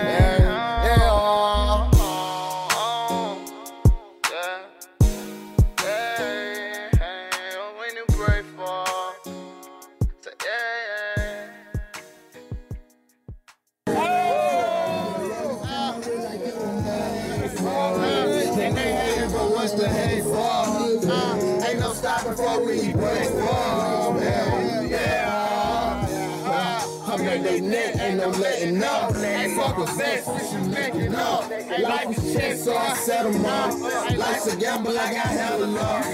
Ain't 28.22 28.34
no 28.34 28.40
letting 28.40 28.84
up. 28.84 29.16
Ain't 29.16 29.56
fuck 29.58 29.78
with 29.78 29.90
vest, 29.98 30.52
should 30.52 30.68
make 30.68 30.96
it 30.96 31.16
up. 31.16 31.50
Life 31.50 32.18
is 32.18 32.34
chess, 32.34 32.64
so 32.64 32.76
I 32.76 32.94
set 32.96 33.26
'em 33.26 33.46
up. 33.46 34.18
Life's 34.18 34.48
a 34.54 34.58
gamble, 34.58 34.98
I 34.98 35.14
got 35.14 35.26
hella 35.28 35.66
love. 35.66 36.06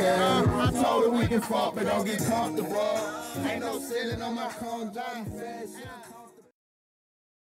I 0.75 0.81
told 0.81 1.03
her 1.05 1.09
we 1.11 1.27
can 1.27 1.41
fuck, 1.41 1.75
but 1.75 1.85
don't 1.85 2.05
get 2.05 2.19
comfortable. 2.25 2.99
Ain't 3.45 3.61
no 3.61 3.79
ceiling 3.79 4.21
on 4.21 4.35
my 4.35 4.49
car, 4.49 4.85
driving 4.85 5.25
fast. 5.25 5.69
yeah. 5.79 6.22